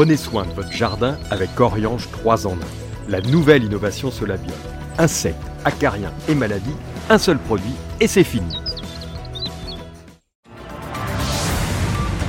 Prenez 0.00 0.16
soin 0.16 0.46
de 0.46 0.52
votre 0.52 0.72
jardin 0.72 1.18
avec 1.30 1.60
Oriange 1.60 2.08
3 2.10 2.46
en 2.46 2.52
1. 2.52 2.56
La 3.10 3.20
nouvelle 3.20 3.64
innovation 3.64 4.10
Solabio. 4.10 4.54
Insectes, 4.96 5.36
acariens 5.66 6.14
et 6.26 6.34
maladies, 6.34 6.74
un 7.10 7.18
seul 7.18 7.38
produit 7.38 7.74
et 8.00 8.06
c'est 8.06 8.24
fini. 8.24 8.50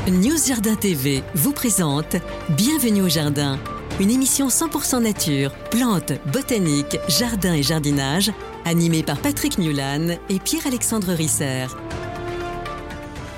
News 0.09 0.35
Jardin 0.45 0.75
TV 0.75 1.23
vous 1.33 1.53
présente 1.53 2.17
Bienvenue 2.49 3.03
au 3.03 3.07
Jardin, 3.07 3.57
une 4.01 4.11
émission 4.11 4.49
100% 4.49 5.03
nature, 5.03 5.53
plantes, 5.69 6.11
botanique, 6.33 6.99
jardin 7.07 7.53
et 7.53 7.63
jardinage, 7.63 8.33
animée 8.65 9.01
par 9.01 9.17
Patrick 9.17 9.57
Newlan 9.57 10.17
et 10.27 10.39
Pierre-Alexandre 10.39 11.13
Risser. 11.13 11.67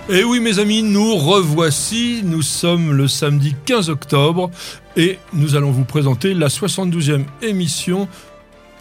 Et 0.10 0.18
eh 0.18 0.24
oui 0.26 0.42
mes 0.42 0.60
amis, 0.60 0.84
nous 0.84 1.16
revoici, 1.16 2.24
nous 2.26 2.42
sommes 2.42 2.92
le 2.92 3.08
samedi 3.08 3.56
15 3.66 3.90
octobre 3.90 4.52
et 4.98 5.18
nous 5.32 5.56
allons 5.56 5.72
vous 5.72 5.86
présenter 5.86 6.34
la 6.34 6.50
72e 6.50 7.24
émission 7.42 8.10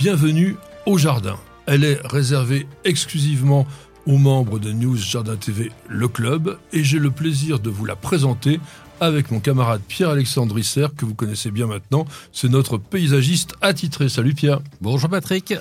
Bienvenue 0.00 0.56
au 0.84 0.98
Jardin. 0.98 1.36
Elle 1.66 1.84
est 1.84 2.00
réservée 2.04 2.66
exclusivement 2.84 3.68
aux 4.04 4.18
membres 4.18 4.58
de 4.58 4.72
News 4.72 4.96
Jardin 4.96 5.36
TV 5.36 5.70
Le 5.88 6.08
Club 6.08 6.58
et 6.72 6.82
j'ai 6.82 6.98
le 6.98 7.12
plaisir 7.12 7.60
de 7.60 7.70
vous 7.70 7.84
la 7.84 7.94
présenter 7.94 8.58
avec 8.98 9.30
mon 9.30 9.38
camarade 9.38 9.80
Pierre-Alexandre 9.86 10.56
Risser 10.56 10.88
que 10.96 11.04
vous 11.04 11.14
connaissez 11.14 11.52
bien 11.52 11.68
maintenant. 11.68 12.04
C'est 12.32 12.48
notre 12.48 12.78
paysagiste 12.78 13.54
attitré. 13.60 14.08
Salut 14.08 14.34
Pierre. 14.34 14.58
Bonjour 14.80 15.08
Patrick. 15.08 15.54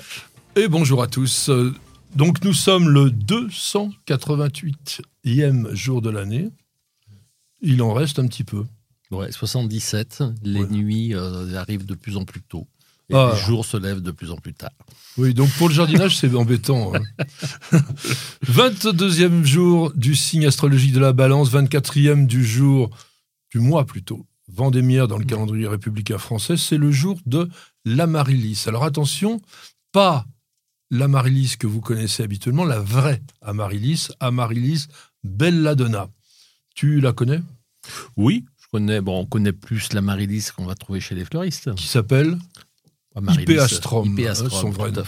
Et 0.56 0.66
bonjour 0.66 1.04
à 1.04 1.06
tous. 1.06 1.52
Donc 2.16 2.42
nous 2.42 2.52
sommes 2.52 2.88
le 2.88 3.12
288e 5.24 5.74
jour 5.74 6.02
de 6.02 6.10
l'année. 6.10 6.50
Il 7.60 7.82
en 7.82 7.92
reste 7.92 8.18
un 8.18 8.26
petit 8.26 8.44
peu. 8.44 8.64
Ouais, 9.10 9.30
77. 9.30 10.24
Les 10.42 10.66
nuits 10.66 11.14
euh, 11.14 11.54
arrivent 11.56 11.86
de 11.86 11.94
plus 11.94 12.16
en 12.16 12.24
plus 12.24 12.42
tôt. 12.42 12.66
Et 13.10 13.14
ah. 13.14 13.32
les 13.34 13.40
jours 13.40 13.64
se 13.64 13.76
lèvent 13.76 14.00
de 14.00 14.10
plus 14.10 14.30
en 14.30 14.36
plus 14.36 14.54
tard. 14.54 14.70
Oui, 15.18 15.34
donc 15.34 15.50
pour 15.58 15.68
le 15.68 15.74
jardinage, 15.74 16.16
c'est 16.16 16.34
embêtant. 16.34 16.92
22e 18.46 19.24
hein. 19.24 19.44
jour 19.44 19.92
du 19.94 20.14
signe 20.14 20.46
astrologique 20.46 20.92
de 20.92 21.00
la 21.00 21.12
balance, 21.12 21.52
24e 21.52 22.26
du 22.26 22.44
jour, 22.44 22.90
du 23.50 23.58
mois 23.58 23.84
plutôt, 23.84 24.26
Vendémiaire 24.48 25.08
dans 25.08 25.18
le 25.18 25.24
calendrier 25.24 25.66
républicain 25.66 26.18
français, 26.18 26.56
c'est 26.56 26.78
le 26.78 26.90
jour 26.90 27.18
de 27.26 27.48
l'Amaryllis. 27.84 28.64
Alors 28.66 28.84
attention, 28.84 29.40
pas 29.92 30.26
l'amaryllis 30.90 31.56
que 31.58 31.66
vous 31.66 31.80
connaissez 31.80 32.22
habituellement, 32.22 32.64
la 32.64 32.80
vraie 32.80 33.22
amaryllis, 33.40 34.08
amaryllis 34.20 34.88
belladonna. 35.24 36.08
Tu 36.74 37.00
la 37.00 37.12
connais? 37.12 37.42
Oui, 38.16 38.44
je 38.60 38.66
connais. 38.70 39.00
Bon, 39.00 39.20
on 39.20 39.26
connaît 39.26 39.52
plus 39.52 39.92
l'amaryllis 39.92 40.48
qu'on 40.56 40.64
va 40.64 40.74
trouver 40.74 41.00
chez 41.00 41.14
les 41.14 41.24
fleuristes. 41.24 41.74
Qui 41.74 41.86
s'appelle? 41.86 42.38
Hypeastrum, 43.16 44.16
son 44.50 44.70
vrai 44.70 44.90
nom. 44.90 45.02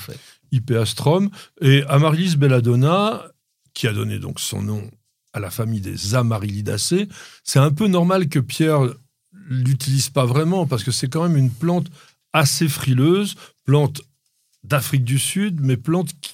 Hypeastrum. 0.52 1.30
Et 1.60 1.84
amaryllis 1.84 2.36
belladonna, 2.36 3.24
qui 3.72 3.86
a 3.86 3.92
donné 3.92 4.18
donc 4.18 4.40
son 4.40 4.62
nom 4.62 4.90
à 5.32 5.40
la 5.40 5.50
famille 5.50 5.80
des 5.80 6.14
amaryllidacées, 6.14 7.08
c'est 7.42 7.58
un 7.58 7.72
peu 7.72 7.88
normal 7.88 8.28
que 8.28 8.38
Pierre 8.38 8.94
l'utilise 9.48 10.08
pas 10.08 10.24
vraiment 10.24 10.66
parce 10.66 10.84
que 10.84 10.92
c'est 10.92 11.08
quand 11.08 11.22
même 11.22 11.36
une 11.36 11.50
plante 11.50 11.88
assez 12.32 12.68
frileuse, 12.68 13.34
plante 13.64 14.02
d'Afrique 14.62 15.04
du 15.04 15.18
Sud, 15.18 15.60
mais 15.60 15.76
plantes 15.76 16.12
qui 16.20 16.33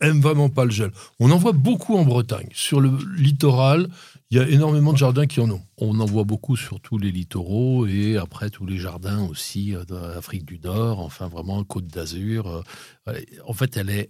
aiment 0.00 0.20
vraiment 0.20 0.48
pas 0.48 0.64
le 0.64 0.70
gel. 0.70 0.90
On 1.18 1.30
en 1.30 1.36
voit 1.36 1.52
beaucoup 1.52 1.96
en 1.96 2.04
Bretagne. 2.04 2.48
Sur 2.52 2.80
le 2.80 2.90
littoral, 3.16 3.88
il 4.30 4.38
y 4.38 4.40
a 4.40 4.48
énormément 4.48 4.92
de 4.92 4.98
jardins 4.98 5.26
qui 5.26 5.40
en 5.40 5.50
ont. 5.50 5.62
On 5.78 5.98
en 6.00 6.04
voit 6.04 6.24
beaucoup 6.24 6.56
sur 6.56 6.80
tous 6.80 6.98
les 6.98 7.10
littoraux 7.10 7.86
et 7.86 8.16
après 8.16 8.50
tous 8.50 8.64
les 8.64 8.78
jardins 8.78 9.24
aussi 9.24 9.74
euh, 9.74 9.84
d'Afrique 9.84 10.44
du 10.44 10.58
Nord, 10.60 11.00
enfin 11.00 11.28
vraiment 11.28 11.62
Côte 11.64 11.86
d'Azur. 11.86 12.62
Euh, 13.08 13.20
en 13.46 13.52
fait, 13.52 13.76
elle 13.76 13.90
est 13.90 14.08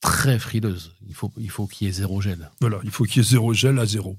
très 0.00 0.38
frileuse. 0.38 0.94
Il 1.06 1.14
faut 1.14 1.28
qu'il 1.28 1.50
faut 1.50 1.66
qu'il 1.66 1.86
y 1.86 1.90
ait 1.90 1.92
zéro 1.92 2.20
gel. 2.20 2.50
Voilà, 2.60 2.80
il 2.84 2.90
faut 2.90 3.04
qu'il 3.04 3.22
y 3.22 3.24
ait 3.24 3.28
zéro 3.28 3.52
gel 3.54 3.78
à 3.78 3.86
zéro. 3.86 4.16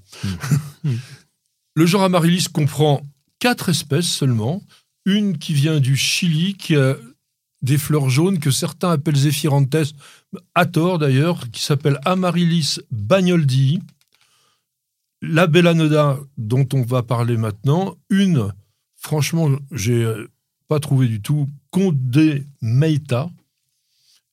Hmm. 0.84 0.94
le 1.74 1.86
genre 1.86 2.02
Amaryllis 2.02 2.46
comprend 2.52 3.02
quatre 3.38 3.68
espèces 3.68 4.06
seulement. 4.06 4.62
Une 5.04 5.36
qui 5.36 5.52
vient 5.52 5.80
du 5.80 5.96
Chili, 5.96 6.54
qui 6.54 6.76
a 6.76 6.96
des 7.62 7.78
fleurs 7.78 8.10
jaunes 8.10 8.38
que 8.38 8.50
certains 8.50 8.90
appellent 8.90 9.16
zéphirantes, 9.16 9.94
à 10.54 10.66
tort 10.66 10.98
d'ailleurs, 10.98 11.50
qui 11.50 11.62
s'appelle 11.62 12.00
Amaryllis 12.04 12.78
bagnoldi. 12.90 13.80
La 15.20 15.46
Bellanoda, 15.46 16.18
dont 16.36 16.68
on 16.74 16.82
va 16.82 17.04
parler 17.04 17.36
maintenant, 17.36 17.96
une, 18.10 18.52
franchement, 18.96 19.50
j'ai 19.70 20.12
pas 20.66 20.80
trouvé 20.80 21.06
du 21.06 21.22
tout, 21.22 21.48
Condé 21.70 22.44
Meita 22.60 23.30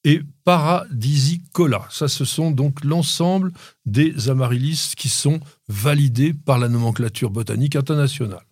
et 0.04 0.22
Paradisicola. 0.44 1.86
Ça, 1.92 2.08
ce 2.08 2.26
sont 2.26 2.50
donc 2.50 2.84
l'ensemble 2.84 3.52
des 3.86 4.30
amaryllis 4.30 4.94
qui 4.98 5.10
sont 5.10 5.40
validés 5.68 6.34
par 6.34 6.58
la 6.58 6.70
nomenclature 6.70 7.30
botanique 7.30 7.76
internationale. 7.76 8.46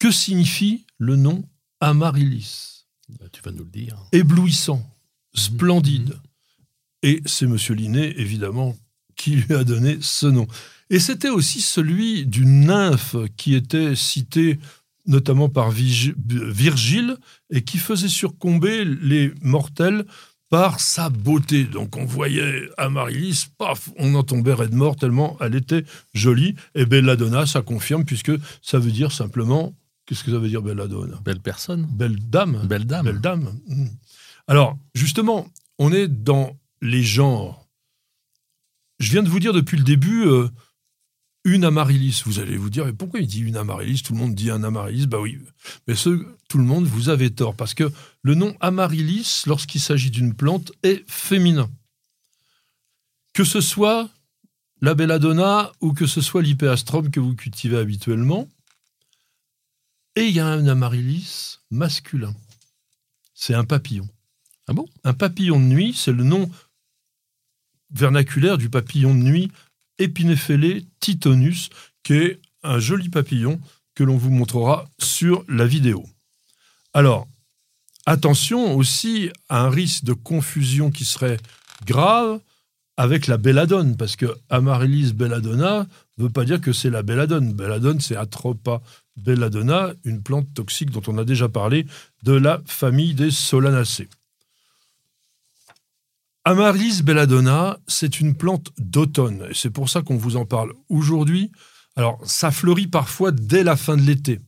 Que 0.00 0.10
signifie 0.10 0.86
le 0.98 1.14
nom 1.14 1.44
amaryllis 1.80 2.81
tu 3.32 3.42
vas 3.42 3.52
nous 3.52 3.64
le 3.64 3.70
dire. 3.70 3.96
Éblouissant, 4.12 4.82
splendide. 5.34 6.10
Mhm. 6.10 6.20
Et 7.04 7.22
c'est 7.26 7.46
M. 7.46 7.56
Linné, 7.70 8.20
évidemment, 8.20 8.76
qui 9.16 9.36
lui 9.36 9.54
a 9.54 9.64
donné 9.64 9.98
ce 10.00 10.26
nom. 10.26 10.46
Et 10.90 10.98
c'était 10.98 11.30
aussi 11.30 11.60
celui 11.60 12.26
d'une 12.26 12.66
nymphe 12.66 13.16
qui 13.36 13.54
était 13.54 13.94
citée 13.94 14.58
notamment 15.06 15.48
par 15.48 15.70
Virgile 15.70 17.16
et 17.50 17.62
qui 17.62 17.78
faisait 17.78 18.08
surcomber 18.08 18.84
les 18.84 19.32
mortels 19.42 20.04
par 20.48 20.80
sa 20.80 21.08
beauté. 21.08 21.64
Donc 21.64 21.96
on 21.96 22.04
voyait 22.04 22.68
Amaryllis, 22.76 23.46
paf, 23.56 23.88
on 23.96 24.14
en 24.14 24.22
tombait 24.22 24.52
raide 24.52 24.74
mort 24.74 24.96
tellement 24.96 25.36
elle 25.40 25.54
était 25.54 25.84
jolie. 26.12 26.54
Et 26.74 26.84
Belladonna, 26.84 27.46
ça 27.46 27.62
confirme 27.62 28.04
puisque 28.04 28.32
ça 28.60 28.78
veut 28.78 28.92
dire 28.92 29.12
simplement 29.12 29.74
Qu'est-ce 30.12 30.24
que 30.24 30.30
ça 30.30 30.38
veut 30.38 30.48
dire 30.50 30.60
belladonna 30.60 31.18
Belle 31.24 31.40
personne. 31.40 31.88
Belle 31.90 32.18
dame. 32.18 32.66
Belle 32.66 32.84
dame. 32.84 33.06
Belle 33.06 33.20
dame. 33.22 33.58
Hmm. 33.66 33.86
Alors, 34.46 34.76
justement, 34.94 35.50
on 35.78 35.90
est 35.90 36.06
dans 36.06 36.54
les 36.82 37.02
genres. 37.02 37.66
Je 38.98 39.10
viens 39.10 39.22
de 39.22 39.30
vous 39.30 39.40
dire 39.40 39.54
depuis 39.54 39.78
le 39.78 39.84
début 39.84 40.26
euh, 40.26 40.50
une 41.44 41.64
amaryllis. 41.64 42.20
Vous 42.26 42.40
allez 42.40 42.58
vous 42.58 42.68
dire, 42.68 42.84
mais 42.84 42.92
pourquoi 42.92 43.20
il 43.20 43.26
dit 43.26 43.40
une 43.40 43.56
amaryllis? 43.56 44.02
Tout 44.02 44.12
le 44.12 44.18
monde 44.18 44.34
dit 44.34 44.50
un 44.50 44.62
amaryllis. 44.64 45.06
Bah 45.06 45.18
oui, 45.18 45.38
mais 45.88 45.94
ce, 45.94 46.22
tout 46.46 46.58
le 46.58 46.64
monde, 46.64 46.84
vous 46.84 47.08
avez 47.08 47.30
tort. 47.30 47.56
Parce 47.56 47.72
que 47.72 47.90
le 48.20 48.34
nom 48.34 48.54
amaryllis, 48.60 49.44
lorsqu'il 49.46 49.80
s'agit 49.80 50.10
d'une 50.10 50.34
plante, 50.34 50.72
est 50.82 51.08
féminin. 51.10 51.70
Que 53.32 53.44
ce 53.44 53.62
soit 53.62 54.10
la 54.82 54.92
belladonna 54.92 55.72
ou 55.80 55.94
que 55.94 56.06
ce 56.06 56.20
soit 56.20 56.42
l'hypeastrum 56.42 57.10
que 57.10 57.18
vous 57.18 57.34
cultivez 57.34 57.78
habituellement, 57.78 58.46
et 60.16 60.26
il 60.26 60.34
y 60.34 60.40
a 60.40 60.46
un 60.46 60.66
amaryllis 60.66 61.58
masculin. 61.70 62.34
C'est 63.34 63.54
un 63.54 63.64
papillon. 63.64 64.08
Ah 64.68 64.72
bon? 64.72 64.86
Un 65.04 65.14
papillon 65.14 65.58
de 65.58 65.64
nuit, 65.64 65.94
c'est 65.94 66.12
le 66.12 66.24
nom 66.24 66.50
vernaculaire 67.90 68.58
du 68.58 68.70
papillon 68.70 69.14
de 69.14 69.20
nuit 69.20 69.52
Epinephelé 69.98 70.86
titonus, 71.00 71.68
qui 72.02 72.14
est 72.14 72.40
un 72.62 72.78
joli 72.78 73.08
papillon 73.08 73.60
que 73.94 74.04
l'on 74.04 74.16
vous 74.16 74.30
montrera 74.30 74.88
sur 74.98 75.44
la 75.48 75.66
vidéo. 75.66 76.04
Alors, 76.94 77.28
attention 78.06 78.76
aussi 78.76 79.30
à 79.48 79.62
un 79.62 79.70
risque 79.70 80.04
de 80.04 80.12
confusion 80.12 80.90
qui 80.90 81.04
serait 81.04 81.38
grave 81.84 82.40
avec 82.96 83.26
la 83.26 83.36
belladone, 83.36 83.96
parce 83.96 84.16
que 84.16 84.26
Amaryllis 84.50 85.12
belladonna 85.12 85.86
ne 86.18 86.24
veut 86.24 86.30
pas 86.30 86.44
dire 86.44 86.60
que 86.60 86.72
c'est 86.72 86.90
la 86.90 87.02
belladone. 87.02 87.52
Belladone, 87.52 88.00
c'est 88.00 88.16
Atropa 88.16 88.82
belladonna, 89.16 89.92
une 90.04 90.22
plante 90.22 90.52
toxique 90.54 90.90
dont 90.90 91.02
on 91.06 91.18
a 91.18 91.24
déjà 91.24 91.48
parlé, 91.48 91.86
de 92.22 92.32
la 92.32 92.62
famille 92.66 93.14
des 93.14 93.30
Solanacées. 93.30 94.08
Amaryllis 96.44 97.02
belladonna, 97.02 97.78
c'est 97.86 98.20
une 98.20 98.34
plante 98.34 98.72
d'automne, 98.78 99.46
et 99.50 99.54
c'est 99.54 99.70
pour 99.70 99.88
ça 99.88 100.02
qu'on 100.02 100.16
vous 100.16 100.36
en 100.36 100.44
parle 100.44 100.72
aujourd'hui. 100.88 101.52
Alors, 101.94 102.20
ça 102.24 102.50
fleurit 102.50 102.88
parfois 102.88 103.30
dès 103.30 103.62
la 103.62 103.76
fin 103.76 103.96
de 103.96 104.02
l'été. 104.02 104.40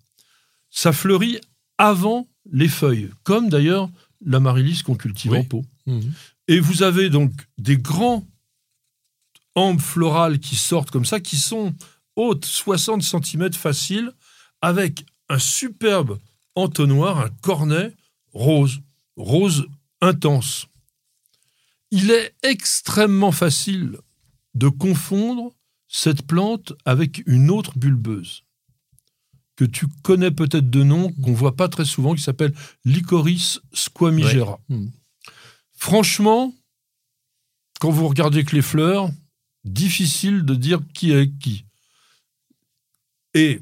Ça 0.70 0.92
fleurit 0.92 1.38
avant 1.78 2.26
les 2.50 2.68
feuilles, 2.68 3.10
comme 3.22 3.48
d'ailleurs 3.48 3.88
l'amaryllis 4.24 4.82
qu'on 4.82 4.96
cultive 4.96 5.34
en 5.34 5.44
pot. 5.44 5.64
Mhm. 5.86 6.12
Et 6.48 6.58
vous 6.58 6.82
avez 6.82 7.10
donc 7.10 7.32
des 7.58 7.76
grands 7.76 8.26
ambes 9.54 9.80
florales 9.80 10.40
qui 10.40 10.56
sortent 10.56 10.90
comme 10.90 11.04
ça, 11.04 11.20
qui 11.20 11.36
sont 11.36 11.74
hautes, 12.16 12.44
60 12.44 13.02
cm 13.02 13.52
faciles, 13.52 14.12
avec 14.64 15.04
un 15.28 15.38
superbe 15.38 16.18
entonnoir, 16.54 17.18
un 17.18 17.28
cornet 17.42 17.94
rose, 18.32 18.80
rose 19.16 19.66
intense. 20.00 20.68
Il 21.90 22.10
est 22.10 22.34
extrêmement 22.42 23.30
facile 23.30 23.98
de 24.54 24.68
confondre 24.68 25.52
cette 25.86 26.22
plante 26.26 26.72
avec 26.86 27.22
une 27.26 27.50
autre 27.50 27.78
bulbeuse. 27.78 28.42
que 29.56 29.66
tu 29.66 29.86
connais 30.02 30.32
peut-être 30.32 30.68
de 30.68 30.82
nom, 30.82 31.12
qu'on 31.12 31.32
voit 31.32 31.54
pas 31.54 31.68
très 31.68 31.84
souvent, 31.84 32.14
qui 32.14 32.22
s'appelle 32.22 32.52
Lycoris 32.84 33.60
squamigera. 33.72 34.58
Mm. 34.68 34.86
Franchement, 35.74 36.52
quand 37.80 37.90
vous 37.90 38.08
regardez 38.08 38.44
que 38.44 38.56
les 38.56 38.62
fleurs, 38.62 39.12
difficile 39.62 40.42
de 40.42 40.54
dire 40.56 40.80
qui 40.94 41.12
est 41.12 41.30
qui. 41.38 41.66
Et 43.34 43.60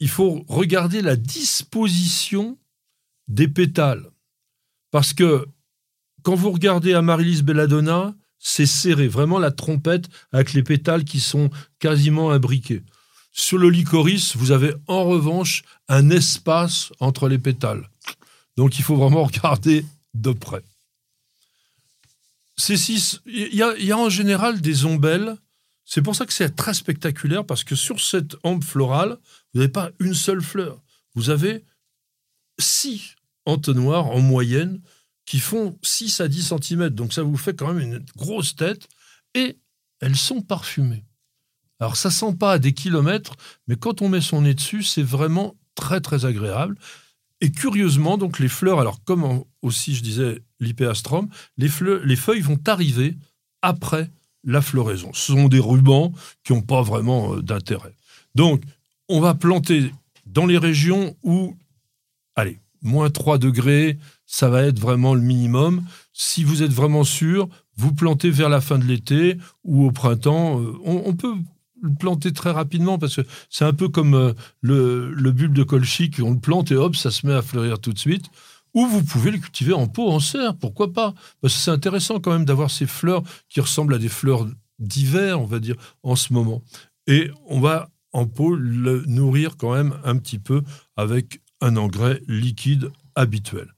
il 0.00 0.08
faut 0.08 0.44
regarder 0.48 1.02
la 1.02 1.16
disposition 1.16 2.58
des 3.28 3.48
pétales. 3.48 4.10
Parce 4.90 5.12
que 5.12 5.46
quand 6.22 6.34
vous 6.34 6.50
regardez 6.50 6.94
Amaryllis 6.94 7.42
belladonna, 7.42 8.14
c'est 8.38 8.66
serré, 8.66 9.06
vraiment 9.06 9.38
la 9.38 9.50
trompette 9.50 10.08
avec 10.32 10.54
les 10.54 10.62
pétales 10.62 11.04
qui 11.04 11.20
sont 11.20 11.50
quasiment 11.78 12.30
imbriqués. 12.30 12.82
Sur 13.32 13.58
le 13.58 13.70
licorice, 13.70 14.36
vous 14.36 14.50
avez 14.50 14.74
en 14.88 15.04
revanche 15.04 15.62
un 15.88 16.10
espace 16.10 16.90
entre 16.98 17.28
les 17.28 17.38
pétales. 17.38 17.88
Donc 18.56 18.78
il 18.78 18.82
faut 18.82 18.96
vraiment 18.96 19.24
regarder 19.30 19.84
de 20.14 20.32
près. 20.32 20.62
Six, 22.56 23.20
il 23.26 23.54
y, 23.54 23.62
a, 23.62 23.74
il 23.78 23.86
y 23.86 23.92
a 23.92 23.96
en 23.96 24.10
général 24.10 24.60
des 24.60 24.84
ombelles. 24.84 25.36
C'est 25.84 26.02
pour 26.02 26.14
ça 26.14 26.26
que 26.26 26.32
c'est 26.32 26.56
très 26.56 26.74
spectaculaire 26.74 27.44
parce 27.44 27.64
que 27.64 27.74
sur 27.74 28.00
cette 28.00 28.36
ombre 28.42 28.64
florale, 28.64 29.18
vous 29.52 29.60
n'avez 29.60 29.72
pas 29.72 29.90
une 29.98 30.14
seule 30.14 30.42
fleur. 30.42 30.82
Vous 31.14 31.30
avez 31.30 31.64
six 32.58 33.16
entonnoirs 33.46 34.06
en 34.06 34.20
moyenne 34.20 34.80
qui 35.24 35.38
font 35.38 35.78
6 35.82 36.20
à 36.20 36.28
10 36.28 36.54
cm. 36.54 36.90
Donc 36.90 37.12
ça 37.12 37.22
vous 37.22 37.36
fait 37.36 37.54
quand 37.54 37.72
même 37.72 37.80
une 37.80 38.04
grosse 38.16 38.56
tête. 38.56 38.88
Et 39.34 39.58
elles 40.00 40.16
sont 40.16 40.42
parfumées. 40.42 41.04
Alors 41.78 41.96
ça 41.96 42.10
sent 42.10 42.34
pas 42.38 42.52
à 42.52 42.58
des 42.58 42.72
kilomètres, 42.72 43.34
mais 43.66 43.76
quand 43.76 44.02
on 44.02 44.08
met 44.08 44.20
son 44.20 44.42
nez 44.42 44.54
dessus, 44.54 44.82
c'est 44.82 45.02
vraiment 45.02 45.56
très 45.74 46.00
très 46.00 46.24
agréable. 46.24 46.76
Et 47.40 47.50
curieusement, 47.50 48.18
donc 48.18 48.38
les 48.38 48.48
fleurs, 48.48 48.80
alors 48.80 49.02
comme 49.04 49.44
aussi 49.62 49.94
je 49.94 50.02
disais 50.02 50.42
l'hypéastrum, 50.58 51.28
les 51.56 51.68
feuilles 51.68 52.40
vont 52.40 52.58
arriver 52.66 53.16
après 53.62 54.10
la 54.44 54.62
floraison. 54.62 55.12
Ce 55.12 55.32
sont 55.32 55.48
des 55.48 55.58
rubans 55.58 56.12
qui 56.44 56.52
n'ont 56.52 56.62
pas 56.62 56.82
vraiment 56.82 57.34
euh, 57.34 57.42
d'intérêt. 57.42 57.94
Donc, 58.34 58.62
on 59.10 59.20
va 59.20 59.34
planter 59.34 59.92
dans 60.24 60.46
les 60.46 60.56
régions 60.56 61.16
où, 61.22 61.56
allez, 62.36 62.60
moins 62.80 63.10
3 63.10 63.38
degrés, 63.38 63.98
ça 64.24 64.48
va 64.48 64.62
être 64.62 64.78
vraiment 64.78 65.14
le 65.14 65.20
minimum. 65.20 65.84
Si 66.12 66.44
vous 66.44 66.62
êtes 66.62 66.72
vraiment 66.72 67.04
sûr, 67.04 67.48
vous 67.76 67.92
plantez 67.92 68.30
vers 68.30 68.48
la 68.48 68.60
fin 68.60 68.78
de 68.78 68.84
l'été 68.84 69.36
ou 69.64 69.84
au 69.86 69.90
printemps. 69.90 70.60
Euh, 70.60 70.72
On, 70.84 71.14
peut 71.14 71.34
le 71.82 71.94
planter 71.98 72.32
très 72.32 72.52
rapidement 72.52 72.98
parce 72.98 73.16
que 73.16 73.22
c'est 73.48 73.64
un 73.64 73.72
peu 73.72 73.88
comme 73.88 74.14
euh, 74.14 74.32
le, 74.60 75.10
le 75.10 75.32
bulbe 75.32 75.54
de 75.54 75.64
colchique, 75.64 76.20
on 76.22 76.32
le 76.32 76.38
plante 76.38 76.70
et 76.70 76.76
hop, 76.76 76.94
ça 76.94 77.10
se 77.10 77.26
met 77.26 77.34
à 77.34 77.42
fleurir 77.42 77.80
tout 77.80 77.92
de 77.92 77.98
suite. 77.98 78.26
Ou 78.74 78.86
vous 78.86 79.02
pouvez 79.02 79.32
le 79.32 79.38
cultiver 79.38 79.72
en 79.72 79.88
pot, 79.88 80.08
en 80.08 80.20
serre, 80.20 80.54
pourquoi 80.54 80.92
pas? 80.92 81.14
Parce 81.40 81.54
que 81.54 81.60
c'est 81.60 81.72
intéressant 81.72 82.20
quand 82.20 82.30
même 82.30 82.44
d'avoir 82.44 82.70
ces 82.70 82.86
fleurs 82.86 83.24
qui 83.48 83.60
ressemblent 83.60 83.94
à 83.94 83.98
des 83.98 84.08
fleurs 84.08 84.46
d'hiver, 84.78 85.40
on 85.40 85.46
va 85.46 85.58
dire, 85.58 85.74
en 86.04 86.14
ce 86.14 86.32
moment. 86.32 86.62
Et 87.08 87.32
on 87.48 87.58
va 87.58 87.88
en 88.12 88.26
pot 88.26 88.54
le 88.54 89.04
nourrir 89.06 89.56
quand 89.56 89.74
même 89.74 89.94
un 90.04 90.16
petit 90.16 90.38
peu 90.38 90.62
avec 90.96 91.40
un 91.60 91.76
engrais 91.76 92.20
liquide 92.26 92.90
habituel. 93.14 93.74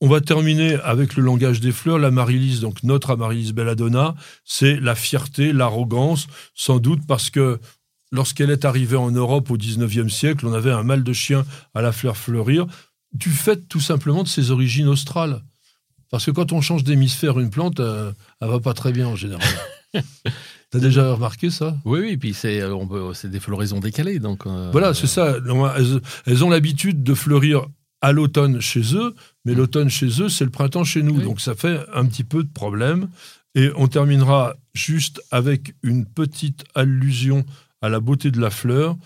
On 0.00 0.08
va 0.08 0.20
terminer 0.20 0.74
avec 0.74 1.16
le 1.16 1.24
langage 1.24 1.60
des 1.60 1.72
fleurs. 1.72 1.98
L'amaryllis, 1.98 2.60
donc 2.60 2.84
notre 2.84 3.10
amaryllis 3.10 3.52
belladonna, 3.52 4.14
c'est 4.44 4.78
la 4.78 4.94
fierté, 4.94 5.52
l'arrogance, 5.52 6.28
sans 6.54 6.78
doute 6.78 7.00
parce 7.06 7.30
que 7.30 7.58
lorsqu'elle 8.12 8.50
est 8.50 8.64
arrivée 8.64 8.96
en 8.96 9.10
Europe 9.10 9.50
au 9.50 9.56
19e 9.56 10.08
siècle, 10.08 10.46
on 10.46 10.52
avait 10.52 10.70
un 10.70 10.84
mal 10.84 11.02
de 11.02 11.12
chien 11.12 11.44
à 11.74 11.82
la 11.82 11.90
faire 11.90 12.16
fleurir, 12.16 12.66
du 13.12 13.30
fait 13.30 13.68
tout 13.68 13.80
simplement 13.80 14.22
de 14.22 14.28
ses 14.28 14.52
origines 14.52 14.88
australes. 14.88 15.42
Parce 16.10 16.26
que 16.26 16.30
quand 16.30 16.52
on 16.52 16.60
change 16.60 16.84
d'hémisphère 16.84 17.38
une 17.38 17.50
plante, 17.50 17.80
euh, 17.80 18.12
elle 18.40 18.48
va 18.48 18.60
pas 18.60 18.74
très 18.74 18.92
bien 18.92 19.08
en 19.08 19.16
général. 19.16 19.46
T'as 20.70 20.80
déjà 20.80 21.12
remarqué 21.14 21.50
ça? 21.50 21.76
Oui, 21.84 22.00
oui, 22.00 22.16
puis 22.16 22.34
c'est 22.34 22.60
euh, 22.60 23.14
c'est 23.14 23.30
des 23.30 23.40
floraisons 23.40 23.80
décalées. 23.80 24.18
Donc, 24.18 24.46
euh, 24.46 24.68
Voilà, 24.70 24.92
c'est 24.92 25.06
ça. 25.06 25.36
Elles, 25.76 26.00
elles 26.26 26.44
ont 26.44 26.50
l'habitude 26.50 27.02
de 27.02 27.14
fleurir 27.14 27.66
à 28.00 28.12
l'automne 28.12 28.60
chez 28.60 28.94
eux, 28.94 29.14
mais 29.44 29.54
l'automne 29.54 29.88
chez 29.88 30.20
eux, 30.20 30.28
c'est 30.28 30.44
le 30.44 30.50
printemps 30.50 30.84
chez 30.84 31.02
nous. 31.02 31.16
Oui. 31.16 31.24
Donc 31.24 31.40
ça 31.40 31.54
fait 31.54 31.80
un 31.94 32.06
petit 32.06 32.24
peu 32.24 32.44
de 32.44 32.52
problème. 32.52 33.08
Et 33.54 33.70
on 33.76 33.88
terminera 33.88 34.54
juste 34.74 35.22
avec 35.30 35.74
une 35.82 36.04
petite 36.04 36.64
allusion 36.74 37.44
à 37.80 37.88
la 37.88 38.00
beauté 38.00 38.30
de 38.30 38.40
la 38.40 38.50
fleur 38.50 38.96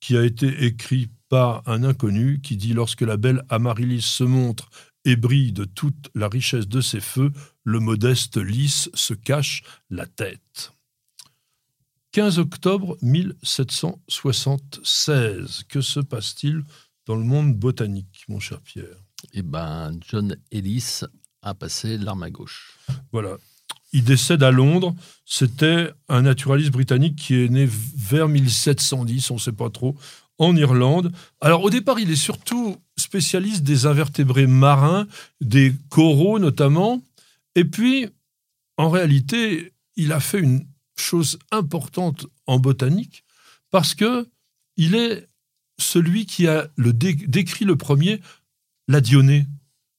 qui 0.00 0.16
a 0.16 0.24
été 0.24 0.64
écrite 0.64 1.10
par 1.28 1.62
un 1.66 1.84
inconnu 1.84 2.40
qui 2.40 2.56
dit 2.56 2.72
Lorsque 2.72 3.02
la 3.02 3.16
belle 3.16 3.42
amaryllis 3.48 4.02
se 4.02 4.24
montre 4.24 4.70
et 5.04 5.16
brille 5.16 5.52
de 5.52 5.64
toute 5.64 6.10
la 6.14 6.28
richesse 6.28 6.68
de 6.68 6.80
ses 6.80 7.00
feux, 7.00 7.32
le 7.64 7.80
modeste 7.80 8.36
lys 8.38 8.88
se 8.94 9.14
cache 9.14 9.62
la 9.90 10.06
tête. 10.06 10.72
15 12.18 12.40
octobre 12.40 12.98
1776. 13.00 15.62
Que 15.68 15.80
se 15.80 16.00
passe-t-il 16.00 16.64
dans 17.06 17.14
le 17.14 17.22
monde 17.22 17.54
botanique, 17.54 18.24
mon 18.26 18.40
cher 18.40 18.60
Pierre? 18.60 19.04
Et 19.34 19.42
ben, 19.42 19.92
John 20.00 20.36
Ellis 20.50 21.02
a 21.42 21.54
passé 21.54 21.96
l'arme 21.96 22.24
à 22.24 22.30
gauche. 22.30 22.76
Voilà. 23.12 23.36
Il 23.92 24.02
décède 24.02 24.42
à 24.42 24.50
Londres. 24.50 24.96
C'était 25.24 25.92
un 26.08 26.22
naturaliste 26.22 26.72
britannique 26.72 27.14
qui 27.14 27.36
est 27.36 27.48
né 27.48 27.68
vers 27.70 28.26
1710, 28.26 29.30
on 29.30 29.34
ne 29.34 29.38
sait 29.38 29.52
pas 29.52 29.70
trop, 29.70 29.94
en 30.38 30.56
Irlande. 30.56 31.12
Alors 31.40 31.62
au 31.62 31.70
départ, 31.70 32.00
il 32.00 32.10
est 32.10 32.16
surtout 32.16 32.78
spécialiste 32.96 33.62
des 33.62 33.86
invertébrés 33.86 34.48
marins, 34.48 35.06
des 35.40 35.72
coraux 35.88 36.40
notamment. 36.40 37.00
Et 37.54 37.64
puis, 37.64 38.08
en 38.76 38.90
réalité, 38.90 39.72
il 39.94 40.10
a 40.10 40.18
fait 40.18 40.40
une 40.40 40.66
chose 41.00 41.38
importante 41.50 42.26
en 42.46 42.58
botanique 42.58 43.24
parce 43.70 43.94
que 43.94 44.28
il 44.76 44.94
est 44.94 45.28
celui 45.78 46.26
qui 46.26 46.46
a 46.46 46.68
le 46.76 46.92
dé- 46.92 47.14
décrit 47.14 47.64
le 47.64 47.76
premier 47.76 48.20
la 48.88 49.00
Dionée. 49.00 49.46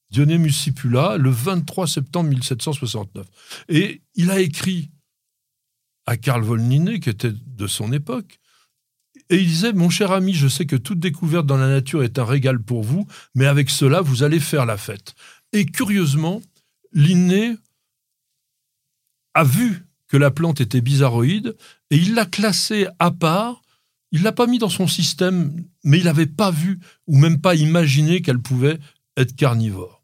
Dionée 0.09 0.37
muscipula, 0.39 1.17
le 1.17 1.29
23 1.29 1.87
septembre 1.87 2.29
1769. 2.29 3.27
Et 3.69 4.01
il 4.15 4.31
a 4.31 4.39
écrit 4.39 4.89
à 6.07 6.17
Carl 6.17 6.41
von 6.41 6.55
Linné, 6.55 6.99
qui 6.99 7.09
était 7.09 7.31
de 7.31 7.67
son 7.67 7.93
époque, 7.93 8.39
et 9.29 9.37
il 9.37 9.45
disait, 9.45 9.73
mon 9.73 9.91
cher 9.91 10.11
ami, 10.11 10.33
je 10.33 10.47
sais 10.47 10.65
que 10.65 10.75
toute 10.75 10.99
découverte 10.99 11.45
dans 11.45 11.57
la 11.57 11.67
nature 11.69 12.01
est 12.03 12.17
un 12.17 12.25
régal 12.25 12.59
pour 12.63 12.83
vous, 12.83 13.05
mais 13.35 13.45
avec 13.45 13.69
cela, 13.69 14.01
vous 14.01 14.23
allez 14.23 14.39
faire 14.39 14.65
la 14.65 14.77
fête. 14.77 15.13
Et 15.53 15.67
curieusement, 15.67 16.41
Linné 16.93 17.55
a 19.35 19.43
vu 19.43 19.85
que 20.09 20.17
la 20.17 20.31
plante 20.31 20.59
était 20.59 20.81
bizarroïde, 20.81 21.55
et 21.91 21.97
il 21.97 22.13
l'a 22.13 22.25
classée 22.25 22.87
à 22.99 23.11
part, 23.11 23.61
il 24.11 24.23
l'a 24.23 24.31
pas 24.31 24.47
mis 24.47 24.57
dans 24.57 24.69
son 24.69 24.87
système, 24.87 25.63
mais 25.83 25.99
il 25.99 26.05
n'avait 26.05 26.25
pas 26.25 26.51
vu, 26.51 26.79
ou 27.07 27.17
même 27.17 27.39
pas 27.39 27.55
imaginé 27.55 28.21
qu'elle 28.21 28.39
pouvait 28.39 28.79
être 29.15 29.35
carnivore. 29.35 30.03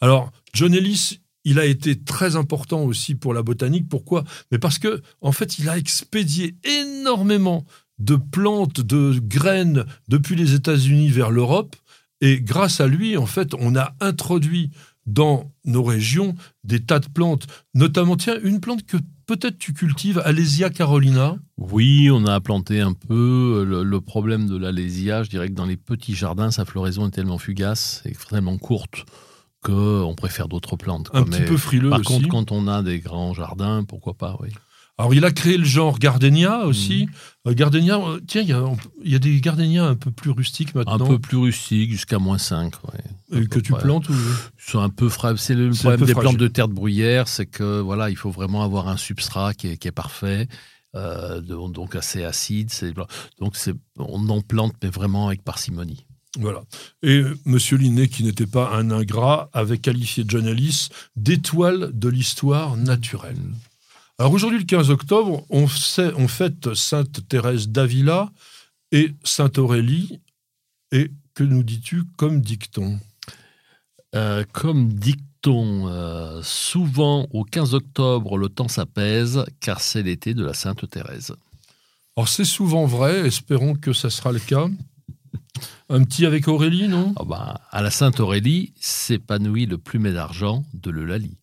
Alors, 0.00 0.30
John 0.54 0.74
Ellis, 0.74 1.20
il 1.44 1.58
a 1.58 1.64
été 1.64 1.98
très 1.98 2.36
important 2.36 2.82
aussi 2.84 3.14
pour 3.14 3.34
la 3.34 3.42
botanique. 3.42 3.88
Pourquoi? 3.88 4.24
Mais 4.52 4.58
parce 4.58 4.78
que, 4.78 5.02
en 5.20 5.32
fait, 5.32 5.58
il 5.58 5.68
a 5.68 5.78
expédié 5.78 6.54
énormément 6.64 7.64
de 7.98 8.16
plantes, 8.16 8.80
de 8.80 9.18
graines 9.18 9.84
depuis 10.08 10.36
les 10.36 10.54
États-Unis 10.54 11.08
vers 11.08 11.30
l'Europe. 11.30 11.76
Et 12.20 12.40
grâce 12.40 12.80
à 12.80 12.86
lui, 12.86 13.16
en 13.16 13.26
fait, 13.26 13.54
on 13.54 13.76
a 13.76 13.94
introduit 14.00 14.70
dans 15.06 15.50
nos 15.64 15.82
régions 15.82 16.34
des 16.62 16.80
tas 16.80 16.98
de 16.98 17.08
plantes, 17.08 17.46
notamment, 17.74 18.16
tiens, 18.16 18.38
une 18.42 18.60
plante 18.60 18.84
que 18.84 18.98
peut-être 19.36 19.58
tu 19.58 19.72
cultives, 19.72 20.20
Alésia 20.24 20.70
carolina? 20.70 21.36
Oui, 21.56 22.10
on 22.10 22.26
a 22.26 22.40
planté 22.40 22.80
un 22.80 22.94
peu. 22.94 23.64
Le, 23.64 23.84
le 23.84 24.00
problème 24.00 24.48
de 24.48 24.56
l'alésia, 24.56 25.22
je 25.22 25.30
dirais 25.30 25.48
que 25.48 25.54
dans 25.54 25.66
les 25.66 25.76
petits 25.76 26.16
jardins, 26.16 26.50
sa 26.50 26.64
floraison 26.64 27.06
est 27.06 27.12
tellement 27.12 27.38
fugace 27.38 28.02
et 28.06 28.12
tellement 28.28 28.58
courte 28.58 29.04
qu'on 29.62 30.14
préfère 30.16 30.48
d'autres 30.48 30.74
plantes. 30.76 31.10
quoi. 31.10 31.20
Un 31.20 31.24
petit 31.24 31.40
Mais 31.40 31.46
peu 31.46 31.56
frileux 31.56 31.90
Par 31.90 32.00
aussi. 32.00 32.08
contre, 32.08 32.28
quand 32.28 32.50
on 32.50 32.66
a 32.66 32.82
des 32.82 32.98
grands 32.98 33.32
jardins, 33.32 33.84
pourquoi 33.84 34.14
pas, 34.14 34.36
oui. 34.40 34.48
Alors, 35.00 35.14
il 35.14 35.24
a 35.24 35.30
créé 35.32 35.56
le 35.56 35.64
genre 35.64 35.98
Gardenia 35.98 36.60
aussi. 36.66 37.08
Euh, 37.46 37.54
Gardenia, 37.54 37.96
euh, 37.98 38.20
tiens, 38.26 38.42
il 38.42 38.48
y, 38.48 38.52
a, 38.52 38.62
il 39.02 39.10
y 39.10 39.14
a 39.14 39.18
des 39.18 39.40
Gardenia 39.40 39.86
un 39.86 39.94
peu 39.94 40.10
plus 40.10 40.30
rustiques 40.30 40.70
Un 40.74 40.80
maintenant. 40.80 41.06
peu 41.06 41.18
plus 41.18 41.38
rustique, 41.38 41.90
jusqu'à 41.90 42.18
moins 42.18 42.38
5. 42.38 42.74
Ouais. 42.84 43.00
euh, 43.32 43.46
que 43.46 43.58
tu 43.60 43.72
plantes 43.72 44.08
ou... 44.10 44.12
Ils 44.12 44.70
sont 44.70 44.80
un 44.80 44.90
peu 44.90 45.08
fra- 45.08 45.36
C'est 45.36 45.54
le 45.54 45.72
C'est 45.72 45.86
un 45.86 45.90
problème 45.92 46.06
des 46.06 46.12
fragile. 46.12 46.28
plantes 46.30 46.36
de 46.40 46.48
terre 46.48 46.68
de 46.68 46.74
bruyère, 46.74 47.28
c'est 47.28 47.46
que 47.46 47.80
voilà, 47.80 48.10
il 48.10 48.16
faut 48.16 48.30
vraiment 48.30 48.62
avoir 48.62 48.88
un 48.88 48.96
substrat 48.96 49.54
qui 49.54 49.68
est, 49.68 49.76
qui 49.78 49.88
est 49.88 49.92
parfait, 49.92 50.48
euh, 50.94 51.40
donc 51.40 51.96
assez 51.96 52.22
acide. 52.24 52.70
c'est- 52.70 52.92
Donc 53.40 53.56
c'est, 53.56 53.74
on 53.98 54.28
en 54.28 54.42
plante, 54.42 54.74
mais 54.82 54.90
vraiment 54.90 55.28
avec 55.28 55.42
parcimonie. 55.42 56.04
Voilà. 56.38 56.60
Et 57.02 57.22
Monsieur 57.46 57.76
Linné, 57.76 58.06
qui 58.08 58.22
n'était 58.22 58.46
pas 58.46 58.70
un 58.74 58.90
ingrat, 58.90 59.48
avait 59.52 59.78
qualifié 59.78 60.24
John 60.28 60.46
Ellis 60.46 60.88
d'étoile 61.16 61.90
de 61.92 62.08
l'histoire 62.08 62.76
naturelle. 62.76 63.38
Alors 64.20 64.32
aujourd'hui, 64.34 64.58
le 64.58 64.64
15 64.66 64.90
octobre, 64.90 65.46
on, 65.48 65.66
sait- 65.66 66.12
on 66.14 66.28
fête 66.28 66.74
Sainte 66.74 67.26
Thérèse 67.26 67.70
d'Avila. 67.70 68.30
et 68.92 69.14
Sainte-Aurélie. 69.24 70.20
Et 70.92 71.10
que 71.32 71.42
nous 71.42 71.62
dis-tu 71.62 72.02
comme 72.18 72.42
dicton? 72.42 73.00
Euh, 74.14 74.44
comme 74.52 74.92
dicton, 74.92 75.88
euh, 75.88 76.42
souvent 76.42 77.28
au 77.32 77.44
15 77.44 77.72
octobre, 77.72 78.36
le 78.36 78.50
temps 78.50 78.68
s'apaise, 78.68 79.42
car 79.60 79.80
c'est 79.80 80.02
l'été 80.02 80.34
de 80.34 80.44
la 80.44 80.52
Sainte 80.52 80.90
Thérèse. 80.90 81.34
Alors 82.14 82.28
c'est 82.28 82.44
souvent 82.44 82.84
vrai, 82.84 83.20
espérons 83.26 83.74
que 83.74 83.94
ça 83.94 84.10
sera 84.10 84.32
le 84.32 84.40
cas. 84.40 84.66
Un 85.88 86.04
petit 86.04 86.26
avec 86.26 86.46
Aurélie, 86.46 86.88
non? 86.88 87.14
Ah 87.18 87.24
bah, 87.24 87.60
à 87.70 87.80
la 87.80 87.90
Sainte 87.90 88.20
Aurélie 88.20 88.74
s'épanouit 88.80 89.64
le 89.64 89.78
plumet 89.78 90.12
d'argent 90.12 90.62
de 90.74 90.90
l'Eulalie. 90.90 91.38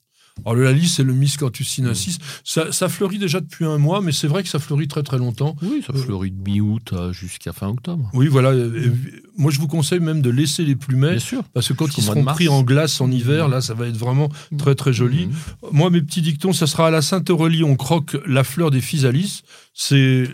Alors 0.46 0.56
le 0.56 0.64
lali, 0.64 0.88
c'est 0.88 1.04
le 1.04 1.14
Miscanthus 1.14 1.64
sinensis. 1.64 2.18
Ça, 2.44 2.72
ça 2.72 2.90
fleurit 2.90 3.20
déjà 3.20 3.40
depuis 3.40 3.66
un 3.66 3.78
mois, 3.78 4.02
mais 4.02 4.12
c'est 4.12 4.28
vrai 4.28 4.44
que 4.44 4.50
ça 4.50 4.60
fleurit 4.60 4.88
très 4.88 5.04
très 5.04 5.18
longtemps. 5.18 5.56
Oui, 5.62 5.84
ça 5.86 5.94
fleurit 5.94 6.32
de 6.32 6.42
mi-août 6.42 6.92
euh, 6.94 7.12
jusqu'à 7.12 7.54
fin 7.54 7.68
octobre. 7.68 8.10
Oui, 8.14 8.28
voilà. 8.28 8.54
Et 8.54 8.92
moi, 9.38 9.52
je 9.52 9.60
vous 9.60 9.68
conseille 9.68 10.00
même 10.00 10.22
de 10.22 10.30
laisser 10.30 10.64
les 10.64 10.76
plumets. 10.76 11.12
Bien 11.12 11.20
sûr. 11.20 11.44
Parce 11.54 11.68
que 11.68 11.74
quand 11.74 11.86
Jusqu'au 11.88 12.02
ils 12.02 12.06
seront 12.06 12.24
pris 12.26 12.50
en 12.50 12.64
glace 12.64 13.02
en 13.02 13.12
hiver, 13.12 13.48
là, 13.48 13.62
ça 13.62 13.74
va 13.74 13.88
être 13.88 13.98
vraiment 13.98 14.30
très 14.58 14.76
très 14.76 14.94
joli. 14.94 15.28
Mhm. 15.28 15.34
Moi, 15.72 15.90
mes 15.90 16.02
petits 16.02 16.22
dictons, 16.22 16.54
ça 16.54 16.68
sera 16.68 16.88
à 16.88 16.92
la 16.92 17.02
Sainte-Aurélie, 17.02 17.64
on 17.64 17.76
croque 17.76 18.18
la 18.26 18.44
fleur 18.44 18.72
des 18.72 18.82
physalis. 18.82 19.44
C'est, 19.74 20.28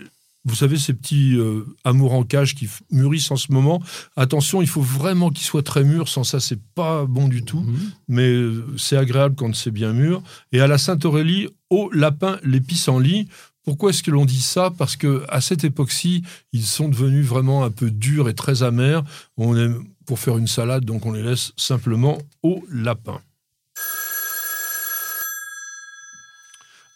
vous 0.45 0.55
savez, 0.55 0.77
ces 0.77 0.93
petits 0.93 1.35
euh, 1.37 1.65
amours 1.85 2.13
en 2.13 2.23
cage 2.23 2.53
qui 2.55 2.67
mûrissent 2.91 3.31
en 3.31 3.37
ce 3.37 3.51
moment. 3.51 3.81
Attention, 4.17 4.61
il 4.61 4.67
faut 4.67 4.81
vraiment 4.81 5.29
qu'ils 5.29 5.45
soient 5.45 5.63
très 5.63 5.85
mûrs, 5.85 6.09
sans 6.09 6.25
ça, 6.25 6.39
c'est 6.39 6.61
pas 6.75 7.05
bon 7.05 7.29
du 7.29 7.43
tout. 7.43 7.61
Mhm. 7.61 7.91
Mais 8.09 8.27
euh, 8.27 8.65
c'est 8.77 8.97
agréable 8.97 9.35
quand 9.35 9.55
c'est 9.55 9.71
bien 9.71 9.93
mûr. 9.93 10.21
Et 10.51 10.59
à 10.59 10.67
la 10.67 10.77
Sainte-Aurélie, 10.77 11.47
au 11.69 11.89
lapin, 11.91 12.39
les 12.43 12.61
pissenlits. 12.61 13.27
Pourquoi 13.63 13.91
est-ce 13.91 14.03
que 14.03 14.11
l'on 14.11 14.25
dit 14.25 14.41
ça? 14.41 14.73
Parce 14.77 14.97
que 14.97 15.23
à 15.29 15.39
cette 15.39 15.63
époque-ci, 15.63 16.23
ils 16.51 16.65
sont 16.65 16.89
devenus 16.89 17.25
vraiment 17.25 17.63
un 17.63 17.71
peu 17.71 17.89
durs 17.89 18.27
et 18.27 18.33
très 18.33 18.61
amers. 18.61 19.03
On 19.37 19.55
aime 19.55 19.85
pour 20.05 20.19
faire 20.19 20.37
une 20.37 20.47
salade, 20.47 20.83
donc 20.83 21.05
on 21.05 21.13
les 21.13 21.23
laisse 21.23 21.53
simplement 21.55 22.17
au 22.41 22.65
lapin. 22.69 23.21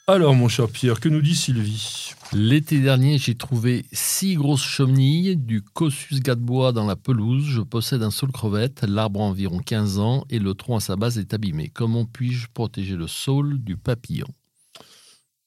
Alors, 0.09 0.35
mon 0.35 0.47
cher 0.47 0.69
Pierre, 0.69 1.01
que 1.01 1.09
nous 1.09 1.21
dit 1.21 1.35
Sylvie? 1.35 2.13
L'été 2.31 2.79
dernier, 2.79 3.17
j'ai 3.17 3.35
trouvé 3.35 3.83
six 3.91 4.35
grosses 4.35 4.63
chenilles 4.63 5.35
du 5.35 5.61
Cossus 5.61 6.21
gadebois 6.21 6.71
dans 6.71 6.85
la 6.85 6.95
pelouse. 6.95 7.43
Je 7.45 7.59
possède 7.59 8.01
un 8.01 8.09
saule 8.09 8.31
crevette, 8.31 8.85
l'arbre 8.87 9.19
a 9.19 9.25
environ 9.25 9.59
15 9.59 9.99
ans 9.99 10.23
et 10.29 10.39
le 10.39 10.53
tronc 10.53 10.77
à 10.77 10.79
sa 10.79 10.95
base 10.95 11.17
est 11.17 11.33
abîmé. 11.33 11.69
Comment 11.73 12.05
puis-je 12.05 12.47
protéger 12.53 12.95
le 12.95 13.07
saule 13.07 13.59
du 13.59 13.75
papillon? 13.75 14.29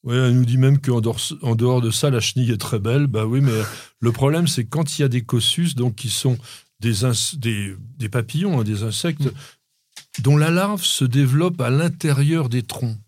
Oui, 0.05 0.15
elle 0.15 0.35
nous 0.35 0.45
dit 0.45 0.59
même 0.59 0.79
qu'en 0.79 1.01
dehors, 1.01 1.21
en 1.41 1.55
dehors 1.55 1.81
de 1.81 1.91
ça, 1.91 2.11
la 2.11 2.21
chenille 2.21 2.51
est 2.51 2.61
très 2.61 2.79
belle. 2.79 3.07
Bah 3.07 3.25
oui, 3.25 3.41
mais 3.41 3.63
le 4.01 4.13
problème, 4.13 4.47
c'est 4.47 4.67
quand 4.67 4.99
il 4.99 5.01
y 5.01 5.05
a 5.07 5.09
des 5.09 5.23
cossus, 5.23 5.75
donc 5.75 5.95
qui 5.95 6.11
sont 6.11 6.37
des, 6.81 7.77
des 7.97 8.09
papillons, 8.11 8.61
hein, 8.61 8.65
des 8.65 8.83
insectes, 8.83 9.27
dont 10.19 10.37
la 10.37 10.51
larve 10.51 10.85
se 10.85 11.07
développe 11.07 11.63
à 11.63 11.71
l'intérieur 11.71 12.51
des 12.51 12.63
troncs. 12.63 12.99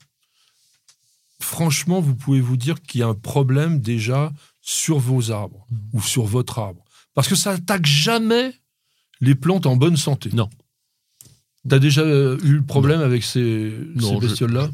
Franchement, 1.42 2.00
vous 2.00 2.14
pouvez 2.14 2.40
vous 2.40 2.56
dire 2.56 2.80
qu'il 2.82 3.00
y 3.00 3.04
a 3.04 3.08
un 3.08 3.14
problème 3.14 3.80
déjà 3.80 4.32
sur 4.60 4.98
vos 4.98 5.30
arbres 5.30 5.66
ou 5.92 6.00
sur 6.00 6.24
votre 6.24 6.58
arbre. 6.58 6.84
Parce 7.14 7.28
que 7.28 7.34
ça 7.34 7.50
attaque 7.52 7.84
jamais 7.86 8.54
les 9.20 9.34
plantes 9.34 9.66
en 9.66 9.76
bonne 9.76 9.96
santé. 9.96 10.30
Non. 10.32 10.48
T'as 11.68 11.78
déjà 11.78 12.00
euh, 12.02 12.38
eu 12.42 12.54
le 12.56 12.62
problème 12.64 13.00
avec 13.00 13.22
ces, 13.22 13.72
ces 14.00 14.16
bestioles-là? 14.18 14.70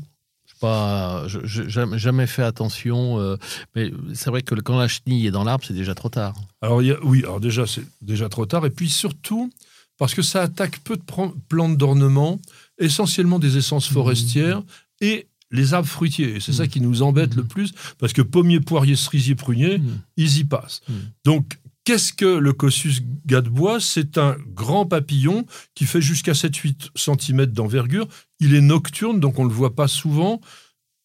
pas, 0.61 1.29
je- 1.29 1.39
je- 1.45 1.69
jamais, 1.69 1.99
jamais 2.01 2.27
fait 2.27 2.43
attention, 2.43 3.21
euh, 3.21 3.37
mais 3.77 3.93
c'est 4.13 4.29
vrai 4.29 4.43
que 4.43 4.57
quand 4.57 4.77
la 4.77 4.89
chenille 4.89 5.25
est 5.29 5.31
dans 5.31 5.45
l'arbre, 5.45 5.65
c'est 5.65 5.73
déjà 5.75 5.95
trop 5.95 6.09
tard. 6.09 6.35
Alors, 6.63 6.83
il 6.83 6.87
y 6.89 6.91
a- 6.91 6.99
oui, 7.05 7.21
alors 7.21 7.39
déjà, 7.39 7.65
c'est 7.65 7.85
déjà 8.03 8.29
trop 8.29 8.45
tard. 8.45 8.67
Et 8.67 8.71
puis 8.71 8.91
surtout, 8.91 9.53
parce 9.99 10.15
que 10.15 10.23
ça 10.23 10.43
attaque 10.43 10.81
peu 10.81 10.97
de 10.97 11.03
plantes 11.49 11.77
d'ornement, 11.77 12.41
essentiellement 12.79 13.39
des 13.39 13.57
essences 13.57 13.87
forestières 13.87 14.63
et 15.01 15.29
les 15.51 15.75
arbres 15.75 15.89
fruitiers. 15.89 16.37
Et 16.37 16.41
c'est 16.41 16.53
ça 16.53 16.67
qui 16.67 16.81
nous 16.81 17.03
embête 17.03 17.35
le 17.35 17.45
plus, 17.45 17.73
parce 17.99 18.13
que 18.13 18.23
pommiers, 18.23 18.61
poiriers, 18.61 18.97
cerisiers, 18.97 19.35
pruniers, 19.35 19.79
Mhm. 19.79 20.01
ils 20.17 20.39
y 20.39 20.45
passent. 20.45 20.83
Donc, 21.25 21.59
qu'est-ce 21.85 22.13
que 22.13 22.27
le 22.27 22.53
Cossus 22.53 23.01
gadebois? 23.27 23.81
C'est 23.81 24.19
un 24.19 24.37
grand 24.55 24.85
papillon 24.87 25.47
qui 25.75 25.87
fait 25.87 26.03
jusqu'à 26.03 26.35
7-8 26.35 26.91
cm 26.95 27.47
d'envergure. 27.47 28.07
Il 28.41 28.55
est 28.55 28.61
nocturne, 28.61 29.21
donc 29.21 29.39
on 29.39 29.45
ne 29.45 29.49
le 29.49 29.55
voit 29.55 29.75
pas 29.75 29.89
souvent. 29.89 30.41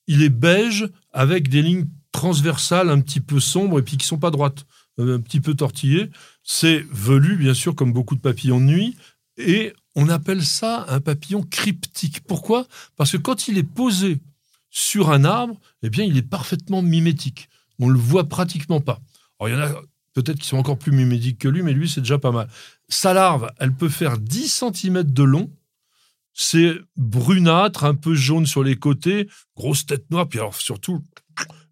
Il 0.08 0.22
est 0.24 0.30
beige 0.30 0.90
avec 1.14 1.48
des 1.48 1.62
lignes 1.62 1.86
transversales 2.12 2.90
un 2.90 3.00
petit 3.00 3.22
peu 3.22 3.40
sombres 3.40 3.80
et 3.80 3.82
puis 3.82 3.98
qui 3.98 4.06
sont 4.06 4.18
pas 4.20 4.30
droites, 4.32 4.66
euh, 5.00 5.18
un 5.18 5.22
petit 5.22 5.40
peu 5.40 5.54
tortillées. 5.56 6.10
C'est 6.44 6.86
velu, 6.92 7.38
bien 7.38 7.54
sûr, 7.54 7.74
comme 7.76 7.94
beaucoup 7.94 8.16
de 8.16 8.20
papillons 8.22 8.60
de 8.60 8.66
nuit. 8.66 8.96
Et 9.38 9.74
on 9.96 10.10
appelle 10.10 10.44
ça 10.44 10.86
un 10.90 11.00
papillon 11.00 11.42
cryptique. 11.44 12.20
Pourquoi? 12.28 12.68
Parce 12.98 13.14
que 13.14 13.18
quand 13.18 13.48
il 13.48 13.58
est 13.58 13.64
posé 13.64 14.20
sur 14.76 15.12
un 15.12 15.24
arbre, 15.24 15.60
eh 15.84 15.90
bien, 15.92 16.04
il 16.04 16.18
est 16.18 16.28
parfaitement 16.28 16.82
mimétique. 16.82 17.48
On 17.80 17.90
le 17.90 18.00
voit 18.00 18.28
pratiquement 18.28 18.82
pas. 18.82 19.00
Alors, 19.40 19.50
il 19.50 19.52
y 19.54 19.56
en 19.56 19.66
a 19.66 19.82
peut-être 20.14 20.40
qui 20.40 20.48
sont 20.48 20.58
encore 20.58 20.80
plus 20.80 20.92
mimétiques 20.92 21.38
que 21.38 21.48
lui, 21.48 21.62
mais 21.62 21.74
lui, 21.74 21.88
c'est 21.88 22.02
déjà 22.02 22.18
pas 22.18 22.32
mal. 22.32 22.50
Sa 22.90 23.14
larve, 23.14 23.52
elle 23.60 23.74
peut 23.74 23.88
faire 23.88 24.18
10 24.18 24.64
cm 24.74 25.04
de 25.04 25.24
long. 25.24 25.52
C'est 26.34 26.74
brunâtre, 26.98 27.84
un 27.84 27.94
peu 27.94 28.16
jaune 28.16 28.48
sur 28.48 28.64
les 28.64 28.76
côtés, 28.76 29.30
grosse 29.56 29.86
tête 29.86 30.10
noire, 30.10 30.28
puis 30.28 30.40
alors 30.40 30.56
surtout 30.56 31.04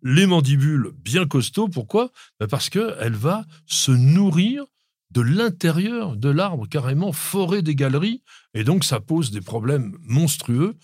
les 0.04 0.28
mandibules 0.28 0.92
bien 1.04 1.26
costauds. 1.26 1.70
Pourquoi? 1.70 2.12
Ben 2.40 2.48
Parce 2.48 2.70
qu'elle 2.70 3.16
va 3.16 3.46
se 3.66 3.92
nourrir 3.92 4.64
de 5.10 5.22
l'intérieur 5.22 6.16
de 6.16 6.30
l'arbre, 6.30 6.68
carrément 6.68 7.12
forer 7.12 7.64
des 7.64 7.76
galeries, 7.76 8.22
et 8.54 8.64
donc 8.64 8.84
ça 8.84 9.00
pose 9.00 9.32
des 9.32 9.42
problèmes 9.42 9.98
monstrueux. 10.02 10.78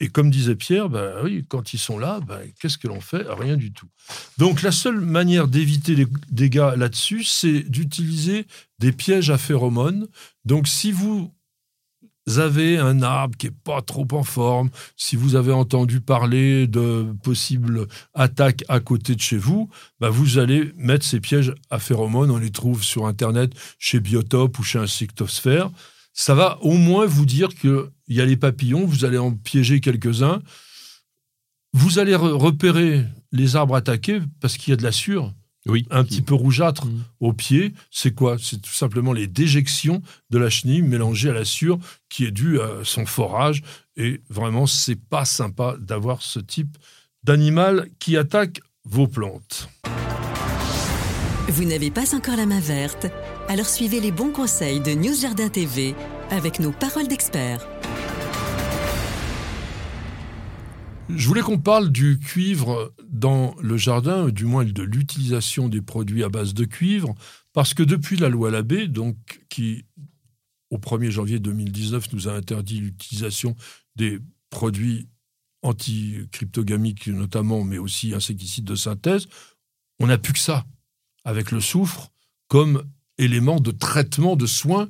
Et 0.00 0.08
comme 0.08 0.30
disait 0.30 0.56
Pierre, 0.56 0.88
ben 0.88 1.12
oui, 1.22 1.44
quand 1.46 1.74
ils 1.74 1.78
sont 1.78 1.98
là, 1.98 2.20
ben, 2.26 2.40
qu'est-ce 2.58 2.78
que 2.78 2.88
l'on 2.88 3.02
fait? 3.02 3.24
Rien 3.28 3.56
du 3.56 3.70
tout. 3.72 3.86
Donc 4.38 4.62
la 4.62 4.72
seule 4.72 5.00
manière 5.00 5.46
d'éviter 5.46 5.94
les 5.94 6.06
dégâts 6.30 6.72
là-dessus, 6.76 7.22
c'est 7.22 7.60
d'utiliser 7.60 8.46
des 8.78 8.92
pièges 8.92 9.28
à 9.30 9.36
phéromones. 9.36 10.08
Donc 10.46 10.68
si 10.68 10.90
vous 10.90 11.30
avez 12.38 12.78
un 12.78 13.02
arbre 13.02 13.36
qui 13.36 13.48
est 13.48 13.50
pas 13.64 13.82
trop 13.82 14.06
en 14.12 14.22
forme, 14.22 14.70
si 14.96 15.16
vous 15.16 15.34
avez 15.34 15.52
entendu 15.52 16.00
parler 16.00 16.66
de 16.66 17.06
possibles 17.22 17.86
attaques 18.14 18.64
à 18.68 18.80
côté 18.80 19.14
de 19.14 19.20
chez 19.20 19.36
vous, 19.36 19.68
ben, 20.00 20.08
vous 20.08 20.38
allez 20.38 20.72
mettre 20.76 21.04
ces 21.04 21.20
pièges 21.20 21.54
à 21.68 21.78
phéromones. 21.78 22.30
On 22.30 22.38
les 22.38 22.50
trouve 22.50 22.82
sur 22.82 23.06
Internet 23.06 23.52
chez 23.78 24.00
Biotop 24.00 24.58
ou 24.58 24.62
chez 24.62 24.78
Insectosphère. 24.78 25.70
Ça 26.22 26.34
va 26.34 26.58
au 26.60 26.74
moins 26.74 27.06
vous 27.06 27.24
dire 27.24 27.48
qu'il 27.48 27.80
y 28.08 28.20
a 28.20 28.26
les 28.26 28.36
papillons, 28.36 28.84
vous 28.84 29.06
allez 29.06 29.16
en 29.16 29.32
piéger 29.32 29.80
quelques-uns. 29.80 30.42
Vous 31.72 31.98
allez 31.98 32.12
re- 32.12 32.32
repérer 32.36 33.06
les 33.32 33.56
arbres 33.56 33.74
attaqués 33.74 34.20
parce 34.38 34.58
qu'il 34.58 34.70
y 34.72 34.74
a 34.74 34.76
de 34.76 34.82
la 34.82 34.92
sueur, 34.92 35.32
Oui. 35.64 35.86
un 35.90 36.04
petit 36.04 36.20
peu 36.20 36.34
rougeâtre 36.34 36.84
Mhm. 36.84 37.04
au 37.20 37.32
pied. 37.32 37.72
C'est 37.90 38.14
quoi? 38.14 38.36
C'est 38.38 38.60
tout 38.60 38.70
simplement 38.74 39.14
les 39.14 39.28
déjections 39.28 40.02
de 40.28 40.36
la 40.36 40.50
chenille 40.50 40.82
mélangées 40.82 41.30
à 41.30 41.32
la 41.32 41.46
sueur 41.46 41.78
qui 42.10 42.26
est 42.26 42.30
due 42.32 42.60
à 42.60 42.68
son 42.84 43.06
forage. 43.06 43.62
Et 43.96 44.20
vraiment, 44.28 44.66
c'est 44.66 45.00
pas 45.00 45.24
sympa 45.24 45.76
d'avoir 45.80 46.20
ce 46.20 46.38
type 46.38 46.76
d'animal 47.24 47.88
qui 47.98 48.18
attaque 48.18 48.60
vos 48.84 49.08
plantes. 49.08 49.70
Vous 51.48 51.64
n'avez 51.64 51.90
pas 51.90 52.14
encore 52.14 52.36
la 52.36 52.44
main 52.44 52.60
verte 52.60 53.06
Alors 53.50 53.66
suivez 53.66 53.98
les 53.98 54.12
bons 54.12 54.30
conseils 54.30 54.78
de 54.78 54.92
News 54.92 55.22
Jardin 55.22 55.48
TV 55.48 55.96
avec 56.30 56.60
nos 56.60 56.70
paroles 56.70 57.08
d'experts. 57.08 57.66
Je 61.08 61.26
voulais 61.26 61.40
qu'on 61.40 61.58
parle 61.58 61.90
du 61.90 62.20
cuivre 62.20 62.94
dans 63.08 63.56
le 63.60 63.76
jardin, 63.76 64.28
du 64.28 64.44
moins 64.44 64.64
de 64.64 64.82
l'utilisation 64.84 65.68
des 65.68 65.82
produits 65.82 66.22
à 66.22 66.28
base 66.28 66.54
de 66.54 66.64
cuivre, 66.64 67.12
parce 67.52 67.74
que 67.74 67.82
depuis 67.82 68.16
la 68.16 68.28
loi 68.28 68.52
Labbé, 68.52 68.86
donc 68.86 69.16
qui 69.48 69.84
au 70.70 70.78
1er 70.78 71.10
janvier 71.10 71.40
2019 71.40 72.12
nous 72.12 72.28
a 72.28 72.34
interdit 72.34 72.78
l'utilisation 72.78 73.56
des 73.96 74.20
produits 74.50 75.08
anti-cryptogamiques 75.62 77.08
notamment, 77.08 77.64
mais 77.64 77.78
aussi 77.78 78.14
insecticides 78.14 78.64
de 78.64 78.76
synthèse, 78.76 79.26
on 79.98 80.06
n'a 80.06 80.18
plus 80.18 80.34
que 80.34 80.38
ça, 80.38 80.66
avec 81.24 81.50
le 81.50 81.60
soufre, 81.60 82.12
comme 82.46 82.84
élément 83.20 83.60
de 83.60 83.70
traitement 83.70 84.36
de 84.36 84.46
soins 84.46 84.88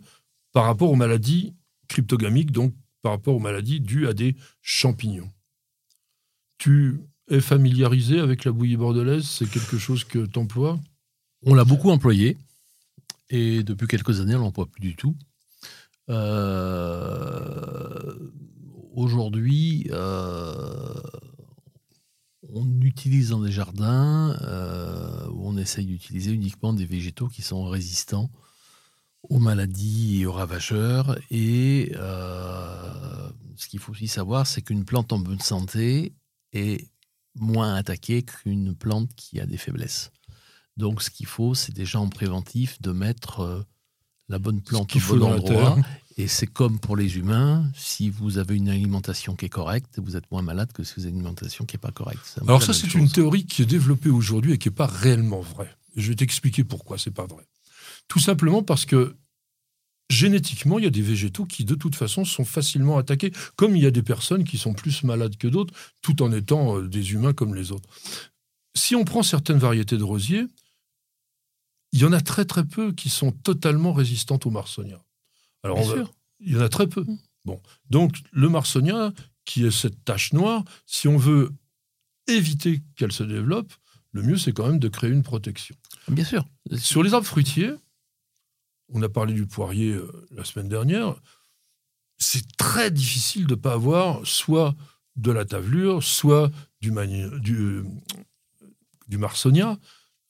par 0.52 0.64
rapport 0.64 0.90
aux 0.90 0.96
maladies 0.96 1.54
cryptogamiques, 1.88 2.52
donc 2.52 2.72
par 3.02 3.12
rapport 3.12 3.34
aux 3.34 3.40
maladies 3.40 3.80
dues 3.80 4.06
à 4.06 4.12
des 4.12 4.37
champignons. 4.62 5.30
Tu 6.58 7.00
es 7.28 7.40
familiarisé 7.40 8.20
avec 8.20 8.44
la 8.44 8.52
bouillie 8.52 8.76
bordelaise? 8.76 9.25
C'est 9.25 9.49
quelque 9.49 9.78
chose 9.78 10.04
que 10.04 10.26
tu 10.26 10.38
emploies 10.38 10.78
On 11.44 11.54
l'a 11.54 11.64
beaucoup 11.64 11.90
employé 11.90 12.37
et 13.30 13.62
depuis 13.62 13.87
quelques 13.87 14.20
années, 14.20 14.34
on 14.34 14.40
l'emploie 14.40 14.66
plus 14.66 14.80
du 14.80 14.96
tout. 14.96 15.16
Euh, 16.08 17.50
Aujourd'hui, 18.92 19.87
euh, 19.92 20.94
on 22.54 22.80
utilise 22.80 23.30
dans 23.30 23.40
des 23.40 23.52
jardins 23.52 24.37
euh, 24.42 25.26
où 25.28 25.49
on 25.49 25.57
essaye 25.57 25.87
d'utiliser 25.87 26.33
uniquement 26.33 26.73
des 26.73 26.87
végétaux 26.87 27.28
qui 27.28 27.42
sont 27.42 27.64
résistants 27.64 28.30
aux 29.28 29.38
maladies 29.38 30.21
et 30.21 30.26
aux 30.26 30.33
ravageurs. 30.33 31.19
Et 31.30 31.92
euh, 31.97 33.30
ce 33.57 33.69
qu'il 33.69 33.78
faut 33.78 33.92
aussi 33.92 34.09
savoir, 34.09 34.47
c'est 34.47 34.62
qu'une 34.62 34.85
plante 34.85 35.12
en 35.12 35.19
bonne 35.19 35.40
santé 35.40 36.14
est 36.52 36.88
moins 37.35 37.75
attaquée 37.75 38.23
qu'une 38.23 38.75
plante 38.75 39.14
qui 39.14 39.40
a 39.40 39.47
des 39.47 39.57
faiblesses. 39.57 40.11
Donc, 40.76 41.02
ce 41.02 41.11
qu'il 41.11 41.26
faut, 41.26 41.54
c'est 41.54 41.75
déjà 41.75 42.00
en 42.00 42.09
préventif 42.09 42.80
de 42.80 42.92
mettre 42.92 43.40
euh, 43.40 43.62
la 44.28 44.38
bonne 44.38 44.62
plante 44.62 44.95
au 44.97 45.16
bon 45.16 45.23
endroit. 45.23 45.76
Et 46.17 46.29
c'est 46.29 46.47
comme 46.47 46.79
pour 46.79 46.97
les 46.97 47.17
humains, 47.17 47.71
si 47.75 48.11
vous 48.11 48.38
avez 48.38 48.57
une 48.57 48.69
alimentation 48.69 49.37
qui 49.37 49.47
est 49.47 49.50
correcte, 49.50 49.99
vous 49.99 50.17
êtes 50.17 50.31
moins 50.31 50.43
malade 50.43 50.73
que 50.73 50.83
si 50.83 50.95
vous 50.97 51.02
avez 51.02 51.11
une 51.11 51.17
alimentation 51.17 51.64
qui 51.64 51.76
n'est 51.76 51.81
pas 51.81 51.93
correcte. 51.93 52.38
Alors 52.43 52.62
ça, 52.62 52.73
c'est 52.73 52.95
une 52.95 53.11
théorie 53.11 53.47
qui 53.47 53.62
est 53.62 53.67
développée 53.67 54.11
aujourd'hui 54.11 54.52
et 54.52 54.59
qui 54.59 54.69
n'est 54.69 54.75
pas 54.75 54.87
réellement 54.87 55.40
vraie. 55.40 55.75
Je 55.97 56.09
vais 56.09 56.17
t'expliquer 56.17 56.64
pourquoi 56.64 56.99
c'est 56.99 57.11
pas 57.11 57.26
vrai. 57.26 57.45
Tout 58.09 58.19
simplement 58.19 58.62
parce 58.62 58.87
que 58.87 59.17
génétiquement, 60.11 60.79
il 60.79 60.85
y 60.85 60.88
a 60.88 60.90
des 60.90 61.02
végétaux 61.02 61.47
qui, 61.47 61.64
de 61.64 61.75
toute 61.75 61.95
façon, 61.95 62.25
sont 62.25 62.45
facilement 62.45 62.99
attaqués, 62.99 63.33
comme 63.57 63.76
il 63.76 63.83
y 63.83 63.87
a 63.87 63.93
des 63.93 64.02
personnes 64.02 64.45
qui 64.45 64.59
sont 64.59 64.75
plus 64.75 65.05
malades 65.05 65.37
que 65.37 65.49
d'autres, 65.49 65.73
tout 66.02 66.23
en 66.23 66.33
étant 66.33 66.79
euh, 66.79 66.88
des 66.88 67.12
humains 67.12 67.33
comme 67.33 67.55
les 67.55 67.73
autres. 67.73 67.88
Si 68.76 68.95
on 68.95 69.05
prend 69.05 69.23
certaines 69.23 69.59
variétés 69.59 69.97
de 69.97 70.02
rosiers, 70.02 70.47
il 71.93 72.00
y 72.00 72.05
en 72.05 72.12
a 72.12 72.21
très 72.21 72.45
très 72.45 72.64
peu 72.64 72.93
qui 72.93 73.09
sont 73.09 73.33
totalement 73.33 73.93
résistantes 73.93 74.47
au 74.47 74.50
marsonia. 74.50 75.02
Alors, 75.62 75.79
il 76.40 76.52
y 76.52 76.57
en 76.57 76.61
a 76.61 76.69
très 76.69 76.87
peu. 76.87 77.02
Mm. 77.02 77.19
Bon, 77.45 77.61
donc 77.88 78.19
le 78.33 78.49
marsonia, 78.49 79.12
qui 79.45 79.64
est 79.64 79.71
cette 79.71 80.05
tache 80.05 80.33
noire, 80.33 80.64
si 80.87 81.09
on 81.09 81.17
veut 81.17 81.52
éviter 82.26 82.83
qu'elle 82.97 83.12
se 83.12 83.23
développe, 83.23 83.73
le 84.12 84.23
mieux 84.23 84.37
c'est 84.37 84.52
quand 84.52 84.67
même 84.67 84.79
de 84.79 84.88
créer 84.88 85.11
une 85.11 85.23
protection. 85.23 85.75
Bien 86.09 86.25
sûr. 86.25 86.45
Sur 86.76 87.02
les 87.02 87.14
arbres 87.14 87.26
fruitiers, 87.26 87.73
on 88.88 89.02
a 89.02 89.09
parlé 89.09 89.33
du 89.35 89.47
poirier 89.47 89.93
euh, 89.93 90.26
la 90.33 90.45
semaine 90.45 90.69
dernière, 90.69 91.14
c'est 92.19 92.57
très 92.57 92.90
difficile 92.90 93.47
de 93.47 93.55
ne 93.55 93.61
pas 93.61 93.73
avoir 93.73 94.26
soit 94.26 94.75
de 95.17 95.33
la 95.33 95.45
tavelure, 95.45 96.02
soit 96.02 96.50
du, 96.81 96.93
du, 97.40 97.83
du 99.09 99.19
marsonia, 99.19 99.79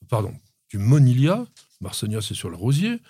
pardon, 0.08 0.34
du 0.68 0.78
monilia. 0.78 1.44
Marsonia, 1.80 2.20
c'est 2.20 2.34
sur 2.34 2.50
le 2.50 2.56
rosier. 2.56 3.00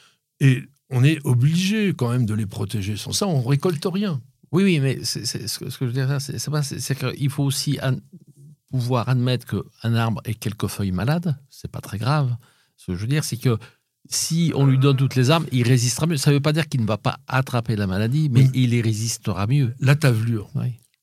Et 0.41 0.63
on 0.91 1.05
est 1.05 1.19
obligé 1.25 1.95
quand 1.95 2.11
même 2.11 2.27
de 2.27 2.35
les 2.35 2.47
protéger. 2.47 2.97
Sans 2.97 3.13
ça, 3.13 3.27
on 3.27 3.43
récolte 3.43 3.87
rien. 3.91 4.21
Oui, 4.53 4.65
oui, 4.65 4.81
mais 4.81 5.05
ce, 5.05 5.19
que, 5.59 5.69
je 5.71 5.85
veux 5.85 5.93
dire, 5.93 6.21
c'est 6.21 6.95
qu'il 6.95 7.31
faut 7.31 7.45
aussi 7.45 7.79
pouvoir 8.71 9.09
admettre 9.09 9.47
qu'un 9.47 9.95
arbre 9.95 10.21
ait 10.25 10.35
quelques 10.35 10.67
feuilles 10.67 10.93
malades. 10.93 11.39
C'est 11.49 11.71
pas 11.71 11.81
très 11.81 11.99
grave. 11.99 12.35
Ce 12.77 12.87
que 12.87 12.95
je 12.95 13.01
veux 13.03 13.07
dire, 13.07 13.25
c'est 13.25 13.37
que 13.37 13.59
si 14.09 14.53
on 14.57 14.67
lui 14.67 14.79
donne 14.79 14.97
toutes 14.97 15.15
les 15.15 15.31
armes, 15.31 15.47
il 15.53 15.63
résistera 15.63 16.07
mieux. 16.07 16.17
Ça 16.17 16.31
ne 16.31 16.37
veut 16.37 16.41
pas 16.41 16.53
dire 16.53 16.69
qu'il 16.69 16.81
ne 16.81 16.87
va 16.87 16.99
pas 16.99 17.21
attraper 17.29 17.77
la 17.77 17.87
maladie, 17.87 18.29
mais 18.31 18.49
il 18.55 18.75
y 18.75 18.83
résistera 18.83 19.47
mieux. 19.47 19.75
La 19.79 19.95
tavelure. 19.95 20.51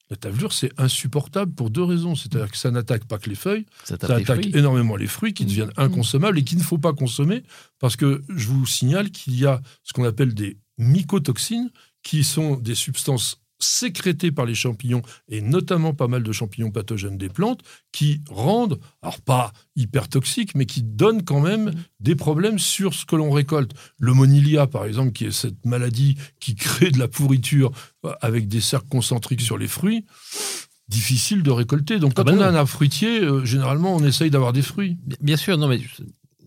La 0.10 0.16
tavelure, 0.16 0.54
c'est 0.54 0.72
insupportable 0.78 1.54
pour 1.54 1.70
deux 1.70 1.84
raisons. 1.84 2.16
C'est-à-dire 2.16 2.50
que 2.50 2.58
ça 2.58 2.72
n'attaque 2.72 3.06
pas 3.06 3.18
que 3.18 3.30
les 3.30 3.36
feuilles, 3.36 3.66
ça, 3.84 3.96
attaque 3.96 4.46
énormément 4.56 4.96
les 4.96 5.08
fruits 5.08 5.34
qui 5.34 5.46
deviennent 5.46 5.74
mmh. 5.78 5.82
inconsommables 5.82 6.40
et 6.40 6.44
qu'il 6.44 6.58
ne 6.58 6.64
faut 6.64 6.78
pas 6.78 6.94
consommer 6.94 7.44
parce 7.80 7.96
que 7.96 8.24
je 8.30 8.48
vous 8.48 8.66
signale 8.66 9.12
qu'il 9.12 9.38
y 9.38 9.46
a 9.46 9.62
ce 9.84 9.94
qu'on 9.94 10.06
appelle 10.06 10.34
des 10.34 10.58
mycotoxines 10.78 11.72
qui 12.04 12.24
sont 12.24 12.56
des 12.56 12.76
substances 12.76 13.42
sécrétés 13.60 14.32
par 14.32 14.46
les 14.46 14.56
champignons, 14.56 15.02
et 15.30 15.42
notamment 15.42 15.94
pas 15.94 16.08
mal 16.08 16.24
de 16.24 16.32
champignons 16.32 16.72
pathogènes 16.72 17.18
des 17.18 17.30
plantes, 17.30 17.62
qui 17.92 18.22
rendent, 18.30 18.80
alors 19.02 19.22
pas 19.22 19.54
hyper 19.76 20.08
toxiques, 20.08 20.56
mais 20.56 20.66
qui 20.66 20.84
donnent 20.84 21.24
quand 21.24 21.42
même 21.42 21.72
des 22.00 22.16
problèmes 22.16 22.60
sur 22.60 22.94
ce 22.94 23.06
que 23.06 23.16
l'on 23.16 23.32
récolte. 23.32 23.72
Le 24.00 24.14
monilia, 24.14 24.68
par 24.68 24.86
exemple, 24.86 25.12
qui 25.12 25.26
est 25.26 25.32
cette 25.32 25.66
maladie 25.66 26.18
qui 26.40 26.56
crée 26.56 26.92
de 26.92 27.00
la 27.00 27.08
pourriture 27.08 27.72
euh, 28.06 28.14
avec 28.22 28.48
des 28.48 28.62
cercles 28.62 28.90
concentriques 28.90 29.42
sur 29.42 29.58
les 29.58 29.68
fruits, 29.68 30.06
difficile 30.88 31.44
de 31.44 31.52
récolter. 31.52 32.00
Donc 32.00 32.14
ah 32.16 32.24
quand 32.24 32.26
bah 32.26 32.34
on 32.36 32.42
a 32.42 32.48
un 32.48 32.56
arbre 32.56 32.70
fruitier, 32.70 33.22
euh, 33.22 33.46
généralement, 33.46 33.96
on 33.96 34.04
essaye 34.04 34.30
d'avoir 34.30 34.54
des 34.54 34.62
fruits. 34.62 34.98
Bien 35.22 35.38
sûr, 35.38 35.58
non, 35.58 35.68
mais 35.68 35.80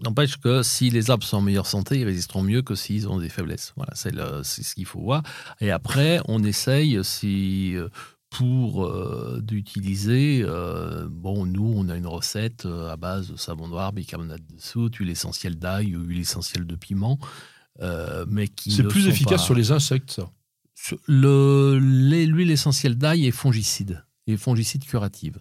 N'empêche 0.03 0.39
que 0.39 0.63
si 0.63 0.89
les 0.89 1.11
arbres 1.11 1.25
sont 1.25 1.39
en 1.39 1.43
meilleure 1.43 1.67
santé, 1.67 2.01
ils 2.01 2.05
résisteront 2.05 2.43
mieux 2.43 2.63
que 2.63 2.75
s'ils 2.75 3.09
ont 3.09 3.19
des 3.19 3.29
faiblesses. 3.29 3.75
Voilà, 3.77 3.93
c'est 3.95 4.63
ce 4.63 4.75
qu'il 4.75 4.87
faut 4.87 5.01
voir. 5.01 5.23
Et 5.61 5.71
après, 5.71 6.21
on 6.27 6.43
essaye, 6.43 6.99
si 7.05 7.77
euh, 7.77 7.89
pour 8.31 8.87
euh, 8.87 9.41
d'utiliser, 9.43 10.43
euh, 10.43 11.07
bon, 11.11 11.45
nous, 11.45 11.75
on 11.77 11.89
a 11.91 11.97
une 11.97 12.07
recette 12.07 12.67
à 12.67 12.97
base 12.97 13.31
de 13.31 13.37
savon 13.37 13.69
noir, 13.69 13.93
bicarbonate 13.93 14.41
de 14.47 14.61
soude, 14.61 14.95
huile 14.95 15.11
essentielle 15.11 15.57
d'ail 15.57 15.95
ou 15.97 16.03
huile 16.03 16.21
essentielle 16.21 16.67
de 16.67 16.77
piment, 16.77 17.19
mais 18.29 18.49
qui 18.49 18.71
C'est 18.71 18.85
plus 18.85 19.07
efficace 19.07 19.45
sur 19.45 19.55
les 19.55 19.71
insectes, 19.71 20.13
ça? 20.13 20.31
L'huile 21.09 22.51
essentielle 22.51 22.97
d'ail 22.97 23.27
est 23.27 23.33
fongicide, 23.33 24.03
et 24.27 24.39
fongicide 24.39 24.85
curative. 24.85 25.41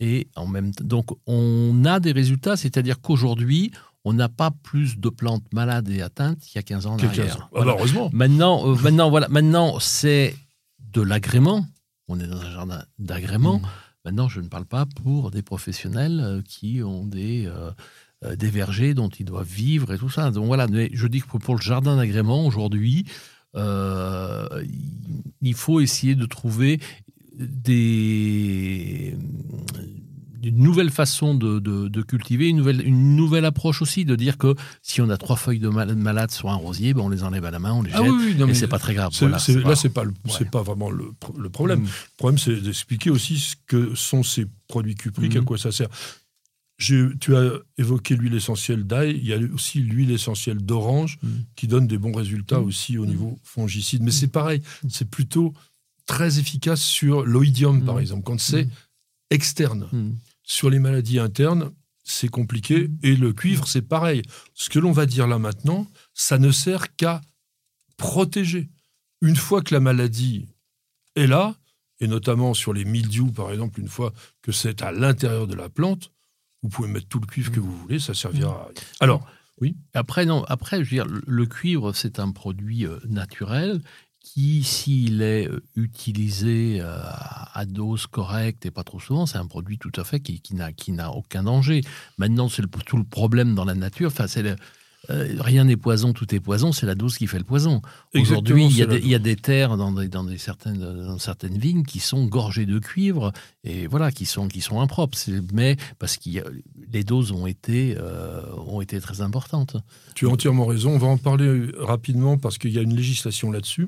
Et 0.00 0.28
en 0.36 0.46
même 0.46 0.74
temps, 0.74 0.84
donc 0.84 1.06
on 1.26 1.84
a 1.84 2.00
des 2.00 2.12
résultats, 2.12 2.56
c'est-à-dire 2.56 3.00
qu'aujourd'hui, 3.00 3.72
on 4.04 4.12
n'a 4.12 4.28
pas 4.28 4.52
plus 4.62 4.98
de 4.98 5.08
plantes 5.08 5.52
malades 5.52 5.88
et 5.88 6.00
atteintes 6.00 6.38
qu'il 6.38 6.56
y 6.56 6.58
a 6.58 6.62
15 6.62 6.86
ans 6.86 6.94
en 6.94 6.98
arrière. 6.98 7.48
Ah 7.54 7.64
bah, 7.64 7.74
heureusement. 7.76 8.08
Maintenant, 8.12 8.68
euh, 8.68 8.76
maintenant, 8.76 9.10
voilà, 9.10 9.28
maintenant 9.28 9.80
c'est 9.80 10.36
de 10.78 11.00
l'agrément. 11.00 11.66
On 12.06 12.20
est 12.20 12.26
dans 12.28 12.40
un 12.40 12.50
jardin 12.52 12.84
d'agrément. 13.00 13.58
Mmh. 13.58 13.66
Maintenant, 14.04 14.28
je 14.28 14.40
ne 14.40 14.46
parle 14.46 14.66
pas 14.66 14.86
pour 15.02 15.32
des 15.32 15.42
professionnels 15.42 16.20
euh, 16.22 16.40
qui 16.42 16.84
ont 16.84 17.04
des, 17.04 17.46
euh, 17.46 18.36
des 18.36 18.48
vergers 18.48 18.94
dont 18.94 19.08
ils 19.08 19.24
doivent 19.24 19.48
vivre 19.48 19.92
et 19.92 19.98
tout 19.98 20.10
ça. 20.10 20.30
Donc 20.30 20.46
voilà, 20.46 20.68
mais 20.68 20.88
je 20.92 21.08
dis 21.08 21.20
que 21.20 21.38
pour 21.38 21.56
le 21.56 21.60
jardin 21.60 21.96
d'agrément, 21.96 22.46
aujourd'hui, 22.46 23.06
il 23.56 25.54
faut 25.54 25.80
essayer 25.80 26.14
de 26.14 26.26
trouver 26.26 26.78
des, 27.36 29.16
une 30.42 30.58
nouvelle 30.58 30.90
façon 30.90 31.34
de, 31.34 32.02
cultiver, 32.02 32.48
une 32.48 32.58
nouvelle, 32.58 32.86
une 32.86 33.16
nouvelle 33.16 33.44
approche 33.44 33.82
aussi, 33.82 34.04
de 34.04 34.16
dire 34.16 34.38
que 34.38 34.54
si 34.82 35.00
on 35.00 35.08
a 35.10 35.16
trois 35.16 35.36
feuilles 35.36 35.60
de 35.60 35.68
malade 35.68 36.30
sur 36.30 36.50
un 36.50 36.54
rosier, 36.54 36.94
ben 36.94 37.02
on 37.02 37.08
les 37.08 37.22
enlève 37.22 37.44
à 37.44 37.50
la 37.50 37.58
main, 37.58 37.72
on 37.72 37.82
les 37.82 37.92
ah 37.94 38.02
jette, 38.02 38.48
et 38.48 38.54
c'est 38.54 38.68
pas 38.68 38.78
très 38.78 38.94
grave. 38.94 39.12
là, 39.22 39.38
c'est 39.38 39.88
pas, 39.90 40.04
pas 40.50 40.62
vraiment 40.62 40.90
le, 40.90 41.12
problème. 41.50 41.80
Mm. 41.80 41.84
Le 41.84 42.16
problème, 42.16 42.38
c'est 42.38 42.60
d'expliquer 42.60 43.10
aussi 43.10 43.38
ce 43.38 43.56
que 43.66 43.94
sont 43.94 44.22
ces 44.22 44.46
produits 44.68 44.94
cupriques, 44.94 45.36
à 45.36 45.40
mm. 45.40 45.44
quoi 45.44 45.58
ça 45.58 45.72
sert. 45.72 45.88
Tu 46.78 47.14
as 47.34 47.52
évoqué 47.78 48.16
l'huile 48.16 48.34
essentielle 48.34 48.84
d'ail, 48.84 49.16
il 49.16 49.26
y 49.26 49.32
a 49.32 49.38
aussi 49.54 49.80
l'huile 49.80 50.10
essentielle 50.10 50.58
d'orange 50.58 51.18
mm. 51.22 51.28
qui 51.54 51.66
donne 51.68 51.86
des 51.86 51.98
bons 51.98 52.12
résultats 52.12 52.60
aussi 52.60 52.98
au 52.98 53.06
niveau 53.06 53.38
fongicide. 53.42 54.02
Mais 54.02 54.10
c'est 54.10 54.28
pareil, 54.28 54.62
c'est 54.88 55.08
plutôt 55.08 55.54
très 56.06 56.38
efficace 56.38 56.80
sur 56.80 57.24
l'oïdium, 57.24 57.84
par 57.84 57.98
exemple, 57.98 58.22
quand 58.22 58.40
c'est 58.40 58.68
externe. 59.30 59.88
Mm. 60.46 60.50
Sur 60.50 60.70
les 60.70 60.78
maladies 60.78 61.18
internes, 61.18 61.72
c'est 62.04 62.28
compliqué. 62.28 62.88
Et 63.02 63.16
le 63.16 63.32
cuivre, 63.32 63.66
c'est 63.66 63.82
pareil. 63.82 64.22
Ce 64.54 64.70
que 64.70 64.78
l'on 64.78 64.92
va 64.92 65.06
dire 65.06 65.26
là 65.26 65.38
maintenant, 65.38 65.86
ça 66.14 66.38
ne 66.38 66.50
sert 66.50 66.94
qu'à 66.96 67.20
protéger. 67.96 68.70
Une 69.20 69.36
fois 69.36 69.62
que 69.62 69.74
la 69.74 69.80
maladie 69.80 70.46
est 71.16 71.26
là, 71.26 71.56
et 72.00 72.06
notamment 72.06 72.54
sur 72.54 72.72
les 72.72 72.84
mildious, 72.84 73.32
par 73.32 73.50
exemple, 73.50 73.80
une 73.80 73.88
fois 73.88 74.12
que 74.42 74.52
c'est 74.52 74.82
à 74.82 74.92
l'intérieur 74.92 75.46
de 75.46 75.54
la 75.54 75.68
plante, 75.68 76.12
vous 76.62 76.68
pouvez 76.68 76.88
mettre 76.88 77.08
tout 77.08 77.20
le 77.20 77.26
cuivre 77.26 77.50
que 77.50 77.60
vous 77.60 77.76
voulez, 77.76 77.98
ça 77.98 78.14
servira. 78.14 78.68
Alors, 79.00 79.26
oui? 79.60 79.76
Après, 79.94 80.26
non, 80.26 80.44
après, 80.44 80.84
je 80.84 80.90
veux 80.90 81.04
dire, 81.04 81.22
le 81.26 81.46
cuivre, 81.46 81.92
c'est 81.94 82.18
un 82.18 82.30
produit 82.30 82.86
euh, 82.86 82.98
naturel 83.08 83.80
qui, 84.26 84.64
s'il 84.64 85.22
est 85.22 85.48
euh, 85.48 85.62
utilisé 85.76 86.78
euh, 86.80 86.98
à 87.54 87.64
dose 87.64 88.06
correcte 88.08 88.66
et 88.66 88.72
pas 88.72 88.82
trop 88.82 88.98
souvent, 88.98 89.24
c'est 89.24 89.38
un 89.38 89.46
produit 89.46 89.78
tout 89.78 89.92
à 89.94 90.02
fait 90.02 90.18
qui, 90.18 90.40
qui 90.40 90.92
n'a 90.92 91.12
aucun 91.12 91.44
danger. 91.44 91.82
Maintenant, 92.18 92.48
c'est 92.48 92.62
tout 92.84 92.96
le 92.96 93.04
problème 93.04 93.54
dans 93.54 93.64
la 93.64 93.74
nature. 93.74 94.08
Enfin, 94.08 94.26
c'est 94.26 94.44
euh, 95.10 95.36
rien 95.38 95.64
n'est 95.64 95.76
poison, 95.76 96.12
tout 96.12 96.34
est 96.34 96.40
poison, 96.40 96.72
c'est 96.72 96.86
la 96.86 96.96
dose 96.96 97.16
qui 97.16 97.28
fait 97.28 97.38
le 97.38 97.44
poison. 97.44 97.82
Aujourd'hui, 98.16 98.66
il, 98.66 98.76
y 98.76 99.14
a 99.14 99.18
des 99.20 99.36
terres 99.36 99.76
dans, 99.76 99.92
des, 99.92 100.08
dans, 100.08 100.24
des 100.24 100.38
certaines, 100.38 100.80
dans 100.80 101.18
certaines 101.18 101.56
vignes 101.56 101.84
qui 101.84 102.00
sont 102.00 102.26
gorgées 102.26 102.66
de 102.66 102.80
cuivre 102.80 103.32
et 103.62 103.86
voilà, 103.86 104.10
qui 104.10 104.26
sont, 104.26 104.48
qui 104.48 104.60
sont 104.60 104.80
impropres. 104.80 105.16
Mais 105.52 105.76
parce 106.00 106.16
que 106.16 106.30
les 106.92 107.04
doses 107.04 107.30
ont 107.30 107.46
été, 107.46 107.96
ont 108.66 108.80
été 108.80 109.00
très 109.00 109.20
importantes. 109.20 109.76
Tu 110.16 110.26
as 110.26 110.30
entièrement 110.30 110.66
raison. 110.66 110.90
On 110.90 110.98
va 110.98 111.06
en 111.06 111.18
parler 111.18 111.70
rapidement 111.78 112.38
parce 112.38 112.58
qu'il 112.58 112.72
y 112.72 112.78
a 112.78 112.82
une 112.82 112.96
législation 112.96 113.52
là-dessus. 113.52 113.86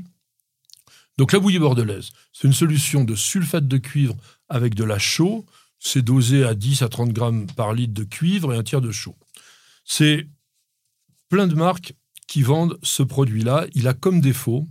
Donc 1.18 1.32
la 1.32 1.40
bouillie 1.40 1.58
bordelaise, 1.58 2.10
c'est 2.32 2.46
une 2.46 2.54
solution 2.54 3.02
de 3.02 3.16
sulfate 3.16 3.66
de 3.66 3.76
cuivre 3.76 4.16
avec 4.48 4.76
de 4.76 4.84
la 4.84 5.00
chaux. 5.00 5.44
C'est 5.80 6.02
dosé 6.02 6.44
à 6.44 6.54
10 6.54 6.82
à 6.82 6.88
30 6.88 7.12
grammes 7.12 7.46
par 7.48 7.74
litre 7.74 7.92
de 7.92 8.04
cuivre 8.04 8.54
et 8.54 8.56
un 8.56 8.62
tiers 8.62 8.80
de 8.80 8.92
chaux. 8.92 9.16
C'est 9.84 10.28
plein 11.28 11.48
de 11.48 11.56
marques 11.56 11.94
qui 12.28 12.42
vendent 12.42 12.78
ce 12.84 13.02
produit-là. 13.02 13.66
Il 13.74 13.88
a 13.88 13.94
comme 13.94 14.20
défaut 14.20 14.68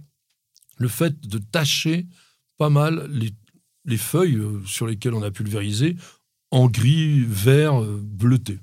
le 0.77 0.87
fait 0.87 1.19
de 1.27 1.37
tacher 1.37 2.07
pas 2.57 2.69
mal 2.69 3.09
les, 3.11 3.97
feuilles 3.97 4.35
euh, 4.35 4.61
sur 4.65 4.87
lesquelles 4.87 5.13
on 5.13 5.23
a 5.23 5.31
pulvérisé 5.31 5.95
en 6.51 6.67
gris, 6.67 7.25
vert, 7.25 7.81
euh, 7.81 7.99
bleuté. 8.01 8.59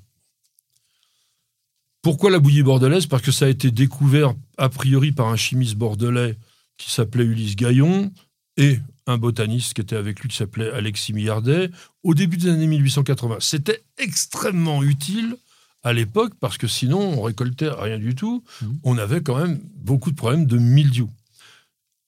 Pourquoi 2.01 2.29
la 2.29 2.39
bouillie 2.39 2.63
bordelaise? 2.63 3.05
Parce 3.05 3.21
que 3.21 3.31
ça 3.31 3.45
a 3.45 3.49
été 3.49 3.71
découvert 3.71 4.33
a 4.57 4.69
priori 4.69 5.11
par 5.11 5.27
un 5.27 5.35
chimiste 5.35 5.75
bordelais 5.75 6.37
qui 6.77 6.91
s'appelait 6.91 7.23
Ulysse 7.23 7.55
Gaillon 7.55 8.11
et 8.57 8.79
un 9.07 9.17
botaniste 9.17 9.73
qui 9.73 9.81
était 9.81 9.95
avec 9.95 10.19
lui 10.19 10.29
qui 10.29 10.37
s'appelait 10.37 10.71
Alexis 10.71 11.13
Millardet 11.13 11.69
au 12.03 12.13
début 12.13 12.37
des 12.37 12.49
années 12.49 12.67
1880. 12.67 13.37
C'était 13.39 13.83
extrêmement 13.97 14.83
utile 14.83 15.35
à 15.83 15.93
l'époque 15.93 16.33
parce 16.39 16.57
que 16.57 16.67
sinon 16.67 16.99
on 16.99 17.21
récoltait 17.21 17.69
rien 17.69 17.99
du 17.99 18.15
tout. 18.15 18.43
Mmh. 18.61 18.65
On 18.83 18.97
avait 18.97 19.21
quand 19.21 19.37
même 19.37 19.59
beaucoup 19.75 20.11
de 20.11 20.15
problèmes 20.15 20.45
de 20.45 20.57
mildiou. 20.57 21.09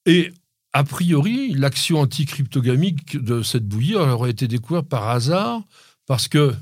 Et 0.05 0.31
a 0.73 0.83
priori, 0.83 1.53
l'action 1.53 1.99
anticryptogamique 1.99 3.17
de 3.17 3.43
cette 3.43 3.67
bouillie 3.67 3.95
aurait 3.95 4.31
été 4.31 4.47
découverte 4.47 4.87
par 4.87 5.09
hasard 5.09 5.63
parce 6.05 6.27
que 6.27 6.53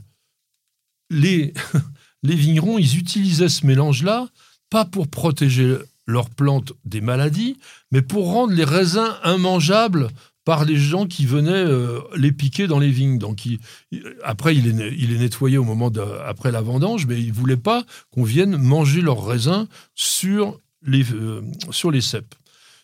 les, 1.09 1.53
les 2.23 2.35
vignerons, 2.35 2.77
ils 2.77 2.97
utilisaient 2.97 3.49
ce 3.49 3.65
mélange-là 3.65 4.27
pas 4.69 4.85
pour 4.85 5.07
protéger 5.07 5.77
leurs 6.05 6.29
plantes 6.29 6.73
des 6.85 7.01
maladies, 7.01 7.57
mais 7.91 8.01
pour 8.01 8.31
rendre 8.31 8.53
les 8.53 8.63
raisins 8.63 9.13
immangeables 9.23 10.09
par 10.43 10.63
les 10.63 10.77
gens 10.77 11.07
qui 11.07 11.25
venaient 11.25 11.51
euh, 11.51 12.01
les 12.15 12.31
piquer 12.31 12.67
dans 12.67 12.77
les 12.77 12.91
vignes. 12.91 13.17
Donc, 13.17 13.45
il- 13.47 13.57
il- 13.91 14.03
après, 14.23 14.55
il 14.55 14.67
est, 14.67 14.93
il 14.95 15.17
nettoyé 15.17 15.57
au 15.57 15.63
moment 15.63 15.89
de, 15.89 16.01
après 16.25 16.51
la 16.51 16.61
vendange, 16.61 17.07
mais 17.07 17.19
ils 17.19 17.29
ne 17.29 17.33
voulaient 17.33 17.57
pas 17.57 17.83
qu'on 18.11 18.23
vienne 18.23 18.55
manger 18.57 19.01
leurs 19.01 19.25
raisins 19.25 19.67
sur 19.95 20.59
les, 20.85 21.11
euh, 21.13 21.41
sur 21.71 21.89
les 21.89 22.01
cèpes. 22.01 22.35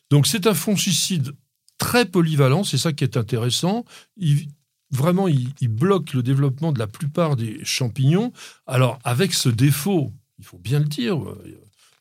Donc, 0.10 0.26
c'est 0.26 0.48
un 0.48 0.56
fongicide 0.56 1.34
très 1.78 2.06
polyvalent, 2.06 2.64
c'est 2.64 2.80
ça 2.80 2.94
qui 2.94 3.04
est 3.04 3.16
intéressant. 3.16 3.86
Il- 4.18 4.48
vraiment, 4.90 5.28
il, 5.28 5.50
il 5.62 5.68
bloque 5.70 6.14
le 6.14 6.24
développement 6.24 6.72
de 6.72 6.80
la 6.80 6.88
plupart 6.88 7.36
des 7.36 7.60
champignons. 7.64 8.34
Alors, 8.66 8.98
avec 9.04 9.34
ce 9.36 9.50
défaut, 9.50 10.12
il 10.40 10.46
faut 10.46 10.58
bien 10.58 10.80
le 10.80 10.86
dire, 10.86 11.24
euh, 11.24 11.44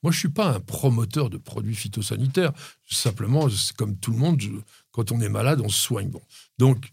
moi, 0.03 0.13
je 0.13 0.17
ne 0.17 0.21
suis 0.21 0.29
pas 0.29 0.55
un 0.55 0.61
promoteur 0.61 1.31
de 1.31 1.37
produits 1.39 1.75
phytosanitaires. 1.75 2.53
Simplement, 2.89 3.49
comme 3.77 3.97
tout 3.97 4.13
le 4.13 4.19
monde, 4.19 4.41
je- 4.41 4.49
quand 4.93 5.13
on 5.13 5.21
est 5.21 5.29
malade, 5.29 5.61
on 5.65 5.69
se 5.69 5.81
soigne. 5.81 6.09
Bon. 6.11 6.23
Donc, 6.59 6.93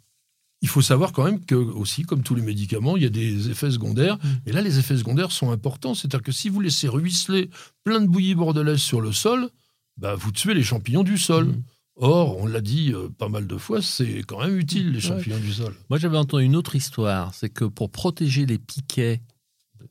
il 0.62 0.67
faut 0.67 0.82
savoir 0.82 1.12
quand 1.13 1.24
même 1.24 1.43
que, 1.46 1.56
aussi, 1.56 2.04
comme 2.04 2.24
tous 2.24 2.34
les 2.36 2.41
médicaments, 2.41 2.98
il 2.98 3.04
y 3.04 3.06
a 3.06 3.10
des 3.10 3.50
effets 3.50 3.70
secondaires. 3.72 4.17
Et 4.46 4.52
là, 4.52 4.62
les 4.62 4.80
effets 4.80 4.98
secondaires 4.98 5.32
sont 5.32 5.52
importants. 5.52 5.93
C'est-à-dire 5.93 6.24
que 6.24 6.32
si 6.32 6.50
vous 6.50 6.60
laissez 6.62 6.88
ruisseler 6.88 7.50
plein 7.84 8.02
de 8.02 8.08
bouillies 8.08 8.36
bordelaises 8.36 8.80
sur 8.82 9.00
le 9.02 9.12
sol, 9.12 9.50
bah, 9.98 10.15
vous 10.15 10.32
tuez 10.32 10.54
les 10.56 10.63
champignons 10.63 11.04
du 11.04 11.17
sol. 11.17 11.46
Mhm. 11.48 11.63
Or, 12.00 12.38
on 12.38 12.46
l'a 12.46 12.62
dit 12.62 12.91
euh, 12.93 13.10
pas 13.10 13.28
mal 13.30 13.48
de 13.48 13.58
fois, 13.58 13.82
c'est 13.82 14.24
quand 14.28 14.39
même 14.39 14.58
utile, 14.60 14.89
les 14.91 14.96
Ouais. 14.98 15.02
champignons 15.02 15.39
du 15.39 15.52
sol. 15.54 15.74
Moi, 15.89 15.98
j'avais 15.98 16.17
entendu 16.17 16.43
une 16.43 16.56
autre 16.56 16.76
histoire. 16.76 17.34
C'est 17.34 17.50
que 17.50 17.65
pour 17.65 17.89
protéger 17.91 18.46
les 18.46 18.60
piquets 18.60 19.22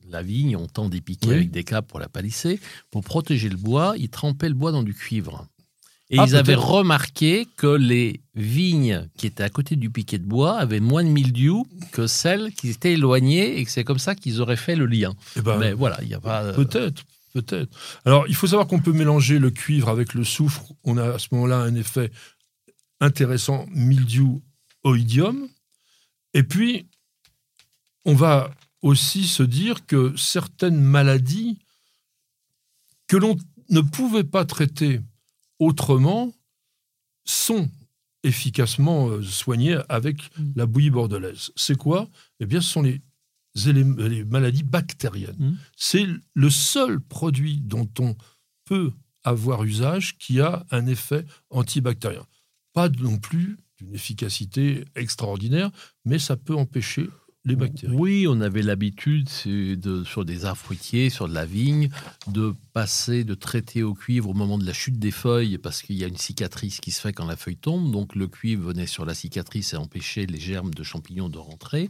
la 0.09 0.21
vigne, 0.23 0.55
on 0.55 0.67
tend 0.67 0.89
des 0.89 1.01
piquets 1.01 1.27
Oui. 1.29 1.35
avec 1.35 1.51
des 1.51 1.63
câbles 1.63 1.87
pour 1.87 1.99
la 1.99 2.09
palisser. 2.09 2.59
Pour 2.91 3.03
protéger 3.03 3.49
le 3.49 3.57
bois, 3.57 3.95
ils 3.97 4.09
trempaient 4.09 4.49
le 4.49 4.55
bois 4.55 4.71
dans 4.71 4.83
du 4.83 4.93
cuivre. 4.93 5.47
Et 6.09 6.19
Ah, 6.19 6.25
ils 6.25 6.35
avaient 6.37 6.55
remarqué 6.55 7.45
que 7.57 7.67
les 7.67 8.21
vignes 8.33 9.09
qui 9.17 9.27
étaient 9.27 9.43
à 9.43 9.49
côté 9.49 9.75
du 9.75 9.89
piquet 9.89 10.17
de 10.19 10.23
bois 10.25 10.57
avaient 10.57 10.79
moins 10.79 11.03
de 11.03 11.09
mildiou 11.09 11.67
que 11.91 12.07
celles 12.07 12.53
qui 12.53 12.69
étaient 12.69 12.93
éloignées 12.93 13.59
et 13.59 13.65
que 13.65 13.71
c'est 13.71 13.83
comme 13.83 13.99
ça 13.99 14.15
qu'ils 14.15 14.39
auraient 14.39 14.55
fait 14.55 14.77
le 14.77 14.85
lien. 14.85 15.13
Eh 15.35 15.41
ben, 15.41 15.57
Mais 15.57 15.73
voilà, 15.73 15.97
il 16.03 16.07
n'y 16.07 16.13
a 16.13 16.21
pas. 16.21 16.43
euh, 16.45 16.53
Peut-être, 16.53 17.03
peut-être. 17.33 17.77
Alors, 18.05 18.25
il 18.29 18.35
faut 18.35 18.47
savoir 18.47 18.67
qu'on 18.67 18.79
peut 18.79 18.93
mélanger 18.93 19.37
le 19.37 19.51
cuivre 19.51 19.89
avec 19.89 20.13
le 20.13 20.23
soufre. 20.23 20.63
On 20.85 20.97
a 20.97 21.15
à 21.15 21.19
ce 21.19 21.27
moment-là 21.33 21.57
un 21.57 21.75
effet 21.75 22.09
intéressant, 23.01 23.65
mildiou, 23.71 24.41
oïdium. 24.85 25.49
Et 26.33 26.43
puis, 26.43 26.87
on 28.05 28.13
va 28.13 28.49
aussi 28.81 29.27
se 29.27 29.43
dire 29.43 29.85
que 29.85 30.15
certaines 30.15 30.81
maladies 30.81 31.59
que 33.07 33.17
l'on 33.17 33.37
ne 33.69 33.81
pouvait 33.81 34.23
pas 34.23 34.45
traiter 34.45 35.01
autrement 35.59 36.33
sont 37.25 37.69
efficacement 38.23 39.09
euh, 39.09 39.23
soignées 39.23 39.77
avec 39.89 40.17
Mm. 40.37 40.51
la 40.55 40.65
bouillie 40.65 40.89
bordelaise. 40.89 41.51
C'est 41.55 41.77
quoi? 41.77 42.09
Eh 42.39 42.45
bien, 42.45 42.61
ce 42.61 42.69
sont 42.69 42.81
les, 42.81 43.01
maladies 44.25 44.63
bactériennes. 44.63 45.35
Mm. 45.37 45.57
C'est 45.75 46.05
le 46.33 46.49
seul 46.49 46.99
produit 46.99 47.59
dont 47.61 47.89
on 47.99 48.15
peut 48.65 48.91
avoir 49.23 49.63
usage 49.63 50.17
qui 50.17 50.39
a 50.41 50.65
un 50.71 50.85
effet 50.87 51.25
antibactérien. 51.49 52.25
Pas 52.73 52.89
non 52.89 53.17
plus 53.17 53.57
d'une 53.77 53.93
efficacité 53.93 54.85
extraordinaire, 54.95 55.71
mais 56.05 56.19
ça 56.19 56.35
peut 56.37 56.55
empêcher 56.55 57.09
Oui, 57.89 58.25
on 58.27 58.41
avait 58.41 58.61
l'habitude 58.61 59.27
de, 59.45 60.03
sur 60.03 60.25
des 60.25 60.45
arbres 60.45 60.59
fruitiers, 60.59 61.09
sur 61.09 61.27
de 61.27 61.33
la 61.33 61.45
vigne, 61.45 61.89
de 62.27 62.53
passer, 62.81 63.23
de 63.23 63.33
traiter 63.33 63.81
au 63.81 63.95
cuivre 63.95 64.29
au 64.29 64.33
moment 64.35 64.59
de 64.59 64.65
la 64.65 64.71
chute 64.71 64.99
des 64.99 65.09
feuilles, 65.09 65.57
parce 65.57 65.81
qu'il 65.81 65.95
y 65.95 66.03
a 66.03 66.07
une 66.07 66.15
cicatrice 66.17 66.79
qui 66.79 66.91
se 66.91 67.01
fait 67.01 67.11
quand 67.11 67.25
la 67.25 67.35
feuille 67.35 67.57
tombe. 67.57 67.91
Donc 67.91 68.15
le 68.15 68.27
cuivre 68.27 68.67
venait 68.67 68.85
sur 68.85 69.03
la 69.03 69.15
cicatrice 69.15 69.73
et 69.73 69.77
empêchait 69.77 70.27
les 70.27 70.39
germes 70.39 70.71
de 70.75 70.83
champignons 70.83 71.27
de 71.27 71.39
rentrer. 71.39 71.89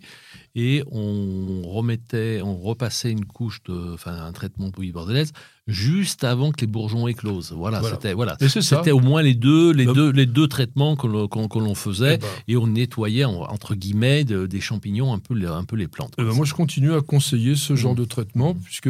Et 0.55 0.83
on 0.89 1.63
remettait, 1.65 2.39
on 2.41 2.55
repassait 2.57 3.11
une 3.11 3.25
couche 3.25 3.61
de, 3.63 3.93
enfin 3.95 4.13
un 4.13 4.31
traitement 4.31 4.69
bouillie 4.69 4.93
bordelaise 4.93 5.33
juste 5.67 6.23
avant 6.23 6.53
que 6.53 6.61
les 6.61 6.67
bourgeons 6.67 7.05
éclosent. 7.09 7.51
Voilà, 7.51 7.81
Voilà. 7.81 7.95
c'était 7.95 8.13
voilà, 8.13 8.37
c'était 8.39 8.91
au 8.91 9.01
moins 9.01 9.21
les 9.21 9.35
deux, 9.35 9.71
les 9.73 9.83
Le- 9.83 9.93
deux, 9.93 10.11
les 10.11 10.25
deux 10.25 10.47
traitements 10.47 10.95
que 10.95 11.05
l'on 11.07 11.75
faisait 11.75 12.15
Eh 12.15 12.17
ben, 12.19 12.27
et 12.47 12.55
on 12.55 12.67
nettoyait 12.67 13.25
en- 13.25 13.41
entre 13.41 13.75
guillemets 13.75 14.23
de- 14.23 14.45
des 14.47 14.61
champignons 14.61 15.11
un 15.13 15.19
peu 15.19 15.33
les, 15.33 15.47
un 15.47 15.65
peu 15.65 15.75
les 15.75 15.89
plantes. 15.89 16.13
eh 16.17 16.23
ben, 16.23 16.31
moi, 16.33 16.45
je 16.45 16.53
continue 16.53 16.93
à 16.93 17.01
conseiller 17.01 17.55
ce 17.57 17.75
genre 17.75 17.93
Mm. 17.93 17.97
de 17.97 18.05
traitement, 18.05 18.53
puisque 18.55 18.89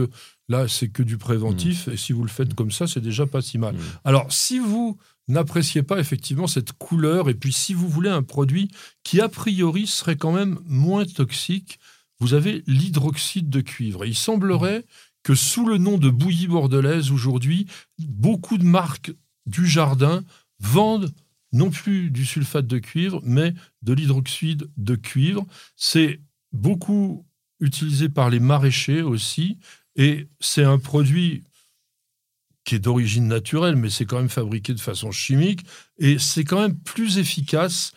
là, 0.50 0.68
c'est 0.68 0.90
que 0.90 1.04
du 1.04 1.18
préventif, 1.18 1.88
et 1.88 1.98
si 1.98 2.14
vous 2.14 2.24
le 2.24 2.30
faites 2.30 2.54
comme 2.54 2.72
ça, 2.72 2.88
c'est 2.88 3.02
déjà 3.02 3.26
pas 3.26 3.42
si 3.42 3.58
mal. 3.58 3.76
Mm. 3.76 3.80
Alors, 4.06 4.32
si 4.32 4.60
vous 4.60 4.98
n'appréciez 5.28 5.84
pas 5.84 6.00
effectivement 6.00 6.48
cette 6.48 6.74
couleur, 6.74 7.30
et 7.30 7.34
puis 7.34 7.52
si 7.52 7.74
vous 7.74 7.90
voulez 7.90 8.10
un 8.10 8.24
produit 8.24 8.70
qui, 9.04 9.20
a 9.20 9.30
priori, 9.30 9.88
serait 9.88 10.16
quand 10.16 10.32
même 10.32 10.60
moins 10.66 11.06
toxique, 11.06 11.80
vous 12.20 12.34
avez 12.34 12.64
l'hydroxyde 12.66 13.50
de 13.50 13.62
cuivre. 13.62 14.06
Et 14.06 14.10
il 14.10 14.16
semblerait 14.16 14.86
que 15.24 15.36
sous 15.36 15.66
le 15.66 15.78
nom 15.78 15.98
de 15.98 16.10
bouillie 16.10 16.48
bordelaise, 16.48 17.12
aujourd'hui, 17.12 17.68
beaucoup 18.00 18.58
de 18.58 18.64
marques 18.64 19.12
du 19.46 19.68
jardin 19.68 20.24
vendent 20.60 21.14
non 21.54 21.70
plus 21.70 22.10
du 22.10 22.26
sulfate 22.26 22.68
de 22.68 22.80
cuivre, 22.80 23.22
mais 23.24 23.54
de 23.82 23.94
l'hydroxyde 23.94 24.70
de 24.78 24.96
cuivre. 24.96 25.46
C'est 25.76 26.22
beaucoup 26.52 27.26
utilisé 27.60 28.10
par 28.10 28.30
les 28.30 28.40
maraîchers 28.40 29.02
aussi, 29.02 29.58
et 29.98 30.28
c'est 30.40 30.64
un 30.64 30.80
produit 30.80 31.44
qui 32.64 32.76
est 32.76 32.80
d'origine 32.80 33.28
naturelle, 33.28 33.76
mais 33.76 33.90
c'est 33.90 34.06
quand 34.06 34.18
même 34.18 34.30
fabriqué 34.30 34.74
de 34.74 34.80
façon 34.80 35.12
chimique, 35.12 35.66
et 35.98 36.20
c'est 36.20 36.44
quand 36.44 36.60
même 36.60 36.78
plus 36.78 37.18
efficace, 37.18 37.94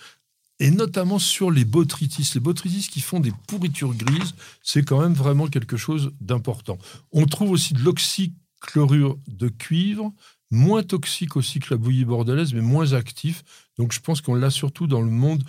et 0.60 0.70
notamment 0.70 1.18
sur 1.18 1.50
les 1.50 1.64
botrytis. 1.64 2.30
Les 2.34 2.40
botrytis 2.40 2.88
qui 2.88 3.00
font 3.00 3.18
des 3.18 3.32
pourritures 3.48 3.94
grises, 3.94 4.34
c'est 4.62 4.84
quand 4.84 5.00
même 5.00 5.14
vraiment 5.14 5.48
quelque 5.48 5.76
chose 5.76 6.12
d'important. 6.20 6.78
On 7.12 7.26
trouve 7.26 7.50
aussi 7.50 7.74
de 7.74 7.80
l'oxychlorure 7.80 9.18
de 9.26 9.48
cuivre, 9.48 10.12
moins 10.50 10.82
toxique 10.82 11.36
aussi 11.36 11.60
que 11.60 11.74
la 11.74 11.78
bouillie 11.78 12.04
bordelaise, 12.04 12.54
mais 12.54 12.60
moins 12.60 12.92
actif. 12.92 13.42
Donc 13.78 13.92
je 13.92 14.00
pense 14.00 14.20
qu'on 14.20 14.34
l'a 14.34 14.50
surtout 14.50 14.86
dans 14.86 15.00
le 15.00 15.10
monde 15.10 15.42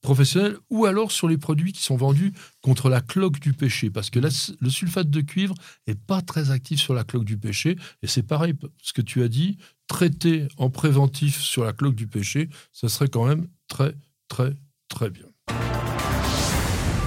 professionnel 0.00 0.56
ou 0.70 0.86
alors 0.86 1.12
sur 1.12 1.28
les 1.28 1.38
produits 1.38 1.72
qui 1.72 1.82
sont 1.82 1.96
vendus 1.96 2.32
contre 2.60 2.88
la 2.88 3.00
cloque 3.00 3.40
du 3.40 3.52
péché. 3.52 3.90
Parce 3.90 4.10
que 4.10 4.20
le 4.20 4.70
sulfate 4.70 5.10
de 5.10 5.20
cuivre 5.20 5.54
n'est 5.86 5.94
pas 5.94 6.22
très 6.22 6.50
actif 6.50 6.80
sur 6.80 6.94
la 6.94 7.04
cloque 7.04 7.24
du 7.24 7.38
péché. 7.38 7.76
Et 8.02 8.06
c'est 8.06 8.22
pareil, 8.22 8.54
ce 8.82 8.92
que 8.92 9.02
tu 9.02 9.22
as 9.22 9.28
dit, 9.28 9.58
traiter 9.88 10.46
en 10.56 10.70
préventif 10.70 11.40
sur 11.40 11.64
la 11.64 11.72
cloque 11.72 11.94
du 11.94 12.06
péché, 12.06 12.48
ça 12.72 12.88
serait 12.88 13.08
quand 13.08 13.24
même 13.26 13.48
très, 13.68 13.94
très, 14.28 14.54
très 14.88 15.10
bien. 15.10 15.26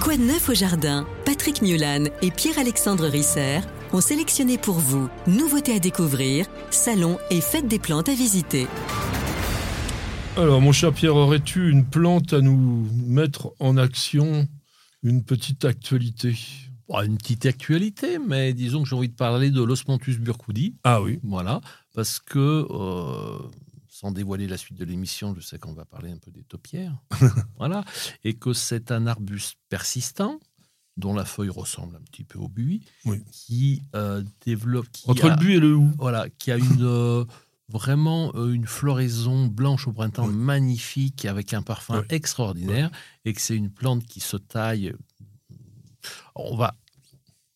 Quoi 0.00 0.16
de 0.16 0.22
neuf 0.22 0.48
au 0.48 0.54
jardin? 0.54 1.06
Patrick 1.24 1.62
Mulan 1.62 2.06
et 2.22 2.32
Pierre-Alexandre 2.32 3.06
Risser 3.06 3.60
ont 3.92 4.00
sélectionné 4.00 4.58
pour 4.58 4.74
vous 4.74 5.08
nouveautés 5.28 5.76
à 5.76 5.78
découvrir, 5.78 6.46
salons 6.70 7.18
et 7.30 7.40
fêtes 7.40 7.68
des 7.68 7.78
plantes 7.78 8.08
à 8.08 8.14
visiter. 8.14 8.66
Alors, 10.36 10.60
mon 10.60 10.72
cher 10.72 10.92
Pierre, 10.92 11.14
aurais-tu 11.14 11.70
une 11.70 11.84
plante 11.84 12.32
à 12.32 12.40
nous 12.40 12.88
mettre 13.06 13.52
en 13.60 13.76
action 13.76 14.48
Une 15.02 15.22
petite 15.22 15.64
actualité? 15.64 16.36
Bon, 16.88 17.00
une 17.02 17.18
petite 17.18 17.46
actualité, 17.46 18.18
mais 18.18 18.54
disons 18.54 18.82
que 18.82 18.88
j'ai 18.88 18.96
envie 18.96 19.08
de 19.08 19.14
parler 19.14 19.50
de 19.50 19.62
l'Osmanthus 19.62 20.18
burkoudi. 20.18 20.74
Ah 20.84 21.02
oui. 21.02 21.20
Voilà, 21.22 21.60
parce 21.94 22.18
que, 22.18 22.66
euh, 22.70 23.38
sans 23.88 24.10
dévoiler 24.10 24.46
la 24.48 24.56
suite 24.56 24.78
de 24.78 24.84
l'émission, 24.84 25.34
je 25.34 25.40
sais 25.40 25.58
qu'on 25.58 25.74
va 25.74 25.84
parler 25.84 26.10
un 26.10 26.18
peu 26.18 26.30
des 26.30 26.42
taupières. 26.44 26.96
voilà, 27.58 27.84
et 28.24 28.34
que 28.34 28.52
c'est 28.52 28.90
un 28.90 29.06
arbuste 29.06 29.56
persistant 29.68 30.40
dont 30.96 31.14
la 31.14 31.24
feuille 31.24 31.48
ressemble 31.50 31.96
un 31.96 32.02
petit 32.10 32.24
peu 32.24 32.38
au 32.38 32.48
buis, 32.48 32.82
Oui. 33.04 33.22
qui 33.30 33.82
euh, 33.94 34.22
développe... 34.44 34.88
Qui 34.92 35.10
Entre 35.10 35.26
a- 35.26 35.30
le 35.30 35.36
but 35.36 35.54
et 35.54 35.60
le 35.60 35.74
hou. 35.74 35.90
Voilà, 35.98 36.28
qui 36.38 36.50
a 36.52 36.56
une, 36.58 36.82
euh, 36.82 37.24
vraiment 37.68 38.32
euh, 38.34 38.52
une 38.52 38.66
floraison 38.66 39.46
blanche 39.46 39.88
au 39.88 39.92
printemps 39.92 40.26
magnifique, 40.26 41.24
avec 41.24 41.54
un 41.54 41.62
parfum 41.62 42.04
extraordinaire, 42.10 42.90
et 43.24 43.32
que 43.32 43.40
c'est 43.40 43.56
une 43.56 43.70
plante 43.70 44.04
qui 44.04 44.20
se 44.20 44.36
taille 44.36 44.94
On 46.34 46.56
va 46.56 46.74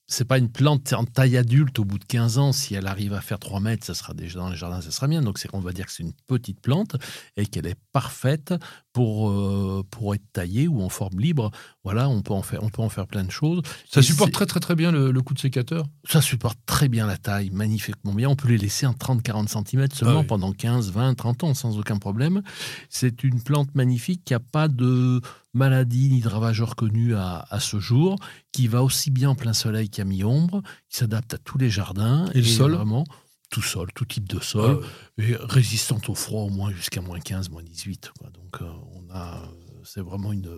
c'est 0.09 0.25
pas 0.25 0.38
une 0.38 0.51
plante 0.51 0.92
en 0.92 1.05
taille 1.05 1.37
adulte 1.37 1.79
au 1.81 1.85
bout 1.85 1.99
de 1.99 2.05
15 2.05 2.38
ans. 2.38 2.53
Si 2.53 2.75
elle 2.75 2.87
arrive 2.87 3.12
à 3.12 3.21
faire 3.21 3.38
3 3.38 3.59
mètres, 3.61 3.85
ça 3.85 3.95
sera 3.95 4.14
déjà 4.14 4.38
dans 4.38 4.49
les 4.49 4.57
jardins, 4.57 4.81
ça 4.81 4.92
sera 4.92 5.09
bien. 5.09 5.21
Donc, 5.21 5.38
on 5.53 5.59
va 5.59 5.73
dire 5.73 5.87
que 5.87 5.92
c'est 5.92 6.05
une 6.05 6.12
petite 6.29 6.61
plante 6.61 6.97
et 7.37 7.47
qu'elle 7.47 7.66
est 7.66 7.79
parfaite 7.92 8.55
pour, 8.92 9.31
euh, 9.31 9.85
pour 9.90 10.14
être 10.14 10.25
taillée 10.33 10.69
ou 10.69 10.81
en 10.81 10.88
forme 10.88 11.19
libre. 11.19 11.51
Voilà, 11.87 12.09
on 12.09 12.20
peut 12.20 12.33
en 12.33 12.42
faire, 12.42 12.64
on 12.64 12.68
peut 12.68 12.83
en 12.83 12.88
faire 12.88 13.07
plein 13.07 13.22
de 13.22 13.31
choses. 13.31 13.62
Ça 13.88 14.03
supporte 14.03 14.33
très, 14.33 14.44
très, 14.44 14.59
très 14.59 14.75
bien 14.75 14.90
le, 14.90 15.22
coup 15.22 15.35
de 15.35 15.38
sécateur? 15.38 15.87
Ça 16.03 16.20
supporte 16.20 16.59
très 16.66 16.88
bien 16.88 17.07
la 17.07 17.16
taille, 17.16 17.51
magnifiquement 17.51 18.12
bien. 18.12 18.29
On 18.29 18.35
peut 18.35 18.49
les 18.49 18.59
laisser 18.59 18.87
en 18.87 18.92
30-40 18.92 19.46
cm 19.46 19.87
seulement 19.92 20.22
ah 20.22 20.25
pendant 20.25 20.51
15, 20.51 20.90
20, 20.90 21.14
30 21.14 21.44
ans 21.44 21.55
sans 21.55 21.79
aucun 21.79 21.99
problème. 21.99 22.42
C'est 22.90 23.22
une 23.22 23.40
plante 23.40 23.72
magnifique 23.77 24.25
qui 24.25 24.33
n'a 24.33 24.40
pas 24.40 24.66
de 24.66 25.20
maladie 25.55 26.09
ni 26.09 26.22
de 26.22 26.29
ravageur 26.29 26.75
connu 26.75 27.14
à, 27.14 27.46
ce 27.61 27.79
jour, 27.79 28.16
qui 28.51 28.66
va 28.66 28.83
aussi 28.83 29.12
bien 29.12 29.31
en 29.31 29.37
plein 29.37 29.53
soleil 29.53 29.88
qu'à 29.88 30.05
mi-ombre, 30.05 30.62
qui 30.88 30.96
s'adapte 30.96 31.35
à 31.35 31.38
tous 31.38 31.57
les 31.57 31.70
jardins. 31.70 32.25
Et, 32.35 32.38
le 32.38 32.46
sol? 32.46 32.72
Vraiment, 32.72 33.05
tout 33.49 33.62
sol, 33.62 33.92
tout 33.94 34.07
type 34.07 34.29
de 34.29 34.40
sol, 34.40 34.81
ah 34.83 35.22
et 35.22 35.37
résistante 35.38 36.09
au 36.09 36.16
froid 36.16 36.42
au 36.42 36.51
moins 36.51 36.72
jusqu'à 36.72 37.01
moins 37.01 37.20
15, 37.20 37.49
moins 37.51 37.62
18. 37.62 38.11
Donc 38.35 38.61
euh, 38.61 38.64
on 38.92 39.14
a 39.14 39.49
c'est 39.87 40.01
vraiment 40.01 40.33
une, 40.33 40.49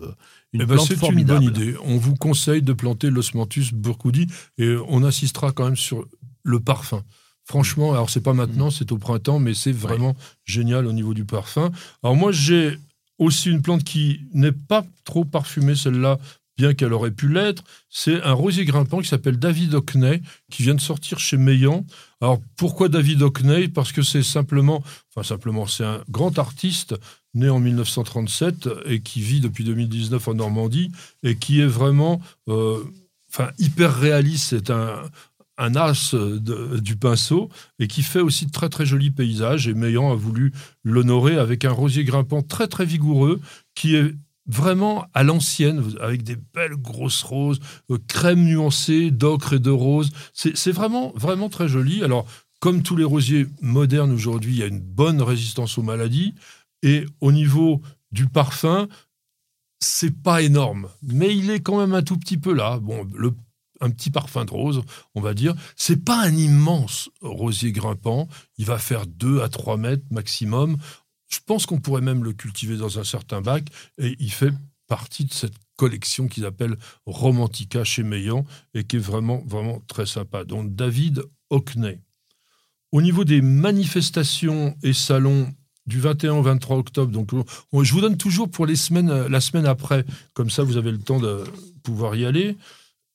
une 0.53 0.61
eh 0.61 0.65
ben, 0.65 0.77
C'est 0.79 1.01
une 1.07 1.23
bonne 1.23 1.43
idée. 1.43 1.75
On 1.83 1.97
vous 1.97 2.15
conseille 2.15 2.61
de 2.61 2.73
planter 2.73 3.09
l'osmanthus 3.09 3.73
burkoudi 3.73 4.27
et 4.57 4.75
on 4.87 5.03
insistera 5.03 5.51
quand 5.51 5.65
même 5.65 5.77
sur 5.77 6.05
le 6.43 6.59
parfum. 6.59 7.03
Franchement, 7.45 7.93
alors 7.93 8.09
c'est 8.09 8.21
pas 8.21 8.33
maintenant, 8.33 8.69
c'est 8.69 8.91
au 8.91 8.97
printemps, 8.97 9.39
mais 9.39 9.53
c'est 9.53 9.71
vraiment 9.71 10.15
génial 10.45 10.85
au 10.85 10.93
niveau 10.93 11.13
du 11.13 11.25
parfum. 11.25 11.71
Alors 12.03 12.15
moi, 12.15 12.31
j'ai 12.31 12.77
aussi 13.17 13.49
une 13.49 13.61
plante 13.61 13.83
qui 13.83 14.21
n'est 14.33 14.51
pas 14.51 14.85
trop 15.03 15.25
parfumée, 15.25 15.75
celle-là, 15.75 16.19
bien 16.59 16.73
qu'elle 16.73 16.93
aurait 16.93 17.11
pu 17.11 17.27
l'être. 17.27 17.63
C'est 17.89 18.21
un 18.21 18.33
rosier 18.33 18.65
grimpant 18.65 18.99
qui 18.99 19.07
s'appelle 19.07 19.39
David 19.39 19.73
Hockney, 19.73 20.21
qui 20.51 20.61
vient 20.63 20.75
de 20.75 20.81
sortir 20.81 21.17
chez 21.17 21.37
Meillan. 21.37 21.85
Alors 22.21 22.39
pourquoi 22.57 22.89
David 22.89 23.21
Hockney? 23.21 23.69
Parce 23.69 23.93
que 23.93 24.01
c'est 24.01 24.23
simplement, 24.23 24.83
enfin 25.09 25.25
simplement, 25.25 25.67
c'est 25.67 25.85
un 25.85 26.03
grand 26.09 26.37
artiste 26.37 26.95
né 27.33 27.49
en 27.49 27.59
1937 27.59 28.69
et 28.85 29.01
qui 29.01 29.21
vit 29.21 29.39
depuis 29.39 29.63
2019 29.63 30.27
en 30.27 30.33
Normandie 30.35 30.91
et 31.23 31.35
qui 31.35 31.61
est 31.61 31.67
vraiment, 31.67 32.21
euh, 32.47 32.83
hyper 33.59 33.95
réaliste. 33.95 34.49
C'est 34.49 34.69
un, 34.71 35.03
un 35.59 35.75
as 35.75 36.15
du 36.81 36.95
pinceau 36.95 37.49
et 37.77 37.87
qui 37.87 38.01
fait 38.01 38.21
aussi 38.21 38.45
de 38.47 38.51
très 38.51 38.69
très 38.69 38.85
jolis 38.85 39.11
paysages. 39.11 39.67
Et 39.67 39.73
Meillan 39.73 40.11
a 40.11 40.15
voulu 40.15 40.53
l'honorer 40.83 41.37
avec 41.37 41.65
un 41.65 41.71
rosier 41.71 42.03
grimpant 42.03 42.41
très 42.41 42.67
très 42.67 42.85
vigoureux 42.85 43.39
qui 43.75 43.95
est 43.95 44.15
vraiment 44.47 45.05
à 45.13 45.21
l'ancienne, 45.21 45.83
avec 46.01 46.23
des 46.23 46.37
belles 46.55 46.75
grosses 46.75 47.21
roses, 47.21 47.59
euh, 47.91 47.99
crème 48.07 48.43
nuancée, 48.45 49.11
d'ocre 49.11 49.53
et 49.53 49.59
de 49.59 49.69
rose. 49.69 50.09
C'est 50.33 50.71
vraiment 50.71 51.11
vraiment 51.15 51.49
très 51.49 51.67
joli. 51.67 52.03
Alors 52.03 52.25
comme 52.59 52.81
tous 52.81 52.95
les 52.95 53.05
rosiers 53.05 53.47
modernes 53.61 54.11
aujourd'hui, 54.11 54.53
il 54.53 54.59
y 54.59 54.63
a 54.63 54.67
une 54.67 54.81
bonne 54.81 55.21
résistance 55.21 55.77
aux 55.77 55.83
maladies. 55.83 56.33
Et 56.83 57.05
au 57.21 57.31
niveau 57.31 57.81
du 58.11 58.27
parfum, 58.27 58.87
c'est 59.79 60.21
pas 60.21 60.41
énorme, 60.41 60.89
mais 61.01 61.35
il 61.35 61.49
est 61.49 61.61
quand 61.61 61.79
même 61.79 61.93
un 61.93 62.03
tout 62.03 62.17
petit 62.17 62.37
peu 62.37 62.53
là. 62.53 62.79
Bon, 62.79 63.07
le 63.15 63.33
un 63.81 63.89
petit 63.89 64.09
parfum 64.09 64.45
de 64.45 64.51
rose, 64.51 64.81
on 65.15 65.21
va 65.21 65.33
dire. 65.33 65.55
C'est 65.75 66.03
pas 66.03 66.21
un 66.21 66.35
immense 66.35 67.09
rosier 67.21 67.71
grimpant. 67.71 68.27
Il 68.57 68.65
va 68.65 68.77
faire 68.77 69.07
2 69.07 69.41
à 69.41 69.49
3 69.49 69.77
mètres 69.77 70.03
maximum. 70.11 70.77
Je 71.27 71.39
pense 71.45 71.65
qu'on 71.65 71.79
pourrait 71.79 72.01
même 72.01 72.23
le 72.23 72.33
cultiver 72.33 72.77
dans 72.77 72.99
un 72.99 73.03
certain 73.03 73.41
bac. 73.41 73.65
Et 73.97 74.15
il 74.19 74.31
fait 74.31 74.53
partie 74.87 75.25
de 75.25 75.33
cette 75.33 75.55
collection 75.77 76.27
qu'ils 76.27 76.45
appellent 76.45 76.77
Romantica 77.05 77.83
chez 77.83 78.03
Meillan 78.03 78.43
et 78.73 78.83
qui 78.83 78.97
est 78.97 78.99
vraiment, 78.99 79.43
vraiment 79.45 79.81
très 79.87 80.05
sympa. 80.05 80.43
Donc, 80.43 80.75
David 80.75 81.23
Hockney. 81.49 82.01
Au 82.91 83.01
niveau 83.01 83.23
des 83.23 83.41
manifestations 83.41 84.75
et 84.81 84.93
salons 84.93 85.53
du 85.89 85.99
21 85.99 86.35
au 86.35 86.41
23 86.41 86.77
octobre, 86.77 87.11
donc 87.11 87.31
je 87.73 87.91
vous 87.91 88.01
donne 88.01 88.15
toujours 88.15 88.49
pour 88.49 88.65
les 88.65 88.77
semaines, 88.77 89.27
la 89.27 89.41
semaine 89.41 89.65
après, 89.65 90.05
comme 90.33 90.49
ça 90.49 90.63
vous 90.63 90.77
avez 90.77 90.91
le 90.91 90.99
temps 90.99 91.19
de 91.19 91.43
pouvoir 91.83 92.15
y 92.15 92.25
aller. 92.25 92.55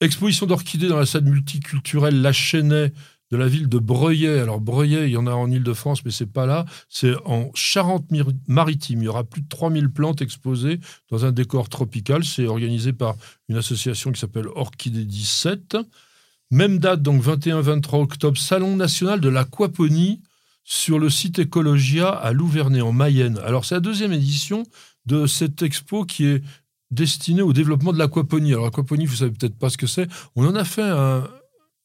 Exposition 0.01 0.45
d'orchidées 0.45 0.89
dans 0.89 0.99
la 0.99 1.07
salle 1.07 1.25
multiculturelle 1.25 2.21
La 2.21 2.33
Chênaie 2.33 2.93
de 3.31 3.37
la 3.37 3.47
ville 3.47 3.69
de 3.69 3.79
Breuillet. 3.79 4.41
Alors 4.41 4.61
Breuillet, 4.61 5.09
il 5.09 5.13
y 5.13 5.17
en 5.17 5.27
a 5.27 5.33
en 5.33 5.51
Ile-de-France, 5.51 6.05
mais 6.05 6.11
c'est 6.11 6.31
pas 6.31 6.47
là. 6.47 6.67
C'est 6.89 7.15
en 7.25 7.51
Charente-Maritime. 7.55 9.03
Il 9.03 9.05
y 9.05 9.09
aura 9.09 9.25
plus 9.25 9.43
de 9.43 9.49
3000 9.49 9.89
plantes 9.91 10.21
exposées 10.21 10.79
dans 11.11 11.25
un 11.25 11.33
décor 11.33 11.69
tropical. 11.69 12.25
C'est 12.25 12.47
organisé 12.47 12.93
par 12.93 13.17
une 13.49 13.57
association 13.57 14.13
qui 14.13 14.21
s'appelle 14.21 14.47
Orchidée 14.55 15.05
17. 15.05 15.77
Même 16.51 16.79
date, 16.79 17.03
donc 17.03 17.23
21-23 17.23 18.03
octobre, 18.03 18.39
Salon 18.39 18.77
national 18.77 19.21
de 19.21 19.29
l'aquaponie 19.29 20.21
sur 20.65 20.99
le 20.99 21.11
site 21.11 21.41
Ecologia 21.41 22.09
à 22.09 22.33
Louvernay, 22.33 22.81
en 22.81 22.93
Mayenne. 22.93 23.39
Alors 23.45 23.65
c'est 23.65 23.75
la 23.75 23.81
deuxième 23.81 24.13
édition 24.13 24.65
de 25.07 25.27
cette 25.27 25.63
expo 25.63 26.05
qui 26.05 26.27
est 26.27 26.43
destiné 26.91 27.43
au 27.43 27.53
développement 27.53 27.93
de 27.93 27.99
l'aquaponie. 27.99 28.53
Alors, 28.53 28.65
l'aquaponie, 28.65 29.07
vous 29.07 29.17
savez 29.17 29.33
peut-être 29.33 29.59
pas 29.59 29.69
ce 29.69 29.77
que 29.77 29.87
c'est. 29.87 30.09
On 30.37 30.47
en 30.47 30.55
a 30.55 30.65
fait 30.65 30.83
un, 30.83 31.29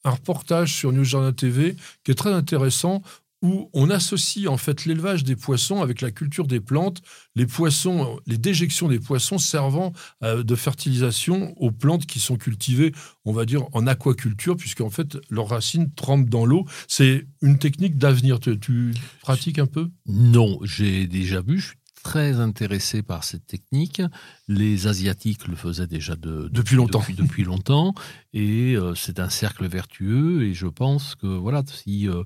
reportage 0.05 0.73
sur 0.73 0.93
News 0.93 1.03
Journal 1.03 1.33
TV 1.33 1.75
qui 2.05 2.11
est 2.11 2.15
très 2.15 2.31
intéressant 2.31 3.01
où 3.41 3.69
on 3.73 3.89
associe 3.89 4.47
en 4.47 4.57
fait 4.57 4.85
l'élevage 4.85 5.23
des 5.23 5.35
poissons 5.35 5.81
avec 5.81 6.01
la 6.01 6.11
culture 6.11 6.47
des 6.47 6.59
plantes, 6.59 7.01
les 7.35 7.45
poissons, 7.45 8.19
les 8.27 8.37
déjections 8.37 8.87
des 8.87 8.99
poissons 8.99 9.37
servant 9.37 9.93
euh, 10.23 10.43
de 10.43 10.55
fertilisation 10.55 11.53
aux 11.57 11.71
plantes 11.71 12.05
qui 12.05 12.19
sont 12.19 12.37
cultivées, 12.37 12.91
on 13.25 13.31
va 13.31 13.45
dire 13.45 13.63
en 13.73 13.87
aquaculture, 13.87 14.57
puisque 14.57 14.81
en 14.81 14.89
fait 14.89 15.17
leurs 15.29 15.49
racines 15.49 15.91
trempent 15.93 16.29
dans 16.29 16.45
l'eau. 16.45 16.65
C'est 16.87 17.27
une 17.41 17.57
technique 17.57 17.97
d'avenir. 17.97 18.39
Tu, 18.39 18.59
tu, 18.59 18.93
pratiques 19.21 19.59
un 19.59 19.67
peu? 19.67 19.89
Non, 20.05 20.59
j'ai 20.63 21.07
déjà 21.07 21.41
vu. 21.41 21.59
Je 21.59 21.67
suis 21.67 21.75
très 22.03 22.39
intéressés 22.39 23.03
par 23.03 23.23
cette 23.23 23.45
technique. 23.45 24.01
Les 24.47 24.87
Asiatiques 24.87 25.47
le 25.47 25.55
faisaient 25.55 25.87
déjà 25.87 26.15
de, 26.15 26.49
depuis, 26.51 26.75
longtemps. 26.75 27.03
Depuis, 27.17 27.43
longtemps. 27.43 27.93
Et 28.33 28.75
euh, 28.75 28.95
c'est 28.95 29.19
un 29.19 29.29
cercle 29.29 29.67
vertueux. 29.67 30.43
Et 30.43 30.53
je 30.53 30.67
pense 30.67 31.15
que 31.15 31.27
voilà, 31.27 31.63
si 31.67 32.07
euh, 32.07 32.23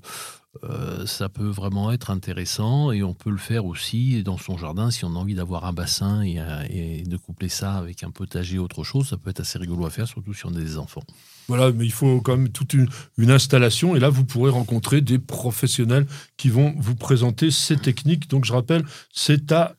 euh, 0.62 1.06
ça 1.06 1.28
peut 1.28 1.48
vraiment 1.48 1.90
être 1.92 2.10
intéressant, 2.10 2.92
et 2.92 3.02
on 3.02 3.14
peut 3.14 3.30
le 3.30 3.36
faire 3.36 3.66
aussi 3.66 4.22
dans 4.22 4.38
son 4.38 4.56
jardin 4.56 4.90
si 4.90 5.04
on 5.04 5.14
a 5.16 5.18
envie 5.18 5.34
d'avoir 5.34 5.64
un 5.64 5.72
bassin 5.72 6.22
et, 6.22 6.38
et, 6.70 7.02
de 7.02 7.16
coupler 7.16 7.48
ça 7.48 7.74
avec 7.74 8.02
un 8.02 8.10
potager 8.10 8.58
ou 8.58 8.62
autre 8.64 8.84
chose, 8.84 9.08
ça 9.08 9.16
peut 9.16 9.30
être 9.30 9.40
assez 9.40 9.58
rigolo 9.58 9.86
à 9.86 9.90
faire, 9.90 10.06
surtout 10.06 10.34
si 10.34 10.46
on 10.46 10.54
a 10.54 10.60
des 10.60 10.78
enfants. 10.78 11.04
Voilà, 11.48 11.72
mais 11.72 11.84
il 11.84 11.92
faut 11.92 12.20
quand 12.20 12.36
même 12.36 12.48
toute 12.48 12.72
une, 12.74 12.88
installation. 13.30 13.96
Et 13.96 14.00
là, 14.00 14.08
vous 14.08 14.24
pourrez 14.24 14.50
rencontrer 14.50 15.00
des 15.00 15.18
professionnels 15.18 16.06
qui 16.36 16.48
vont 16.48 16.74
vous 16.78 16.94
présenter 16.94 17.50
ces 17.50 17.76
techniques. 17.76 18.28
Donc, 18.28 18.44
je 18.44 18.52
rappelle, 18.52 18.84
c'est 19.12 19.52
à 19.52 19.76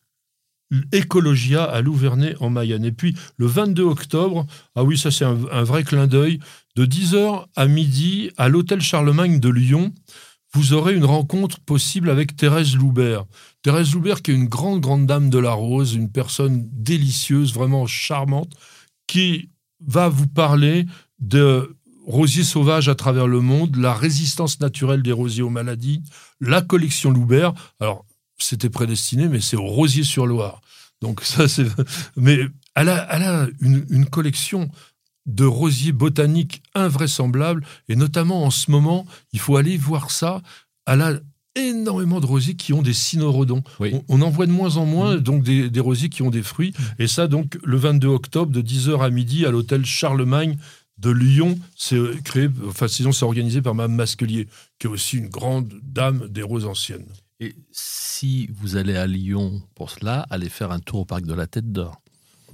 Ecologia 0.94 1.64
à 1.64 1.82
Louvernay 1.82 2.36
en 2.40 2.50
Mayenne. 2.50 2.86
Et 2.86 2.92
puis, 2.92 3.16
le 3.38 3.46
22 3.46 3.84
octobre, 3.84 4.46
ah 4.76 4.84
oui, 4.84 4.98
ça 4.98 5.12
c'est 5.12 5.26
un, 5.26 5.38
un 5.52 5.64
vrai 5.64 5.84
clin 5.84 6.08
d'œil, 6.08 6.40
de 6.76 6.86
10h 6.86 7.46
à 7.56 7.68
midi 7.68 8.32
à 8.38 8.50
l'hôtel 8.50 8.82
Charlemagne 8.82 9.40
de 9.40 9.50
Lyon, 9.50 9.94
vous 10.56 10.74
aurez 10.74 10.96
une 10.96 11.06
rencontre 11.06 11.60
possible 11.60 12.10
avec 12.10 12.36
Thérèse 12.38 12.76
Loubert. 12.76 13.26
Thérèse 13.62 13.94
Loubert 13.94 14.22
qui 14.22 14.32
est 14.32 14.36
une 14.36 14.48
grande, 14.48 14.80
grande 14.80 15.06
dame 15.06 15.30
de 15.30 15.38
la 15.38 15.52
rose, 15.52 15.96
une 15.96 16.10
personne 16.10 16.70
délicieuse, 16.72 17.54
vraiment 17.54 17.86
charmante, 17.86 18.54
qui 19.06 19.50
va 19.86 20.08
vous 20.08 20.28
parler 20.28 20.86
de 21.20 21.76
rosiers 22.08 22.44
sauvages 22.44 22.88
à 22.88 22.96
travers 22.96 23.28
le 23.28 23.42
monde, 23.42 23.76
la 23.76 23.94
résistance 23.94 24.60
naturelle 24.62 25.04
des 25.04 25.12
rosiers 25.12 25.44
aux 25.44 25.50
maladies, 25.50 26.02
la 26.40 26.62
collection 26.62 27.12
Loubert. 27.12 27.54
Alors, 27.82 28.06
c'était 28.38 28.70
prédestiné, 28.70 29.28
mais 29.28 29.42
c'est 29.42 29.58
au 29.58 29.66
rosier 29.66 30.04
sur 30.04 30.26
Loire. 30.26 30.62
Donc, 31.02 31.22
ça, 31.24 31.48
c'est. 31.48 31.68
Mais 32.16 32.40
elle 32.76 32.90
a, 32.90 33.08
elle 33.12 33.24
a 33.24 33.48
une, 33.60 33.86
une, 33.90 34.06
collection 34.06 34.70
de 35.26 35.46
rosiers 35.46 35.92
botaniques 35.92 36.62
invraisemblables, 36.74 37.66
et 37.90 37.96
notamment 37.96 38.44
en 38.44 38.52
ce 38.52 38.70
moment, 38.70 39.06
il 39.34 39.40
faut 39.40 39.58
aller 39.58 39.78
voir 39.78 40.12
ça. 40.12 40.42
Elle 40.86 41.02
a 41.02 41.20
énormément 41.56 42.20
de 42.20 42.26
rosiers 42.26 42.56
qui 42.56 42.74
ont 42.74 42.82
des 42.82 42.94
cynorhodons. 42.94 43.64
On, 44.10 44.22
en 44.22 44.30
voit 44.30 44.46
de 44.46 44.52
moins 44.52 44.78
en 44.78 44.86
moins, 44.86 45.16
donc 45.18 45.44
des, 45.44 45.70
des, 45.70 45.80
rosiers 45.80 46.10
qui 46.10 46.22
ont 46.22 46.30
des 46.30 46.44
fruits. 46.44 46.74
Mm. 46.78 46.84
Et 47.04 47.08
ça, 47.08 47.28
donc, 47.28 47.58
le 47.64 47.78
22 47.78 48.08
octobre, 48.08 48.52
de 48.52 48.62
10h 48.62 49.02
à 49.02 49.10
midi, 49.10 49.46
à 49.46 49.52
l'hôtel 49.52 49.86
Charlemagne 49.86 50.58
de 50.98 51.10
Lyon. 51.10 51.58
C'est 51.76 51.98
créé, 52.24 52.50
enfin, 52.68 52.88
sinon, 52.88 53.12
c'est 53.12 53.26
organisé 53.26 53.62
par 53.62 53.76
Mme 53.76 53.96
Masquelier, 53.96 54.48
qui 54.80 54.88
est 54.88 54.90
aussi 54.90 55.18
une 55.18 55.30
grande 55.30 55.74
dame 55.84 56.28
des 56.30 56.44
roses 56.44 56.66
anciennes. 56.66 57.08
Et 57.40 57.56
si 57.72 58.50
vous 58.54 58.78
allez 58.78 58.96
à 58.96 59.08
Lyon 59.08 59.62
pour 59.76 59.90
cela, 59.90 60.26
allez 60.30 60.50
faire 60.50 60.72
un 60.72 60.80
tour 60.80 61.02
au 61.02 61.06
parc 61.06 61.26
de 61.26 61.34
la 61.34 61.48
Tête 61.48 61.72
d'Or. 61.72 62.02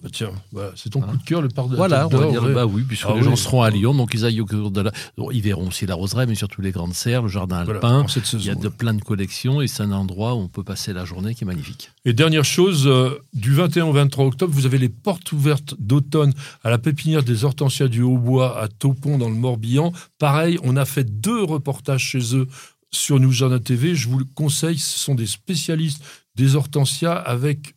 Bah 0.01 0.09
tiens, 0.11 0.31
voilà, 0.51 0.71
c'est 0.75 0.89
ton 0.89 0.99
coup 1.01 1.15
de 1.15 1.23
cœur, 1.23 1.43
le 1.43 1.47
parc 1.49 1.67
de 1.67 1.73
la 1.73 1.77
Voilà, 1.77 2.07
on 2.07 2.09
va 2.09 2.31
dire, 2.31 2.43
ouais. 2.43 2.53
bah 2.55 2.65
oui, 2.65 2.81
puisque 2.87 3.05
Ah 3.07 3.13
les 3.13 3.19
oui. 3.19 3.23
gens 3.25 3.35
seront 3.35 3.61
à 3.61 3.69
Lyon, 3.69 3.93
donc 3.93 4.11
ils 4.15 4.25
aillent 4.25 4.41
au 4.41 4.45
cours 4.47 4.71
de 4.71 4.81
la. 4.81 4.91
Bon, 5.15 5.29
Ils 5.29 5.41
verront 5.41 5.67
aussi 5.67 5.85
la 5.85 5.93
roseraie, 5.93 6.25
mais 6.25 6.33
surtout 6.33 6.61
les 6.61 6.71
grandes 6.71 6.95
serres, 6.95 7.21
le 7.21 7.27
jardin 7.27 7.57
alpin. 7.57 8.05
Il 8.33 8.43
y 8.45 8.49
a 8.49 8.55
de 8.55 8.67
plein 8.67 8.95
de 8.95 9.01
collections 9.03 9.61
et 9.61 9.67
c'est 9.67 9.83
un 9.83 9.91
endroit 9.91 10.33
où 10.33 10.39
on 10.39 10.47
peut 10.47 10.63
passer 10.63 10.91
la 10.91 11.05
journée 11.05 11.35
qui 11.35 11.43
est 11.43 11.47
magnifique. 11.47 11.91
Et 12.05 12.13
dernière 12.13 12.45
chose, 12.45 12.87
euh, 12.87 13.19
du 13.33 13.53
21 13.53 13.85
au 13.85 13.93
23 13.93 14.25
octobre, 14.25 14.51
vous 14.51 14.65
avez 14.65 14.79
les 14.79 14.89
portes 14.89 15.31
ouvertes 15.33 15.75
d'automne 15.77 16.33
à 16.63 16.71
la 16.71 16.79
pépinière 16.79 17.21
des 17.23 17.45
Hortensias 17.45 17.87
du 17.87 18.01
Haut-Bois 18.01 18.59
à 18.59 18.67
Taupon 18.69 19.19
dans 19.19 19.29
le 19.29 19.35
Morbihan. 19.35 19.93
Pareil, 20.17 20.57
on 20.63 20.77
a 20.77 20.85
fait 20.85 21.03
deux 21.21 21.43
reportages 21.43 22.03
chez 22.03 22.35
eux 22.35 22.47
sur 22.91 23.19
Nous 23.19 23.31
Jardin 23.31 23.59
TV. 23.59 23.93
Je 23.93 24.09
vous 24.09 24.17
le 24.17 24.25
conseille, 24.25 24.79
ce 24.79 24.97
sont 24.99 25.13
des 25.15 25.27
spécialistes 25.27 26.03
des 26.35 26.55
hortensias 26.55 27.13
avec 27.13 27.75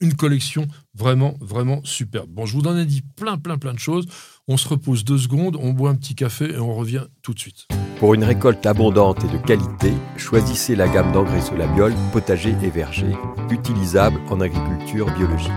une 0.00 0.14
collection 0.14 0.66
vraiment, 0.94 1.34
vraiment 1.40 1.80
superbe. 1.84 2.28
Bon, 2.30 2.46
je 2.46 2.56
vous 2.56 2.66
en 2.66 2.76
ai 2.76 2.84
dit 2.84 3.02
plein, 3.02 3.38
plein, 3.38 3.58
plein 3.58 3.72
de 3.72 3.78
choses. 3.78 4.06
On 4.48 4.56
se 4.56 4.68
repose 4.68 5.04
deux 5.04 5.18
secondes, 5.18 5.56
on 5.60 5.72
boit 5.72 5.90
un 5.90 5.94
petit 5.94 6.14
café 6.14 6.52
et 6.52 6.58
on 6.58 6.74
revient 6.74 7.04
tout 7.22 7.34
de 7.34 7.38
suite. 7.38 7.66
Pour 7.98 8.14
une 8.14 8.24
récolte 8.24 8.64
abondante 8.66 9.24
et 9.24 9.28
de 9.28 9.38
qualité, 9.38 9.92
choisissez 10.16 10.76
la 10.76 10.86
gamme 10.86 11.12
d'engrais 11.12 11.40
Solabiol, 11.40 11.94
potager 12.12 12.54
et 12.62 12.70
verger, 12.70 13.16
utilisable 13.50 14.20
en 14.30 14.40
agriculture 14.40 15.10
biologique. 15.16 15.50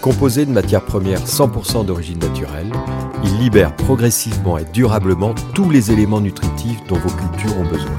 Composé 0.00 0.46
de 0.46 0.50
matières 0.50 0.84
premières 0.84 1.24
100% 1.24 1.86
d'origine 1.86 2.18
naturelle, 2.18 2.72
il 3.24 3.38
libère 3.38 3.74
progressivement 3.76 4.58
et 4.58 4.64
durablement 4.64 5.34
tous 5.54 5.70
les 5.70 5.92
éléments 5.92 6.20
nutritifs 6.20 6.82
dont 6.88 6.98
vos 6.98 7.10
cultures 7.10 7.56
ont 7.58 7.68
besoin. 7.68 7.96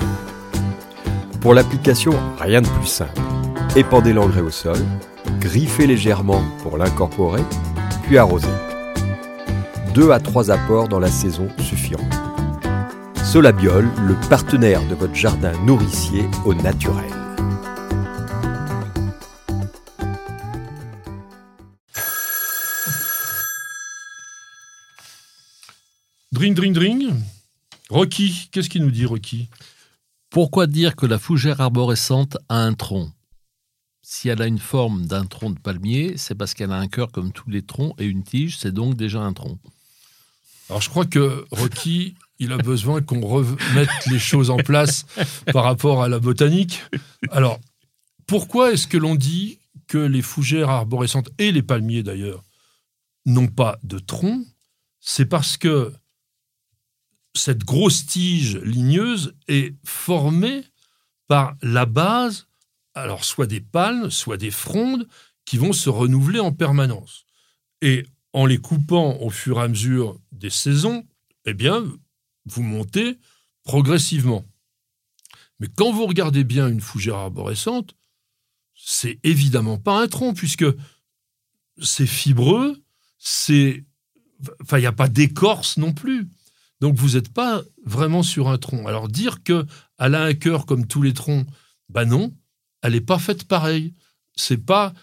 Pour 1.40 1.54
l'application, 1.54 2.14
rien 2.40 2.62
de 2.62 2.68
plus 2.68 2.88
simple. 2.88 3.22
Épandez 3.76 4.14
l'engrais 4.14 4.42
au 4.42 4.50
sol, 4.50 4.78
griffez 5.44 5.88
légèrement 5.88 6.42
pour 6.62 6.78
l'incorporer, 6.78 7.44
puis 8.04 8.18
arrosez. 8.18 8.48
Deux 9.94 10.12
à 10.12 10.22
trois 10.22 10.50
apports 10.50 10.88
dans 10.88 11.02
la 11.02 11.10
saison 11.10 11.50
suffiront. 11.60 12.08
Solabiol, 13.26 13.92
le 14.08 14.16
partenaire 14.30 14.82
de 14.88 14.96
votre 14.96 15.14
jardin 15.14 15.52
nourricier 15.66 16.24
au 16.46 16.54
naturel. 16.54 17.12
Dring, 26.32 26.56
dring, 26.56 26.74
dring. 26.74 27.14
Rocky, 27.90 28.48
qu'est-ce 28.54 28.70
qu'il 28.70 28.82
nous 28.82 28.92
dit, 28.92 29.06
Rocky? 29.06 29.50
Pourquoi 30.30 30.68
dire 30.68 30.96
que 30.96 31.06
la 31.06 31.20
fougère 31.20 31.60
arborescente 31.60 32.38
a 32.48 32.64
un 32.64 32.74
tronc? 32.74 33.12
Si 34.06 34.28
elle 34.28 34.42
a 34.42 34.48
une 34.48 34.60
forme 34.60 35.06
d'un 35.06 35.26
tronc 35.26 35.52
de 35.52 35.60
palmier, 35.60 36.18
c'est 36.18 36.36
parce 36.36 36.54
qu'elle 36.54 36.74
a 36.74 36.78
un 36.78 36.90
cœur 36.90 37.10
comme 37.12 37.32
tous 37.32 37.50
les 37.50 37.62
troncs 37.62 37.96
et 38.00 38.06
une 38.06 38.24
tige, 38.24 38.58
c'est 38.58 38.74
donc 38.74 38.96
déjà 38.96 39.22
un 39.22 39.32
tronc. 39.32 39.58
Alors, 40.70 40.82
je 40.82 40.90
crois 40.90 41.06
que 41.06 41.46
Rocky, 41.52 42.16
il 42.38 42.52
a 42.52 42.58
besoin 42.58 43.02
qu'on 43.02 43.22
remette 43.22 44.06
les 44.12 44.20
choses 44.20 44.50
en 44.50 44.58
place 44.58 45.06
par 45.54 45.64
rapport 45.64 46.04
à 46.04 46.10
la 46.10 46.20
botanique. 46.20 46.82
Alors, 47.32 47.62
pourquoi 48.28 48.74
est-ce 48.74 48.88
que 48.88 48.98
l'on 48.98 49.16
dit 49.16 49.60
que 49.88 49.98
les 49.98 50.22
fougères 50.22 50.70
arborescentes, 50.70 51.30
et 51.38 51.54
les 51.54 51.64
palmiers 51.64 52.04
d'ailleurs, 52.04 52.44
n'ont 53.26 53.48
pas 53.48 53.80
de 53.84 54.00
tronc? 54.00 54.44
C'est 55.00 55.28
parce 55.28 55.56
que 55.56 55.94
cette 57.36 57.64
grosse 57.64 58.06
tige 58.06 58.58
ligneuse 58.58 59.34
est 59.48 59.76
formée 59.86 60.66
par 61.28 61.56
la 61.62 61.86
base, 61.86 62.48
alors 62.94 63.24
soit 63.24 63.48
des 63.48 63.62
palmes, 63.62 64.10
soit 64.10 64.38
des 64.38 64.52
frondes, 64.52 65.08
qui 65.46 65.58
vont 65.58 65.74
se 65.74 65.90
renouveler 65.90 66.40
en 66.40 66.52
permanence. 66.52 67.26
Et 67.82 68.06
en 68.32 68.46
les 68.46 68.58
coupant 68.58 69.18
au 69.20 69.30
fur 69.30 69.60
et 69.60 69.64
à 69.64 69.68
mesure 69.68 70.20
des 70.32 70.50
saisons, 70.50 71.06
eh 71.46 71.54
bien, 71.54 71.84
vous 72.46 72.64
montez 72.64 73.18
progressivement. 73.64 74.46
Mais 75.60 75.68
quand 75.68 75.92
vous 75.92 76.06
regardez 76.06 76.44
bien 76.44 76.68
une 76.68 76.82
fougère 76.82 77.16
arborescente, 77.16 77.96
c'est 78.76 79.20
évidemment 79.24 79.78
pas 79.78 80.02
un 80.02 80.08
tronc, 80.08 80.34
puisque 80.34 80.66
c'est 81.82 82.08
fibreux, 82.08 82.82
c'est. 83.18 83.86
Enfin, 84.62 84.78
il 84.78 84.82
n'y 84.82 84.88
a 84.88 84.92
pas 84.92 85.08
d'écorce 85.08 85.78
non 85.78 85.94
plus. 85.94 86.28
Donc, 86.82 86.96
vous 86.96 87.12
n'êtes 87.12 87.32
pas 87.32 87.62
vraiment 87.86 88.24
sur 88.24 88.50
un 88.50 88.58
tronc. 88.58 88.88
Alors, 88.88 89.08
dire 89.08 89.44
que 89.44 89.66
elle 90.00 90.16
a 90.16 90.24
un 90.24 90.34
cœur 90.34 90.66
comme 90.66 90.86
tous 90.86 91.02
les 91.02 91.14
troncs, 91.14 91.48
ben 91.88 92.06
non, 92.06 92.36
elle 92.84 92.94
n'est 92.94 93.02
pas 93.02 93.18
faite 93.18 93.46
pareil. 93.46 93.96
C'est 94.36 94.58
pas. 94.58 94.94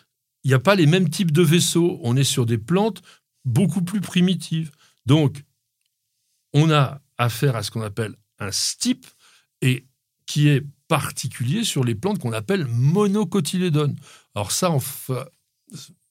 Il 0.45 0.49
n'y 0.49 0.55
a 0.55 0.61
pas 0.61 0.77
les 0.77 0.87
mêmes 0.87 1.11
types 1.11 1.33
de 1.33 1.43
vaisseaux. 1.43 1.99
On 2.03 2.17
est 2.17 2.25
sur 2.25 2.47
des 2.47 2.59
plantes 2.59 3.03
beaucoup 3.45 3.83
plus 3.83 4.01
primitives. 4.01 4.71
Donc, 5.07 5.43
on 6.53 6.71
a 6.71 7.01
affaire 7.19 7.57
à 7.57 7.63
ce 7.63 7.71
qu'on 7.71 7.83
appelle 7.83 8.15
un 8.39 8.53
stipe 8.53 9.07
et 9.61 9.87
qui 10.27 10.49
est 10.49 10.65
particulier 10.89 11.65
sur 11.65 11.85
les 11.85 11.95
plantes 11.95 12.19
qu'on 12.19 12.33
appelle 12.33 12.67
monocotylédones. 12.67 13.97
Alors 14.35 14.53
ça, 14.53 14.71
on 14.71 14.79
ne 14.79 15.17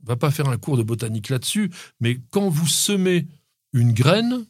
va 0.03 0.15
pas 0.15 0.31
faire 0.31 0.49
un 0.49 0.57
cours 0.57 0.77
de 0.77 0.83
botanique 0.83 1.29
là-dessus, 1.29 1.71
mais 1.99 2.19
quand 2.29 2.49
vous 2.49 2.67
semez 2.67 3.27
une 3.73 3.93
graine, 3.93 4.45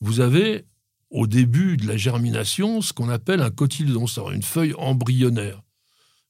vous 0.00 0.20
avez 0.20 0.64
au 1.10 1.26
début 1.26 1.76
de 1.76 1.86
la 1.86 1.96
germination 1.96 2.80
ce 2.80 2.92
qu'on 2.92 3.08
appelle 3.08 3.42
un 3.42 3.50
cotylédon, 3.50 4.06
c'est-à-dire 4.06 4.32
une 4.32 4.42
feuille 4.42 4.74
embryonnaire. 4.78 5.62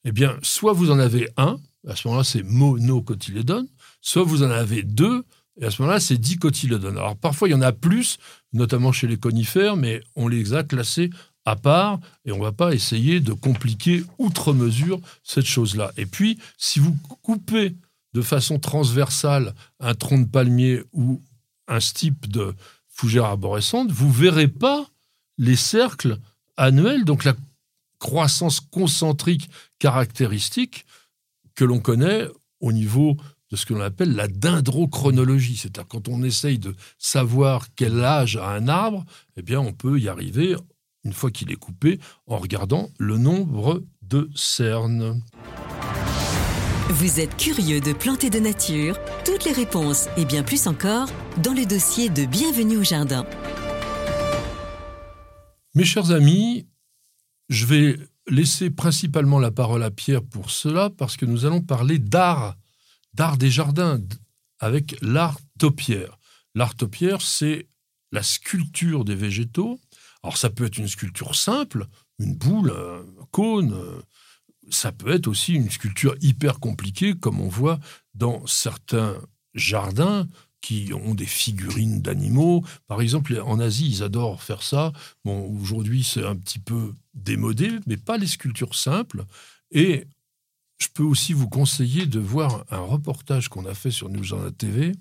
Eh 0.05 0.13
bien, 0.13 0.37
soit 0.43 0.73
vous 0.73 0.91
en 0.91 0.99
avez 0.99 1.29
un, 1.37 1.59
à 1.87 1.97
ce 1.97 2.09
moment-là 2.09 2.25
c'est 2.25 2.43
monocotylédone, 2.43 3.69
soit 4.01 4.25
vous 4.25 4.43
en 4.43 4.51
avez 4.51 4.83
deux, 4.83 5.25
et 5.61 5.67
à 5.67 5.71
ce 5.71 5.83
moment-là, 5.83 6.01
c'est 6.01 6.17
dicotylédone. 6.17 6.97
Alors 6.97 7.17
parfois, 7.17 7.49
il 7.49 7.53
y 7.53 7.55
en 7.55 7.63
a 7.63 7.73
plus, 7.73 8.19
notamment 8.53 8.93
chez 8.93 9.07
les 9.07 9.19
conifères, 9.19 9.77
mais 9.77 10.03
on 10.17 10.29
les 10.29 10.55
a 10.55 10.65
classés 10.65 11.11
à 11.45 11.57
part 11.57 11.99
et 12.25 12.33
on 12.33 12.39
ne 12.39 12.43
va 12.43 12.53
pas 12.53 12.75
essayer 12.75 13.21
de 13.21 13.33
compliquer 13.33 14.05
outre 14.19 14.53
mesure 14.53 15.01
cette 15.23 15.45
chose-là. 15.45 15.93
Et 15.97 16.07
puis, 16.07 16.39
si 16.57 16.79
vous 16.79 16.97
coupez 17.23 17.75
de 18.15 18.23
façon 18.23 18.59
transversale 18.59 19.55
un 19.81 19.95
tronc 19.95 20.19
de 20.19 20.29
palmier 20.29 20.83
ou 20.93 21.23
un 21.69 21.81
stipe 21.81 22.31
de 22.31 22.55
fougère 22.89 23.25
arborescente, 23.25 23.91
vous 23.91 24.11
verrez 24.11 24.49
pas 24.49 24.87
les 25.39 25.57
cercles 25.57 26.19
annuels, 26.57 27.05
donc 27.05 27.25
la 27.25 27.35
croissance 28.03 28.59
concentrique 28.59 29.49
caractéristique 29.79 30.87
que 31.55 31.65
l'on 31.65 31.79
connaît 31.79 32.27
au 32.59 32.73
niveau 32.73 33.17
de 33.53 33.57
ce 33.57 33.65
que 33.65 33.75
l'on 33.75 33.81
appelle 33.81 34.17
la 34.17 34.27
dendrochronologie. 34.27 35.57
C'est-à-dire 35.57 35.87
quand 35.87 36.09
on 36.09 36.25
essaye 36.25 36.59
de 36.59 36.75
savoir 36.99 37.69
quel 37.77 38.03
âge 38.03 38.37
a 38.37 38.49
un 38.49 38.67
arbre, 38.67 39.05
eh 39.37 39.43
bien 39.43 39.61
on 39.61 39.73
peut 39.73 40.01
y 40.01 40.09
arriver, 40.09 40.57
une 41.05 41.13
fois 41.13 41.31
qu'il 41.31 41.53
est 41.53 41.57
coupé, 41.57 42.01
en 42.27 42.39
regardant 42.39 42.91
le 42.99 43.19
nombre 43.19 43.85
de 44.03 44.29
cernes. 44.35 45.23
Vous 46.89 47.21
êtes 47.21 47.37
curieux 47.37 47.81
de 47.81 47.93
planter 47.93 48.31
de 48.31 48.41
nature? 48.41 48.99
Toutes 49.25 49.45
les 49.45 49.53
réponses 49.53 50.09
et 50.17 50.25
bien 50.25 50.43
plus 50.43 50.67
encore 50.67 51.09
dans 51.41 51.55
le 51.55 51.67
dossier 51.67 52.09
de 52.09 52.25
Bienvenue 52.25 52.79
au 52.79 52.83
Jardin. 52.83 53.25
Mes 55.75 55.85
chers 55.85 56.11
amis, 56.11 56.67
je 57.53 57.67
vais 57.67 57.99
laisser 58.29 58.71
principalement 58.71 59.39
la 59.39 59.51
parole 59.51 59.83
à 59.83 59.91
Pierre 59.91 60.23
pour 60.23 60.51
cela, 60.51 60.91
parce 60.91 61.17
que 61.17 61.27
nous 61.27 61.45
allons 61.45 61.61
parler 61.61 61.99
d'art, 61.99 62.57
d'art 63.15 63.37
des 63.37 63.51
jardins, 63.51 64.01
avec 64.59 64.97
l'art 65.03 65.39
topiaire. 65.59 66.19
L'art 66.55 66.75
topiaire, 66.75 67.21
c'est 67.21 67.69
la 68.11 68.23
sculpture 68.23 69.05
des 69.05 69.15
végétaux. 69.15 69.79
Alors 70.23 70.37
ça 70.39 70.51
peut 70.51 70.65
être 70.65 70.79
une 70.79 70.89
sculpture 70.89 71.35
simple, 71.35 71.87
une 72.19 72.37
boule, 72.37 72.71
un 72.71 73.27
cône, 73.33 73.75
ça 74.71 74.93
peut 74.93 75.11
être 75.11 75.27
aussi 75.27 75.55
une 75.55 75.71
sculpture 75.71 76.15
hyper 76.21 76.59
compliquée, 76.59 77.15
comme 77.15 77.41
on 77.41 77.49
voit 77.49 77.81
dans 78.15 78.47
certains 78.47 79.17
jardins 79.55 80.27
qui 80.63 80.93
ont 80.95 81.15
des 81.15 81.27
figurines 81.27 82.01
d'animaux. 82.01 82.65
Par 82.87 83.03
exemple, 83.03 83.39
en 83.45 83.59
Asie, 83.61 83.89
ils 83.89 84.03
adorent 84.03 84.43
faire 84.43 84.63
ça. 84.63 84.93
Bon, 85.25 85.45
aujourd'hui, 85.61 86.05
c'est 86.05 86.25
un 86.25 86.37
petit 86.37 86.61
peu 86.61 86.95
démodé, 87.13 87.71
mais 87.87 87.99
pas 87.99 88.17
les 88.17 88.29
sculptures 88.29 88.75
simples. 88.75 89.25
Et 89.73 90.07
je 90.79 90.89
peux 90.95 91.03
aussi 91.03 91.33
vous 91.33 91.49
conseiller 91.49 92.07
de 92.07 92.21
voir 92.21 92.65
un 92.71 92.81
reportage 92.81 93.49
qu'on 93.49 93.67
a 93.67 93.75
fait 93.75 93.91
sur 93.91 94.09
News 94.09 94.25
Journal 94.25 94.53
TV 94.53 94.93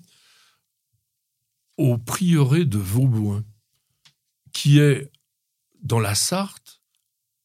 au 1.78 1.96
prieuré 1.96 2.64
de 2.64 2.78
Vauboin, 2.78 3.44
qui 4.52 4.78
est 4.78 5.10
dans 5.82 6.00
la 6.00 6.14
Sarthe, 6.14 6.80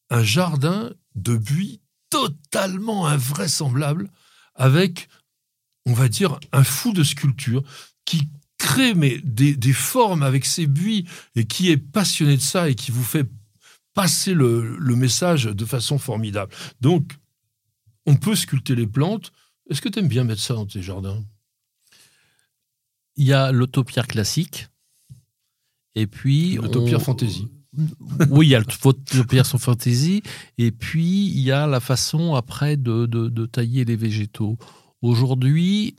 un 0.10 0.24
jardin 0.24 0.92
de 1.16 1.36
buis 1.38 1.82
totalement 2.10 3.08
invraisemblable, 3.08 4.10
avec, 4.56 5.08
on 5.86 5.94
va 5.94 6.10
dire, 6.10 6.40
un 6.52 6.64
fou 6.64 6.94
de 6.94 7.04
sculpture 7.04 7.64
qui 8.08 8.30
crée 8.58 8.96
mais, 8.96 9.20
des, 9.24 9.56
des, 9.56 9.74
formes 9.74 10.24
avec 10.24 10.46
ses 10.46 10.66
buis 10.66 11.06
et 11.36 11.46
qui 11.46 11.70
est 11.70 11.78
passionné 11.78 12.38
de 12.38 12.42
ça 12.42 12.70
et 12.70 12.74
qui 12.74 12.90
vous 12.90 13.04
fait 13.04 13.30
passer 13.94 14.34
le, 14.34 14.78
le 14.78 14.96
message 14.96 15.44
de 15.44 15.66
façon 15.66 16.00
formidable. 16.00 16.52
Donc, 16.82 17.14
on 18.06 18.16
peut 18.16 18.36
sculpter 18.36 18.76
les 18.76 18.88
plantes 18.88 19.32
Est-ce 19.70 19.82
que 19.82 19.90
tu 19.90 20.00
aimes 20.00 20.08
bien 20.08 20.24
mettre 20.24 20.42
ça 20.42 20.54
dans 20.54 20.66
tes 20.66 20.82
jardins? 20.82 21.24
Il 23.18 23.26
y 23.26 23.34
a 23.34 23.52
l'autopierre 23.52 24.08
classique. 24.08 24.68
Et 25.96 26.08
puis. 26.08 26.56
L'autopierre 26.56 27.02
fantasy. 27.02 27.50
oui, 28.30 28.48
il 28.48 28.50
y 28.52 28.56
a 28.56 28.60
l'autopierre 28.60 29.46
sans 29.46 29.58
fantasy. 29.58 30.24
Et 30.58 30.72
puis, 30.72 31.28
il 31.28 31.42
y 31.42 31.52
a 31.52 31.68
la 31.68 31.82
façon 31.82 32.36
après 32.36 32.78
de, 32.78 33.06
de 33.06 33.46
tailler 33.46 33.84
les 33.84 33.98
végétaux. 33.98 34.58
Aujourd'hui, 35.02 35.96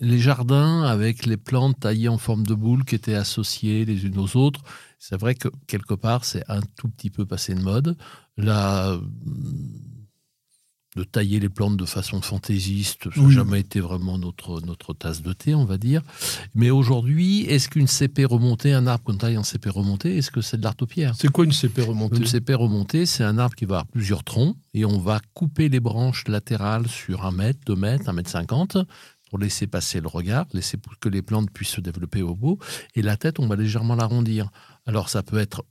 les 0.00 0.18
jardins 0.18 0.82
avec 0.82 1.26
les 1.26 1.36
plantes 1.36 1.78
taillées 1.80 2.08
en 2.08 2.18
forme 2.18 2.46
de 2.46 2.54
boule 2.54 2.84
qui 2.84 2.94
étaient 2.94 3.14
associées 3.14 3.84
les 3.84 4.06
unes 4.06 4.18
aux 4.18 4.36
autres, 4.36 4.60
c'est 4.98 5.18
vrai 5.18 5.34
que 5.34 5.48
quelque 5.66 5.94
part, 5.94 6.24
c'est 6.24 6.44
un 6.48 6.60
tout 6.76 6.88
petit 6.88 7.10
peu 7.10 7.24
passé 7.24 7.54
de 7.54 7.62
mode. 7.62 7.96
Là, 8.36 8.98
de 10.96 11.04
tailler 11.04 11.38
les 11.38 11.48
plantes 11.48 11.76
de 11.76 11.84
façon 11.84 12.20
fantaisiste, 12.20 13.14
ça 13.14 13.20
n'a 13.20 13.30
jamais 13.30 13.60
été 13.60 13.78
vraiment 13.78 14.18
notre, 14.18 14.60
notre 14.62 14.92
tasse 14.92 15.22
de 15.22 15.32
thé, 15.32 15.54
on 15.54 15.64
va 15.64 15.78
dire. 15.78 16.02
Mais 16.54 16.70
aujourd'hui, 16.70 17.42
est-ce 17.42 17.68
qu'une 17.68 17.86
CP 17.86 18.24
remontée, 18.24 18.72
un 18.72 18.88
arbre 18.88 19.04
qu'on 19.04 19.16
taille 19.16 19.38
en 19.38 19.44
CP 19.44 19.70
remontée, 19.70 20.16
est-ce 20.16 20.32
que 20.32 20.40
c'est 20.40 20.56
de 20.56 20.64
l'artopière 20.64 21.14
C'est 21.16 21.28
quoi 21.28 21.44
une 21.44 21.52
CP 21.52 21.82
remontée? 21.82 22.16
Une 22.16 22.26
CP 22.26 22.54
remontée, 22.54 23.06
c'est 23.06 23.22
un 23.22 23.38
arbre 23.38 23.54
qui 23.54 23.66
va 23.66 23.76
avoir 23.76 23.86
plusieurs 23.86 24.24
troncs 24.24 24.56
et 24.74 24.84
on 24.84 24.98
va 24.98 25.20
couper 25.32 25.68
les 25.68 25.80
branches 25.80 26.26
latérales 26.26 26.88
sur 26.88 27.24
un 27.24 27.30
mètre, 27.30 27.60
deux 27.66 27.76
mètres, 27.76 28.08
un 28.08 28.12
mètre 28.12 28.30
cinquante 28.30 28.76
pour 29.30 29.38
laisser 29.38 29.66
passer 29.66 30.00
le 30.00 30.08
regard, 30.08 30.46
laisser 30.52 30.76
que 31.00 31.08
les 31.08 31.22
plantes 31.22 31.50
puissent 31.50 31.70
se 31.70 31.80
développer 31.80 32.20
au 32.20 32.34
bout. 32.34 32.58
Et 32.96 33.02
la 33.02 33.16
tête, 33.16 33.38
on 33.38 33.46
va 33.46 33.56
légèrement 33.56 33.94
l'arrondir. 33.94 34.50
Alors 34.86 35.08
ça 35.08 35.22
peut 35.22 35.38
être 35.38 35.64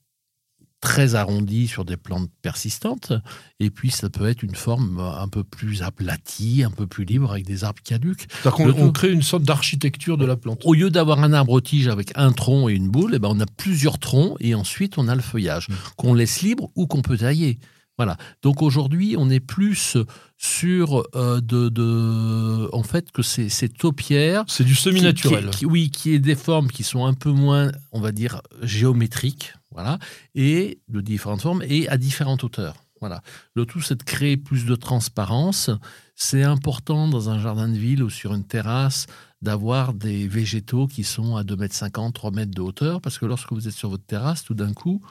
très 0.81 1.15
arrondi 1.15 1.67
sur 1.67 1.83
des 1.83 1.97
plantes 1.97 2.29
persistantes, 2.41 3.11
et 3.59 3.69
puis 3.69 3.91
ça 3.91 4.09
peut 4.09 4.29
être 4.29 4.43
une 4.43 4.55
forme 4.55 4.99
un 4.99 5.27
peu 5.27 5.43
plus 5.43 5.81
aplatie, 5.81 6.63
un 6.63 6.71
peu 6.71 6.87
plus 6.87 7.03
libre 7.03 7.31
avec 7.31 7.45
des 7.45 7.65
arbres 7.65 7.81
caducs. 7.83 8.27
on, 8.45 8.91
crée 8.91 9.11
une 9.11 9.21
sorte 9.21 9.43
d'architecture 9.43 10.17
de 10.17 10.25
la 10.25 10.37
plante. 10.37 10.61
Au 10.63 10.73
lieu 10.73 10.89
d'avoir 10.89 11.21
un 11.21 11.33
arbre 11.33 11.59
tige 11.59 11.89
avec 11.89 12.13
un 12.15 12.31
tronc 12.31 12.69
et 12.69 12.73
une 12.73 12.87
boule, 12.87 13.11
eh 13.15 13.19
ben 13.19 13.27
on 13.29 13.39
a 13.41 13.45
plusieurs 13.45 13.99
troncs 13.99 14.37
et 14.39 14.55
ensuite 14.55 14.97
on 14.97 15.09
a 15.09 15.15
le 15.15 15.21
feuillage 15.21 15.67
mmh. 15.67 15.73
qu'on 15.97 16.13
laisse 16.13 16.41
libre 16.41 16.69
ou 16.75 16.87
qu'on 16.87 17.01
peut 17.01 17.17
tailler. 17.17 17.59
Voilà. 17.99 18.15
Donc 18.43 18.61
aujourd'hui, 18.61 19.15
on 19.17 19.29
est 19.29 19.41
plus 19.41 19.97
sur 20.37 21.03
euh, 21.15 21.41
de, 21.41 22.69
en 22.71 22.81
fait 22.81 23.11
que 23.11 23.21
c'est 23.21 23.67
taupière. 23.67 24.45
C'est 24.47 24.63
du 24.63 24.73
semi-naturel. 24.73 25.49
oui, 25.63 25.89
qui 25.91 26.13
est 26.13 26.19
des 26.19 26.35
formes 26.35 26.69
qui 26.69 26.83
sont 26.83 27.05
un 27.05 27.13
peu 27.13 27.29
moins, 27.29 27.73
on 27.91 27.99
va 27.99 28.13
dire, 28.13 28.41
géométriques, 28.61 29.53
voilà, 29.71 29.99
et 30.33 30.79
de 30.87 31.01
différentes 31.01 31.41
formes 31.41 31.61
et 31.67 31.89
à 31.89 31.97
différentes 31.97 32.45
hauteurs. 32.45 32.85
Voilà. 33.01 33.21
Le 33.53 33.65
tout, 33.65 33.81
c'est 33.81 33.97
de 33.97 34.03
créer 34.03 34.37
plus 34.37 34.65
de 34.65 34.75
transparence. 34.75 35.69
C'est 36.15 36.43
important 36.43 37.09
dans 37.09 37.29
un 37.29 37.37
jardin 37.37 37.67
de 37.67 37.77
ville 37.77 38.01
ou 38.01 38.09
sur 38.09 38.33
une 38.33 38.45
terrasse 38.45 39.07
d'avoir 39.41 39.93
des 39.93 40.25
végétaux 40.29 40.87
qui 40.87 41.03
sont 41.03 41.35
à 41.35 41.43
2,50 41.43 42.05
m, 42.05 42.11
3 42.13 42.31
mètres 42.31 42.55
de 42.55 42.61
hauteur, 42.61 43.01
parce 43.01 43.17
que 43.17 43.25
lorsque 43.25 43.51
vous 43.51 43.67
êtes 43.67 43.73
sur 43.73 43.89
votre 43.89 44.05
terrasse, 44.05 44.43
tout 44.43 44.53
d'un 44.53 44.73
coup, 44.73 45.01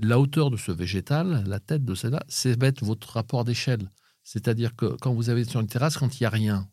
la 0.00 0.18
hauteur 0.18 0.50
de 0.50 0.56
ce 0.56 0.72
végétal, 0.72 1.44
la 1.46 1.60
tête 1.60 1.84
de 1.84 1.94
celle-là, 1.94 2.22
c'est 2.28 2.58
votre 2.82 3.12
rapport 3.12 3.44
d'échelle. 3.44 3.90
C'est-à-dire 4.22 4.74
que 4.74 4.96
quand 5.00 5.12
vous 5.14 5.30
avez 5.30 5.44
sur 5.44 5.60
une 5.60 5.66
terrasse, 5.66 5.96
quand 5.96 6.18
il 6.18 6.22
n'y 6.22 6.26
a 6.26 6.30
rien, 6.30 6.68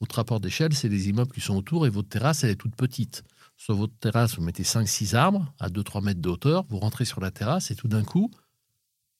votre 0.00 0.16
rapport 0.16 0.40
d'échelle, 0.40 0.74
c'est 0.74 0.88
les 0.88 1.08
immeubles 1.08 1.32
qui 1.32 1.40
sont 1.40 1.56
autour 1.56 1.86
et 1.86 1.90
votre 1.90 2.08
terrasse, 2.08 2.42
elle 2.42 2.50
est 2.50 2.56
toute 2.56 2.74
petite. 2.74 3.22
Sur 3.56 3.76
votre 3.76 3.94
terrasse, 4.00 4.36
vous 4.36 4.42
mettez 4.42 4.64
5-6 4.64 5.14
arbres 5.14 5.54
à 5.60 5.68
2-3 5.68 6.02
mètres 6.02 6.20
de 6.20 6.28
hauteur, 6.28 6.64
vous 6.68 6.78
rentrez 6.78 7.04
sur 7.04 7.20
la 7.20 7.30
terrasse 7.30 7.70
et 7.70 7.76
tout 7.76 7.86
d'un 7.86 8.02
coup, 8.02 8.30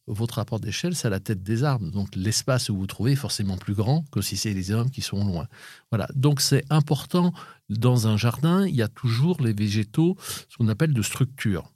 votre 0.09 0.35
rapport 0.35 0.59
d'échelle, 0.59 0.97
c'est 0.97 1.09
la 1.09 1.21
tête 1.21 1.45
des 1.45 1.63
arbres. 1.63 1.89
Donc 1.93 2.17
l'espace 2.17 2.69
où 2.69 2.75
vous 2.75 2.81
vous 2.81 2.87
trouvez 2.89 3.13
est 3.13 3.17
forcément 3.17 3.57
plus 3.57 3.75
grand 3.75 4.05
que 4.11 4.21
si 4.21 4.37
c'est 4.37 4.53
les 4.53 4.71
immeubles 4.71 4.91
qui 4.91 5.03
sont 5.03 5.25
loin. 5.25 5.47
Voilà. 5.91 6.09
Donc 6.17 6.41
c'est 6.41 6.65
important, 6.71 7.33
dans 7.69 8.09
un 8.09 8.17
jardin, 8.17 8.67
il 8.67 8.75
y 8.75 8.83
a 8.83 8.89
toujours 8.89 9.41
les 9.41 9.53
végétaux, 9.53 10.17
ce 10.49 10.57
qu'on 10.57 10.67
appelle 10.69 10.93
de 10.93 11.03
structure. 11.03 11.73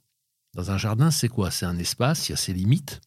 Dans 0.53 0.71
un 0.71 0.77
jardin, 0.77 1.11
c'est 1.11 1.27
quoi? 1.27 1.51
C'est 1.51 1.65
un 1.65 1.77
espace, 1.77 2.29
il 2.29 2.31
y 2.31 2.33
a 2.33 2.37
ses 2.37 2.53
limites. 2.53 3.01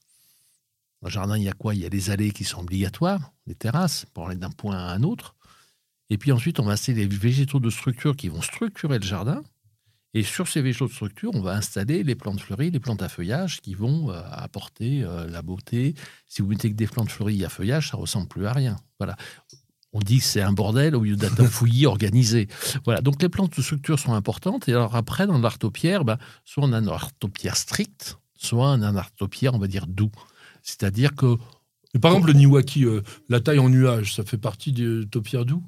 Dans 1.03 1.09
un 1.09 1.11
jardin, 1.11 1.37
il 1.37 1.45
y 1.45 1.49
a 1.49 1.53
quoi? 1.53 1.75
Il 1.75 1.81
y 1.81 1.87
a 1.87 1.89
les 1.89 2.11
allées 2.11 2.31
qui 2.31 2.45
sont 2.45 2.61
obligatoires, 2.61 3.33
les 3.47 3.55
terrasses, 3.55 4.07
pour 4.13 4.29
aller 4.29 4.37
d'un 4.37 4.51
point 4.51 4.77
à 4.77 4.93
un 4.93 5.03
autre. 5.03 5.35
Et 6.11 6.19
puis 6.19 6.33
ensuite, 6.33 6.61
on 6.61 6.65
va 6.65 6.73
installer 6.73 7.07
les 7.07 7.17
végétaux 7.17 7.61
de 7.61 7.71
structure 7.71 8.17
qui 8.17 8.29
vont 8.29 8.43
structurer 8.43 8.99
le 8.99 9.07
jardin. 9.07 9.43
Et 10.13 10.25
sur 10.25 10.49
ces 10.49 10.61
végétaux 10.61 10.89
de 10.89 10.93
structure, 10.93 11.31
on 11.35 11.41
va 11.41 11.53
installer 11.53 12.03
les 12.03 12.17
plantes 12.17 12.41
fleuries, 12.41 12.73
les 12.73 12.81
plantes 12.81 13.03
à 13.03 13.09
feuillage 13.09 13.61
qui 13.61 13.75
vont 13.75 14.11
euh, 14.11 14.21
apporter 14.33 15.05
euh, 15.05 15.29
la 15.29 15.41
beauté. 15.41 15.95
Si 16.27 16.43
vous 16.43 16.49
mettez 16.49 16.69
que 16.69 16.75
des 16.75 16.89
plantes 16.89 17.11
fleuries 17.11 17.45
à 17.45 17.49
feuillage, 17.49 17.91
ça 17.91 17.97
ressemble 17.97 18.27
plus 18.27 18.47
à 18.47 18.53
rien. 18.53 18.77
Voilà 18.99 19.17
on 19.93 19.99
dit 20.01 20.19
que 20.19 20.25
c'est 20.25 20.41
un 20.41 20.53
bordel 20.53 20.95
au 20.95 21.03
lieu 21.03 21.17
d'être 21.17 21.41
un 21.41 21.45
fouillis 21.49 21.87
organisé. 21.87 22.49
Voilà, 22.85 23.01
donc 23.01 23.21
les 23.23 23.29
plantes 23.29 23.57
de 23.57 23.63
structure 23.63 23.99
sont 23.99 24.13
importantes. 24.13 24.69
Et 24.69 24.73
alors 24.73 24.95
après, 24.95 25.27
dans 25.27 25.39
l'artopière, 25.39 26.05
ben, 26.05 26.19
soit 26.45 26.65
on 26.65 26.73
a 26.73 26.79
un 26.79 26.87
artopière 26.87 27.57
strict, 27.57 28.19
soit 28.37 28.71
on 28.71 28.83
a 28.83 28.89
un 28.89 28.97
artopière, 28.97 29.55
on 29.55 29.59
va 29.59 29.67
dire, 29.67 29.87
doux. 29.87 30.11
C'est-à-dire 30.63 31.15
que... 31.15 31.37
par 32.01 32.13
exemple, 32.13 32.29
le 32.29 32.35
Niwaki, 32.35 32.85
euh, 32.85 33.03
la 33.29 33.41
taille 33.41 33.59
en 33.59 33.69
nuage, 33.69 34.15
ça 34.15 34.25
fait 34.25 34.39
partie 34.39 34.73
du 34.73 35.09
topière 35.11 35.45
doux? 35.45 35.63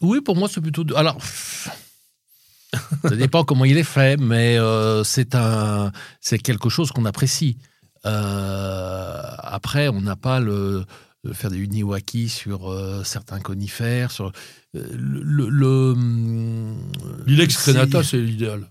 Oui, 0.00 0.20
pour 0.20 0.36
moi, 0.36 0.48
c'est 0.50 0.60
plutôt... 0.60 0.84
Alors... 0.96 1.18
ça 1.22 3.16
dépend 3.16 3.44
comment 3.44 3.64
il 3.64 3.76
est 3.76 3.82
fait, 3.82 4.18
mais 4.18 4.58
euh, 4.58 5.04
c'est 5.04 5.34
un, 5.34 5.92
c'est 6.20 6.38
quelque 6.38 6.68
chose 6.68 6.92
qu'on 6.92 7.04
apprécie. 7.04 7.58
Euh, 8.04 9.22
après, 9.38 9.88
on 9.88 10.00
n'a 10.00 10.16
pas 10.16 10.40
le, 10.40 10.84
de 11.26 11.32
faire 11.32 11.50
des 11.50 11.58
uniwaki 11.58 12.28
sur 12.28 12.70
euh, 12.70 13.02
certains 13.04 13.40
conifères. 13.40 14.10
Sur, 14.10 14.32
euh, 14.76 14.82
le, 14.92 15.94
L'ilex 17.26 17.56
crenata, 17.56 18.02
c'est 18.02 18.18
l'idéal. 18.18 18.70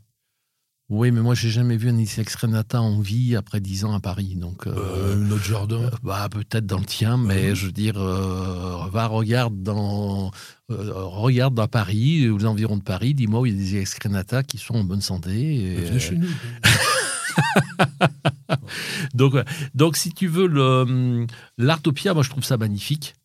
Oui, 0.88 1.10
mais 1.10 1.22
moi, 1.22 1.34
j'ai 1.34 1.50
jamais 1.50 1.78
vu 1.78 1.90
un 1.90 1.98
Ilex 1.98 2.36
crenata 2.36 2.80
en 2.80 3.00
vie 3.00 3.36
après 3.36 3.60
10 3.60 3.86
ans 3.86 3.96
à 3.96 4.00
Paris. 4.00 4.36
Donc, 4.36 4.68
euh, 4.68 5.16
notre 5.16 5.44
jardin 5.44 5.90
bah, 6.04 6.30
Peut-être 6.30 6.68
dans 6.68 6.78
le 6.78 6.86
tien, 6.86 7.18
mais 7.18 7.56
je 7.56 7.66
veux 7.66 7.72
dire, 7.72 7.96
va, 8.00 9.08
regarde 9.08 9.64
dans, 9.64 10.30
regarde 10.70 11.56
dans 11.56 11.68
Paris, 11.68 12.30
aux 12.30 12.46
environs 12.46 12.78
de 12.78 12.84
Paris, 12.84 13.16
dis-moi 13.16 13.40
où 13.40 13.46
il 13.48 13.54
y 13.54 13.56
a 13.56 13.60
des 13.60 13.74
Ilex 13.74 13.96
crenata 13.96 14.44
qui 14.44 14.60
sont 14.60 14.76
en 14.76 14.84
bonne 14.84 15.02
santé. 15.02 15.56
Et, 15.56 15.76
Venez 15.76 16.00
chez 16.00 16.18
nous. 16.18 16.28
donc, 19.14 19.98
si 19.98 20.12
tu 20.12 20.28
veux, 20.28 20.46
hum, 20.46 21.28
l'artopia, 21.58 22.14
moi, 22.14 22.24
je 22.24 22.30
trouve 22.30 22.44
ça 22.44 22.58
magnifique. 22.58 23.16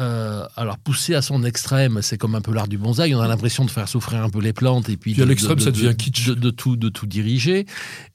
Euh, 0.00 0.46
alors, 0.56 0.78
pousser 0.78 1.14
à 1.14 1.22
son 1.22 1.44
extrême, 1.44 2.00
c'est 2.02 2.16
comme 2.16 2.34
un 2.34 2.40
peu 2.40 2.52
l'art 2.52 2.68
du 2.68 2.78
bonsaï. 2.78 3.14
On 3.14 3.20
a 3.20 3.28
l'impression 3.28 3.64
de 3.64 3.70
faire 3.70 3.88
souffrir 3.88 4.22
un 4.22 4.30
peu 4.30 4.40
les 4.40 4.52
plantes 4.52 4.88
et 4.88 4.96
puis, 4.96 5.20
à 5.20 5.26
l'extrême, 5.26 5.58
ça 5.58 5.70
devient 5.70 5.94
kitsch. 5.96 6.30
De, 6.30 6.50
tout, 6.50 6.76
de 6.76 6.88
tout 6.88 7.06
diriger. 7.06 7.66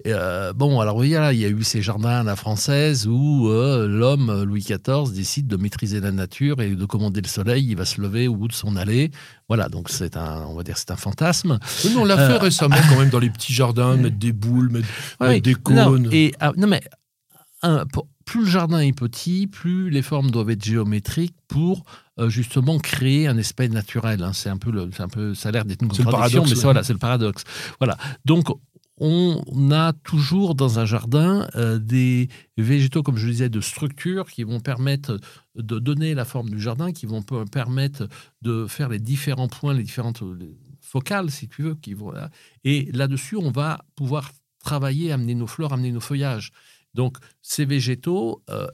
Euh, 0.08 0.54
bon, 0.54 0.80
alors 0.80 1.04
il 1.04 1.12
y 1.12 1.16
a 1.16 1.32
eu 1.32 1.64
ces 1.64 1.82
jardins 1.82 2.22
à 2.22 2.24
la 2.24 2.36
française 2.36 3.08
où 3.08 3.50
euh, 3.50 3.88
l'homme, 3.88 4.44
Louis 4.44 4.62
XIV, 4.62 5.12
décide 5.14 5.48
de 5.48 5.58
maîtriser 5.58 6.00
la 6.00 6.12
nature 6.12 6.62
et 6.62 6.70
de 6.70 6.86
commander 6.86 7.22
le 7.22 7.28
soleil. 7.28 7.66
Il 7.68 7.76
va 7.76 7.86
se 7.86 8.02
lever 8.02 8.28
au 8.28 8.36
bout 8.36 8.48
de 8.48 8.54
son 8.54 8.76
allée. 8.76 9.12
Voilà, 9.48 9.70
donc 9.70 9.90
c'est 9.90 10.18
un, 10.18 10.46
on 10.48 10.56
va 10.56 10.64
dire, 10.64 10.78
c'est 10.78 10.92
un 10.92 10.96
fantasme. 10.96 11.60
on 11.98 12.06
l'a 12.06 12.18
fait 12.18 12.38
récemment 12.38 12.78
quand 12.90 13.00
même 13.00 13.10
dans 13.10 13.20
les 13.20 13.30
petits 13.30 13.54
jardins, 13.54 13.96
mettre 13.96 14.18
des 14.18 14.32
boules, 14.32 14.72
mettre, 14.72 15.42
des 15.42 15.56
cônes. 15.56 16.04
Non, 16.04 16.10
et, 16.12 16.34
ah, 16.40 16.52
non 16.58 16.68
mais 16.68 16.82
plus 18.26 18.42
le 18.42 18.50
jardin 18.50 18.80
est 18.80 18.92
petit, 18.98 19.48
plus 19.48 19.90
les 19.90 20.02
formes 20.02 20.32
doivent 20.32 20.50
être 20.50 20.66
géométriques 20.66 21.36
pour 21.48 21.86
euh, 22.20 22.30
justement 22.30 22.80
créer 22.80 23.28
un 23.28 23.38
espace 23.38 23.70
naturel. 23.70 24.24
Hein. 24.24 24.34
C'est 24.34 24.50
un 24.50 24.58
peu, 24.58 24.72
le, 24.72 24.90
un 24.98 25.08
peu, 25.08 25.36
ça 25.36 25.50
a 25.50 25.52
l'air 25.52 25.66
d'être 25.66 25.84
une 25.84 25.90
contradiction, 25.90 26.44
mais 26.44 26.56
c'est 26.56 26.64
voilà, 26.64 26.84
c'est 26.84 26.94
le 26.94 27.00
paradoxe. 27.00 27.44
Voilà. 27.80 27.98
Donc 28.26 28.48
on 28.98 29.72
a 29.72 29.94
toujours 29.94 30.56
dans 30.56 30.80
un 30.80 30.86
jardin 30.86 31.48
euh, 31.56 31.80
des 31.80 32.30
végétaux, 32.58 33.04
comme 33.04 33.18
je 33.18 33.26
le 33.26 33.32
disais, 33.32 33.50
de 33.50 33.62
structure 33.62 34.30
qui 34.30 34.44
vont 34.44 34.60
permettre 34.60 35.20
de 35.56 35.80
donner 35.80 36.14
la 36.14 36.26
forme 36.26 36.50
du 36.50 36.60
jardin, 36.60 36.92
qui 36.94 37.06
vont 37.06 37.22
permettre 37.22 38.08
de 38.42 38.66
faire 38.68 38.90
les 38.90 39.00
différents 39.00 39.50
points, 39.50 39.74
les 39.74 39.84
différentes 39.84 40.24
focales, 40.80 41.30
si 41.30 41.50
tu 41.50 41.64
veux. 41.64 41.76
Qui 41.76 41.94
vont, 41.94 42.14
et 42.64 42.90
là-dessus, 42.94 43.36
on 43.36 43.52
va 43.52 43.84
pouvoir 43.96 44.32
travailler, 44.64 45.12
amener 45.12 45.36
nos 45.36 45.48
fleurs, 45.48 45.74
amener 45.74 45.92
nos 45.92 46.00
feuillages. 46.00 46.52
Donc, 46.96 47.18
ces 47.42 47.66
végétaux, 47.66 48.42
euh, 48.50 48.68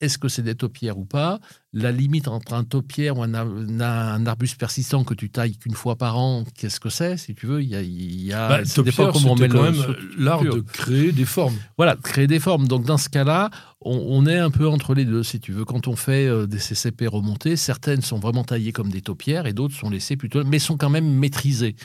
est-ce 0.00 0.18
que 0.18 0.28
c'est 0.28 0.42
des 0.42 0.54
taupières 0.54 0.98
ou 0.98 1.06
pas? 1.06 1.40
La 1.72 1.90
limite 1.90 2.28
entre 2.28 2.52
un 2.52 2.64
taupière 2.64 3.16
ou 3.16 3.22
un, 3.22 4.26
arbuste 4.26 4.58
persistant 4.58 5.04
que 5.04 5.14
tu 5.14 5.30
tailles 5.30 5.56
qu'une 5.56 5.74
fois 5.74 5.96
par 5.96 6.18
an, 6.18 6.44
qu'est-ce 6.54 6.80
que 6.80 6.90
c'est 6.90 7.16
Si 7.16 7.34
tu 7.34 7.46
veux, 7.46 7.62
il 7.62 7.68
y 7.68 7.76
a. 7.76 7.82
Y 7.82 8.32
a 8.32 8.48
bah, 8.48 9.10
comment 9.12 9.32
on 9.32 9.36
met 9.36 9.48
quand 9.48 9.62
même 9.62 9.96
l'art 10.18 10.42
de 10.42 10.60
créer 10.60 11.12
des 11.12 11.24
formes. 11.24 11.56
Voilà, 11.78 11.96
créer 11.96 12.26
des 12.26 12.40
formes. 12.40 12.68
Donc, 12.68 12.84
dans 12.84 12.98
ce 12.98 13.08
cas-là, 13.08 13.50
on, 13.80 14.26
est 14.26 14.38
un 14.38 14.50
peu 14.50 14.68
entre 14.68 14.94
les 14.94 15.04
deux, 15.04 15.22
si 15.22 15.40
tu 15.40 15.52
veux. 15.52 15.64
Quand 15.64 15.86
on 15.88 15.96
fait 15.96 16.26
euh, 16.26 16.46
des 16.46 16.58
CCP 16.58 17.06
remontés, 17.06 17.56
certaines 17.56 18.02
sont 18.02 18.18
vraiment 18.18 18.44
taillées 18.44 18.72
comme 18.72 18.90
des 18.90 19.02
taupières 19.02 19.46
et 19.46 19.52
d'autres 19.52 19.74
sont 19.74 19.90
laissées 19.90 20.16
plutôt, 20.16 20.44
mais 20.44 20.58
sont 20.58 20.76
quand 20.76 20.90
même 20.90 21.08
maîtrisées. 21.08 21.76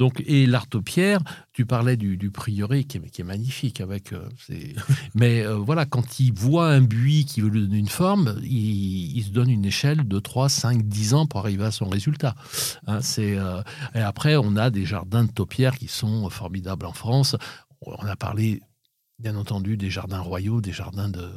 Donc, 0.00 0.22
et 0.26 0.46
l'artopierre, 0.46 1.20
tu 1.52 1.66
parlais 1.66 1.98
du, 1.98 2.16
du 2.16 2.32
qui 2.32 2.62
est, 2.62 3.22
magnifique 3.22 3.82
avec. 3.82 4.14
Euh, 4.14 4.30
mais 5.14 5.42
euh, 5.42 5.56
voilà, 5.56 5.84
quand 5.84 6.18
il 6.20 6.32
voit 6.32 6.68
un 6.68 6.80
buis 6.80 7.26
qui 7.26 7.42
veut 7.42 7.50
lui 7.50 7.60
donner 7.60 7.76
une 7.76 7.86
forme, 7.86 8.40
il, 8.42 9.22
se 9.22 9.28
donne 9.28 9.50
une 9.50 9.66
échelle 9.66 10.08
de 10.08 10.18
3, 10.18 10.48
5, 10.48 10.88
10 10.88 11.12
ans 11.12 11.26
pour 11.26 11.40
arriver 11.40 11.64
à 11.64 11.70
son 11.70 11.86
résultat. 11.86 12.34
Hein, 12.86 13.00
euh, 13.18 13.62
et 13.94 14.00
après, 14.00 14.36
on 14.36 14.56
a 14.56 14.70
des 14.70 14.86
jardins 14.86 15.24
de 15.24 15.30
taupières 15.30 15.76
qui 15.76 15.88
sont 15.88 16.30
formidables 16.30 16.86
en 16.86 16.94
France. 16.94 17.36
On 17.82 18.06
a 18.06 18.16
parlé, 18.16 18.62
bien 19.18 19.36
entendu, 19.36 19.76
des 19.76 19.90
jardins 19.90 20.20
royaux, 20.20 20.62
des 20.62 20.72
jardins 20.72 21.10
de, 21.10 21.30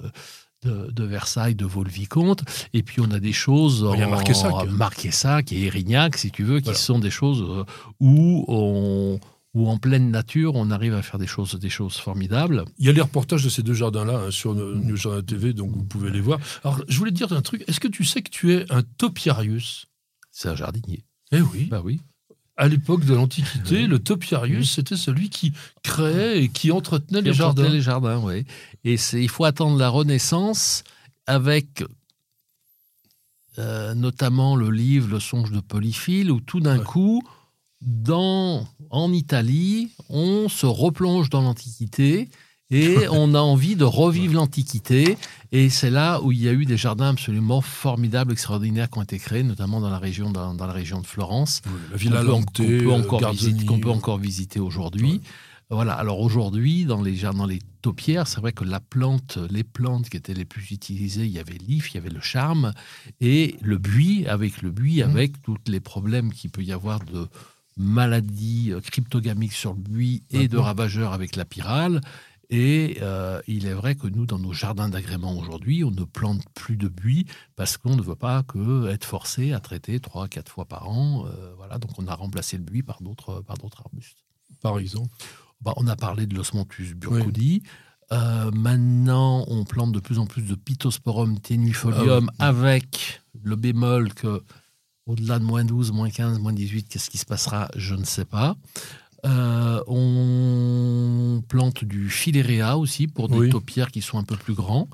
de, 0.66 1.04
Versailles, 1.04 1.56
de 1.56 1.66
Vaux-le-Vicomte. 1.66 2.44
Et 2.74 2.84
puis 2.84 3.02
on 3.02 3.12
a 3.12 3.20
des 3.20 3.34
choses. 3.34 3.88
Il 3.94 4.00
y 4.00 4.04
a 4.04 4.08
Marquessac. 4.08 4.52
Marquessac 4.70 5.52
et 5.52 5.66
Erignac, 5.66 6.18
si 6.18 6.32
tu 6.32 6.44
veux, 6.44 6.60
qui 6.60 6.76
sont 6.76 7.00
des 7.00 7.10
choses 7.10 7.42
euh, 7.42 7.64
où 8.00 8.46
on 8.48 9.20
où 9.54 9.70
en 9.70 9.78
pleine 9.78 10.10
nature, 10.10 10.56
on 10.56 10.72
arrive 10.72 10.96
à 10.96 11.04
faire 11.04 11.20
des 11.20 11.28
choses, 11.28 11.54
des 11.60 11.70
choses 11.70 11.98
formidables. 11.98 12.66
Il 12.80 12.88
y 12.88 12.90
a 12.90 12.92
les 12.92 13.02
reportages 13.02 13.44
de 13.44 13.50
ces 13.50 13.62
deux 13.62 13.76
jardins-là 13.76 14.24
hein, 14.26 14.32
sur 14.32 14.56
New 14.56 14.96
Jardin 14.96 15.22
TV, 15.22 15.54
donc 15.54 15.72
vous 15.72 15.84
pouvez 15.84 16.10
les 16.10 16.22
voir. 16.22 16.40
Alors, 16.64 16.82
je 16.88 16.98
voulais 16.98 17.12
te 17.12 17.18
dire 17.18 17.32
un 17.32 17.42
truc. 17.42 17.64
Est-ce 17.68 17.80
que 17.80 17.88
tu 17.88 18.04
sais 18.04 18.24
que 18.24 18.32
tu 18.32 18.54
es 18.54 18.66
un 18.72 18.82
topiarius 18.82 19.86
C'est 20.32 20.50
un 20.50 20.56
jardinier. 20.56 21.06
Eh 21.32 21.42
oui. 21.42 21.68
Bah 21.70 21.82
oui 21.84 22.02
à 22.64 22.68
l'époque 22.70 23.04
de 23.04 23.14
l'Antiquité, 23.14 23.88
le 23.88 24.00
topiarius, 24.00 24.72
c'était 24.72 24.96
celui 24.96 25.30
qui 25.30 25.52
créait 25.84 26.44
et 26.44 26.48
qui 26.48 26.72
entretenait 26.72 27.22
les 27.22 27.34
jardins. 27.34 27.68
les 27.68 27.82
jardins, 27.82 28.22
oui. 28.24 28.46
Et 28.86 28.96
il 29.12 29.28
faut 29.28 29.44
attendre 29.44 29.78
la 29.78 29.90
Renaissance 29.90 30.86
avec 31.28 31.84
euh, 33.60 33.94
notamment 33.96 34.56
le 34.56 34.72
livre 34.72 35.10
Le 35.10 35.20
songe 35.20 35.52
de 35.52 35.60
Polyphile, 35.60 36.32
où 36.32 36.40
tout 36.40 36.62
d'un 36.62 36.80
coup, 36.80 37.22
dans, 37.82 38.66
en 38.92 39.12
Italie, 39.12 39.92
on 40.08 40.48
se 40.48 40.66
replonge 40.66 41.30
dans 41.30 41.42
l'Antiquité 41.42 42.30
et 42.72 43.08
on 43.12 43.34
a 43.34 43.40
envie 43.40 43.76
de 43.76 43.84
revivre 43.84 44.36
l'Antiquité. 44.36 45.18
Et 45.52 45.70
c'est 45.70 45.90
là 45.90 46.22
où 46.22 46.32
il 46.32 46.42
y 46.42 46.50
a 46.50 46.54
eu 46.54 46.66
des 46.66 46.78
jardins 46.78 47.10
absolument 47.10 47.62
formidables, 47.62 48.32
extraordinaires 48.32 48.90
qui 48.90 48.98
ont 48.98 49.04
été 49.04 49.20
créés, 49.20 49.44
notamment 49.44 49.82
dans 49.82 49.90
la 49.90 50.00
région, 50.00 50.32
dans, 50.32 50.54
la 50.54 50.74
région 50.74 51.00
de 51.00 51.06
Florence. 51.06 51.62
la 51.92 51.98
Villa 51.98 52.24
Lante, 52.24 52.46
qu'on 52.58 52.64
peut, 52.64 52.92
encore 52.92 53.32
visiter, 53.32 53.66
qu'on 53.66 53.80
peut 53.80 53.92
encore 53.92 54.18
visiter 54.18 54.60
aujourd'hui. 54.60 55.22
Voilà. 55.70 55.94
Alors 55.94 56.20
aujourd'hui, 56.20 56.86
dans 56.86 57.02
les 57.02 57.16
jardins, 57.16 57.48
les 57.48 57.60
taupières, 57.82 58.28
c'est 58.28 58.40
vrai 58.40 58.52
que 58.52 58.64
la 58.64 58.80
plante, 58.80 59.38
les 59.50 59.64
plantes 59.64 60.10
qui 60.10 60.18
étaient 60.18 60.34
les 60.34 60.46
plus 60.46 60.72
utilisées, 60.72 61.26
il 61.26 61.32
y 61.32 61.40
avait 61.40 61.58
l'if, 61.68 61.92
il 61.92 61.96
y 61.96 61.98
avait 61.98 62.10
le 62.10 62.22
charme 62.22 62.74
et 63.22 63.56
le 63.62 63.78
buis. 63.78 64.26
Avec 64.28 64.62
le 64.62 64.72
buis, 64.72 65.02
mmh. 65.02 65.10
avec 65.10 65.42
tous 65.42 65.58
les 65.68 65.80
problèmes 65.80 66.32
qu'il 66.32 66.50
peut 66.50 66.64
y 66.64 66.72
avoir 66.72 67.00
de 67.00 67.28
maladies 67.78 68.72
euh, 68.72 68.82
cryptogamiques 68.82 69.54
sur 69.54 69.74
le 69.74 69.80
buis 69.80 70.24
et 70.32 70.48
de 70.48 70.58
ravageurs 70.58 71.14
avec 71.14 71.36
la 71.36 71.46
pyrale, 71.46 72.02
et 72.50 72.98
euh, 73.02 73.42
il 73.48 73.66
est 73.66 73.74
vrai 73.74 73.96
que 73.96 74.08
nous, 74.08 74.26
dans 74.26 74.40
nos 74.40 74.54
jardins 74.54 74.90
d'agrément 74.90 75.38
aujourd'hui, 75.38 75.84
on 75.84 75.92
ne 75.92 76.04
plante 76.04 76.44
plus 76.54 76.78
de 76.78 76.88
buis 76.88 77.26
parce 77.56 77.78
qu'on 77.78 77.96
ne 77.96 78.02
veut 78.02 78.16
pas 78.16 78.44
que 78.44 78.90
être 78.90 79.06
forcé 79.06 79.54
à 79.54 79.60
traiter 79.60 80.00
trois, 80.00 80.28
quatre 80.28 80.52
fois 80.52 80.66
par 80.66 80.90
an. 80.90 81.26
Euh, 81.26 81.54
voilà, 81.58 81.78
donc 81.78 81.92
on 81.98 82.08
a 82.08 82.16
remplacé 82.16 82.58
le 82.58 82.64
buis 82.64 82.84
par 82.84 83.02
d'autres, 83.02 83.42
par 83.42 83.58
d'autres 83.58 83.82
arbustes. 83.86 84.24
Par 84.62 84.78
exemple? 84.80 85.10
Bah, 85.62 85.74
On 85.78 85.88
a 85.88 85.96
parlé 85.96 86.28
de 86.28 86.36
l'osmanthus 86.36 86.94
burkhoudi. 86.96 87.64
Euh, 88.12 88.52
maintenant, 88.52 89.46
on 89.48 89.64
plante 89.64 89.94
de 89.94 90.00
plus 90.00 90.20
en 90.20 90.26
plus 90.26 90.44
de 90.44 90.56
Pittosporum 90.56 91.40
tenuifolium 91.40 92.30
ah 92.38 92.50
avec 92.50 93.22
le 93.42 93.56
bémol 93.56 94.14
que 94.14 94.44
au-delà 95.06 95.40
de 95.40 95.44
moins 95.44 95.66
12, 95.66 95.92
moins 95.92 96.10
15, 96.10 96.40
moins 96.40 96.54
18, 96.54 96.88
qu'est-ce 96.88 97.10
qui 97.10 97.18
se 97.18 97.26
passera? 97.26 97.70
Je 97.76 97.96
ne 97.96 98.06
sais 98.06 98.26
pas. 98.26 98.56
Euh, 99.26 99.82
on 99.88 101.42
plante 101.48 101.86
du 101.86 102.10
filérea 102.10 102.78
aussi 102.78 103.08
pour 103.08 103.30
des 103.30 103.50
taupières 103.50 103.92
qui 103.92 104.02
sont 104.02 104.18
un 104.18 104.24
peu 104.24 104.36
plus 104.36 104.54
grands. 104.54 104.90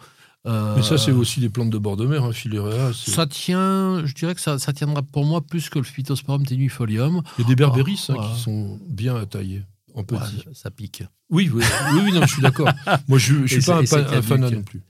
Euh, 0.46 0.76
Mais 0.78 0.84
ça, 0.84 0.98
c'est 0.98 1.12
aussi 1.12 1.42
des 1.42 1.50
plantes 1.50 1.70
de 1.70 1.78
bord 1.78 1.98
de 1.98 2.06
mer, 2.06 2.24
hein, 2.24 2.32
filérea. 2.32 2.94
Ça 2.94 3.28
tient, 3.28 4.06
je 4.06 4.14
dirais 4.14 4.36
que 4.36 4.42
ça, 4.42 4.58
tiendra 4.58 5.02
pour 5.02 5.26
moi 5.26 5.42
plus 5.42 5.70
que 5.70 5.80
le 5.80 5.86
Phytosporum 5.86 6.46
tenuifolium. 6.46 7.22
Il 7.38 7.42
y 7.42 7.46
a 7.46 7.48
des 7.48 7.56
berberis 7.56 8.08
hein, 8.10 8.16
qui 8.16 8.40
sont 8.40 8.80
bien 8.88 9.16
à 9.16 9.26
tailler, 9.26 9.64
en 9.96 10.04
petit. 10.04 10.46
ça 10.54 10.72
pique. 10.72 11.04
Oui, 11.30 11.50
oui, 11.54 11.64
oui, 11.94 12.12
non, 12.14 12.22
je 12.22 12.34
suis 12.34 12.42
d'accord. 12.42 12.70
moi, 13.08 13.18
je 13.18 13.34
ne 13.36 13.48
suis 13.48 13.62
pas 13.62 13.80
un, 13.80 14.22
fan 14.22 14.40
non 14.40 14.64
plus. 14.64 14.82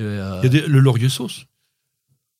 Euh, 0.00 0.40
Il 0.44 0.52
y 0.52 0.58
a 0.58 0.66
le 0.66 0.78
laurier 0.80 1.08
sauce. 1.08 1.46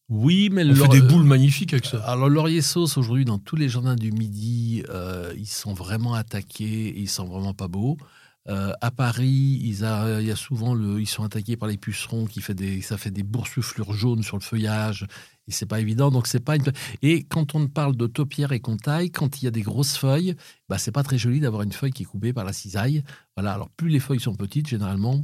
Oui, 0.08 0.50
mais 0.52 0.64
on 0.64 0.74
fait 0.74 1.00
des 1.00 1.02
boules 1.02 1.24
magnifiques 1.24 1.72
avec 1.72 1.86
ça. 1.86 1.98
Alors 2.04 2.28
laurier 2.28 2.62
sauce 2.62 2.96
aujourd'hui 2.96 3.24
dans 3.24 3.38
tous 3.38 3.56
les 3.56 3.68
jardins 3.68 3.96
du 3.96 4.12
Midi, 4.12 4.84
euh, 4.88 5.32
ils 5.36 5.48
sont 5.48 5.74
vraiment 5.74 6.14
attaqués, 6.14 6.94
ils 6.96 7.08
sont 7.08 7.26
vraiment 7.26 7.54
pas 7.54 7.66
beaux. 7.66 7.96
Euh, 8.48 8.72
à 8.80 8.92
Paris, 8.92 9.58
il 9.60 9.74
y 9.74 9.82
a 10.30 10.36
souvent 10.36 10.74
le, 10.74 11.00
ils 11.00 11.08
sont 11.08 11.24
attaqués 11.24 11.56
par 11.56 11.68
les 11.68 11.76
pucerons 11.76 12.26
qui 12.26 12.40
fait 12.40 12.54
des, 12.54 12.80
ça 12.80 12.96
fait 12.96 13.10
des 13.10 13.24
boursouflures 13.24 13.92
jaunes 13.92 14.22
sur 14.22 14.36
le 14.36 14.42
feuillage 14.42 15.04
et 15.48 15.50
c'est 15.50 15.66
pas 15.66 15.80
évident. 15.80 16.12
Donc 16.12 16.28
c'est 16.28 16.38
pas 16.38 16.54
une... 16.54 16.62
Et 17.02 17.24
quand 17.24 17.56
on 17.56 17.66
parle 17.66 17.96
de 17.96 18.06
taupière 18.06 18.52
et 18.52 18.60
qu'on 18.60 18.76
taille, 18.76 19.10
quand 19.10 19.42
il 19.42 19.46
y 19.46 19.48
a 19.48 19.50
des 19.50 19.62
grosses 19.62 19.96
feuilles, 19.96 20.36
bah 20.68 20.78
c'est 20.78 20.92
pas 20.92 21.02
très 21.02 21.18
joli 21.18 21.40
d'avoir 21.40 21.62
une 21.62 21.72
feuille 21.72 21.90
qui 21.90 22.04
est 22.04 22.06
coupée 22.06 22.32
par 22.32 22.44
la 22.44 22.52
cisaille. 22.52 23.02
Voilà. 23.36 23.52
Alors 23.52 23.70
plus 23.70 23.88
les 23.88 23.98
feuilles 24.00 24.20
sont 24.20 24.36
petites, 24.36 24.68
généralement, 24.68 25.20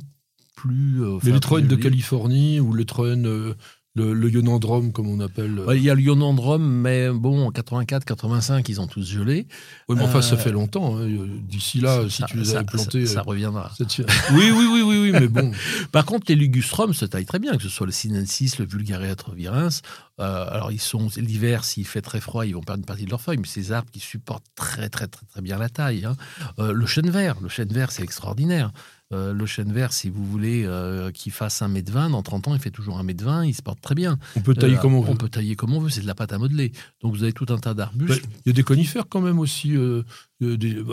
plus. 0.57 1.05
Euh, 1.05 1.19
les 1.23 1.39
troènes 1.39 1.69
de 1.69 1.77
Californie 1.77 2.59
ou 2.59 2.75
les 2.75 2.87
troènes 2.87 3.55
le, 3.95 4.15
le, 4.15 4.31
ionandrome, 4.31 4.93
comme 4.93 5.09
on 5.09 5.21
appelle. 5.21 5.61
il 5.75 5.83
y 5.83 5.91
a 5.91 5.95
le 5.95 6.01
ionandrome, 6.01 6.65
mais 6.65 7.11
bon, 7.11 7.47
en 7.47 7.51
84, 7.51 8.05
85, 8.05 8.67
ils 8.69 8.81
ont 8.81 8.87
tous 8.87 9.07
gelé. 9.07 9.47
Oui, 9.89 9.97
mais 9.97 10.03
enfin, 10.03 10.23
ça 10.23 10.35
euh, 10.35 10.39
fait 10.39 10.51
longtemps. 10.51 10.97
Hein. 10.97 11.07
D'ici 11.43 11.81
là, 11.81 12.09
si 12.09 12.23
tu 12.25 12.39
les 12.39 12.55
avais 12.55 12.65
plantés. 12.65 13.05
Ça, 13.05 13.21
reviendra. 13.21 13.71
oui, 13.81 13.87
oui, 14.33 14.67
oui, 14.73 14.83
oui, 14.83 14.99
oui, 14.99 15.13
mais 15.13 15.29
bon. 15.29 15.53
Par 15.93 16.07
contre, 16.07 16.25
les 16.29 16.37
ligustrum 16.37 16.95
se 16.95 17.05
taillent 17.05 17.27
très 17.27 17.39
bien, 17.39 17.57
que 17.57 17.63
ce 17.63 17.69
soit 17.69 17.87
le 17.87 17.93
sinensis, 17.93 18.59
le 18.59 18.65
vulgareatre 18.65 19.33
virens. 19.35 19.83
Euh, 20.21 20.47
alors, 20.51 20.73
ils 20.73 20.81
sont 20.81 21.09
l'hiver, 21.17 21.65
s'il 21.65 21.87
fait 21.87 22.03
très 22.03 22.21
froid, 22.21 22.47
ils 22.47 22.55
vont 22.55 22.63
perdre 22.63 22.81
une 22.81 22.87
partie 22.87 23.05
de 23.05 23.11
leurs 23.11 23.21
feuilles, 23.21 23.39
mais 23.39 23.47
ces 23.47 23.73
arbres 23.73 23.91
qui 23.91 24.01
supportent 24.01 24.47
très, 24.55 24.89
très, 24.89 25.07
très, 25.07 25.27
très 25.27 25.43
bien 25.43 25.59
la 25.59 25.69
taille. 25.69 26.07
Hein. 26.07 26.17
Euh, 26.59 26.73
le 26.73 26.87
chêne 26.87 27.11
vert, 27.11 27.37
le 27.43 27.49
chêne 27.49 27.69
vert, 27.69 27.91
c'est 27.91 28.03
extraordinaire. 28.03 28.73
Euh, 29.13 29.33
le 29.33 29.47
chêne 29.47 29.73
vert, 29.73 29.93
si 29.93 30.09
vous 30.09 30.25
voulez 30.25 30.65
euh, 30.65 31.11
qu'il 31.11 31.33
fasse 31.33 31.61
1 31.61 31.75
m 31.75 31.83
20, 31.87 32.11
dans 32.11 32.23
30 32.23 32.49
ans, 32.49 32.55
il 32.55 32.61
fait 32.61 32.71
toujours 32.71 32.99
1 32.99 33.07
m 33.07 33.17
20, 33.21 33.45
il 33.47 33.55
se 33.55 33.63
porte 33.63 33.81
très 33.81 33.95
bien. 33.95 34.19
On 34.37 34.41
peut 34.41 34.55
tailler 34.55 34.77
euh, 34.77 34.79
comme 34.79 34.95
on 34.95 35.03
veut. 35.03 35.11
On 35.11 35.17
peut 35.17 35.29
tailler 35.29 35.55
comme 35.55 35.75
on 35.75 35.81
veut, 35.81 35.91
c'est 35.91 36.01
de 36.01 36.07
la 36.07 36.15
pâte 36.15 36.33
à 36.33 36.39
modeler. 36.39 36.73
Donc 37.03 37.15
vous 37.15 37.23
avez 37.23 37.33
tout 37.33 37.47
un 37.51 37.59
tas 37.59 37.75
d'arbustes. 37.75 38.25
Il 38.45 38.49
y 38.49 38.51
a 38.51 38.53
des 38.55 38.63
conifères 38.63 39.05
quand 39.09 39.21
même 39.21 39.39
aussi. 39.39 39.77
Bah, 39.77 40.49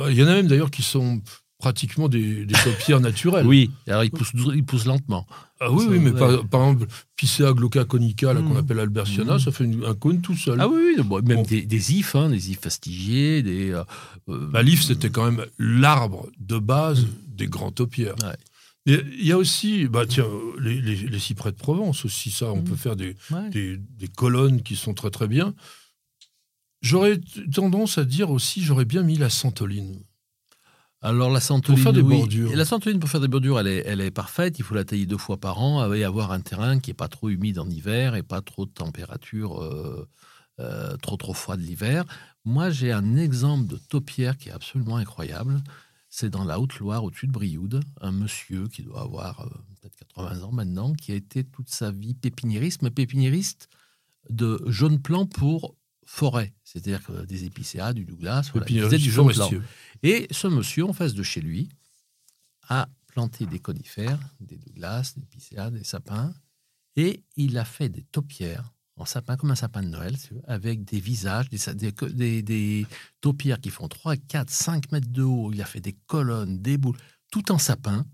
il 0.09 0.15
y 0.15 0.23
en 0.23 0.27
a 0.27 0.33
même 0.33 0.47
d'ailleurs 0.47 0.71
qui 0.71 0.83
sont 0.83 1.21
pratiquement 1.59 2.07
des, 2.07 2.45
des 2.45 2.55
naturelles. 2.99 3.45
oui, 3.45 3.69
alors 3.85 4.05
ils 4.05 4.11
poussent, 4.11 4.31
ils 4.55 4.63
poussent 4.63 4.85
lentement. 4.85 5.27
Ah 5.59 5.69
oui, 5.69 5.85
oui 5.89 5.99
mais 5.99 6.13
par, 6.13 6.31
exemple, 6.31 6.87
Picea 7.17 7.51
glauca 7.51 7.83
conica, 7.83 8.33
qu'on 8.33 8.53
hmm. 8.53 8.57
appelle 8.57 8.79
Albertiana, 8.79 9.35
hmm. 9.35 9.39
ça 9.39 9.51
fait 9.51 9.69
un 9.85 9.93
cône 9.93 10.21
tout 10.21 10.37
seul. 10.37 10.59
Ah 10.61 10.69
oui, 10.69 10.95
même 11.25 11.43
des, 11.43 11.63
des, 11.63 11.95
ifs, 11.95 12.15
hein, 12.15 12.29
des 12.29 12.51
ifs 12.51 12.61
fastigiés. 12.61 13.43
Des, 13.43 13.77
bah, 14.25 14.63
L'if, 14.63 14.83
c'était 14.83 15.09
quand 15.09 15.29
même 15.29 15.45
l'arbre 15.59 16.29
de 16.39 16.57
base 16.57 17.03
hmm. 17.03 17.09
des 17.27 17.47
grands 17.47 17.71
taupières. 17.71 18.15
Il 18.85 19.25
y 19.25 19.33
a 19.33 19.37
aussi, 19.37 19.87
bah, 19.87 20.05
tiens, 20.07 20.25
les, 20.59 21.19
cyprès 21.19 21.51
de 21.51 21.57
Provence 21.57 22.05
aussi, 22.05 22.31
ça, 22.31 22.51
on 22.53 22.61
peut 22.61 22.77
faire 22.77 22.95
des, 22.95 23.17
des, 23.51 24.07
colonnes 24.15 24.63
qui 24.63 24.77
sont 24.77 24.93
très 24.93 25.11
très 25.11 25.27
bien. 25.27 25.53
J'aurais 26.81 27.19
tendance 27.53 27.97
à 27.97 28.05
dire 28.05 28.31
aussi, 28.31 28.63
j'aurais 28.63 28.85
bien 28.85 29.03
mis 29.03 29.17
la 29.17 29.29
santoline. 29.29 29.99
Alors 31.01 31.29
la 31.31 31.39
santoline, 31.39 31.81
pour 31.81 31.83
faire 31.83 31.93
des 31.93 32.03
bordures. 32.03 32.55
La 32.55 32.65
pour 32.99 33.09
faire 33.09 33.21
des 33.21 33.27
bordures, 33.27 33.59
elle 33.59 33.67
est, 33.67 33.83
elle 33.85 34.01
est 34.01 34.11
parfaite. 34.11 34.59
Il 34.59 34.63
faut 34.63 34.75
la 34.75 34.83
tailler 34.83 35.05
deux 35.05 35.17
fois 35.17 35.37
par 35.37 35.61
an 35.61 35.93
et 35.93 36.03
avoir 36.03 36.31
un 36.31 36.41
terrain 36.41 36.79
qui 36.79 36.91
est 36.91 36.95
pas 36.95 37.07
trop 37.07 37.29
humide 37.29 37.59
en 37.59 37.69
hiver 37.69 38.15
et 38.15 38.23
pas 38.23 38.41
trop 38.41 38.65
de 38.65 38.71
température 38.71 39.63
euh, 39.63 40.07
euh, 40.59 40.97
trop 40.97 41.15
trop 41.15 41.33
froide 41.33 41.61
l'hiver. 41.61 42.03
Moi, 42.43 42.69
j'ai 42.69 42.91
un 42.91 43.15
exemple 43.15 43.67
de 43.67 43.77
taupière 43.77 44.37
qui 44.37 44.49
est 44.49 44.51
absolument 44.51 44.97
incroyable. 44.97 45.61
C'est 46.09 46.29
dans 46.29 46.43
la 46.43 46.59
Haute-Loire, 46.59 47.03
au-dessus 47.03 47.27
de 47.27 47.31
Brioude, 47.31 47.81
un 48.01 48.11
monsieur 48.11 48.67
qui 48.67 48.81
doit 48.81 49.01
avoir 49.01 49.41
euh, 49.41 49.49
peut-être 49.81 49.95
80 49.95 50.41
ans 50.41 50.51
maintenant, 50.51 50.93
qui 50.93 51.13
a 51.13 51.15
été 51.15 51.45
toute 51.45 51.69
sa 51.69 51.91
vie 51.91 52.13
pépiniériste, 52.13 52.81
mais 52.81 52.89
pépiniériste 52.89 53.69
de 54.29 54.61
jaunes 54.65 55.01
plants 55.01 55.27
pour 55.27 55.75
forêt, 56.05 56.53
c'est-à-dire 56.63 57.01
des 57.27 57.45
épicéas, 57.45 57.93
du 57.93 58.03
Douglas, 58.03 58.49
voilà, 58.51 58.65
il 58.69 58.97
du 58.97 59.11
jaune. 59.11 59.31
Et 60.03 60.27
ce 60.31 60.47
monsieur, 60.47 60.85
en 60.85 60.93
face 60.93 61.13
de 61.13 61.23
chez 61.23 61.41
lui, 61.41 61.69
a 62.67 62.87
planté 63.07 63.45
des 63.45 63.59
conifères, 63.59 64.19
des 64.39 64.57
Douglas, 64.57 65.13
des 65.15 65.23
épicéas, 65.23 65.71
des 65.71 65.83
sapins, 65.83 66.33
et 66.95 67.23
il 67.35 67.57
a 67.57 67.65
fait 67.65 67.89
des 67.89 68.03
taupières 68.03 68.73
en 68.99 69.05
sapin, 69.05 69.37
comme 69.37 69.51
un 69.51 69.55
sapin 69.55 69.81
de 69.81 69.87
Noël, 69.87 70.15
avec 70.47 70.83
des 70.83 70.99
visages, 70.99 71.49
des, 71.49 71.91
des, 71.93 72.41
des, 72.41 72.85
taupières 73.21 73.61
qui 73.61 73.69
font 73.69 73.87
3, 73.87 74.17
4, 74.17 74.49
5 74.49 74.91
mètres 74.91 75.09
de 75.09 75.23
haut. 75.23 75.53
Il 75.53 75.61
a 75.61 75.65
fait 75.65 75.79
des 75.79 75.93
colonnes, 75.93 76.61
des 76.61 76.77
boules, 76.77 76.97
tout 77.31 77.51
en 77.51 77.57
sapin. 77.57 78.05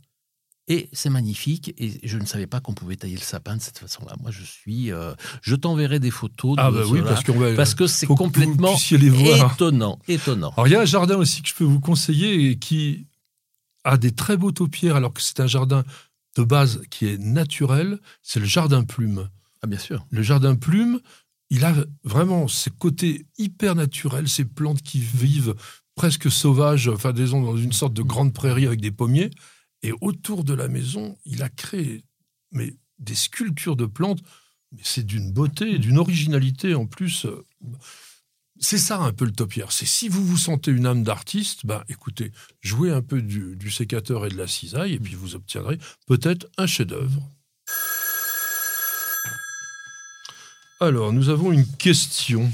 Et 0.68 0.90
c'est 0.94 1.10
magnifique. 1.10 1.74
Et 1.78 2.00
je 2.08 2.18
ne 2.18 2.26
savais 2.26 2.48
pas 2.48 2.60
qu'on 2.60 2.74
pouvait 2.74 2.96
tailler 2.96 3.16
le 3.16 3.22
sapin 3.22 3.56
de 3.56 3.62
cette 3.62 3.78
façon-là. 3.78 4.16
Moi, 4.22 4.32
je 4.32 4.44
suis. 4.44 4.92
Euh, 4.92 5.14
je 5.42 5.56
t'enverrai 5.56 6.00
des 6.00 6.12
photos. 6.12 6.56
De 6.56 6.62
ah, 6.62 6.72
bah 6.72 6.82
oui, 6.88 7.02
parce, 7.04 7.24
parce 7.56 7.76
que 7.76 7.86
c'est 7.88 8.08
complètement 8.08 8.76
étonnant. 8.92 10.00
étonnant. 10.08 10.54
Alors, 10.58 10.68
il 10.68 10.72
y 10.72 10.76
a 10.76 10.82
un 10.82 10.86
jardin 10.86 11.18
aussi 11.18 11.42
que 11.44 11.50
je 11.50 11.54
peux 11.54 11.64
vous 11.64 11.80
conseiller 11.80 12.50
et 12.50 12.58
qui 12.58 13.08
a 13.84 13.98
des 13.98 14.12
très 14.12 14.38
beaux 14.38 14.52
taupières, 14.52 14.96
alors 14.96 15.14
que 15.14 15.22
c'est 15.22 15.40
un 15.40 15.48
jardin 15.48 15.84
de 16.36 16.44
base 16.44 16.82
qui 16.90 17.08
est 17.08 17.20
naturel. 17.20 18.00
C'est 18.24 18.40
le 18.40 18.48
jardin 18.48 18.84
plume. 18.84 19.30
Ah, 19.62 19.68
bien 19.68 19.80
sûr. 19.80 20.06
Le 20.10 20.24
jardin 20.24 20.56
plume, 20.56 21.00
il 21.52 21.64
a 21.64 21.76
vraiment 22.04 22.48
ces 22.48 22.72
côtés 22.72 23.28
hyper 23.38 23.76
naturels, 23.76 24.28
ces 24.28 24.46
plantes 24.46 24.82
qui 24.82 25.00
vivent 25.00 25.56
presque 25.96 26.30
sauvages, 26.30 26.90
enfin 26.90 27.14
disons 27.14 27.42
dans 27.42 27.56
une 27.56 27.72
sorte 27.72 27.94
de 27.94 28.02
grande 28.02 28.34
prairie 28.34 28.66
avec 28.66 28.82
des 28.82 28.92
pommiers. 28.92 29.32
Et 29.86 29.94
autour 30.02 30.44
de 30.44 30.56
la 30.56 30.68
maison, 30.68 31.16
il 31.26 31.44
a 31.44 31.50
créé 31.50 32.04
des 32.52 33.14
sculptures 33.16 33.76
de 33.76 33.86
plantes. 33.86 34.20
Mais 34.72 34.82
c'est 34.84 35.06
d'une 35.06 35.32
beauté, 35.32 35.78
d'une 35.78 36.00
originalité 36.00 36.74
en 36.74 36.88
plus. 36.88 37.26
euh, 37.26 37.46
C'est 38.60 38.80
ça 38.80 39.00
un 39.00 39.14
peu 39.14 39.26
le 39.26 39.32
topière. 39.32 39.72
C'est 39.72 39.86
si 39.86 40.10
vous 40.10 40.26
vous 40.26 40.38
sentez 40.38 40.72
une 40.72 40.88
âme 40.88 41.04
d'artiste, 41.04 41.68
ben 41.68 41.84
écoutez, 41.88 42.32
jouez 42.62 42.90
un 42.90 43.04
peu 43.04 43.22
du, 43.22 43.56
du 43.56 43.70
sécateur 43.70 44.26
et 44.26 44.30
de 44.30 44.38
la 44.38 44.48
cisaille 44.48 44.94
et 44.94 45.00
puis 45.00 45.14
vous 45.14 45.36
obtiendrez 45.36 45.78
peut-être 46.08 46.48
un 46.58 46.66
chef-d'œuvre. 46.66 47.22
Alors, 50.80 51.14
nous 51.14 51.30
avons 51.30 51.52
une 51.52 51.68
question. 51.78 52.52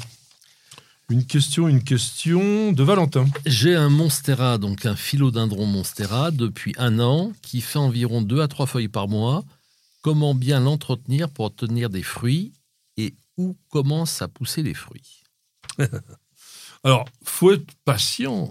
Une 1.12 1.26
question, 1.26 1.68
une 1.68 1.84
question 1.84 2.72
de 2.72 2.84
Valentin. 2.84 3.26
J'ai 3.46 3.76
un 3.76 3.90
monstera, 3.90 4.58
donc 4.58 4.86
un 4.86 4.96
philodendron 4.96 5.66
monstera, 5.66 6.32
depuis 6.32 6.74
un 6.78 7.02
an, 7.02 7.34
qui 7.42 7.60
fait 7.60 7.80
environ 7.80 8.22
deux 8.22 8.40
à 8.40 8.48
trois 8.48 8.66
feuilles 8.66 8.88
par 8.88 9.10
mois. 9.10 9.44
Comment 10.04 10.34
bien 10.34 10.62
l'entretenir 10.62 11.30
pour 11.30 11.44
obtenir 11.44 11.90
des 11.90 12.02
fruits 12.02 12.54
et 12.96 13.14
où 13.36 13.58
commencent 13.68 14.22
à 14.22 14.30
pousser 14.30 14.64
les 14.64 14.74
fruits? 14.74 15.24
Alors, 16.86 17.04
faut 17.26 17.52
être 17.52 17.74
patient. 17.84 18.50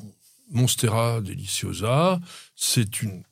Monstera 0.50 1.22
deliciosa, 1.22 2.20
c'est 2.56 3.00
une 3.00 3.22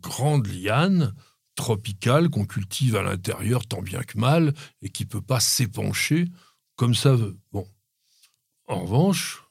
grande 0.00 0.46
liane 0.46 1.12
tropicale 1.56 2.30
qu'on 2.30 2.46
cultive 2.46 2.96
à 2.96 3.02
l'intérieur 3.02 3.66
tant 3.66 3.82
bien 3.82 4.00
que 4.00 4.16
mal 4.16 4.54
et 4.80 4.88
qui 4.88 5.04
peut 5.04 5.20
pas 5.20 5.40
s'épancher 5.40 6.28
comme 6.76 6.94
ça 6.94 7.14
veut. 7.14 7.36
Bon. 7.52 7.66
En 8.68 8.82
revanche, 8.82 9.42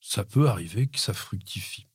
ça 0.00 0.24
peut 0.24 0.48
arriver 0.48 0.88
que 0.88 0.98
ça 0.98 1.14
fructifie. 1.14 1.86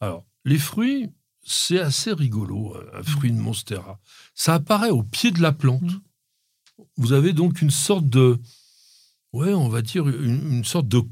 Alors, 0.00 0.24
les 0.44 0.58
fruits, 0.58 1.10
c'est 1.44 1.80
assez 1.80 2.12
rigolo, 2.12 2.76
un 2.94 3.02
fruit 3.02 3.32
de 3.32 3.38
monstera. 3.38 3.98
Ça 4.34 4.54
apparaît 4.54 4.90
au 4.90 5.02
pied 5.02 5.30
de 5.30 5.42
la 5.42 5.52
plante. 5.52 5.90
Vous 6.96 7.12
avez 7.12 7.32
donc 7.32 7.60
une 7.60 7.70
sorte 7.70 8.08
de, 8.08 8.38
ouais, 9.32 9.52
on 9.52 9.68
va 9.68 9.82
dire 9.82 10.08
une, 10.08 10.52
une 10.58 10.64
sorte 10.64 10.86
de 10.88 11.02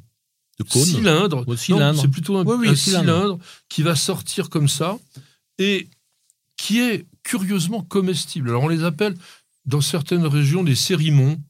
De 0.58 0.62
cône 0.64 0.84
cylindre. 0.84 1.46
Ouais, 1.48 1.56
cylindre. 1.56 2.00
C'est 2.00 2.08
plutôt 2.08 2.36
un, 2.36 2.44
oui, 2.44 2.68
un 2.68 2.76
cylindre. 2.76 3.04
cylindre. 3.04 3.38
qui 3.68 3.82
va 3.82 3.96
sortir 3.96 4.48
comme 4.48 4.68
ça 4.68 4.98
et 5.58 5.88
qui 6.56 6.80
est 6.80 7.06
curieusement 7.24 7.82
comestible. 7.82 8.50
Alors 8.50 8.62
on 8.62 8.68
les 8.68 8.84
appelle 8.84 9.16
dans 9.64 9.80
certaines 9.80 10.26
régions 10.26 10.62
des 10.62 10.76
sérimons. 10.76 11.42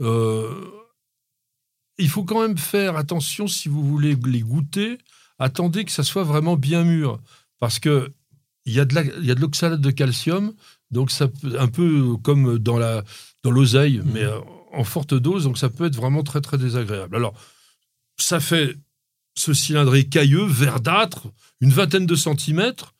Euh, 0.00 0.70
il 1.98 2.08
faut 2.08 2.24
quand 2.24 2.40
même 2.42 2.58
faire 2.58 2.96
attention 2.96 3.46
si 3.46 3.68
vous 3.68 3.84
voulez 3.84 4.16
les 4.26 4.40
goûter. 4.40 4.98
Attendez 5.38 5.84
que 5.84 5.92
ça 5.92 6.02
soit 6.02 6.24
vraiment 6.24 6.56
bien 6.56 6.84
mûr 6.84 7.20
parce 7.60 7.78
que 7.78 8.12
il 8.66 8.72
y 8.72 8.80
a 8.80 8.84
de 8.84 8.96
a 8.98 9.34
de 9.34 9.40
l'oxalate 9.40 9.80
de 9.80 9.90
calcium, 9.90 10.54
donc 10.90 11.10
ça 11.10 11.28
un 11.58 11.68
peu 11.68 12.16
comme 12.22 12.58
dans 12.58 12.78
la 12.78 13.04
dans 13.42 13.50
l'oseille, 13.50 13.98
Mhm. 13.98 14.10
mais 14.12 14.22
euh, 14.22 14.38
en 14.72 14.84
forte 14.84 15.14
dose, 15.14 15.44
donc 15.44 15.58
ça 15.58 15.68
peut 15.68 15.84
être 15.86 15.96
vraiment 15.96 16.22
très 16.22 16.40
très 16.40 16.56
désagréable. 16.58 17.14
Alors 17.16 17.34
ça 18.18 18.40
fait 18.40 18.76
ce 19.36 19.52
cylindre 19.52 19.94
écailleux, 19.96 20.44
verdâtre, 20.46 21.26
une 21.60 21.70
vingtaine 21.70 22.06
de 22.06 22.14
centimètres, 22.14 22.94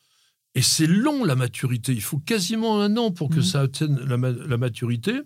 et 0.57 0.63
c'est 0.63 0.87
long 0.87 1.25
la 1.25 1.35
maturité. 1.37 1.93
Il 1.93 2.03
faut 2.03 2.19
quasiment 2.19 2.81
un 2.81 2.97
an 2.97 3.11
pour 3.11 3.29
que 3.31 3.37
Mhm. 3.37 3.43
ça 3.43 3.61
atteigne 3.63 3.97
la, 4.01 4.17
la 4.17 4.57
maturité. 4.57 5.21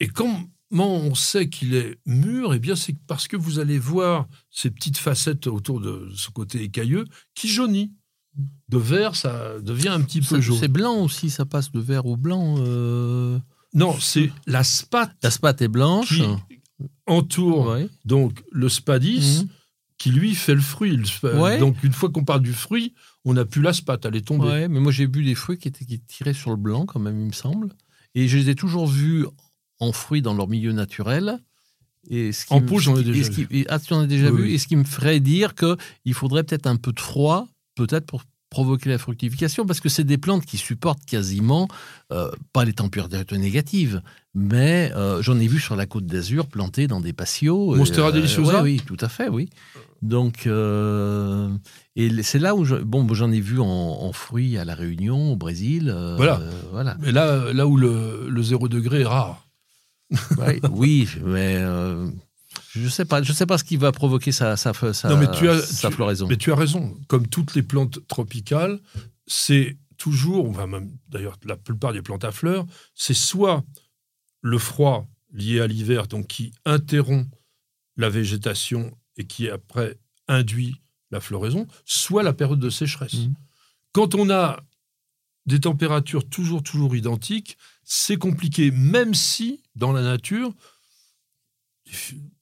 Et 0.00 0.08
comment 0.08 0.42
on 0.78 1.14
sait 1.14 1.48
qu'il 1.48 1.74
est 1.74 1.98
mûr? 2.06 2.54
Eh 2.54 2.58
bien, 2.58 2.76
c'est 2.76 2.96
parce 3.06 3.26
que 3.28 3.36
vous 3.36 3.58
allez 3.58 3.78
voir 3.78 4.28
ces 4.50 4.70
petites 4.70 4.98
facettes 4.98 5.46
autour 5.46 5.80
de 5.80 6.08
ce 6.14 6.30
côté 6.30 6.62
écailleux 6.62 7.04
qui 7.34 7.48
jaunit. 7.48 7.92
De 8.68 8.78
vert, 8.78 9.16
ça 9.16 9.58
devient 9.60 9.88
un 9.88 10.00
petit 10.02 10.20
peu 10.20 10.40
jaune. 10.40 10.56
c'est 10.58 10.68
blanc 10.68 11.02
aussi, 11.02 11.30
ça 11.30 11.44
passe 11.44 11.72
de 11.72 11.80
vert 11.80 12.06
au 12.06 12.16
blanc. 12.16 12.56
euh. 12.60 13.38
Non, 13.74 13.96
c'est 13.98 14.30
la 14.46 14.62
spate 14.62 15.12
La 15.22 15.30
spate 15.32 15.62
est 15.62 15.68
blanche. 15.68 16.08
qui 16.16 16.22
entoure 17.06 17.68
Ouais. 17.68 17.88
donc 18.04 18.42
le 18.52 18.68
spadis 18.68 19.42
Mhm. 19.42 19.48
qui 19.98 20.10
lui 20.10 20.34
fait 20.34 20.54
le 20.54 20.60
fruit. 20.60 20.96
Le 20.96 21.04
spa- 21.04 21.34
Ouais. 21.34 21.58
Donc 21.58 21.82
une 21.82 21.92
fois 21.92 22.08
qu'on 22.10 22.24
parle 22.24 22.42
du 22.42 22.52
fruit, 22.52 22.94
on 23.24 23.34
n'a 23.34 23.44
plus 23.44 23.62
la 23.62 23.72
spate, 23.72 24.04
elle 24.06 24.16
est 24.16 24.26
tombée. 24.26 24.46
Ouais, 24.46 24.68
mais 24.68 24.80
moi 24.80 24.92
j'ai 24.92 25.06
vu 25.06 25.24
des 25.24 25.34
fruits 25.34 25.58
qui 25.58 25.68
étaient 25.68 25.84
qui 25.84 26.00
tiraient 26.00 26.32
sur 26.34 26.50
le 26.50 26.56
blanc 26.56 26.86
quand 26.86 27.00
même, 27.00 27.18
il 27.20 27.26
me 27.26 27.32
semble. 27.32 27.70
Et 28.14 28.28
je 28.28 28.38
les 28.38 28.48
ai 28.50 28.54
toujours 28.54 28.86
vus 28.86 29.26
en 29.80 29.92
fruits 29.92 30.22
dans 30.22 30.34
leur 30.34 30.48
milieu 30.48 30.72
naturel. 30.72 31.38
Et 32.08 32.32
ce 32.32 32.46
qui 32.46 32.54
En 32.54 32.60
pot, 32.62 32.78
j'en 32.78 32.96
ai 32.96 33.02
déjà 33.02 33.28
et- 33.50 33.66
ah, 33.68 33.78
tu 33.78 33.92
en 33.92 34.00
as 34.00 34.06
déjà 34.06 34.30
Oui, 34.30 34.36
vu 34.38 34.42
oui. 34.44 34.54
Et 34.54 34.58
ce 34.58 34.66
qui 34.66 34.76
me 34.76 34.84
ferait 34.84 35.20
dire 35.20 35.54
qu'il 35.54 36.14
faudrait 36.14 36.44
peut-être 36.44 36.66
un 36.66 36.76
peu 36.76 36.92
de 36.92 37.00
froid, 37.00 37.46
peut-être 37.74 38.06
pour 38.06 38.22
provoquer 38.48 38.88
la 38.88 38.98
fructification, 38.98 39.64
parce 39.64 39.78
que 39.80 39.88
c'est 39.88 40.02
des 40.02 40.18
plantes 40.18 40.44
qui 40.44 40.56
supportent 40.56 41.04
quasiment, 41.04 41.68
euh, 42.10 42.30
pas 42.52 42.64
les 42.64 42.72
températures 42.72 43.38
négatives, 43.38 44.02
mais 44.34 44.90
euh, 44.96 45.22
j'en 45.22 45.38
ai 45.38 45.46
vu 45.46 45.60
sur 45.60 45.76
la 45.76 45.86
côte 45.86 46.06
d'Azur 46.06 46.46
plantées 46.48 46.88
dans 46.88 47.00
des 47.00 47.12
patios. 47.12 47.76
Monstera 47.76 48.08
Euh, 48.08 48.12
deliciosa 48.12 48.56
ouais, 48.56 48.60
Oui, 48.62 48.82
tout 48.84 48.96
à 49.00 49.08
fait, 49.08 49.28
oui. 49.28 49.48
Donc, 50.02 50.46
euh, 50.46 51.48
et 51.94 52.22
c'est 52.24 52.38
là 52.40 52.56
où 52.56 52.64
je, 52.64 52.74
bon, 52.76 53.06
j'en 53.14 53.30
ai 53.30 53.40
vu 53.40 53.60
en, 53.60 53.66
en 53.66 54.12
fruits 54.12 54.56
à 54.58 54.64
la 54.64 54.74
Réunion, 54.74 55.32
au 55.32 55.36
Brésil. 55.36 55.94
Voilà. 56.16 56.40
voilà. 56.72 56.96
Mais 57.00 57.12
là, 57.12 57.52
là 57.52 57.66
où 57.68 57.76
le, 57.76 58.26
le 58.28 58.42
zéro 58.42 58.68
degré 58.68 59.02
est 59.02 59.06
rare. 59.06 59.46
Ouais, 60.38 60.60
oui, 60.72 61.08
mais 61.24 61.56
euh, 61.58 62.10
je 62.72 62.88
sais 62.88 63.04
pas, 63.04 63.22
je 63.22 63.32
sais 63.32 63.46
pas 63.46 63.58
ce 63.58 63.64
qui 63.64 63.76
va 63.76 63.92
provoquer 63.92 64.32
sa, 64.32 64.56
sa, 64.56 64.72
sa, 64.92 65.08
Non, 65.08 65.16
mais 65.16 65.30
tu 65.30 65.48
as- 65.48 65.60
sa 65.60 65.88
tu- 65.88 65.94
floraison. 65.94 66.26
Mais 66.26 66.36
tu 66.36 66.50
as 66.52 66.56
raison. 66.56 66.96
Comme 67.08 67.26
toutes 67.28 67.54
les 67.54 67.62
plantes 67.62 68.06
tropicales, 68.08 68.80
c'est 69.26 69.76
toujours, 69.96 70.48
enfin 70.48 70.66
même 70.66 70.90
d'ailleurs 71.08 71.36
la 71.44 71.56
plupart 71.56 71.92
des 71.92 72.02
plantes 72.02 72.24
à 72.24 72.32
fleurs, 72.32 72.66
c'est 72.94 73.14
soit 73.14 73.64
le 74.40 74.58
froid 74.58 75.06
lié 75.32 75.60
à 75.60 75.66
l'hiver, 75.66 76.06
donc 76.08 76.26
qui 76.26 76.52
interrompt 76.64 77.28
la 77.96 78.08
végétation 78.08 78.96
et 79.16 79.26
qui 79.26 79.48
après 79.48 79.98
induit 80.26 80.80
la 81.10 81.20
floraison, 81.20 81.66
soit 81.84 82.22
la 82.22 82.32
période 82.32 82.58
de 82.60 82.70
sécheresse. 82.70 83.14
Mhm. 83.14 83.34
Quand 83.92 84.14
on 84.14 84.30
a 84.30 84.60
des 85.46 85.60
températures 85.60 86.28
toujours, 86.28 86.62
toujours 86.62 86.94
identiques, 86.96 87.56
c'est 87.84 88.16
compliqué, 88.18 88.70
même 88.70 89.14
si 89.14 89.62
dans 89.74 89.92
la 89.92 90.02
nature, 90.02 90.52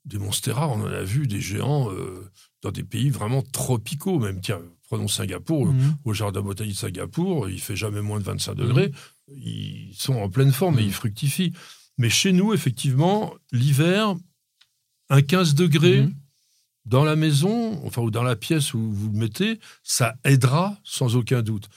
des 0.05 0.18
monstera, 0.18 0.68
on 0.68 0.82
en 0.82 0.86
a 0.86 1.03
vu 1.03 1.26
des 1.26 1.40
géants 1.40 1.90
euh, 1.92 2.30
dans 2.62 2.70
des 2.70 2.82
pays 2.84 3.11
vraiment 3.11 3.42
tropicaux, 3.42 4.18
même. 4.18 4.40
Tiens, 4.40 4.61
prenons 4.88 5.09
Singapour, 5.09 5.66
Mhm. 5.66 5.96
au 6.05 6.12
jardin 6.12 6.40
botanique 6.42 6.74
de 6.74 6.78
Singapour, 6.78 7.49
il 7.49 7.61
fait 7.61 7.76
jamais 7.76 8.03
moins 8.03 8.18
de 8.18 8.24
25 8.24 8.55
degrés. 8.55 8.92
Ils 9.28 9.94
sont 9.96 10.14
en 10.16 10.28
pleine 10.28 10.53
forme 10.53 10.78
et 10.78 10.82
Mhm. 10.82 10.88
ils 10.88 10.94
fructifient. 10.94 11.53
Mais 11.99 12.11
chez 12.11 12.32
nous, 12.32 12.53
effectivement, 12.53 13.34
l'hiver, 13.53 14.14
un 15.11 15.22
15 15.22 15.55
degrés 15.55 16.03
Mhm. 16.03 16.14
dans 16.84 17.05
la 17.05 17.16
maison, 17.16 17.84
enfin, 17.86 18.03
ou 18.03 18.11
dans 18.11 18.22
la 18.22 18.36
pièce 18.36 18.74
où 18.74 18.80
vous 18.92 19.11
le 19.12 19.18
mettez, 19.18 19.61
ça 19.82 20.16
aidera 20.24 20.78
sans 20.84 21.16
aucun 21.16 21.42
doute. 21.42 21.68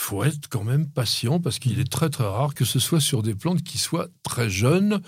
Faut 0.00 0.24
être 0.24 0.48
quand 0.48 0.64
même 0.64 0.88
patient 0.88 1.40
parce 1.40 1.58
qu'il 1.58 1.78
est 1.78 1.90
très 1.90 2.08
très 2.08 2.24
rare 2.24 2.54
que 2.54 2.64
ce 2.64 2.78
soit 2.78 3.00
sur 3.00 3.22
des 3.22 3.34
plantes 3.34 3.62
qui 3.62 3.78
soient 3.78 4.08
très 4.22 4.48
jeunes. 4.48 5.00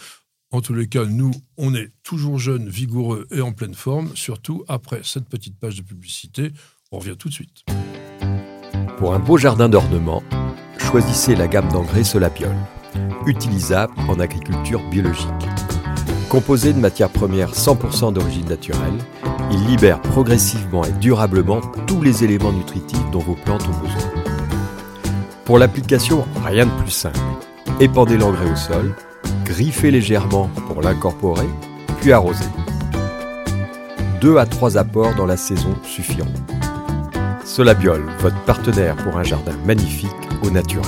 En 0.51 0.61
tous 0.61 0.74
les 0.74 0.86
cas, 0.86 1.07
nous, 1.07 1.32
on 1.57 1.74
est 1.74 1.88
toujours 2.03 2.38
jeunes, 2.38 2.68
vigoureux 2.68 3.26
et 3.30 3.40
en 3.40 3.53
pleine 3.53 3.74
forme, 3.74 4.14
surtout 4.14 4.64
après 4.68 5.01
cette 5.03 5.28
petite 5.28 5.59
page 5.59 5.76
de 5.76 5.82
publicité. 5.82 6.53
On 6.93 6.99
revient 6.99 7.16
tout 7.18 7.30
de 7.30 7.34
suite. 7.34 7.64
Pour 8.99 9.14
un 9.14 9.18
beau 9.18 9.38
jardin 9.38 9.70
d'ornement, 9.70 10.22
choisissez 10.76 11.34
la 11.34 11.49
gamme 11.49 11.72
d'engrais 11.72 12.05
Solabiol, 12.05 12.55
utilisable 13.26 13.95
en 14.09 14.20
agriculture 14.20 14.86
biologique. 14.90 15.26
Composé 16.28 16.74
de 16.74 16.78
matières 16.78 17.11
premières 17.11 17.55
100% 17.55 18.12
d'origine 18.12 18.47
naturelle, 18.47 18.99
il 19.51 19.64
libère 19.66 20.03
progressivement 20.03 20.84
et 20.84 20.93
durablement 20.93 21.62
tous 21.86 22.03
les 22.03 22.24
éléments 22.24 22.53
nutritifs 22.53 23.11
dont 23.11 23.20
vos 23.20 23.36
plantes 23.36 23.66
ont 23.66 23.78
besoin. 23.78 24.21
Pour 25.45 25.59
l'application, 25.59 26.24
rien 26.45 26.66
de 26.66 26.70
plus 26.82 26.90
simple. 26.90 27.18
Épandez 27.80 28.16
l'engrais 28.16 28.51
au 28.51 28.57
sol, 28.57 28.95
griffez 29.45 29.90
légèrement 29.90 30.49
pour 30.68 30.82
l'incorporer, 30.82 31.49
puis 32.01 32.12
arrosez. 32.12 32.45
Deux 34.20 34.36
à 34.36 34.47
trois 34.47 34.78
apports 34.78 35.14
dans 35.16 35.26
la 35.26 35.36
saison 35.36 35.74
suffiront. 35.82 36.32
Solabiol, 37.45 38.05
votre 38.20 38.40
partenaire 38.45 38.97
pour 38.97 39.16
un 39.16 39.24
jardin 39.24 39.57
magnifique 39.66 40.11
au 40.45 40.51
naturel. 40.51 40.86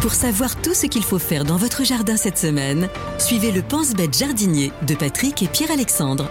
Pour 0.00 0.14
savoir 0.14 0.56
tout 0.56 0.72
ce 0.72 0.86
qu'il 0.86 1.02
faut 1.02 1.18
faire 1.18 1.44
dans 1.44 1.56
votre 1.56 1.84
jardin 1.84 2.16
cette 2.16 2.38
semaine, 2.38 2.88
suivez 3.18 3.52
le 3.52 3.60
Pense-Bête 3.60 4.16
jardinier 4.16 4.72
de 4.86 4.94
Patrick 4.94 5.42
et 5.42 5.48
Pierre-Alexandre. 5.48 6.30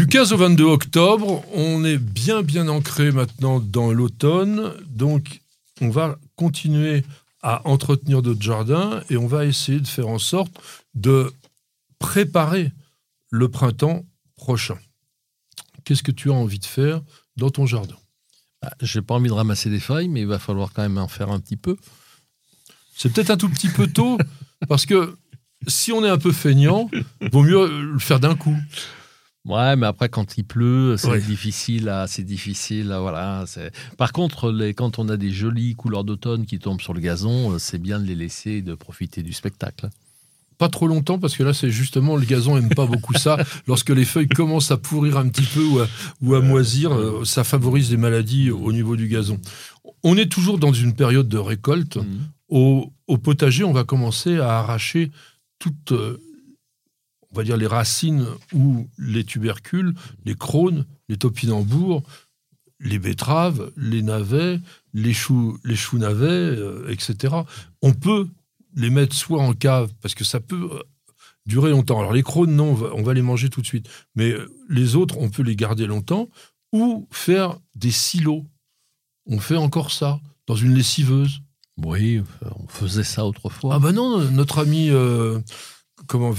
Du 0.00 0.06
15 0.06 0.32
au 0.32 0.38
22 0.38 0.64
octobre, 0.64 1.44
on 1.52 1.84
est 1.84 1.98
bien 1.98 2.40
bien 2.40 2.68
ancré 2.68 3.12
maintenant 3.12 3.60
dans 3.60 3.92
l'automne, 3.92 4.72
donc 4.88 5.42
on 5.82 5.90
va 5.90 6.16
continuer 6.36 7.04
à 7.42 7.68
entretenir 7.68 8.22
notre 8.22 8.40
jardin 8.40 9.02
et 9.10 9.18
on 9.18 9.26
va 9.26 9.44
essayer 9.44 9.78
de 9.78 9.86
faire 9.86 10.08
en 10.08 10.18
sorte 10.18 10.58
de 10.94 11.30
préparer 11.98 12.72
le 13.28 13.50
printemps 13.50 14.06
prochain. 14.36 14.78
Qu'est-ce 15.84 16.02
que 16.02 16.12
tu 16.12 16.30
as 16.30 16.34
envie 16.34 16.60
de 16.60 16.64
faire 16.64 17.02
dans 17.36 17.50
ton 17.50 17.66
jardin? 17.66 17.96
Bah, 18.62 18.72
J'ai 18.80 19.02
pas 19.02 19.16
envie 19.16 19.28
de 19.28 19.34
ramasser 19.34 19.68
des 19.68 19.80
feuilles, 19.80 20.08
mais 20.08 20.22
il 20.22 20.26
va 20.26 20.38
falloir 20.38 20.72
quand 20.72 20.80
même 20.80 20.96
en 20.96 21.08
faire 21.08 21.30
un 21.30 21.40
petit 21.40 21.58
peu. 21.58 21.76
C'est 22.96 23.12
peut-être 23.12 23.28
un 23.28 23.36
tout 23.36 23.50
petit 23.50 23.68
peu 23.68 23.86
tôt, 23.86 24.16
parce 24.66 24.86
que 24.86 25.14
si 25.68 25.92
on 25.92 26.02
est 26.06 26.10
un 26.10 26.16
peu 26.16 26.32
feignant, 26.32 26.90
vaut 27.32 27.42
mieux 27.42 27.82
le 27.82 27.98
faire 27.98 28.18
d'un 28.18 28.34
coup. 28.34 28.56
Ouais, 29.46 29.74
mais 29.74 29.86
après 29.86 30.10
quand 30.10 30.36
il 30.36 30.44
pleut, 30.44 30.96
c'est 30.98 31.24
difficile 31.24 32.04
c'est 32.06 32.24
difficile 32.24 32.94
voilà. 33.00 33.44
Par 33.96 34.12
contre, 34.12 34.52
les, 34.52 34.74
quand 34.74 34.98
on 34.98 35.08
a 35.08 35.16
des 35.16 35.30
jolies 35.30 35.74
couleurs 35.74 36.04
d'automne 36.04 36.44
qui 36.44 36.58
tombent 36.58 36.80
sur 36.80 36.92
le 36.92 37.00
gazon, 37.00 37.52
euh, 37.52 37.58
c'est 37.58 37.78
bien 37.78 37.98
de 37.98 38.04
les 38.04 38.14
laisser 38.14 38.50
et 38.50 38.62
de 38.62 38.74
profiter 38.74 39.22
du 39.22 39.32
spectacle. 39.32 39.88
Pas 40.58 40.68
trop 40.68 40.86
longtemps 40.86 41.18
parce 41.18 41.36
que 41.36 41.42
là, 41.42 41.54
c'est 41.54 41.70
justement 41.70 42.16
le 42.16 42.26
gazon 42.26 42.58
aime 42.58 42.68
pas 42.68 42.84
beaucoup 42.84 43.14
ça. 43.14 43.38
Lorsque 43.66 43.88
les 43.88 44.04
feuilles 44.04 44.28
commencent 44.28 44.70
à 44.70 44.76
pourrir 44.76 45.16
un 45.16 45.26
petit 45.28 45.46
peu 45.46 45.64
ou 46.20 46.34
à, 46.34 46.40
moisir, 46.42 46.92
euh, 46.92 47.24
ça 47.24 47.42
favorise 47.42 47.90
les 47.90 47.96
maladies 47.96 48.50
au 48.50 48.72
niveau 48.72 48.94
du 48.94 49.08
gazon. 49.08 49.40
On 50.02 50.18
est 50.18 50.30
toujours 50.30 50.58
dans 50.58 50.74
une 50.74 50.94
période 50.94 51.28
de 51.28 51.38
récolte. 51.38 51.96
Mmh. 51.96 52.04
Au, 52.50 52.92
au, 53.06 53.16
potager, 53.16 53.64
on 53.64 53.72
va 53.72 53.84
commencer 53.84 54.38
à 54.38 54.58
arracher 54.58 55.10
toutes 55.58 55.92
euh, 55.92 56.20
on 57.32 57.36
va 57.36 57.44
dire 57.44 57.56
les 57.56 57.66
racines 57.66 58.26
ou 58.52 58.88
les 58.98 59.24
tubercules, 59.24 59.94
les 60.24 60.34
crônes, 60.34 60.84
les 61.08 61.16
topinambours, 61.16 62.02
les 62.80 62.98
betteraves, 62.98 63.72
les 63.76 64.02
navets, 64.02 64.58
les 64.94 65.12
choux, 65.12 65.58
les 65.64 65.76
choux 65.76 65.98
navets, 65.98 66.26
euh, 66.26 66.88
etc. 66.88 67.34
On 67.82 67.92
peut 67.92 68.28
les 68.74 68.90
mettre 68.90 69.14
soit 69.14 69.42
en 69.42 69.52
cave, 69.52 69.92
parce 70.00 70.14
que 70.14 70.24
ça 70.24 70.40
peut 70.40 70.70
euh, 70.72 70.82
durer 71.46 71.70
longtemps. 71.70 72.00
Alors 72.00 72.12
les 72.12 72.22
crônes, 72.22 72.54
non, 72.54 72.70
on 72.94 73.02
va, 73.02 73.14
les 73.14 73.22
manger 73.22 73.50
tout 73.50 73.60
de 73.60 73.66
suite. 73.66 73.88
Mais 74.14 74.30
euh, 74.30 74.50
les 74.68 74.96
autres, 74.96 75.18
on 75.18 75.28
peut 75.28 75.42
les 75.42 75.56
garder 75.56 75.86
longtemps, 75.86 76.28
ou 76.72 77.06
faire 77.10 77.58
des 77.74 77.90
silos. 77.90 78.44
On 79.26 79.38
fait 79.38 79.56
encore 79.56 79.90
ça, 79.90 80.20
dans 80.46 80.56
une 80.56 80.74
lessiveuse. 80.74 81.42
Oui, 81.76 82.22
on 82.42 82.68
faisait 82.68 83.04
ça 83.04 83.24
autrefois. 83.24 83.74
Ah 83.74 83.78
ben 83.78 83.92
non, 83.92 84.18
notre 84.30 84.58
ami 84.58 84.90
comment, 86.06 86.32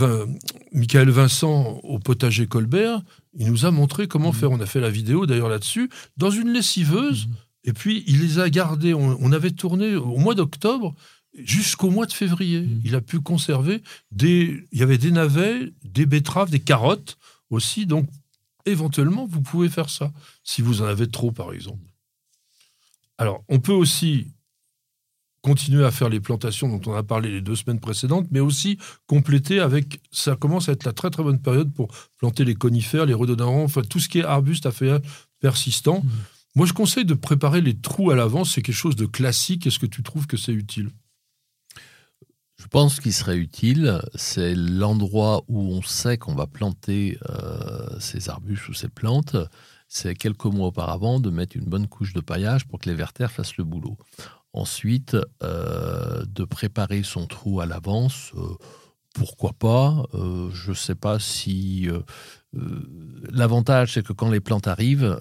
Michael 0.71 1.09
Vincent 1.09 1.79
au 1.83 1.99
potager 1.99 2.47
Colbert, 2.47 3.01
il 3.33 3.47
nous 3.47 3.65
a 3.65 3.71
montré 3.71 4.07
comment 4.07 4.31
mmh. 4.31 4.35
faire. 4.35 4.51
On 4.51 4.59
a 4.59 4.65
fait 4.65 4.79
la 4.79 4.89
vidéo 4.89 5.25
d'ailleurs 5.25 5.49
là-dessus, 5.49 5.89
dans 6.17 6.31
une 6.31 6.51
lessiveuse. 6.51 7.27
Mmh. 7.27 7.31
Et 7.63 7.73
puis, 7.73 8.03
il 8.07 8.21
les 8.21 8.39
a 8.39 8.49
gardés. 8.49 8.93
On, 8.93 9.31
avait 9.31 9.51
tourné 9.51 9.95
au 9.95 10.17
mois 10.17 10.35
d'octobre 10.35 10.95
jusqu'au 11.33 11.89
mois 11.89 12.05
de 12.05 12.13
février. 12.13 12.61
Mmh. 12.61 12.81
Il 12.85 12.95
a 12.95 13.01
pu 13.01 13.19
conserver 13.19 13.81
des. 14.11 14.65
Il 14.71 14.79
y 14.79 14.83
avait 14.83 14.97
des 14.97 15.11
navets, 15.11 15.71
des 15.83 16.05
betteraves, 16.05 16.49
des 16.49 16.59
carottes 16.59 17.17
aussi. 17.49 17.85
Donc, 17.85 18.07
éventuellement, 18.65 19.25
vous 19.25 19.41
pouvez 19.41 19.69
faire 19.69 19.89
ça, 19.89 20.11
si 20.43 20.61
vous 20.61 20.81
en 20.81 20.85
avez 20.85 21.07
trop, 21.07 21.31
par 21.31 21.53
exemple. 21.53 21.85
Alors, 23.17 23.43
on 23.49 23.59
peut 23.59 23.71
aussi 23.71 24.31
continuer 25.41 25.85
à 25.85 25.91
faire 25.91 26.09
les 26.09 26.19
plantations 26.19 26.69
dont 26.69 26.91
on 26.91 26.95
a 26.95 27.03
parlé 27.03 27.31
les 27.31 27.41
deux 27.41 27.55
semaines 27.55 27.79
précédentes, 27.79 28.27
mais 28.31 28.39
aussi 28.39 28.77
compléter 29.07 29.59
avec, 29.59 29.99
ça 30.11 30.35
commence 30.35 30.69
à 30.69 30.73
être 30.73 30.83
la 30.83 30.93
très 30.93 31.09
très 31.09 31.23
bonne 31.23 31.41
période 31.41 31.73
pour 31.73 31.87
planter 32.17 32.45
les 32.45 32.55
conifères, 32.55 33.05
les 33.05 33.13
rhododendrons, 33.13 33.63
enfin 33.63 33.81
tout 33.81 33.99
ce 33.99 34.07
qui 34.07 34.19
est 34.19 34.23
arbuste 34.23 34.65
à 34.65 34.71
feuillage 34.71 35.01
persistant. 35.39 36.01
Mmh. 36.03 36.09
Moi, 36.55 36.65
je 36.65 36.73
conseille 36.73 37.05
de 37.05 37.13
préparer 37.13 37.61
les 37.61 37.77
trous 37.77 38.11
à 38.11 38.15
l'avance, 38.15 38.53
c'est 38.53 38.61
quelque 38.61 38.75
chose 38.75 38.97
de 38.97 39.05
classique. 39.05 39.65
Est-ce 39.65 39.79
que 39.79 39.85
tu 39.85 40.03
trouves 40.03 40.27
que 40.27 40.37
c'est 40.37 40.51
utile? 40.51 40.89
Je 42.57 42.67
pense 42.67 42.99
qu'il 42.99 43.13
serait 43.13 43.37
utile, 43.37 44.01
c'est 44.13 44.53
l'endroit 44.53 45.43
où 45.47 45.61
on 45.61 45.81
sait 45.81 46.17
qu'on 46.17 46.35
va 46.35 46.45
planter 46.45 47.17
euh, 47.29 47.99
ces 47.99 48.29
arbustes 48.29 48.69
ou 48.69 48.73
ces 48.73 48.89
plantes, 48.89 49.35
c'est 49.87 50.13
quelques 50.13 50.45
mois 50.45 50.67
auparavant 50.67 51.19
de 51.19 51.31
mettre 51.31 51.57
une 51.57 51.65
bonne 51.65 51.87
couche 51.87 52.13
de 52.13 52.21
paillage 52.21 52.67
pour 52.67 52.79
que 52.79 52.87
les 52.87 52.95
vertères 52.95 53.31
fassent 53.31 53.57
le 53.57 53.63
boulot. 53.63 53.97
Ensuite, 54.53 55.15
euh, 55.43 56.25
de 56.27 56.43
préparer 56.43 57.03
son 57.03 57.25
trou 57.25 57.61
à 57.61 57.65
l'avance, 57.65 58.31
euh, 58.35 58.41
pourquoi 59.13 59.53
pas 59.53 60.05
euh, 60.13 60.49
Je 60.53 60.71
ne 60.71 60.75
sais 60.75 60.95
pas 60.95 61.19
si... 61.19 61.89
L'avantage, 63.31 63.93
c'est 63.93 64.05
que 64.05 64.11
quand 64.11 64.29
les 64.29 64.41
plantes 64.41 64.67
arrivent, 64.67 65.17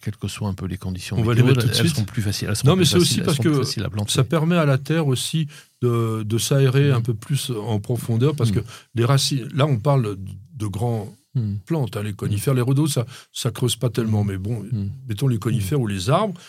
quelles 0.00 0.16
que 0.16 0.28
soient 0.28 0.46
un 0.46 0.54
peu 0.54 0.66
les 0.66 0.76
conditions 0.76 1.16
On 1.18 1.24
météo, 1.24 1.54
elles 1.58 1.88
sont 1.88 2.04
plus 2.04 2.22
faciles. 2.22 2.52
non, 2.64 2.76
mais 2.76 2.84
c'est 2.84 2.98
aussi 2.98 3.20
parce 3.20 3.38
que 3.38 3.64
ça 4.06 4.22
permet 4.22 4.56
à 4.56 4.64
la 4.64 4.78
terre 4.78 5.08
aussi 5.08 5.48
de, 5.82 6.22
de 6.22 6.38
s'aérer 6.38 6.92
un 6.92 7.00
mmh. 7.00 7.02
peu 7.02 7.14
plus 7.14 7.50
en 7.50 7.80
profondeur, 7.80 8.36
parce 8.36 8.52
que 8.52 8.60
mmh. 8.60 8.64
les 8.94 9.04
racines, 9.04 9.48
là 9.54 9.66
on 9.66 9.78
parle 9.78 10.16
de 10.54 10.66
grands 10.66 11.12
mmh. 11.34 11.56
plantes, 11.66 11.96
hein, 11.96 12.04
les 12.04 12.12
conifères, 12.12 12.54
les 12.54 12.62
rhodos, 12.62 12.86
ça 12.86 13.04
ça 13.32 13.50
creuse 13.50 13.74
pas 13.74 13.90
tellement, 13.90 14.22
mais 14.22 14.38
bon, 14.38 14.64
mettons 15.08 15.26
les 15.26 15.38
conifères 15.38 15.80
ou 15.80 15.88
les 15.88 16.10
arbres, 16.10 16.40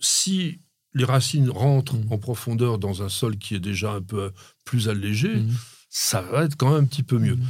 si 0.00 0.60
les 0.94 1.04
racines 1.04 1.50
rentrent 1.50 1.96
mmh. 1.96 2.12
en 2.12 2.18
profondeur 2.18 2.78
dans 2.78 3.02
un 3.02 3.08
sol 3.08 3.38
qui 3.38 3.54
est 3.54 3.60
déjà 3.60 3.92
un 3.92 4.02
peu 4.02 4.32
plus 4.64 4.88
allégé, 4.88 5.36
mmh. 5.36 5.50
ça 5.90 6.22
va 6.22 6.44
être 6.44 6.56
quand 6.56 6.72
même 6.72 6.84
un 6.84 6.86
petit 6.86 7.02
peu 7.02 7.18
mieux. 7.18 7.36
Mmh. 7.36 7.46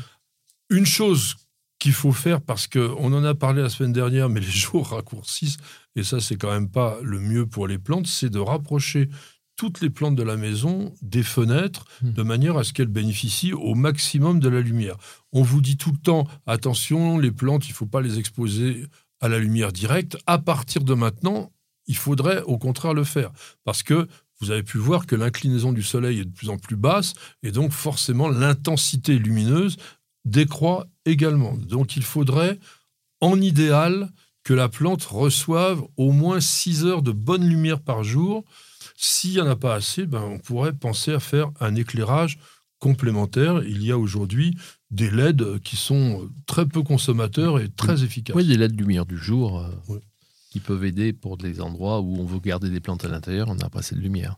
Une 0.71 0.87
chose 0.87 1.37
qu'il 1.79 1.93
faut 1.93 2.13
faire, 2.13 2.41
parce 2.41 2.67
qu'on 2.67 3.13
en 3.13 3.25
a 3.25 3.35
parlé 3.35 3.63
la 3.63 3.69
semaine 3.69 3.93
dernière, 3.93 4.29
mais 4.29 4.41
les 4.41 4.47
jours 4.51 4.89
raccourcissent, 4.89 5.59
et 5.97 6.03
ça 6.03 6.21
c'est 6.21 6.37
quand 6.37 6.51
même 6.51 6.71
pas 6.71 6.99
le 7.03 7.21
mieux 7.21 7.47
pour 7.47 7.67
les 7.67 7.79
plantes, 7.79 8.07
c'est 8.07 8.31
de 8.31 8.39
rapprocher 8.39 9.09
toutes 9.57 9.81
les 9.81 9.91
plantes 9.91 10.15
de 10.15 10.23
la 10.23 10.37
maison 10.37 10.95
des 11.03 11.25
fenêtres 11.25 11.85
de 12.01 12.23
manière 12.23 12.57
à 12.57 12.63
ce 12.63 12.73
qu'elles 12.73 12.87
bénéficient 12.87 13.55
au 13.55 13.75
maximum 13.75 14.39
de 14.39 14.49
la 14.49 14.61
lumière. 14.61 14.97
On 15.33 15.43
vous 15.43 15.61
dit 15.61 15.77
tout 15.77 15.91
le 15.91 15.99
temps, 15.99 16.29
attention, 16.47 17.19
les 17.19 17.33
plantes, 17.33 17.67
il 17.67 17.73
ne 17.73 17.75
faut 17.75 17.87
pas 17.87 18.01
les 18.01 18.21
exposer 18.21 18.87
à 19.21 19.29
la 19.29 19.41
lumière 19.41 19.73
directe. 19.73 20.17
À 20.27 20.39
partir 20.39 20.85
de 20.85 20.95
maintenant, 20.95 21.51
il 21.89 21.97
faudrait 21.97 22.43
au 22.43 22.59
contraire 22.59 22.95
le 22.95 23.05
faire. 23.05 23.33
Parce 23.65 23.83
que 23.83 24.07
vous 24.41 24.51
avez 24.51 24.63
pu 24.63 24.79
voir 24.79 25.07
que 25.07 25.17
l'inclinaison 25.17 25.73
du 25.73 25.83
Soleil 25.83 26.21
est 26.21 26.25
de 26.25 26.33
plus 26.33 26.49
en 26.49 26.59
plus 26.59 26.77
basse, 26.77 27.15
et 27.43 27.51
donc 27.51 27.73
forcément 27.73 28.29
l'intensité 28.29 29.19
lumineuse 29.19 29.77
décroît 30.25 30.87
également. 31.07 31.55
Donc 31.55 31.97
il 31.97 32.05
faudrait, 32.05 32.59
en 33.21 33.41
idéal, 33.41 34.11
que 34.45 34.55
la 34.55 34.69
plante 34.69 35.03
reçoive 35.05 35.83
au 35.97 36.13
moins 36.13 36.41
6 36.41 36.85
heures 36.85 37.03
de 37.03 37.13
bonne 37.13 37.47
lumière 37.47 37.81
par 37.81 38.05
jour. 38.05 38.45
S'il 38.97 39.33
n'y 39.33 39.41
en 39.41 39.47
a 39.47 39.57
pas 39.57 39.75
assez, 39.75 40.07
ben, 40.07 40.23
on 40.23 40.39
pourrait 40.39 40.73
penser 40.73 41.13
à 41.13 41.21
faire 41.21 41.51
un 41.61 41.75
éclairage 41.75 42.39
complémentaire. 42.79 43.63
Il 43.65 43.85
y 43.85 43.93
a 43.93 43.99
aujourd'hui 43.99 44.57
des 44.91 45.11
LED 45.11 45.61
qui 45.63 45.77
sont 45.77 46.31
très 46.47 46.65
peu 46.65 46.83
consommateurs 46.83 47.61
et 47.61 47.69
très 47.69 48.05
efficaces. 48.05 48.37
Oui, 48.37 48.47
des 48.47 48.57
LED 48.57 48.79
lumière 48.79 49.05
du 49.05 49.19
jour. 49.19 49.61
Euh, 49.61 49.99
qui 50.51 50.61
peuvent 50.61 50.85
aider 50.85 51.13
pour 51.13 51.37
des 51.37 51.61
endroits 51.61 52.01
où 52.01 52.17
on 52.17 52.25
veut 52.25 52.39
garder 52.39 52.71
des 52.71 52.81
plantes 52.81 53.05
à 53.05 53.09
l'intérieur, 53.09 53.49
on 53.49 53.55
n'a 53.55 53.69
pas 53.69 53.81
assez 53.81 53.95
de 53.95 54.01
lumière. 54.01 54.37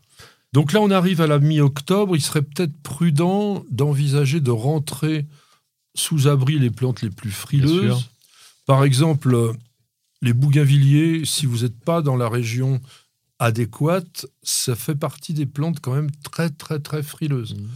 Donc 0.53 0.73
là, 0.73 0.81
on 0.81 0.91
arrive 0.91 1.21
à 1.21 1.27
la 1.27 1.39
mi-octobre. 1.39 2.15
Il 2.15 2.21
serait 2.21 2.41
peut-être 2.41 2.75
prudent 2.83 3.63
d'envisager 3.69 4.41
de 4.41 4.51
rentrer 4.51 5.25
sous 5.95 6.27
abri 6.27 6.59
les 6.59 6.69
plantes 6.71 7.01
les 7.01 7.09
plus 7.09 7.31
frileuses. 7.31 8.09
Par 8.65 8.83
exemple, 8.83 9.53
les 10.21 10.33
bougainvilliers, 10.33 11.23
si 11.25 11.45
vous 11.45 11.59
n'êtes 11.59 11.79
pas 11.79 12.01
dans 12.01 12.17
la 12.17 12.29
région 12.29 12.81
adéquate, 13.39 14.27
ça 14.43 14.75
fait 14.75 14.95
partie 14.95 15.33
des 15.33 15.45
plantes 15.45 15.79
quand 15.79 15.95
même 15.95 16.11
très, 16.23 16.49
très, 16.49 16.79
très 16.79 17.01
frileuses. 17.01 17.55
Mmh. 17.55 17.67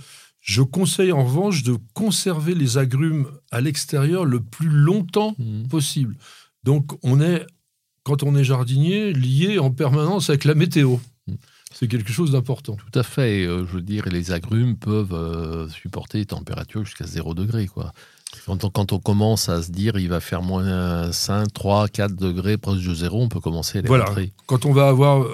Je 0.42 0.62
conseille 0.62 1.12
en 1.12 1.26
revanche 1.26 1.64
de 1.64 1.78
conserver 1.94 2.54
les 2.54 2.78
agrumes 2.78 3.28
à 3.50 3.62
l'extérieur 3.62 4.26
le 4.26 4.42
plus 4.42 4.70
longtemps 4.70 5.36
mmh. 5.40 5.68
possible. 5.70 6.16
Donc, 6.64 7.00
on 7.04 7.20
est 7.20 7.48
quand 8.06 8.24
on 8.24 8.36
est 8.36 8.44
jardinier, 8.44 9.12
lié 9.12 9.60
en 9.60 9.72
permanence 9.72 10.30
avec 10.30 10.46
la 10.46 10.54
météo. 10.54 10.98
C'est 11.74 11.88
quelque 11.90 12.14
chose 12.14 12.32
d'important. 12.32 12.78
Tout 12.78 13.00
à 13.00 13.04
fait. 13.04 13.46
Euh, 13.46 13.66
je 13.68 13.74
veux 13.74 13.82
dire, 13.82 14.06
les 14.06 14.32
agrumes 14.32 14.78
peuvent 14.78 15.14
euh, 15.14 15.68
supporter 15.68 16.20
des 16.20 16.28
températures 16.28 16.86
jusqu'à 16.86 17.06
0 17.06 17.34
degré. 17.34 17.66
Quoi. 17.66 17.92
Quand, 18.46 18.64
on, 18.64 18.70
quand 18.70 18.94
on 18.94 19.00
commence 19.00 19.50
à 19.50 19.62
se 19.64 19.72
dire 19.72 19.98
il 19.98 20.08
va 20.08 20.20
faire 20.20 20.44
moins 20.44 21.12
5, 21.12 21.52
3, 21.52 21.90
4 21.90 22.16
degrés 22.16 22.58
proche 22.58 22.86
de 22.86 22.94
zéro, 22.94 23.24
on 23.24 23.28
peut 23.28 23.40
commencer 23.42 23.80
à 23.80 23.82
les 23.82 23.88
voilà. 23.88 24.06
rentrer. 24.06 24.32
Quand 24.46 24.66
on 24.66 24.72
va 24.72 24.88
avoir 24.88 25.26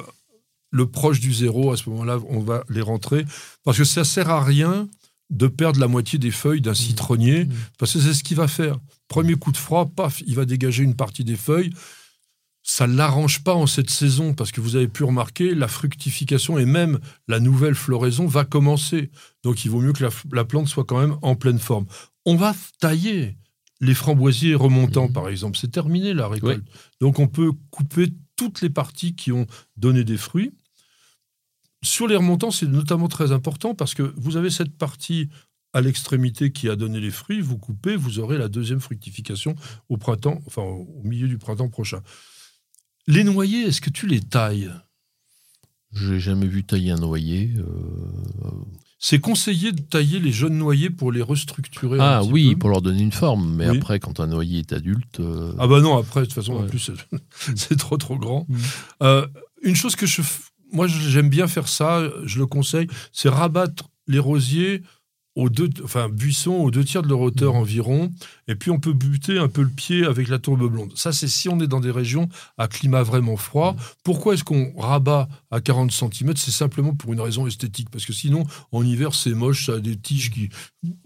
le 0.71 0.87
proche 0.87 1.19
du 1.19 1.33
zéro, 1.33 1.73
à 1.73 1.77
ce 1.77 1.89
moment-là, 1.89 2.19
on 2.29 2.39
va 2.39 2.63
les 2.69 2.81
rentrer. 2.81 3.25
Parce 3.65 3.77
que 3.77 3.83
ça 3.83 4.05
sert 4.05 4.29
à 4.29 4.41
rien 4.41 4.87
de 5.29 5.47
perdre 5.47 5.79
la 5.79 5.87
moitié 5.87 6.17
des 6.19 6.31
feuilles 6.31 6.61
d'un 6.61 6.71
mmh. 6.71 6.75
citronnier, 6.75 7.45
mmh. 7.45 7.51
parce 7.77 7.93
que 7.93 7.99
c'est 7.99 8.13
ce 8.13 8.23
qu'il 8.23 8.37
va 8.37 8.47
faire. 8.47 8.77
Premier 9.09 9.35
coup 9.35 9.51
de 9.51 9.57
froid, 9.57 9.89
paf, 9.93 10.21
il 10.25 10.35
va 10.35 10.45
dégager 10.45 10.83
une 10.83 10.95
partie 10.95 11.25
des 11.25 11.35
feuilles 11.35 11.71
ça 12.73 12.87
ne 12.87 12.95
l'arrange 12.95 13.43
pas 13.43 13.53
en 13.53 13.67
cette 13.67 13.89
saison 13.89 14.33
parce 14.33 14.53
que 14.53 14.61
vous 14.61 14.77
avez 14.77 14.87
pu 14.87 15.03
remarquer, 15.03 15.53
la 15.53 15.67
fructification 15.67 16.57
et 16.57 16.63
même 16.63 16.99
la 17.27 17.41
nouvelle 17.41 17.75
floraison 17.75 18.27
va 18.27 18.45
commencer. 18.45 19.11
Donc 19.43 19.65
il 19.65 19.71
vaut 19.71 19.81
mieux 19.81 19.91
que 19.91 20.07
la, 20.31 20.45
plante 20.45 20.69
soit 20.69 20.85
quand 20.85 20.97
même 20.97 21.17
en 21.21 21.35
pleine 21.35 21.59
forme. 21.59 21.85
On 22.25 22.37
va 22.37 22.55
tailler 22.79 23.35
les 23.81 23.93
framboisiers 23.93 24.55
remontants, 24.55 25.07
Mhm. 25.07 25.13
par 25.13 25.27
exemple. 25.27 25.57
C'est 25.57 25.69
terminé 25.69 26.13
la 26.13 26.29
récolte. 26.29 26.63
Donc 27.01 27.19
on 27.19 27.27
peut 27.27 27.51
couper 27.71 28.13
toutes 28.37 28.61
les 28.61 28.69
parties 28.69 29.15
qui 29.15 29.33
ont 29.33 29.47
donné 29.75 30.05
des 30.05 30.17
fruits. 30.17 30.53
Sur 31.83 32.07
les 32.07 32.15
remontants, 32.15 32.51
c'est 32.51 32.67
notamment 32.67 33.09
très 33.09 33.33
important 33.33 33.75
parce 33.75 33.93
que 33.93 34.13
vous 34.15 34.37
avez 34.37 34.49
cette 34.49 34.77
partie 34.77 35.27
à 35.73 35.81
l'extrémité 35.81 36.53
qui 36.53 36.69
a 36.69 36.77
donné 36.77 37.01
les 37.01 37.11
fruits, 37.11 37.41
vous 37.41 37.57
coupez, 37.57 37.97
vous 37.97 38.19
aurez 38.19 38.37
la 38.37 38.47
deuxième 38.47 38.79
fructification 38.79 39.55
au 39.89 39.97
printemps, 39.97 40.41
enfin 40.45 40.61
au 40.61 41.01
milieu 41.03 41.27
du 41.27 41.37
printemps 41.37 41.69
prochain. 41.69 42.01
Les 43.13 43.23
noyers, 43.23 43.63
est-ce 43.63 43.81
que 43.81 43.89
tu 43.89 44.07
les 44.07 44.21
tailles? 44.21 44.71
J'ai 45.93 46.19
jamais 46.19 46.47
vu 46.47 46.63
tailler 46.63 46.91
un 46.91 46.97
noyer. 46.97 47.51
euh, 47.57 47.65
C'est 48.99 49.19
conseillé 49.19 49.71
de 49.73 49.81
tailler 49.81 50.19
les 50.19 50.31
jeunes 50.31 50.57
noyers 50.57 50.89
pour 50.89 51.11
les 51.11 51.21
restructurer. 51.21 51.99
un 51.99 52.03
Ah 52.03 52.19
petit 52.21 52.31
oui, 52.31 52.53
peu. 52.53 52.59
pour 52.59 52.69
leur 52.69 52.81
donner 52.81 53.01
une 53.01 53.11
forme. 53.11 53.53
Mais 53.55 53.69
Oui. 53.69 53.77
après, 53.77 53.99
quand 53.99 54.19
un 54.21 54.27
noyer 54.27 54.59
est 54.59 54.71
adulte. 54.73 55.19
euh, 55.19 55.53
Ah 55.59 55.67
bah 55.67 55.81
non, 55.81 55.97
après, 55.97 56.21
de 56.21 56.25
toute 56.27 56.35
façon, 56.35 56.53
en 56.53 56.61
Ouais. 56.61 56.67
plus, 56.67 56.91
c'est- 57.55 57.75
trop, 57.77 57.97
trop 57.97 58.15
grand. 58.17 58.45
Mhm. 58.47 58.57
Euh, 59.03 59.27
une 59.63 59.75
chose 59.75 59.95
que 59.97 60.05
je... 60.05 60.21
Moi, 60.71 60.87
j'aime 60.87 61.27
bien 61.29 61.47
faire 61.47 61.67
ça, 61.67 62.09
je 62.23 62.39
le 62.39 62.45
conseille, 62.45 62.87
c'est 63.11 63.27
rabattre 63.27 63.89
les 64.07 64.19
rosiers 64.19 64.83
aux 65.37 65.49
deux, 65.49 65.69
enfin, 65.85 66.09
buissons 66.09 66.51
aux 66.55 66.71
deux 66.71 66.83
tiers 66.83 67.01
de 67.03 67.07
leur 67.07 67.21
hauteur 67.21 67.53
Mhm. 67.53 67.59
environ, 67.61 68.11
et 68.49 68.55
puis 68.55 68.69
on 68.69 68.79
peut 68.79 68.91
buter 68.91 69.37
un 69.37 69.47
peu 69.47 69.61
le 69.61 69.69
pied 69.69 70.03
avec 70.05 70.27
la 70.27 70.39
tourbe 70.39 70.69
blonde. 70.69 70.91
Ça, 70.97 71.13
c'est 71.13 71.29
si 71.29 71.47
on 71.47 71.59
est 71.61 71.67
dans 71.67 71.79
des 71.79 71.89
régions 71.91 72.27
à 72.57 72.67
climat 72.67 73.01
vraiment 73.03 73.37
froid. 73.37 73.77
Pourquoi 74.03 74.33
est-ce 74.33 74.43
qu'on 74.43 74.73
rabat 74.77 75.29
à 75.49 75.61
40 75.61 75.91
cm 75.93 76.35
C'est 76.35 76.51
simplement 76.51 76.93
pour 76.95 77.13
une 77.13 77.21
raison 77.21 77.47
esthétique, 77.47 77.89
parce 77.89 78.05
que 78.05 78.11
sinon, 78.11 78.43
en 78.73 78.83
hiver, 78.83 79.15
c'est 79.15 79.33
moche, 79.33 79.67
ça 79.67 79.75
a 79.75 79.79
des 79.79 79.95
tiges 79.95 80.31
qui... 80.31 80.49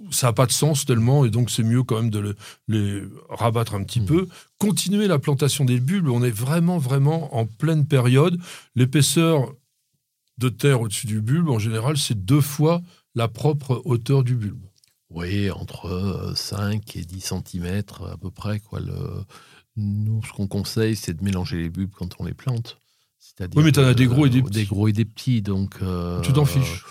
Ça 0.09 0.27
n'a 0.27 0.33
pas 0.33 0.47
de 0.47 0.51
sens 0.51 0.85
tellement, 0.85 1.23
et 1.25 1.29
donc 1.29 1.51
c'est 1.51 1.61
mieux 1.63 1.83
quand 1.83 1.97
même 2.01 2.09
de 2.09 2.19
le- 2.19 2.35
les 2.67 3.03
rabattre 3.29 3.75
un 3.75 3.83
petit 3.83 3.99
Mhm. 3.99 4.05
peu. 4.07 4.27
Continuer 4.57 5.07
la 5.07 5.19
plantation 5.19 5.65
des 5.65 5.79
bulbes, 5.79 6.07
on 6.09 6.23
est 6.23 6.31
vraiment, 6.31 6.79
vraiment 6.79 7.35
en 7.37 7.45
pleine 7.45 7.85
période. 7.85 8.39
L'épaisseur 8.75 9.53
de 10.39 10.49
terre 10.49 10.81
au-dessus 10.81 11.05
du 11.07 11.21
bulbe, 11.21 11.49
en 11.49 11.59
général, 11.59 11.95
c'est 11.97 12.25
deux 12.25 12.41
fois 12.41 12.81
la 13.15 13.27
propre 13.27 13.81
hauteur 13.85 14.23
du 14.23 14.35
bulbe. 14.35 14.61
Oui, 15.09 15.49
entre 15.51 15.85
euh, 15.87 16.35
5 16.35 16.95
et 16.97 17.05
10 17.05 17.21
cm 17.21 17.81
à 18.11 18.17
peu 18.17 18.31
près. 18.31 18.59
Quoi. 18.59 18.79
Le... 18.81 18.93
Nous, 19.77 20.21
ce 20.25 20.31
qu'on 20.33 20.47
conseille, 20.47 20.95
c'est 20.95 21.13
de 21.13 21.23
mélanger 21.23 21.57
les 21.57 21.69
bulbes 21.69 21.91
quand 21.95 22.15
on 22.19 22.25
les 22.25 22.33
plante. 22.33 22.77
Oui, 23.39 23.63
mais 23.63 23.71
t'en 23.71 23.83
as 23.83 23.93
que, 23.93 23.97
des 23.97 24.07
gros 24.07 24.25
et 24.25 24.29
des 24.29 24.39
euh, 24.39 24.43
petits. 24.43 24.51
Des 24.59 24.65
gros 24.65 24.87
et 24.87 24.93
des 24.93 25.05
petits. 25.05 25.41
Donc, 25.41 25.75
euh, 25.81 26.21
Tu 26.21 26.31
t'en 26.33 26.45
fiches 26.45 26.83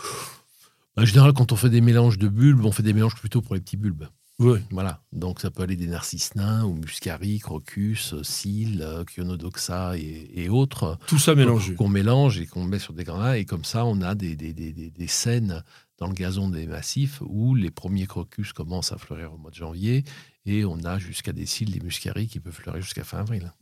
En 0.97 1.05
général, 1.05 1.33
quand 1.33 1.53
on 1.53 1.57
fait 1.57 1.71
des 1.71 1.81
mélanges 1.81 2.19
de 2.19 2.29
bulbes, 2.29 2.65
on 2.65 2.73
fait 2.73 2.83
des 2.83 2.93
mélanges 2.93 3.15
plutôt 3.17 3.41
pour 3.43 3.55
les 3.55 3.61
petits 3.61 3.77
bulbes. 3.77 4.07
Oui. 4.41 4.59
Voilà. 4.71 5.01
Donc, 5.13 5.41
ça 5.41 5.51
peut 5.51 5.63
aller 5.63 5.77
des 5.77 5.87
narcisses 5.87 6.35
nains 6.35 6.65
ou 6.65 6.75
muscari, 6.75 7.39
crocus, 7.39 8.15
cils, 8.23 8.83
euh, 8.83 9.05
chionodoxa 9.09 9.97
et, 9.97 10.31
et 10.35 10.49
autres 10.49 10.99
Tout 11.07 11.19
ça 11.19 11.35
mélangé. 11.35 11.75
qu'on 11.75 11.89
mélange 11.89 12.39
et 12.41 12.47
qu'on 12.47 12.65
met 12.65 12.81
sur 12.81 12.95
des 12.95 13.05
granats. 13.05 13.39
Et 13.39 13.45
comme 13.45 13.65
ça, 13.65 13.85
on 13.85 14.01
a 14.03 14.15
des, 14.15 14.35
des, 14.37 14.53
des- 14.53 14.73
des 14.73 15.07
scènes 15.07 15.63
dans 15.99 16.07
le 16.07 16.15
gazon 16.15 16.49
des 16.49 16.67
massifs 16.67 17.21
où 17.25 17.55
les 17.55 17.71
premiers 17.71 18.07
crocus 18.07 18.53
commencent 18.53 18.93
à 18.93 18.99
fleurir 18.99 19.33
au 19.33 19.39
mois 19.39 19.51
de 19.51 19.57
janvier 19.57 20.05
et 20.47 20.65
on 20.65 20.83
a 20.85 20.99
jusqu'à 20.99 21.33
des 21.33 21.47
cils, 21.47 21.71
des 21.71 21.81
muscaries 21.81 22.29
qui 22.29 22.41
peuvent 22.41 22.53
fleurir 22.53 22.83
jusqu'à 22.83 23.05
fin 23.05 23.19
avril. 23.19 23.53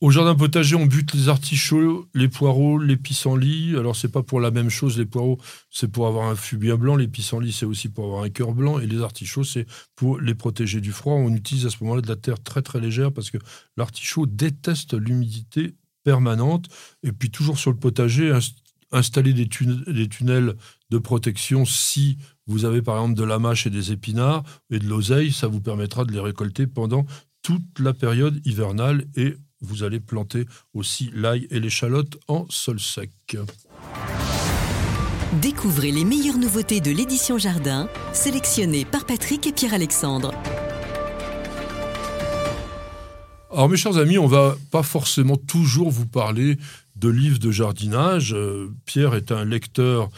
Au 0.00 0.10
jardin 0.10 0.34
potager, 0.34 0.74
on 0.74 0.86
bute 0.86 1.12
les 1.12 1.28
artichauts, 1.28 2.08
les 2.14 2.28
poireaux, 2.28 2.78
les 2.78 2.96
pissenlits. 2.96 3.76
Alors, 3.76 3.94
c'est 3.94 4.08
pas 4.08 4.22
pour 4.22 4.40
la 4.40 4.50
même 4.50 4.70
chose. 4.70 4.98
Les 4.98 5.04
poireaux, 5.04 5.38
c'est 5.70 5.88
pour 5.88 6.06
avoir 6.06 6.30
un 6.30 6.56
bien 6.56 6.76
blanc. 6.76 6.96
Les 6.96 7.08
pissenlits, 7.08 7.52
c'est 7.52 7.66
aussi 7.66 7.90
pour 7.90 8.04
avoir 8.04 8.22
un 8.22 8.30
cœur 8.30 8.52
blanc. 8.52 8.78
Et 8.78 8.86
les 8.86 9.02
artichauts, 9.02 9.44
c'est 9.44 9.66
pour 9.94 10.18
les 10.18 10.34
protéger 10.34 10.80
du 10.80 10.92
froid. 10.92 11.14
On 11.14 11.34
utilise 11.34 11.66
à 11.66 11.70
ce 11.70 11.76
moment-là 11.82 12.00
de 12.00 12.08
la 12.08 12.16
terre 12.16 12.42
très, 12.42 12.62
très 12.62 12.80
légère 12.80 13.12
parce 13.12 13.30
que 13.30 13.38
l'artichaut 13.76 14.24
déteste 14.24 14.94
l'humidité 14.94 15.74
permanente. 16.04 16.68
Et 17.02 17.12
puis, 17.12 17.30
toujours 17.30 17.58
sur 17.58 17.70
le 17.70 17.78
potager, 17.78 18.32
installer 18.92 19.32
des, 19.32 19.48
tun- 19.48 19.82
des 19.86 20.08
tunnels 20.08 20.54
de 20.90 20.98
protection 20.98 21.64
si 21.64 22.18
vous 22.46 22.64
avez, 22.64 22.82
par 22.82 22.96
exemple, 22.96 23.18
de 23.18 23.24
la 23.24 23.38
mâche 23.38 23.66
et 23.66 23.70
des 23.70 23.92
épinards 23.92 24.42
et 24.70 24.78
de 24.78 24.86
l'oseille. 24.86 25.32
Ça 25.32 25.48
vous 25.48 25.60
permettra 25.60 26.04
de 26.04 26.12
les 26.12 26.20
récolter 26.20 26.66
pendant 26.66 27.06
toute 27.42 27.78
la 27.78 27.92
période 27.92 28.40
hivernale 28.44 29.04
et 29.16 29.36
vous 29.60 29.82
allez 29.82 30.00
planter 30.00 30.44
aussi 30.74 31.10
l'ail 31.14 31.46
et 31.50 31.60
l'échalote 31.60 32.18
en 32.28 32.46
sol 32.50 32.78
sec. 32.78 33.10
Découvrez 35.40 35.90
les 35.92 36.04
meilleures 36.04 36.38
nouveautés 36.38 36.80
de 36.80 36.90
l'édition 36.90 37.36
Jardin, 37.36 37.88
sélectionnées 38.12 38.84
par 38.84 39.04
Patrick 39.06 39.46
et 39.46 39.52
Pierre-Alexandre. 39.52 40.32
Alors 43.52 43.68
mes 43.68 43.76
chers 43.76 43.96
amis, 43.96 44.18
on 44.18 44.26
va 44.26 44.56
pas 44.70 44.82
forcément 44.82 45.36
toujours 45.36 45.90
vous 45.90 46.06
parler 46.06 46.58
de 46.96 47.08
livres 47.08 47.38
de 47.38 47.50
jardinage. 47.50 48.34
Euh, 48.34 48.74
Pierre 48.84 49.14
est 49.14 49.32
un 49.32 49.44
lecteur 49.44 50.10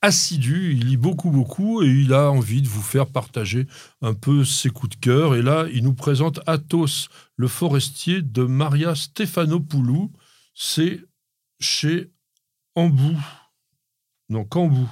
assidu, 0.00 0.74
il 0.74 0.86
lit 0.86 0.96
beaucoup 0.96 1.30
beaucoup 1.30 1.82
et 1.82 1.88
il 1.88 2.12
a 2.12 2.30
envie 2.30 2.62
de 2.62 2.68
vous 2.68 2.82
faire 2.82 3.06
partager 3.06 3.66
un 4.00 4.14
peu 4.14 4.44
ses 4.44 4.70
coups 4.70 4.96
de 4.96 5.00
cœur. 5.00 5.34
Et 5.34 5.42
là, 5.42 5.66
il 5.72 5.82
nous 5.82 5.94
présente 5.94 6.40
Athos, 6.46 7.08
le 7.36 7.48
forestier 7.48 8.22
de 8.22 8.44
Maria 8.44 8.94
Stépanopoulou. 8.94 10.12
C'est 10.54 11.00
chez 11.58 12.12
Ambou. 12.76 13.18
Non, 14.28 14.44
Cambou. 14.44 14.88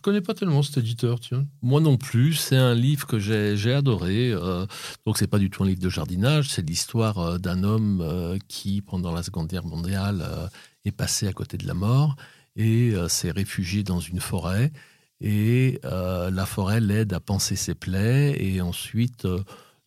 Je 0.00 0.02
connais 0.02 0.22
pas 0.22 0.32
tellement 0.32 0.62
cet 0.62 0.78
éditeur, 0.78 1.20
tiens. 1.20 1.46
Moi 1.60 1.82
non 1.82 1.98
plus, 1.98 2.32
c'est 2.32 2.56
un 2.56 2.74
livre 2.74 3.06
que 3.06 3.18
j'ai 3.18 3.74
adoré. 3.74 4.30
euh, 4.30 4.64
donc 5.04 5.18
c'est 5.18 5.26
pas 5.26 5.38
du 5.38 5.50
tout 5.50 5.62
un 5.62 5.66
livre 5.66 5.82
de 5.82 5.90
jardinage, 5.90 6.48
c'est 6.48 6.66
l'histoire 6.66 7.18
euh, 7.18 7.36
d'un 7.36 7.64
homme 7.64 8.00
euh, 8.00 8.38
qui, 8.48 8.80
pendant 8.80 9.12
la 9.12 9.22
Seconde 9.22 9.48
Guerre 9.48 9.66
mondiale, 9.66 10.22
euh, 10.26 10.48
est 10.86 10.90
passé 10.90 11.28
à 11.28 11.34
côté 11.34 11.58
de 11.58 11.66
la 11.66 11.74
mort 11.74 12.16
et 12.56 12.94
s'est 13.08 13.30
réfugié 13.30 13.82
dans 13.82 14.00
une 14.00 14.20
forêt. 14.20 14.72
Et 15.20 15.78
la 15.82 16.46
forêt 16.46 16.80
l'aide 16.80 17.12
à 17.12 17.20
panser 17.20 17.54
ses 17.54 17.74
plaies 17.74 18.34
et 18.42 18.62
ensuite, 18.62 19.26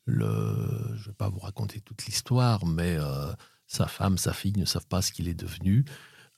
je 0.07 1.05
vais 1.05 1.14
pas 1.18 1.30
vous 1.30 1.39
raconter 1.39 1.82
toute 1.82 2.05
l'histoire, 2.05 2.66
mais 2.68 2.97
sa 3.66 3.88
femme, 3.88 4.20
sa 4.20 4.32
fille 4.32 4.53
ne 4.55 4.66
savent 4.66 4.88
pas 4.88 5.01
ce 5.01 5.11
qu'il 5.11 5.28
est 5.28 5.34
devenu. 5.34 5.86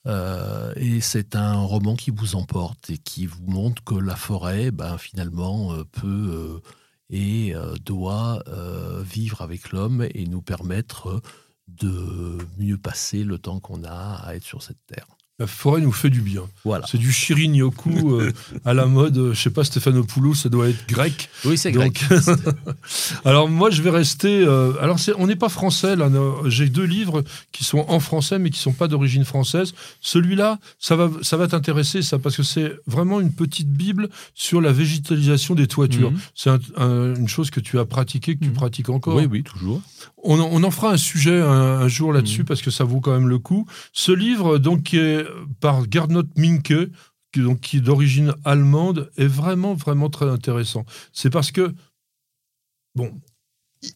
Euh, 0.07 0.73
et 0.75 1.01
c'est 1.01 1.35
un 1.35 1.61
roman 1.61 1.95
qui 1.95 2.11
vous 2.11 2.35
emporte 2.35 2.89
et 2.89 2.97
qui 2.97 3.25
vous 3.25 3.45
montre 3.47 3.83
que 3.83 3.95
la 3.95 4.15
forêt, 4.15 4.71
ben, 4.71 4.97
finalement, 4.97 5.73
euh, 5.73 5.83
peut 5.83 6.61
euh, 6.61 6.61
et 7.09 7.53
doit 7.83 8.43
vivre 9.03 9.43
avec 9.43 9.71
l'homme 9.71 10.07
et 10.15 10.25
nous 10.25 10.41
permettre 10.41 11.21
de 11.67 12.39
mieux 12.57 12.79
passer 12.79 13.23
le 13.23 13.37
temps 13.37 13.59
qu'on 13.59 13.83
a 13.83 14.15
à 14.23 14.35
être 14.35 14.43
sur 14.43 14.63
cette 14.63 14.83
terre. 14.87 15.14
La 15.37 15.47
forêt 15.47 15.81
nous 15.81 15.91
fait 15.91 16.09
du 16.09 16.21
bien. 16.21 16.43
Voilà. 16.63 16.85
C'est 16.89 16.97
du 16.97 17.11
Shirin-yoku 17.11 17.89
euh, 18.21 18.31
à 18.63 18.73
la 18.73 18.85
mode, 18.85 19.17
euh, 19.17 19.33
je 19.33 19.41
sais 19.41 19.49
pas, 19.49 19.65
Stéphanopoulos, 19.65 20.33
ça 20.33 20.47
doit 20.47 20.69
être 20.69 20.87
grec. 20.87 21.27
Oui, 21.43 21.57
c'est 21.57 21.73
grec. 21.73 22.05
alors 23.25 23.49
moi, 23.49 23.69
je 23.69 23.81
vais 23.81 23.89
rester. 23.89 24.43
euh, 24.45 24.71
alors, 24.81 24.97
on 25.17 25.27
n'est 25.27 25.35
pas 25.35 25.49
français 25.49 25.97
là. 25.97 26.09
J'ai 26.45 26.69
deux 26.69 26.85
livres 26.85 27.21
qui 27.51 27.65
sont 27.65 27.83
en 27.89 27.99
français, 27.99 28.39
mais 28.39 28.49
qui 28.49 28.59
sont 28.59 28.71
pas 28.71 28.87
d'origine 28.87 29.25
française. 29.25 29.73
Celui-là, 29.99 30.57
ça 30.79 30.95
va, 30.95 31.09
ça 31.21 31.35
va 31.35 31.47
t'intéresser, 31.49 32.01
ça, 32.01 32.17
parce 32.17 32.37
que 32.37 32.43
c'est 32.43 32.73
vraiment 32.87 33.19
une 33.19 33.33
petite 33.33 33.69
bible 33.69 34.07
sur 34.35 34.61
la 34.61 34.71
végétalisation 34.71 35.53
des 35.53 35.67
toitures. 35.67 36.11
Mhm. 36.11 36.19
C'est 36.33 36.49
un- 36.49 36.59
un- 36.77 37.13
une 37.15 37.27
chose 37.27 37.49
que 37.49 37.59
tu 37.59 37.77
as 37.77 37.85
pratiquée, 37.85 38.35
que 38.35 38.43
tu 38.43 38.49
Mhm. 38.51 38.55
pratiques 38.55 38.89
encore. 38.89 39.15
Oui, 39.17 39.27
oui, 39.29 39.43
toujours. 39.43 39.81
On, 40.23 40.39
en- 40.39 40.49
on 40.51 40.63
en 40.63 40.71
fera 40.71 40.91
un 40.93 40.97
sujet 40.97 41.39
un, 41.41 41.49
un 41.81 41.87
jour 41.89 42.13
là-dessus 42.13 42.41
Mhm. 42.41 42.45
parce 42.47 42.61
que 42.61 42.71
ça 42.71 42.83
vaut 42.85 43.01
quand 43.01 43.11
même 43.13 43.27
le 43.27 43.37
coup. 43.37 43.67
Ce 43.91 44.11
livre, 44.13 44.57
donc, 44.59 44.83
qui 44.83 44.97
est 44.97 45.24
par 45.59 45.89
Gernot 45.89 46.23
Minke, 46.35 46.89
qui, 47.31 47.41
donc, 47.41 47.59
qui 47.59 47.77
est 47.77 47.81
d'origine 47.81 48.33
allemande, 48.45 49.11
est 49.17 49.27
vraiment, 49.27 49.73
vraiment 49.73 50.09
très 50.09 50.29
intéressant. 50.29 50.85
C'est 51.11 51.29
parce 51.29 51.51
que, 51.51 51.73
bon, 52.95 53.11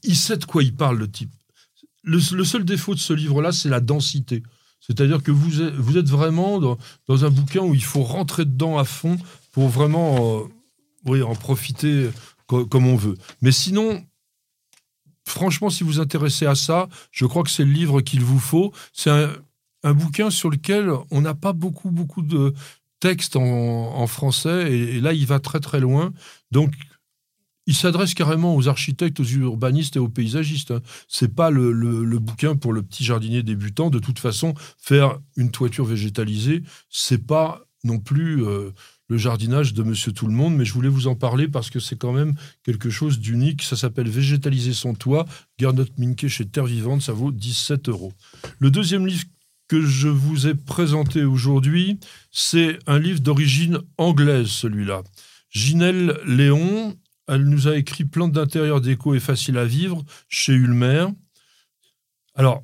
il- 0.04 0.16
sait 0.16 0.38
de 0.38 0.46
quoi 0.46 0.64
il 0.64 0.76
parle, 0.76 0.98
le 0.98 1.10
type. 1.10 1.32
Le, 2.04 2.20
seul 2.20 2.66
défaut 2.66 2.96
de 2.96 3.00
ce 3.00 3.14
livre-là, 3.14 3.52
c'est 3.52 3.70
la 3.70 3.80
densité. 3.80 4.44
C'est-à-dire 4.80 5.22
que 5.22 5.32
vous 5.32 5.62
êtes, 5.98 6.10
vraiment 6.10 6.60
dans, 6.60 7.26
un 7.26 7.30
bouquin 7.30 7.62
où 7.62 7.74
il 7.74 7.84
faut 7.84 8.04
rentrer 8.04 8.46
dedans 8.46 8.78
à 8.78 8.86
fond 8.86 9.18
pour 9.52 9.68
vraiment 9.70 10.40
euh, 10.40 10.44
oui, 11.06 11.22
en 11.22 11.36
profiter 11.36 12.10
co- 12.48 12.66
comme 12.66 12.88
on 12.88 12.96
veut. 12.96 13.18
Mais 13.42 13.52
sinon, 13.52 14.04
franchement, 15.26 15.70
si 15.70 15.84
vous 15.84 15.92
vous 15.92 16.00
intéressez 16.00 16.46
à 16.46 16.56
ça, 16.56 16.90
je 17.12 17.26
crois 17.26 17.44
que 17.44 17.50
c'est 17.50 17.66
le 17.66 17.72
livre 17.72 18.02
qu'il 18.02 18.24
vous 18.24 18.40
faut. 18.40 18.74
C'est 18.94 19.12
un, 19.12 19.32
un 19.84 19.94
bouquin 19.94 20.30
sur 20.30 20.50
lequel 20.50 20.92
on 21.12 21.22
n'a 21.22 21.34
pas 21.34 21.54
beaucoup, 21.54 21.92
beaucoup 21.92 22.22
de 22.22 22.54
textes 23.00 23.36
en, 23.38 24.08
français, 24.08 24.74
et, 24.74 25.00
là, 25.00 25.14
il 25.14 25.26
va 25.26 25.40
très, 25.40 25.60
très 25.62 25.80
loin. 25.80 26.12
Donc, 26.52 26.74
il 27.66 27.76
s'adresse 27.76 28.14
carrément 28.14 28.56
aux 28.56 28.68
architectes, 28.68 29.20
aux 29.20 29.26
urbanistes 29.26 29.96
et 29.96 30.00
aux 30.00 30.10
paysagistes. 30.10 30.72
hein. 30.72 30.82
C'est 31.08 31.34
pas 31.34 31.50
le, 31.52 31.72
le- 31.72 32.04
le 32.04 32.20
bouquin 32.20 32.56
pour 32.56 32.74
le 32.74 32.82
petit 32.82 33.04
jardinier 33.06 33.44
débutant. 33.44 33.90
De 33.90 34.00
toute 34.00 34.20
façon, 34.20 34.54
faire 34.78 35.20
une 35.38 35.52
toiture 35.52 35.86
végétalisée, 35.86 36.64
c'est 36.90 37.26
pas 37.26 37.62
non 37.84 38.00
plus 38.00 38.44
euh, 38.44 38.72
le 39.08 39.18
jardinage 39.18 39.74
de 39.74 39.84
Monsieur 39.84 40.12
Tout 40.12 40.28
le 40.28 40.34
Monde, 40.34 40.56
mais 40.56 40.66
je 40.66 40.74
voulais 40.74 40.90
vous 40.90 41.08
en 41.08 41.16
parler 41.16 41.48
parce 41.48 41.70
que 41.70 41.80
c'est 41.80 41.96
quand 41.98 42.12
même 42.12 42.34
quelque 42.64 42.90
chose 42.90 43.20
d'unique. 43.20 43.62
Ça 43.62 43.78
s'appelle 43.78 44.10
Végétaliser 44.10 44.74
son 44.74 44.94
toit. 44.96 45.26
Gernot 45.58 45.86
Minke 45.98 46.28
chez 46.28 46.46
Terre 46.48 46.66
Vivante, 46.66 47.02
ça 47.04 47.14
vaut 47.14 47.32
17 47.32 47.88
euros. 47.88 48.12
Le 48.58 48.72
deuxième 48.72 49.06
livre 49.08 49.24
que 49.70 49.86
je 49.86 50.08
vous 50.08 50.48
ai 50.48 50.56
présenté 50.56 51.24
aujourd'hui, 51.24 52.00
c'est 52.32 52.80
un 52.88 53.00
livre 53.00 53.20
d'origine 53.22 53.80
anglaise, 53.98 54.48
celui-là. 54.48 55.04
Ginelle 55.52 56.20
Léon, 56.26 56.98
elle 57.28 57.46
nous 57.46 57.68
a 57.68 57.78
écrit 57.78 58.04
Plantes 58.04 58.32
d'intérieur 58.32 58.82
déco 58.82 59.14
et 59.14 59.20
facile 59.20 59.60
à 59.60 59.66
vivre 59.66 60.04
chez 60.28 60.54
Ulmer. 60.54 61.06
Alors, 62.34 62.64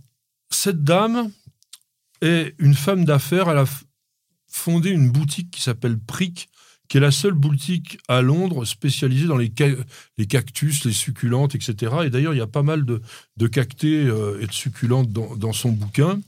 cette 0.50 0.84
dame 0.84 1.32
est 2.22 2.56
une 2.58 2.74
femme 2.74 3.06
d'affaires. 3.06 3.50
Elle 3.50 3.60
a 3.60 3.66
fondé 4.48 4.90
une 4.90 5.12
boutique 5.12 5.52
qui 5.52 5.62
s'appelle 5.62 6.00
Prick, 6.00 6.50
qui 6.88 6.98
est 6.98 7.02
la 7.02 7.12
seule 7.12 7.34
boutique 7.34 8.00
à 8.08 8.24
Londres 8.24 8.66
spécialisée 8.66 9.28
dans 9.28 9.38
les, 9.38 9.52
cactus, 9.52 10.86
les 10.86 10.94
succulentes, 10.94 11.54
etc. 11.54 11.98
Et 12.06 12.10
d'ailleurs, 12.10 12.34
il 12.34 12.38
y 12.38 12.42
a 12.42 12.48
pas 12.48 12.64
mal 12.64 12.84
de, 12.84 13.48
cactés 13.48 14.08
euh, 14.08 14.42
et 14.42 14.48
de 14.48 14.52
succulentes 14.52 15.12
dans 15.12 15.54
son 15.54 15.72
bouquin. 15.72 16.20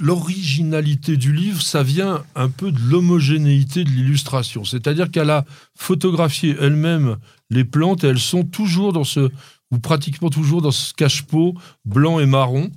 L'originalité 0.00 1.16
du 1.18 1.32
livre, 1.34 1.60
ça 1.60 1.82
vient 1.82 2.24
un 2.34 2.48
peu 2.48 2.72
de 2.72 2.78
l'homogénéité 2.78 3.84
de 3.84 3.90
l'illustration. 3.90 4.64
C'est-à-dire 4.64 5.10
qu'elle 5.10 5.28
a 5.28 5.44
photographié 5.74 6.56
elle-même 6.58 7.18
les 7.50 7.64
plantes 7.64 8.04
et 8.04 8.06
elles 8.08 8.18
sont 8.18 8.44
toujours 8.44 8.94
dans 8.94 9.04
ce, 9.04 9.30
ou 9.70 9.78
pratiquement 9.78 10.30
toujours 10.30 10.62
dans 10.62 10.70
ce 10.70 10.94
cache-pot 10.94 11.54
blanc 11.84 12.20
et 12.20 12.26
marron. 12.26 12.70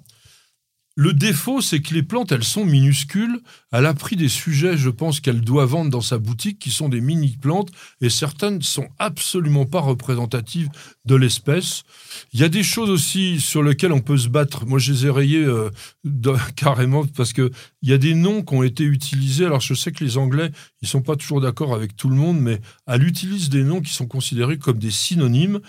Le 0.98 1.12
défaut, 1.12 1.60
c'est 1.60 1.82
que 1.82 1.94
les 1.94 2.04
plantes, 2.04 2.32
elles 2.32 2.46
sont 2.46 2.64
minuscules. 2.64 3.42
Elle 3.74 3.86
a 3.86 3.94
pris 3.94 4.16
des 4.16 4.30
sujets, 4.30 4.78
je 4.78 4.90
pense, 4.90 5.20
qu'elle 5.20 5.42
doit 5.42 5.66
vendre 5.66 5.92
dans 5.92 6.00
sa 6.00 6.20
boutique, 6.20 6.58
qui 6.58 6.72
sont 6.72 6.88
des 6.88 7.02
mini-plantes, 7.02 7.70
et 8.00 8.10
certaines 8.10 8.60
ne 8.60 8.64
sont 8.64 8.88
absolument 8.98 9.66
pas 9.66 9.82
représentatives 9.82 10.70
de 11.04 11.16
l'espèce. 11.16 11.84
Il 12.32 12.40
y 12.40 12.46
a 12.46 12.50
des 12.50 12.64
choses 12.64 12.90
aussi 12.90 13.42
sur 13.42 13.62
lesquelles 13.62 13.92
on 13.92 14.00
peut 14.00 14.18
se 14.18 14.30
battre. 14.30 14.66
Moi, 14.66 14.80
je 14.80 14.94
les 14.94 15.06
ai 15.08 15.10
rayées 15.10 15.44
euh, 15.44 15.70
carrément, 16.56 17.06
parce 17.06 17.34
qu'il 17.34 17.52
y 17.82 17.92
a 17.92 17.98
des 17.98 18.14
noms 18.14 18.42
qui 18.42 18.56
ont 18.56 18.64
été 18.64 18.86
utilisés. 18.86 19.46
Alors, 19.46 19.60
je 19.60 19.74
sais 19.74 19.92
que 19.92 20.02
les 20.02 20.18
Anglais, 20.18 20.50
ils 20.82 20.88
sont 20.88 21.02
pas 21.02 21.18
toujours 21.18 21.42
d'accord 21.42 21.76
avec 21.76 21.98
tout 21.98 22.08
le 22.08 22.16
monde, 22.16 22.40
mais 22.40 22.62
elle 22.88 23.04
utilise 23.04 23.50
des 23.50 23.64
noms 23.64 23.82
qui 23.82 23.94
sont 23.94 24.08
considérés 24.08 24.58
comme 24.58 24.80
des 24.80 24.92
synonymes, 24.92 25.60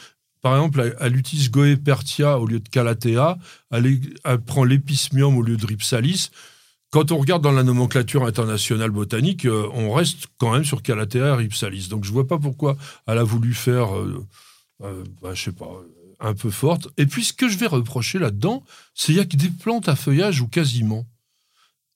par 0.47 0.55
exemple, 0.55 0.95
elle, 1.01 1.17
utilise 1.17 1.51
Goepertia 1.51 2.39
au 2.39 2.47
lieu 2.47 2.61
de 2.61 2.69
Calathea, 2.69 3.37
elle, 3.73 3.99
prend 4.47 4.63
l'épismium 4.63 5.37
au 5.37 5.43
lieu 5.43 5.57
de 5.57 5.67
Ripsalis. 5.67 6.31
Quand 6.93 7.11
on 7.11 7.19
regarde 7.19 7.43
dans 7.43 7.51
la 7.51 7.65
nomenclature 7.65 8.25
internationale 8.25 8.93
botanique, 8.93 9.45
euh, 9.45 9.69
on 9.75 9.91
reste 9.93 10.29
quand 10.39 10.53
même 10.53 10.65
sur 10.65 10.85
Calathea 10.85 11.19
et 11.19 11.33
Ripsalis. 11.33 11.89
Donc 11.89 12.05
je 12.05 12.11
ne 12.11 12.15
vois 12.15 12.29
pas 12.29 12.39
pourquoi 12.39 12.77
elle 13.09 13.19
a 13.19 13.25
voulu 13.25 13.55
faire, 13.55 13.97
euh, 13.97 14.25
euh, 14.85 15.03
bah, 15.21 15.35
je 15.35 15.43
sais 15.43 15.51
pas, 15.51 15.69
un 16.21 16.35
peu 16.35 16.51
forte. 16.51 16.87
Et 16.97 17.07
puis 17.07 17.25
ce 17.25 17.33
que 17.33 17.49
je 17.49 17.59
vais 17.59 17.67
reprocher 17.67 18.21
là-dedans, 18.21 18.63
c'est 18.95 19.07
qu'il 19.07 19.17
y 19.17 19.19
a 19.19 19.25
que 19.25 19.37
des 19.37 19.51
plantes 19.51 19.89
à 19.89 19.97
feuillage 19.97 20.41
ou 20.43 20.47
quasiment. 20.47 21.09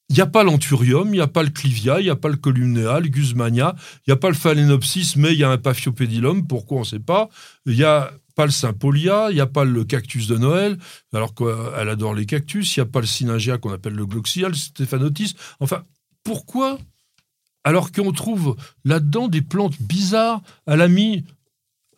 Il 0.08 0.14
n'y 0.14 0.22
a 0.22 0.26
pas 0.26 0.42
l'anthurium, 0.42 1.06
il 1.10 1.18
n'y 1.18 1.20
a 1.20 1.28
pas 1.28 1.44
le 1.44 1.50
clivia, 1.50 2.00
il 2.00 2.02
n'y 2.02 2.10
a 2.10 2.16
pas 2.16 2.30
le 2.30 2.36
columnea, 2.36 2.98
le 2.98 3.06
guzmania, 3.06 3.76
il 3.98 4.10
n'y 4.10 4.12
a 4.12 4.16
pas 4.16 4.28
le 4.28 4.34
phalaenopsis, 4.34 5.14
mais 5.14 5.34
il 5.34 5.38
y 5.38 5.44
a 5.44 5.50
un 5.50 5.56
paphiopédilum, 5.56 6.48
pourquoi 6.48 6.78
on 6.78 6.80
ne 6.80 6.86
sait 6.86 6.98
pas. 6.98 7.28
Il 7.64 7.76
y 7.76 7.84
a 7.84 8.10
pas 8.40 8.46
le 8.46 8.52
Sympolia, 8.52 9.26
il 9.28 9.34
n'y 9.34 9.42
a 9.42 9.46
pas 9.46 9.64
le 9.64 9.84
cactus 9.84 10.26
de 10.26 10.38
Noël, 10.38 10.78
alors 11.12 11.34
qu'elle 11.34 11.90
adore 11.90 12.14
les 12.14 12.24
cactus, 12.24 12.74
il 12.74 12.80
n'y 12.80 12.84
a 12.84 12.86
pas 12.86 13.02
le 13.02 13.06
Syningia 13.06 13.58
qu'on 13.58 13.70
appelle 13.70 13.92
le 13.92 14.06
Gloxia, 14.06 14.48
le 14.48 14.54
Stéphanotis. 14.54 15.34
Enfin, 15.60 15.84
pourquoi 16.24 16.78
alors 17.64 17.92
qu'on 17.92 18.12
trouve 18.12 18.56
là-dedans 18.86 19.28
des 19.28 19.42
plantes 19.42 19.74
bizarres 19.78 20.40
Elle 20.66 20.80
a 20.80 20.88
mis 20.88 21.26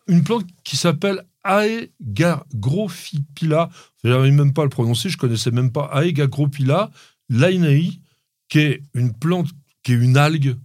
une 0.09 0.25
plante 0.25 0.45
qui 0.65 0.75
s'appelle 0.75 1.23
Aegagrophypila, 1.45 3.69
je 4.03 4.09
n'arrive 4.09 4.33
même 4.33 4.51
pas 4.51 4.63
à 4.63 4.65
le 4.65 4.69
prononcer, 4.69 5.07
je 5.07 5.17
connaissais 5.17 5.51
même 5.51 5.71
pas 5.71 5.89
Aegagrophypila 5.93 6.91
lainei, 7.29 8.01
qui 8.49 8.59
est 8.59 8.83
une 8.93 9.13
plante, 9.13 9.47
qui 9.81 9.93
est 9.93 9.95
une 9.95 10.17
algue. 10.17 10.57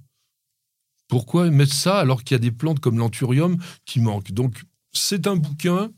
Pourquoi 1.07 1.49
mettre 1.51 1.73
ça 1.73 2.01
alors 2.01 2.25
qu'il 2.25 2.35
y 2.35 2.35
a 2.35 2.41
des 2.41 2.51
plantes 2.51 2.81
comme 2.81 2.99
l'anthurium 2.99 3.59
qui 3.85 4.01
manquent? 4.01 4.33
Donc 4.33 4.65
c'est 4.93 5.27
un 5.27 5.37
bouquin 5.37 5.91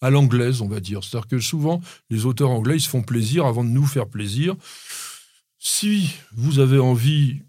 à 0.00 0.10
l'anglaise, 0.10 0.60
on 0.60 0.68
va 0.68 0.80
dire. 0.80 1.02
C'est-à-dire 1.02 1.28
que 1.28 1.38
souvent, 1.38 1.80
les 2.10 2.26
auteurs 2.26 2.50
anglais, 2.50 2.76
ils 2.76 2.80
se 2.80 2.88
font 2.88 3.02
plaisir 3.02 3.46
avant 3.46 3.64
de 3.64 3.70
nous 3.70 3.86
faire 3.86 4.08
plaisir. 4.08 4.54
Si 5.58 6.10
vous 6.32 6.58
avez 6.58 6.78
envie 6.78 7.42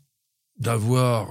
d'avoir 0.57 1.27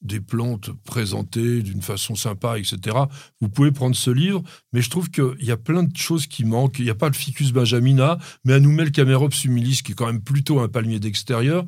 des 0.00 0.20
plantes 0.20 0.70
présentées 0.84 1.62
d'une 1.62 1.82
façon 1.82 2.14
sympa, 2.14 2.58
etc., 2.58 2.96
vous 3.40 3.48
pouvez 3.48 3.70
prendre 3.70 3.94
ce 3.94 4.10
livre, 4.10 4.42
mais 4.72 4.82
je 4.82 4.90
trouve 4.90 5.10
qu'il 5.10 5.34
y 5.40 5.50
a 5.50 5.56
plein 5.56 5.84
de 5.84 5.96
choses 5.96 6.26
qui 6.26 6.44
manquent. 6.44 6.78
Il 6.78 6.84
n'y 6.84 6.90
a 6.90 6.94
pas 6.94 7.08
le 7.08 7.14
Ficus 7.14 7.52
benjamina, 7.52 8.18
mais 8.44 8.58
le 8.58 8.90
Camerops 8.90 9.44
humilis, 9.44 9.82
qui 9.82 9.92
est 9.92 9.94
quand 9.94 10.06
même 10.06 10.22
plutôt 10.22 10.60
un 10.60 10.68
palmier 10.68 10.98
d'extérieur. 10.98 11.64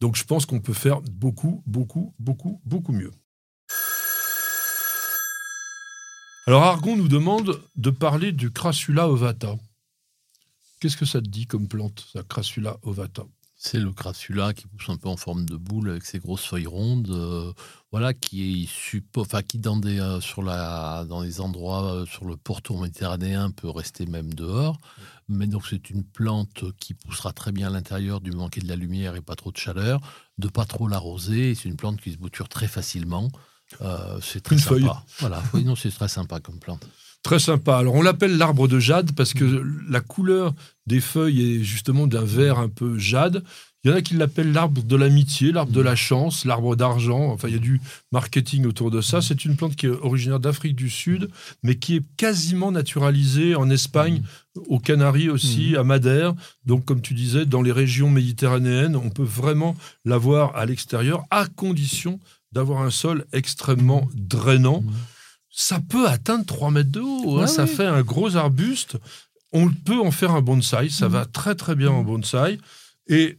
Donc 0.00 0.16
je 0.16 0.24
pense 0.24 0.46
qu'on 0.46 0.60
peut 0.60 0.74
faire 0.74 1.00
beaucoup, 1.00 1.62
beaucoup, 1.66 2.14
beaucoup, 2.18 2.60
beaucoup 2.64 2.92
mieux. 2.92 3.10
Alors 6.48 6.62
Argon 6.62 6.96
nous 6.96 7.08
demande 7.08 7.60
de 7.76 7.90
parler 7.90 8.32
du 8.32 8.50
Crassula 8.50 9.10
ovata. 9.10 9.56
Qu'est-ce 10.80 10.96
que 10.96 11.04
ça 11.04 11.20
te 11.20 11.28
dit 11.28 11.46
comme 11.46 11.68
plante, 11.68 12.06
ça, 12.10 12.22
Crassula 12.22 12.78
ovata? 12.84 13.26
C'est 13.54 13.78
le 13.78 13.92
Crassula 13.92 14.54
qui 14.54 14.66
pousse 14.66 14.88
un 14.88 14.96
peu 14.96 15.10
en 15.10 15.18
forme 15.18 15.44
de 15.44 15.56
boule 15.56 15.90
avec 15.90 16.06
ses 16.06 16.18
grosses 16.18 16.46
feuilles 16.46 16.66
rondes, 16.66 17.10
euh, 17.10 17.52
voilà, 17.92 18.14
qui 18.14 18.64
est 18.64 19.02
enfin, 19.18 19.42
qui 19.42 19.58
dans 19.58 19.76
des 19.76 20.00
euh, 20.00 20.22
sur 20.22 20.42
la 20.42 21.04
dans 21.06 21.20
les 21.20 21.42
endroits 21.42 21.92
euh, 21.92 22.06
sur 22.06 22.24
le 22.24 22.38
pourtour 22.38 22.80
méditerranéen 22.80 23.50
peut 23.50 23.68
rester 23.68 24.06
même 24.06 24.32
dehors. 24.32 24.78
Mais 25.28 25.48
donc 25.48 25.66
c'est 25.66 25.90
une 25.90 26.02
plante 26.02 26.64
qui 26.78 26.94
poussera 26.94 27.34
très 27.34 27.52
bien 27.52 27.66
à 27.66 27.70
l'intérieur 27.70 28.22
du 28.22 28.30
manquer 28.30 28.62
de 28.62 28.68
la 28.68 28.76
lumière 28.76 29.16
et 29.16 29.20
pas 29.20 29.36
trop 29.36 29.52
de 29.52 29.58
chaleur, 29.58 30.00
de 30.38 30.48
pas 30.48 30.64
trop 30.64 30.88
l'arroser. 30.88 31.54
C'est 31.54 31.68
une 31.68 31.76
plante 31.76 32.00
qui 32.00 32.10
se 32.10 32.16
bouture 32.16 32.48
très 32.48 32.68
facilement. 32.68 33.28
Euh, 33.80 34.18
c'est 34.22 34.42
très 34.42 34.58
sympa. 34.58 35.04
Voilà, 35.20 35.42
non, 35.64 35.76
c'est 35.76 35.90
très 35.90 36.08
sympa 36.08 36.40
comme 36.40 36.58
plante. 36.58 36.86
Très 37.22 37.38
sympa. 37.38 37.76
Alors 37.76 37.94
on 37.94 38.02
l'appelle 38.02 38.36
l'arbre 38.36 38.68
de 38.68 38.78
jade 38.78 39.12
parce 39.12 39.34
que 39.34 39.44
mm. 39.44 39.86
la 39.90 40.00
couleur 40.00 40.54
des 40.86 41.00
feuilles 41.00 41.56
est 41.56 41.64
justement 41.64 42.06
d'un 42.06 42.24
vert 42.24 42.58
un 42.58 42.68
peu 42.68 42.98
jade. 42.98 43.42
Il 43.84 43.90
y 43.90 43.94
en 43.94 43.96
a 43.96 44.02
qui 44.02 44.14
l'appellent 44.14 44.52
l'arbre 44.52 44.82
de 44.82 44.96
l'amitié, 44.96 45.52
l'arbre 45.52 45.72
de 45.72 45.80
la 45.80 45.92
mm. 45.92 45.96
chance, 45.96 46.44
l'arbre 46.44 46.74
d'argent. 46.74 47.30
Enfin, 47.30 47.48
il 47.48 47.54
y 47.54 47.58
a 47.58 47.60
du 47.60 47.80
marketing 48.12 48.66
autour 48.66 48.90
de 48.90 49.00
ça. 49.00 49.18
Mm. 49.18 49.22
C'est 49.22 49.44
une 49.44 49.56
plante 49.56 49.76
qui 49.76 49.86
est 49.86 49.90
originaire 49.90 50.40
d'Afrique 50.40 50.76
du 50.76 50.90
Sud, 50.90 51.28
mais 51.62 51.76
qui 51.76 51.96
est 51.96 52.02
quasiment 52.16 52.72
naturalisée 52.72 53.54
en 53.56 53.68
Espagne, 53.68 54.22
aux 54.68 54.80
Canaries 54.80 55.28
aussi, 55.28 55.76
à 55.76 55.84
Madère. 55.84 56.34
Donc, 56.64 56.84
comme 56.84 57.00
tu 57.00 57.14
disais, 57.14 57.46
dans 57.46 57.62
les 57.62 57.72
régions 57.72 58.10
méditerranéennes, 58.10 58.96
on 58.96 59.10
peut 59.10 59.22
vraiment 59.22 59.76
l'avoir 60.04 60.56
à 60.56 60.66
l'extérieur, 60.66 61.24
à 61.30 61.46
condition 61.46 62.18
d'avoir 62.52 62.82
un 62.82 62.90
sol 62.90 63.26
extrêmement 63.32 64.08
drainant. 64.14 64.82
Mmh. 64.82 64.92
Ça 65.50 65.80
peut 65.80 66.08
atteindre 66.08 66.46
3 66.46 66.70
mètres 66.70 66.90
de 66.90 67.00
haut. 67.00 67.38
Hein. 67.38 67.46
ça 67.46 67.66
fait 67.66 67.86
un 67.86 68.02
gros 68.02 68.36
arbuste. 68.36 68.98
On 69.52 69.70
peut 69.70 69.98
en 69.98 70.10
faire 70.10 70.32
un 70.32 70.42
bonsaï. 70.42 70.90
Ça 70.90 71.08
mmh. 71.08 71.12
va 71.12 71.26
très 71.26 71.54
très 71.54 71.74
bien 71.74 71.90
en 71.90 72.02
bonsaï. 72.02 72.58
Et 73.08 73.38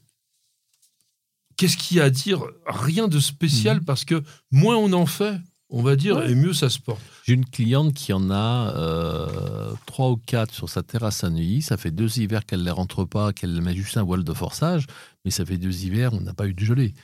qu'est-ce 1.58 1.78
qu'il 1.78 1.98
y 1.98 2.02
a 2.02 2.06
à 2.06 2.10
dire? 2.10 2.44
Rien 2.66 3.08
de 3.08 3.20
spécial 3.20 3.78
mmh. 3.78 3.86
parce 3.86 4.06
que 4.06 4.24
moins 4.52 4.78
on 4.78 4.94
en 4.94 5.06
fait, 5.06 5.40
on 5.70 5.84
va 5.84 5.96
dire, 5.96 6.24
et 6.24 6.34
mieux 6.34 6.54
ça 6.54 6.70
se 6.70 6.80
porte. 6.80 7.02
J'ai 7.26 7.34
une 7.34 7.46
cliente 7.46 7.94
qui 7.94 8.12
en 8.12 8.32
a 8.32 8.74
euh, 8.76 9.72
trois 9.86 10.10
ou 10.10 10.18
quatre 10.18 10.54
sur 10.54 10.68
sa 10.68 10.82
terrasse 10.82 11.24
à 11.24 11.30
Neuilly. 11.30 11.62
Ça 11.62 11.78
fait 11.78 11.92
deux 11.92 12.20
hivers 12.20 12.46
qu'elle 12.46 12.62
ne 12.62 12.66
les 12.66 12.72
rentre 12.72 13.06
pas, 13.06 13.34
qu'elle 13.34 13.62
met 13.62 13.76
juste 13.76 13.98
un 13.98 14.04
voile 14.04 14.24
de 14.24 14.34
forçage. 14.34 14.88
Mais 15.26 15.32
ça 15.32 15.46
fait 15.46 15.58
deux 15.58 15.84
hivers, 15.84 16.14
on 16.14 16.22
n'a 16.22 16.34
pas 16.34 16.48
eu 16.48 16.54
de 16.56 16.66
gelée. 16.66 16.96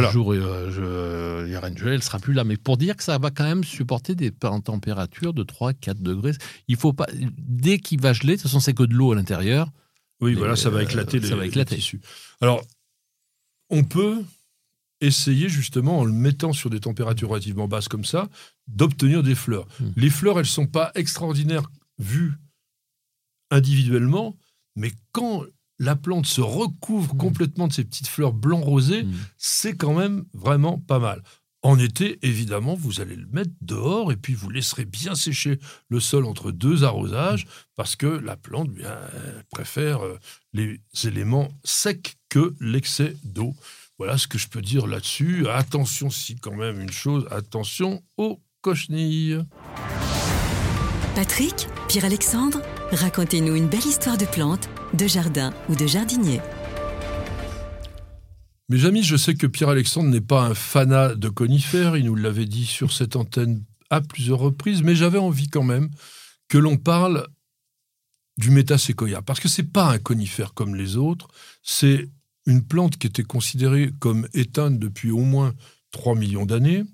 Le 0.00 0.10
jour 0.10 0.28
où 0.28 0.32
euh, 0.32 0.70
gelée, 1.76 1.94
elle 1.94 2.02
sera 2.02 2.18
plus 2.18 2.32
là. 2.32 2.44
Mais 2.44 2.56
pour 2.56 2.76
dire 2.76 2.96
que 2.96 3.02
ça 3.02 3.18
va 3.18 3.30
quand 3.30 3.44
même 3.44 3.64
supporter 3.64 4.14
des 4.14 4.30
températures 4.30 5.34
de 5.34 5.44
3-4 5.44 6.02
degrés. 6.02 6.32
Il 6.68 6.76
faut 6.76 6.92
pas. 6.92 7.06
Dès 7.38 7.78
qu'il 7.78 8.00
va 8.00 8.12
geler, 8.12 8.36
de 8.36 8.42
toute 8.42 8.42
façon, 8.42 8.60
c'est 8.60 8.74
que 8.74 8.82
de 8.82 8.94
l'eau 8.94 9.12
à 9.12 9.16
l'intérieur. 9.16 9.70
Oui, 10.20 10.34
voilà, 10.34 10.56
ça 10.56 10.70
va 10.70 10.78
euh, 10.78 10.82
éclater, 10.82 11.18
les, 11.18 11.28
ça 11.28 11.36
va 11.36 11.46
éclater. 11.46 11.76
tissus. 11.76 12.00
Alors, 12.40 12.62
on 13.70 13.82
peut 13.82 14.22
essayer 15.00 15.48
justement, 15.48 15.98
en 15.98 16.04
le 16.04 16.12
mettant 16.12 16.52
sur 16.52 16.70
des 16.70 16.80
températures 16.80 17.30
relativement 17.30 17.66
basses 17.66 17.88
comme 17.88 18.04
ça, 18.04 18.28
d'obtenir 18.68 19.22
des 19.22 19.34
fleurs. 19.34 19.66
Hmm. 19.80 19.90
Les 19.96 20.10
fleurs, 20.10 20.38
elles 20.38 20.46
sont 20.46 20.66
pas 20.66 20.92
extraordinaires 20.94 21.68
vues 21.98 22.34
individuellement, 23.50 24.36
mais 24.76 24.92
quand 25.10 25.44
la 25.82 25.96
plante 25.96 26.26
se 26.26 26.40
recouvre 26.40 27.14
mmh. 27.14 27.18
complètement 27.18 27.66
de 27.66 27.72
ces 27.72 27.84
petites 27.84 28.06
fleurs 28.06 28.32
blanc 28.32 28.60
rosées, 28.60 29.02
mmh. 29.02 29.12
c'est 29.36 29.76
quand 29.76 29.94
même 29.94 30.24
vraiment 30.32 30.78
pas 30.78 31.00
mal. 31.00 31.22
En 31.64 31.78
été, 31.78 32.18
évidemment, 32.22 32.74
vous 32.74 33.00
allez 33.00 33.16
le 33.16 33.26
mettre 33.32 33.50
dehors 33.60 34.12
et 34.12 34.16
puis 34.16 34.34
vous 34.34 34.48
laisserez 34.48 34.84
bien 34.84 35.14
sécher 35.14 35.58
le 35.88 36.00
sol 36.00 36.24
entre 36.24 36.52
deux 36.52 36.84
arrosages 36.84 37.46
parce 37.76 37.96
que 37.96 38.06
la 38.06 38.36
plante 38.36 38.70
bien, 38.70 38.96
préfère 39.50 40.04
euh, 40.04 40.18
les 40.52 40.80
éléments 41.04 41.48
secs 41.64 42.16
que 42.28 42.54
l'excès 42.60 43.16
d'eau. 43.24 43.54
Voilà 43.98 44.18
ce 44.18 44.28
que 44.28 44.38
je 44.38 44.48
peux 44.48 44.62
dire 44.62 44.86
là-dessus. 44.86 45.48
Attention, 45.48 46.10
si 46.10 46.36
quand 46.36 46.54
même 46.54 46.80
une 46.80 46.92
chose, 46.92 47.26
attention 47.30 48.02
aux 48.16 48.40
cochenilles. 48.60 49.44
Patrick, 51.14 51.68
Pierre-Alexandre, 51.88 52.60
racontez-nous 52.96 53.56
une 53.56 53.68
belle 53.68 53.86
histoire 53.86 54.18
de 54.18 54.26
plantes, 54.26 54.68
de 54.94 55.06
jardin 55.06 55.52
ou 55.68 55.76
de 55.76 55.86
jardinier. 55.86 56.40
Mes 58.68 58.84
amis, 58.84 59.02
je 59.02 59.16
sais 59.16 59.34
que 59.34 59.46
Pierre-Alexandre 59.46 60.08
n'est 60.08 60.20
pas 60.20 60.42
un 60.42 60.54
fanat 60.54 61.14
de 61.14 61.28
conifères, 61.28 61.96
il 61.96 62.06
nous 62.06 62.14
l'avait 62.14 62.46
dit 62.46 62.64
sur 62.64 62.92
cette 62.92 63.16
antenne 63.16 63.64
à 63.90 64.00
plusieurs 64.00 64.38
reprises, 64.38 64.82
mais 64.82 64.94
j'avais 64.94 65.18
envie 65.18 65.48
quand 65.48 65.62
même 65.62 65.90
que 66.48 66.58
l'on 66.58 66.76
parle 66.76 67.26
du 68.38 68.50
métaséquoia, 68.50 69.20
parce 69.20 69.40
que 69.40 69.48
c'est 69.48 69.70
pas 69.70 69.90
un 69.90 69.98
conifère 69.98 70.54
comme 70.54 70.74
les 70.74 70.96
autres, 70.96 71.28
c'est 71.62 72.08
une 72.46 72.64
plante 72.64 72.96
qui 72.96 73.06
était 73.06 73.22
considérée 73.22 73.90
comme 73.98 74.26
éteinte 74.32 74.78
depuis 74.78 75.10
au 75.10 75.20
moins 75.20 75.52
3 75.90 76.14
millions 76.14 76.46
d'années 76.46 76.84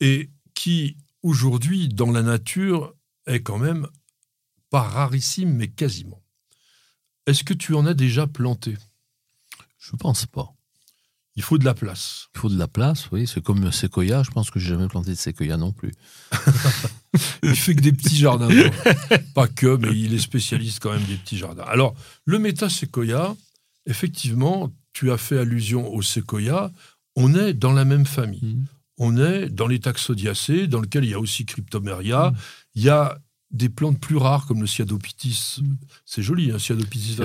et 0.00 0.30
qui 0.54 0.96
aujourd'hui 1.22 1.88
dans 1.88 2.10
la 2.10 2.22
nature 2.22 2.94
est 3.26 3.40
quand 3.40 3.58
même 3.58 3.86
pas 4.70 4.82
rarissime 4.82 5.54
mais 5.54 5.68
quasiment. 5.68 6.22
Est-ce 7.26 7.44
que 7.44 7.54
tu 7.54 7.74
en 7.74 7.86
as 7.86 7.94
déjà 7.94 8.26
planté? 8.26 8.76
Je 9.78 9.96
pense 9.96 10.26
pas. 10.26 10.54
Il 11.38 11.42
faut 11.42 11.56
de 11.56 11.64
la 11.64 11.74
place. 11.74 12.26
Il 12.34 12.40
faut 12.40 12.48
de 12.48 12.58
la 12.58 12.66
place, 12.66 13.10
oui. 13.12 13.28
C'est 13.28 13.40
comme 13.40 13.70
séquoia. 13.70 14.24
Je 14.24 14.30
pense 14.30 14.50
que 14.50 14.58
j'ai 14.58 14.70
jamais 14.70 14.88
planté 14.88 15.10
de 15.10 15.14
séquoia 15.14 15.56
non 15.56 15.70
plus. 15.70 15.92
il 17.44 17.54
fait 17.54 17.76
que 17.76 17.80
des 17.80 17.92
petits 17.92 18.16
jardins. 18.16 18.48
pas 19.34 19.46
que, 19.46 19.76
mais 19.76 19.96
il 19.96 20.14
est 20.14 20.18
spécialiste 20.18 20.80
quand 20.80 20.90
même 20.90 21.04
des 21.04 21.14
petits 21.14 21.38
jardins. 21.38 21.62
Alors, 21.68 21.94
le 22.24 22.40
métaséquoia, 22.40 23.36
effectivement, 23.86 24.72
tu 24.92 25.12
as 25.12 25.16
fait 25.16 25.38
allusion 25.38 25.94
au 25.94 26.02
séquoia. 26.02 26.72
On 27.14 27.36
est 27.36 27.54
dans 27.54 27.72
la 27.72 27.84
même 27.84 28.06
famille. 28.06 28.56
Mmh. 28.56 28.66
On 28.98 29.16
est 29.16 29.48
dans 29.48 29.68
les 29.68 29.78
taxodiacées, 29.78 30.66
dans 30.66 30.80
lequel 30.80 31.04
il 31.04 31.10
y 31.10 31.14
a 31.14 31.20
aussi 31.20 31.46
Cryptomeria. 31.46 32.30
Mmh. 32.30 32.36
Il 32.74 32.82
y 32.82 32.88
a 32.88 33.16
des 33.50 33.68
plantes 33.68 33.98
plus 33.98 34.16
rares 34.16 34.46
comme 34.46 34.60
le 34.60 34.66
Cyadopitis. 34.66 35.60
Mm. 35.62 35.76
C'est 36.04 36.22
joli, 36.22 36.50
hein, 36.50 36.58
Cyadopitis 36.58 37.16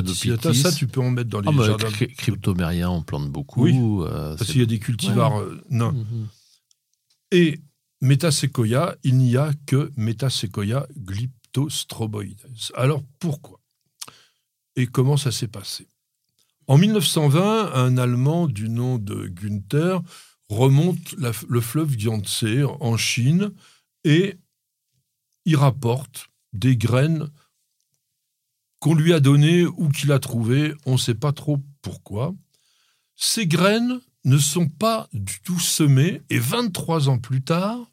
Ça, 0.54 0.72
tu 0.72 0.88
peux 0.88 1.02
en 1.02 1.12
mettre 1.12 1.30
dans 1.30 1.42
les 1.42 1.50
ah 1.50 1.52
bah, 1.52 1.66
jardins. 1.66 2.90
On 2.90 3.02
plante 3.02 3.30
beaucoup. 3.30 3.64
Oui, 3.64 3.76
euh, 3.78 4.36
parce 4.36 4.52
qu'il 4.52 4.62
y 4.62 4.64
a 4.64 4.68
des 4.68 4.80
cultivars 4.80 5.40
euh, 5.40 5.62
nains. 5.70 5.94
Mm-hmm. 5.94 6.26
Et 7.32 7.62
Metasequoia, 8.02 8.96
il 9.04 9.18
n'y 9.18 9.38
a 9.38 9.52
que 9.66 9.92
Metasequoia 9.96 10.88
glyptostroboides. 10.98 12.46
Alors 12.76 13.04
pourquoi? 13.20 13.60
Et 14.76 14.88
comment 14.88 15.18
ça 15.18 15.32
s'est 15.32 15.48
passé? 15.48 15.88
En 16.68 16.78
1920, 16.78 17.74
un 17.74 17.98
Allemand 17.98 18.48
du 18.48 18.70
nom 18.70 18.98
de 18.98 19.28
Günther 19.28 20.02
remonte 20.50 21.16
le 21.18 21.62
fleuve 21.62 22.00
Yangtze 22.00 22.66
en 22.80 22.98
Chine 22.98 23.52
et 24.04 24.38
il 25.46 25.56
rapporte 25.56 26.30
des 26.54 26.78
graines 26.78 27.30
qu'on 28.80 28.96
lui 28.96 29.14
a 29.14 29.20
données 29.20 29.66
ou 29.66 29.90
qu'il 29.90 30.12
a 30.12 30.20
trouvées, 30.20 30.76
on 30.86 30.94
ne 30.94 30.98
sait 30.98 31.16
pas 31.16 31.32
trop 31.32 31.60
pourquoi. 31.82 32.36
Ces 33.16 33.48
graines 33.48 34.02
ne 34.26 34.38
sont 34.38 34.68
pas 34.68 35.08
du 35.14 35.40
tout 35.42 35.60
semées 35.60 36.22
et 36.30 36.40
23 36.40 37.10
ans 37.10 37.20
plus 37.20 37.42
tard, 37.42 37.92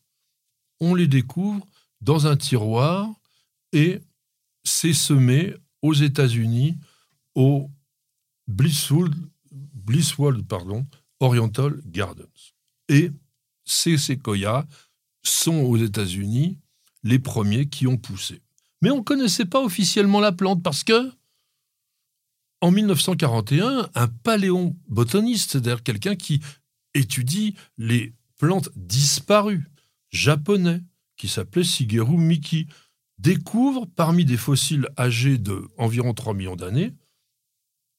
on 0.80 0.94
les 0.94 1.06
découvre 1.06 1.66
dans 2.00 2.26
un 2.26 2.36
tiroir 2.36 3.08
et 3.72 4.00
c'est 4.64 4.94
semé 4.94 5.54
aux 5.82 5.94
États-Unis 5.94 6.76
au 7.34 7.70
Blisswood, 8.48 9.14
Blisswold 9.52 10.44
Oriental 11.20 11.80
Gardens. 11.86 12.26
Et 12.88 13.12
ces 13.64 13.96
séquoias 13.96 14.66
sont 15.22 15.60
aux 15.60 15.76
États-Unis 15.76 16.58
les 17.02 17.18
premiers 17.18 17.68
qui 17.68 17.86
ont 17.86 17.96
poussé. 17.96 18.42
Mais 18.82 18.90
on 18.90 18.98
ne 18.98 19.02
connaissait 19.02 19.44
pas 19.44 19.62
officiellement 19.62 20.20
la 20.20 20.32
plante 20.32 20.62
parce 20.62 20.84
que, 20.84 21.10
en 22.60 22.70
1941, 22.70 23.90
un 23.94 24.08
paléobotaniste, 24.08 25.52
c'est-à-dire 25.52 25.82
quelqu'un 25.82 26.16
qui 26.16 26.40
étudie 26.94 27.54
les 27.78 28.14
plantes 28.36 28.70
disparues, 28.76 29.68
japonais, 30.10 30.82
qui 31.16 31.28
s'appelait 31.28 31.64
Shigeru 31.64 32.16
Miki, 32.16 32.66
découvre 33.18 33.86
parmi 33.86 34.24
des 34.24 34.36
fossiles 34.36 34.88
âgés 34.98 35.38
de 35.38 35.68
environ 35.76 36.14
3 36.14 36.34
millions 36.34 36.56
d'années 36.56 36.94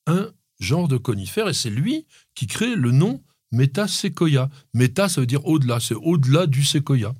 un 0.08 0.32
genre 0.60 0.88
de 0.88 0.98
conifère 0.98 1.48
et 1.48 1.54
c'est 1.54 1.70
lui 1.70 2.08
qui 2.34 2.48
crée 2.48 2.76
le 2.76 2.92
nom 2.92 3.24
Metasequoia. 3.52 4.50
Meta, 4.74 5.10
ça 5.10 5.22
veut 5.22 5.28
dire 5.28 5.46
au-delà, 5.46 5.80
c'est 5.80 5.96
au-delà 5.96 6.48
du 6.48 6.64
séquoia. 6.64 7.14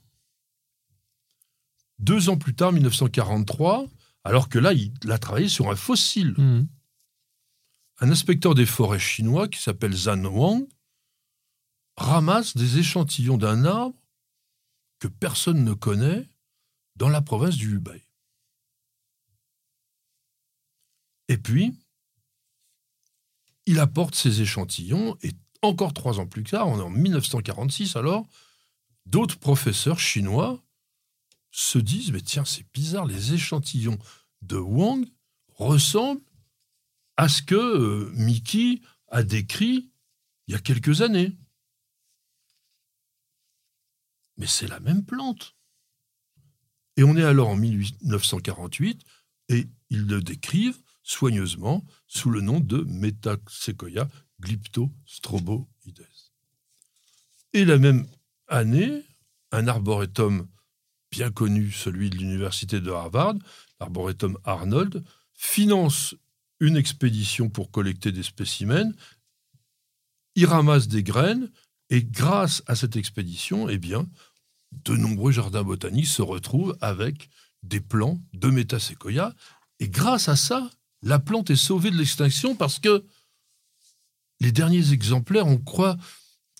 Deux 2.02 2.30
ans 2.30 2.38
plus 2.38 2.56
tard, 2.56 2.72
1943, 2.72 3.88
alors 4.24 4.50
que 4.50 4.58
là, 4.58 4.74
il 4.74 4.92
a 5.12 5.20
travaillé 5.20 5.48
sur 5.48 5.70
un 5.70 5.76
fossile. 5.76 6.34
Hmm. 6.36 6.68
Un 8.00 8.10
inspecteur 8.10 8.56
des 8.56 8.66
forêts 8.66 9.00
chinois 9.00 9.48
qui 9.48 9.62
s'appelle 9.62 9.94
Zhan 9.94 10.26
Wang 10.26 10.68
ramasse 11.98 12.58
des 12.58 12.80
échantillons 12.80 13.38
d'un 13.38 13.66
arbre 13.66 13.96
que 14.98 15.08
personne 15.08 15.64
ne 15.64 15.74
connaît 15.74 16.28
dans 16.96 17.10
la 17.10 17.22
province 17.22 17.56
du 17.56 17.76
Hubei. 17.76 18.04
Et 21.28 21.38
puis, 21.38 21.76
il 23.68 23.80
apporte 23.80 24.16
ces 24.16 24.42
échantillons 24.42 25.18
et 25.22 25.32
encore 25.62 25.94
trois 25.94 26.20
ans 26.20 26.26
plus 26.26 26.44
tard, 26.44 26.68
on 26.68 26.80
est 26.80 26.84
en 26.84 26.90
1946 26.90 27.96
alors, 27.96 28.28
d'autres 29.06 29.38
professeurs 29.38 30.00
chinois 30.00 30.60
se 31.52 31.78
disent, 31.78 32.12
mais 32.12 32.22
tiens, 32.22 32.46
c'est 32.46 32.66
bizarre, 32.74 33.06
les 33.06 33.34
échantillons 33.34 34.00
de 34.42 34.58
Wang 34.58 35.06
ressemblent 35.50 36.22
à 37.18 37.30
ce 37.30 37.42
que 37.42 37.56
euh, 37.56 38.12
Mickey 38.16 38.82
a 39.10 39.24
décrit 39.24 39.92
il 40.48 40.54
y 40.54 40.56
a 40.56 40.60
quelques 40.60 41.02
années. 41.02 41.38
Mais 44.38 44.48
c'est 44.48 44.68
la 44.68 44.80
même 44.80 45.06
plante. 45.06 45.56
Et 46.98 47.04
on 47.04 47.16
est 47.16 47.24
alors 47.24 47.50
en 47.50 47.56
1948 47.56 49.04
et 49.50 49.68
ils 49.90 50.06
le 50.08 50.22
décrivent 50.22 50.82
soigneusement 51.04 51.86
sous 52.08 52.30
le 52.30 52.42
nom 52.42 52.60
de 52.60 52.84
Metasequoia 52.84 54.10
glyptostroboides. 54.40 56.08
Et 57.54 57.66
la 57.66 57.78
même 57.78 58.08
année, 58.48 59.04
un 59.52 59.68
arboretum 59.68 60.48
bien 61.12 61.30
connu, 61.30 61.72
celui 61.72 62.10
de 62.10 62.18
l'université 62.18 62.80
de 62.80 62.90
Harvard, 62.90 63.36
l'arboretum 63.80 64.38
Arnold, 64.46 65.04
finance 65.34 66.16
une 66.60 66.78
expédition 66.78 67.50
pour 67.50 67.70
collecter 67.70 68.12
des 68.12 68.24
spécimens, 68.24 68.94
il 70.36 70.46
ramasse 70.46 70.88
des 70.88 71.04
graines, 71.04 71.52
et 71.90 72.04
grâce 72.04 72.64
à 72.68 72.76
cette 72.76 72.96
expédition, 72.96 73.68
eh 73.68 73.78
bien, 73.78 74.08
de 74.72 74.96
nombreux 74.96 75.34
jardins 75.34 75.64
botaniques 75.64 76.08
se 76.08 76.22
retrouvent 76.22 76.78
avec 76.80 77.30
des 77.64 77.82
plants 77.82 78.22
de 78.34 78.50
métaséquoia, 78.50 79.36
et 79.80 79.90
grâce 79.90 80.30
à 80.30 80.38
ça, 80.38 80.70
la 81.02 81.20
plante 81.20 81.50
est 81.50 81.56
sauvée 81.56 81.92
de 81.92 81.98
l'extinction 81.98 82.56
parce 82.56 82.80
que 82.80 83.04
les 84.40 84.52
derniers 84.52 84.94
exemplaires, 84.94 85.48
on 85.48 85.58
croit, 85.58 85.98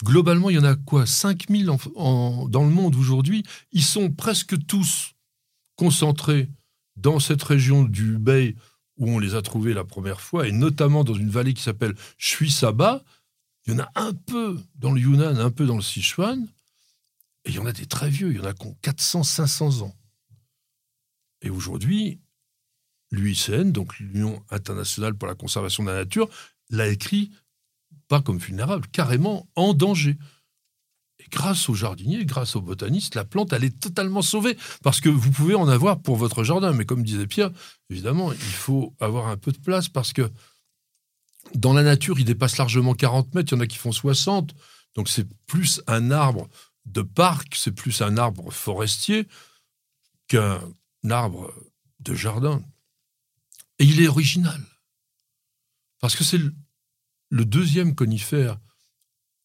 globalement, 0.04 0.50
il 0.50 0.56
y 0.56 0.60
en 0.60 0.64
a 0.64 0.76
quoi 0.76 1.06
5000 1.06 1.70
en, 1.96 2.48
dans 2.48 2.64
le 2.64 2.70
monde 2.70 2.96
aujourd'hui. 2.96 3.44
Ils 3.72 3.84
sont 3.84 4.12
presque 4.12 4.56
tous 4.66 5.14
concentrés 5.76 6.50
dans 6.96 7.20
cette 7.20 7.44
région 7.44 7.84
du 7.84 8.18
Bay 8.18 8.56
où 8.98 9.10
on 9.10 9.20
les 9.20 9.36
a 9.36 9.42
trouvés 9.42 9.74
la 9.74 9.84
première 9.84 10.22
fois, 10.22 10.48
et 10.48 10.52
notamment 10.52 11.04
dans 11.04 11.14
une 11.14 11.30
vallée 11.30 11.54
qui 11.54 11.64
s'appelle 11.64 11.96
Shuisaba. 12.18 13.04
Il 13.66 13.74
y 13.74 13.76
en 13.76 13.80
a 13.80 13.92
un 13.96 14.14
peu 14.14 14.60
dans 14.76 14.92
le 14.92 15.02
Yunnan, 15.02 15.38
un 15.38 15.52
peu 15.52 15.66
dans 15.66 15.76
le 15.76 15.82
Sichuan, 15.82 16.48
et 17.46 17.50
il 17.50 17.56
y 17.56 17.60
en 17.60 17.66
a 17.66 17.72
des 17.72 17.86
très 17.86 18.10
vieux, 18.10 18.32
il 18.32 18.38
y 18.38 18.40
en 18.40 18.46
a 18.46 18.54
qui 18.54 18.68
ont 18.68 18.78
400, 18.82 19.24
500 19.24 19.82
ans. 19.82 19.96
Et 21.42 21.50
aujourd'hui, 21.50 22.20
l'UICN, 23.12 23.72
donc 23.72 23.98
l'Union 24.00 24.44
internationale 24.50 25.16
pour 25.16 25.28
la 25.28 25.36
conservation 25.36 25.84
de 25.84 25.90
la 25.90 25.96
nature, 25.96 26.30
l'a 26.70 26.88
écrit 26.88 27.32
pas 28.12 28.22
comme 28.22 28.40
vulnérable, 28.40 28.90
carrément 28.92 29.48
en 29.56 29.74
danger. 29.74 30.18
Et 31.20 31.26
grâce 31.32 31.70
aux 31.70 31.74
jardiniers, 31.74 32.26
grâce 32.26 32.58
aux 32.58 32.62
botanistes, 32.62 33.16
la 33.16 33.24
plante, 33.24 33.54
elle 33.54 33.64
est 33.64 33.80
totalement 33.80 34.22
sauvée. 34.22 34.58
Parce 34.84 35.00
que 35.00 35.08
vous 35.08 35.32
pouvez 35.32 35.56
en 35.56 35.70
avoir 35.70 36.02
pour 36.02 36.18
votre 36.18 36.44
jardin. 36.44 36.74
Mais 36.74 36.84
comme 36.84 37.04
disait 37.04 37.26
Pierre, 37.26 37.52
évidemment, 37.90 38.34
il 38.34 38.38
faut 38.38 38.94
avoir 39.00 39.28
un 39.28 39.38
peu 39.38 39.54
de 39.54 39.60
place 39.60 39.88
parce 39.88 40.12
que 40.12 40.30
dans 41.56 41.72
la 41.72 41.84
nature, 41.84 42.20
il 42.20 42.26
dépasse 42.26 42.58
largement 42.58 42.96
40 42.96 43.34
mètres. 43.34 43.54
Il 43.54 43.56
y 43.56 43.58
en 43.60 43.62
a 43.62 43.68
qui 43.68 43.78
font 43.78 43.94
60. 43.94 44.54
Donc 44.96 45.08
c'est 45.08 45.30
plus 45.46 45.82
un 45.88 46.12
arbre 46.12 46.50
de 46.84 47.04
parc, 47.04 47.56
c'est 47.56 47.72
plus 47.72 48.02
un 48.02 48.18
arbre 48.18 48.52
forestier 48.52 49.26
qu'un 50.28 50.60
arbre 51.10 51.54
de 52.02 52.14
jardin. 52.14 52.62
Et 53.80 53.86
il 53.86 54.02
est 54.02 54.10
original. 54.10 54.62
Parce 56.02 56.18
que 56.18 56.26
c'est 56.26 56.42
le 57.32 57.46
deuxième 57.46 57.96
conifère 57.96 58.60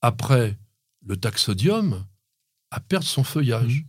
après 0.03 0.59
le 1.07 1.17
taxodium, 1.17 2.05
à 2.71 2.81
perdre 2.81 3.07
son 3.07 3.25
feuillage. 3.25 3.81
Mmh. 3.81 3.87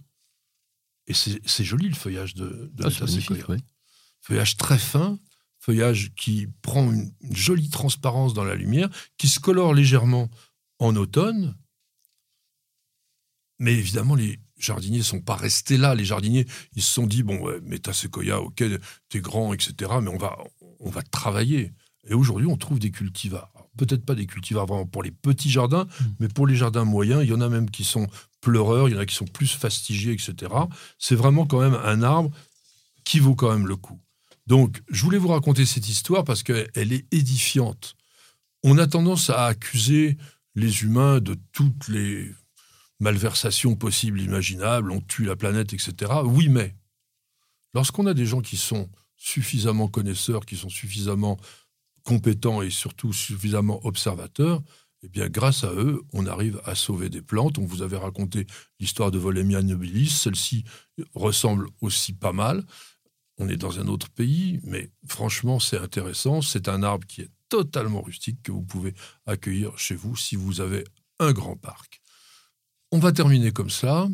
Et 1.08 1.14
c'est 1.14 1.64
joli 1.64 1.90
le 1.90 1.96
feuillage 1.96 2.36
de, 2.36 2.70
de 2.74 2.86
Ah, 2.86 2.90
oui. 3.50 3.60
Feuillage 4.22 4.58
très 4.58 4.78
fin, 4.78 5.20
feuillage 5.60 6.14
qui 6.16 6.48
prend 6.62 6.92
une, 6.92 7.12
une 7.22 7.36
jolie 7.36 7.70
transparence 7.70 8.34
dans 8.34 8.44
la 8.44 8.56
lumière, 8.56 8.90
qui 9.18 9.28
se 9.28 9.40
colore 9.40 9.74
légèrement 9.74 10.30
en 10.80 10.96
automne. 10.96 11.58
Mais 13.60 13.74
évidemment, 13.74 14.16
les 14.16 14.40
jardiniers 14.58 15.00
ne 15.00 15.04
sont 15.04 15.22
pas 15.22 15.36
restés 15.36 15.78
là. 15.78 15.96
Les 15.96 16.06
jardiniers, 16.06 16.46
ils 16.74 16.84
se 16.84 16.92
sont 16.94 17.08
dit, 17.08 17.24
bon, 17.24 17.40
ouais, 17.40 17.60
mais 17.64 17.80
t'as 17.80 17.94
séquoia, 17.94 18.42
ok, 18.42 18.64
t'es 19.10 19.22
grand, 19.22 19.54
etc., 19.54 19.92
mais 20.02 20.10
on 20.10 20.18
va, 20.18 20.38
on 20.80 20.90
va 20.90 21.02
travailler. 21.02 21.74
Et 22.04 22.14
aujourd'hui, 22.14 22.48
on 22.48 22.58
trouve 22.58 22.80
des 22.80 22.92
cultivars. 22.92 23.57
Peut-être 23.78 24.06
pas 24.06 24.16
des 24.16 24.26
cultivars 24.26 24.66
vraiment 24.66 24.86
pour 24.86 25.04
les 25.04 25.12
petits 25.12 25.50
jardins, 25.50 25.86
Mm. 25.86 26.06
mais 26.20 26.28
pour 26.28 26.48
les 26.48 26.56
jardins 26.56 26.84
moyens, 26.84 27.24
il 27.24 27.30
y 27.30 27.34
en 27.34 27.42
a 27.42 27.50
même 27.50 27.70
qui 27.70 27.84
sont 27.84 28.08
pleureurs, 28.42 28.90
il 28.90 28.96
y 28.96 28.98
en 28.98 29.00
a 29.02 29.06
qui 29.06 29.16
sont 29.16 29.26
plus 29.26 29.52
fastigiés, 29.54 30.14
etc. 30.14 30.52
C'est 31.00 31.16
vraiment 31.16 31.46
quand 31.46 31.62
même 31.62 31.76
un 31.84 32.02
arbre 32.04 32.32
qui 33.06 33.20
vaut 33.20 33.36
quand 33.36 33.52
même 33.52 33.68
le 33.68 33.76
coup. 33.76 34.00
Donc, 34.48 34.82
je 34.90 35.04
voulais 35.04 35.18
vous 35.18 35.28
raconter 35.30 35.66
cette 35.66 35.88
histoire 35.90 36.24
parce 36.24 36.44
qu'elle 36.44 36.92
est 36.94 37.06
édifiante. 37.14 37.96
On 38.64 38.78
a 38.78 38.88
tendance 38.88 39.30
à 39.30 39.46
accuser 39.46 40.18
les 40.56 40.84
humains 40.84 41.20
de 41.20 41.38
toutes 41.52 41.88
les 41.88 42.34
malversations 43.00 43.76
possibles, 43.76 44.22
imaginables, 44.22 44.92
on 44.92 45.02
tue 45.02 45.24
la 45.26 45.36
planète, 45.36 45.74
etc. 45.74 46.12
Oui, 46.26 46.50
mais 46.50 46.76
lorsqu'on 47.74 48.08
a 48.08 48.14
des 48.14 48.26
gens 48.26 48.42
qui 48.42 48.58
sont 48.58 48.90
suffisamment 49.18 49.88
connaisseurs, 49.88 50.46
qui 50.46 50.56
sont 50.56 50.70
suffisamment 50.70 51.38
compétents 52.08 52.62
et 52.62 52.70
surtout 52.70 53.12
suffisamment 53.12 53.86
observateurs, 53.86 54.64
eh 55.04 55.10
bien, 55.10 55.28
grâce 55.28 55.66
à 55.66 55.74
eux, 55.74 56.04
on 56.14 56.26
arrive 56.26 56.62
à 56.64 56.74
sauver 56.74 57.10
des 57.10 57.22
plantes. 57.22 57.58
On 57.58 57.66
vous 57.66 57.82
avait 57.82 57.98
raconté 57.98 58.48
l'histoire 58.80 59.12
de 59.12 59.18
Volemia 59.18 59.62
nobilis. 59.62 60.10
Celle-ci 60.10 60.64
ressemble 61.14 61.68
aussi 61.82 62.14
pas 62.14 62.32
mal. 62.32 62.64
On 63.38 63.50
est 63.50 63.58
dans 63.58 63.80
un 63.80 63.88
autre 63.88 64.10
pays, 64.10 64.62
mais 64.64 64.90
franchement, 65.06 65.60
c'est 65.60 65.78
intéressant. 65.78 66.42
C'est 66.42 66.70
un 66.70 66.82
arbre 66.82 67.06
qui 67.06 67.22
est 67.24 67.30
totalement 67.50 68.02
rustique 68.02 68.42
que 68.42 68.54
vous 68.54 68.64
pouvez 68.64 68.94
accueillir 69.26 69.78
chez 69.78 69.96
vous 69.96 70.16
si 70.16 70.38
vous 70.38 70.62
avez 70.62 70.86
un 71.20 71.34
grand 71.34 71.58
parc. 71.58 72.02
On 72.94 73.00
va 73.00 73.12
terminer 73.12 73.52
comme 73.52 73.70
ça. 73.70 74.08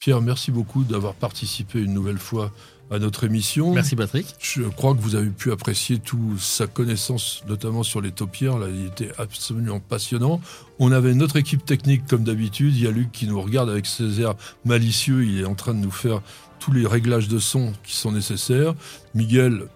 Pierre, 0.00 0.20
merci 0.20 0.50
beaucoup 0.50 0.82
d'avoir 0.82 1.14
participé 1.14 1.80
une 1.80 1.94
nouvelle 1.94 2.18
fois 2.18 2.52
à 2.90 2.98
notre 2.98 3.24
émission. 3.24 3.72
Merci 3.72 3.94
Patrick. 3.94 4.26
Je 4.40 4.62
crois 4.62 4.94
que 4.94 5.00
vous 5.00 5.14
avez 5.14 5.30
pu 5.30 5.52
apprécier 5.52 5.98
toute 5.98 6.40
sa 6.40 6.66
connaissance, 6.66 7.42
notamment 7.48 7.82
sur 7.82 8.00
les 8.00 8.10
taupières. 8.10 8.58
Là, 8.58 8.66
il 8.68 8.86
était 8.86 9.12
absolument 9.18 9.80
passionnant. 9.80 10.40
On 10.78 10.90
avait 10.90 11.14
notre 11.14 11.36
équipe 11.36 11.64
technique, 11.64 12.06
comme 12.06 12.24
d'habitude. 12.24 12.74
Il 12.74 12.82
y 12.82 12.86
a 12.86 12.90
Luc 12.90 13.12
qui 13.12 13.26
nous 13.26 13.40
regarde 13.40 13.70
avec 13.70 13.86
ses 13.86 14.20
airs 14.20 14.34
malicieux. 14.64 15.24
Il 15.24 15.40
est 15.40 15.44
en 15.44 15.54
train 15.54 15.74
de 15.74 15.78
nous 15.78 15.90
faire 15.90 16.20
tous 16.58 16.72
les 16.72 16.86
réglages 16.86 17.28
de 17.28 17.38
son 17.38 17.72
qui 17.84 17.96
sont 17.96 18.12
nécessaires. 18.12 18.74
Miguel, 19.14 19.66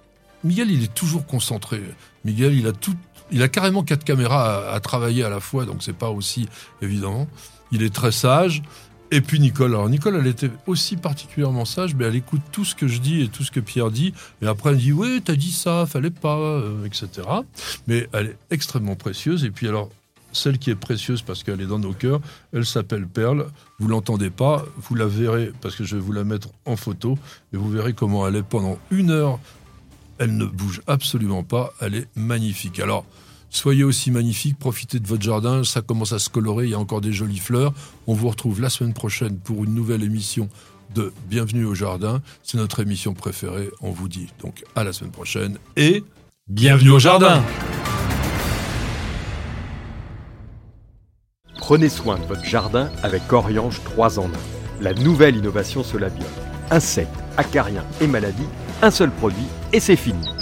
Miguel, 0.42 0.70
il 0.70 0.82
est 0.82 0.94
toujours 0.94 1.24
concentré. 1.24 1.82
Miguel, 2.24 2.54
il 2.54 2.66
a 2.66 2.72
tout, 2.72 2.94
il 3.30 3.42
a 3.42 3.48
carrément 3.48 3.84
quatre 3.84 4.04
caméras 4.04 4.70
à, 4.70 4.74
à 4.74 4.80
travailler 4.80 5.24
à 5.24 5.30
la 5.30 5.40
fois, 5.40 5.64
donc 5.64 5.82
c'est 5.82 5.96
pas 5.96 6.10
aussi 6.10 6.48
évident. 6.82 7.28
Il 7.72 7.82
est 7.82 7.94
très 7.94 8.12
sage. 8.12 8.62
Et 9.10 9.20
puis 9.20 9.38
Nicole, 9.38 9.72
alors 9.72 9.88
Nicole, 9.88 10.16
elle 10.16 10.26
était 10.26 10.50
aussi 10.66 10.96
particulièrement 10.96 11.64
sage, 11.64 11.94
mais 11.94 12.04
elle 12.06 12.16
écoute 12.16 12.40
tout 12.50 12.64
ce 12.64 12.74
que 12.74 12.88
je 12.88 12.98
dis 12.98 13.22
et 13.22 13.28
tout 13.28 13.44
ce 13.44 13.50
que 13.50 13.60
Pierre 13.60 13.90
dit, 13.90 14.12
et 14.42 14.46
après 14.46 14.70
elle 14.70 14.78
dit 14.78 14.92
oui, 14.92 15.22
t'as 15.24 15.36
dit 15.36 15.52
ça, 15.52 15.86
fallait 15.86 16.10
pas, 16.10 16.36
euh, 16.36 16.84
etc. 16.84 17.08
Mais 17.86 18.08
elle 18.12 18.26
est 18.28 18.36
extrêmement 18.50 18.96
précieuse. 18.96 19.44
Et 19.44 19.50
puis 19.50 19.68
alors, 19.68 19.90
celle 20.32 20.58
qui 20.58 20.70
est 20.70 20.74
précieuse 20.74 21.22
parce 21.22 21.44
qu'elle 21.44 21.60
est 21.60 21.66
dans 21.66 21.78
nos 21.78 21.92
cœurs, 21.92 22.20
elle 22.52 22.66
s'appelle 22.66 23.06
Perle. 23.06 23.46
Vous 23.78 23.88
l'entendez 23.88 24.30
pas, 24.30 24.64
vous 24.78 24.94
la 24.94 25.06
verrez 25.06 25.52
parce 25.60 25.76
que 25.76 25.84
je 25.84 25.96
vais 25.96 26.02
vous 26.02 26.12
la 26.12 26.24
mettre 26.24 26.48
en 26.64 26.76
photo, 26.76 27.18
et 27.52 27.56
vous 27.56 27.70
verrez 27.70 27.92
comment 27.92 28.26
elle 28.26 28.36
est 28.36 28.42
pendant 28.42 28.78
une 28.90 29.10
heure. 29.10 29.38
Elle 30.18 30.36
ne 30.36 30.44
bouge 30.44 30.80
absolument 30.86 31.42
pas, 31.42 31.72
elle 31.80 31.94
est 31.94 32.08
magnifique. 32.16 32.80
Alors, 32.80 33.04
Soyez 33.54 33.84
aussi 33.84 34.10
magnifiques, 34.10 34.58
profitez 34.58 34.98
de 34.98 35.06
votre 35.06 35.22
jardin, 35.22 35.62
ça 35.62 35.80
commence 35.80 36.12
à 36.12 36.18
se 36.18 36.28
colorer, 36.28 36.64
il 36.64 36.70
y 36.72 36.74
a 36.74 36.78
encore 36.78 37.00
des 37.00 37.12
jolies 37.12 37.38
fleurs. 37.38 37.72
On 38.08 38.12
vous 38.12 38.28
retrouve 38.28 38.60
la 38.60 38.68
semaine 38.68 38.92
prochaine 38.92 39.38
pour 39.38 39.62
une 39.62 39.72
nouvelle 39.74 40.02
émission 40.02 40.48
de 40.92 41.12
Bienvenue 41.30 41.64
au 41.64 41.72
jardin. 41.72 42.20
C'est 42.42 42.58
notre 42.58 42.80
émission 42.80 43.14
préférée. 43.14 43.70
On 43.80 43.92
vous 43.92 44.08
dit 44.08 44.26
donc 44.42 44.64
à 44.74 44.82
la 44.82 44.92
semaine 44.92 45.12
prochaine 45.12 45.58
et 45.76 46.02
Bienvenue 46.48 46.90
au 46.90 46.98
jardin. 46.98 47.44
Prenez 51.58 51.88
soin 51.88 52.18
de 52.18 52.24
votre 52.24 52.44
jardin 52.44 52.90
avec 53.04 53.32
Oriange 53.32 53.80
3 53.84 54.18
en 54.18 54.24
1. 54.24 54.30
La 54.80 54.94
nouvelle 54.94 55.36
innovation 55.36 55.84
Solabiol. 55.84 56.26
Insectes, 56.72 57.08
acariens 57.36 57.84
et 58.00 58.08
maladies, 58.08 58.48
un 58.82 58.90
seul 58.90 59.12
produit 59.12 59.46
et 59.72 59.78
c'est 59.78 59.94
fini. 59.94 60.33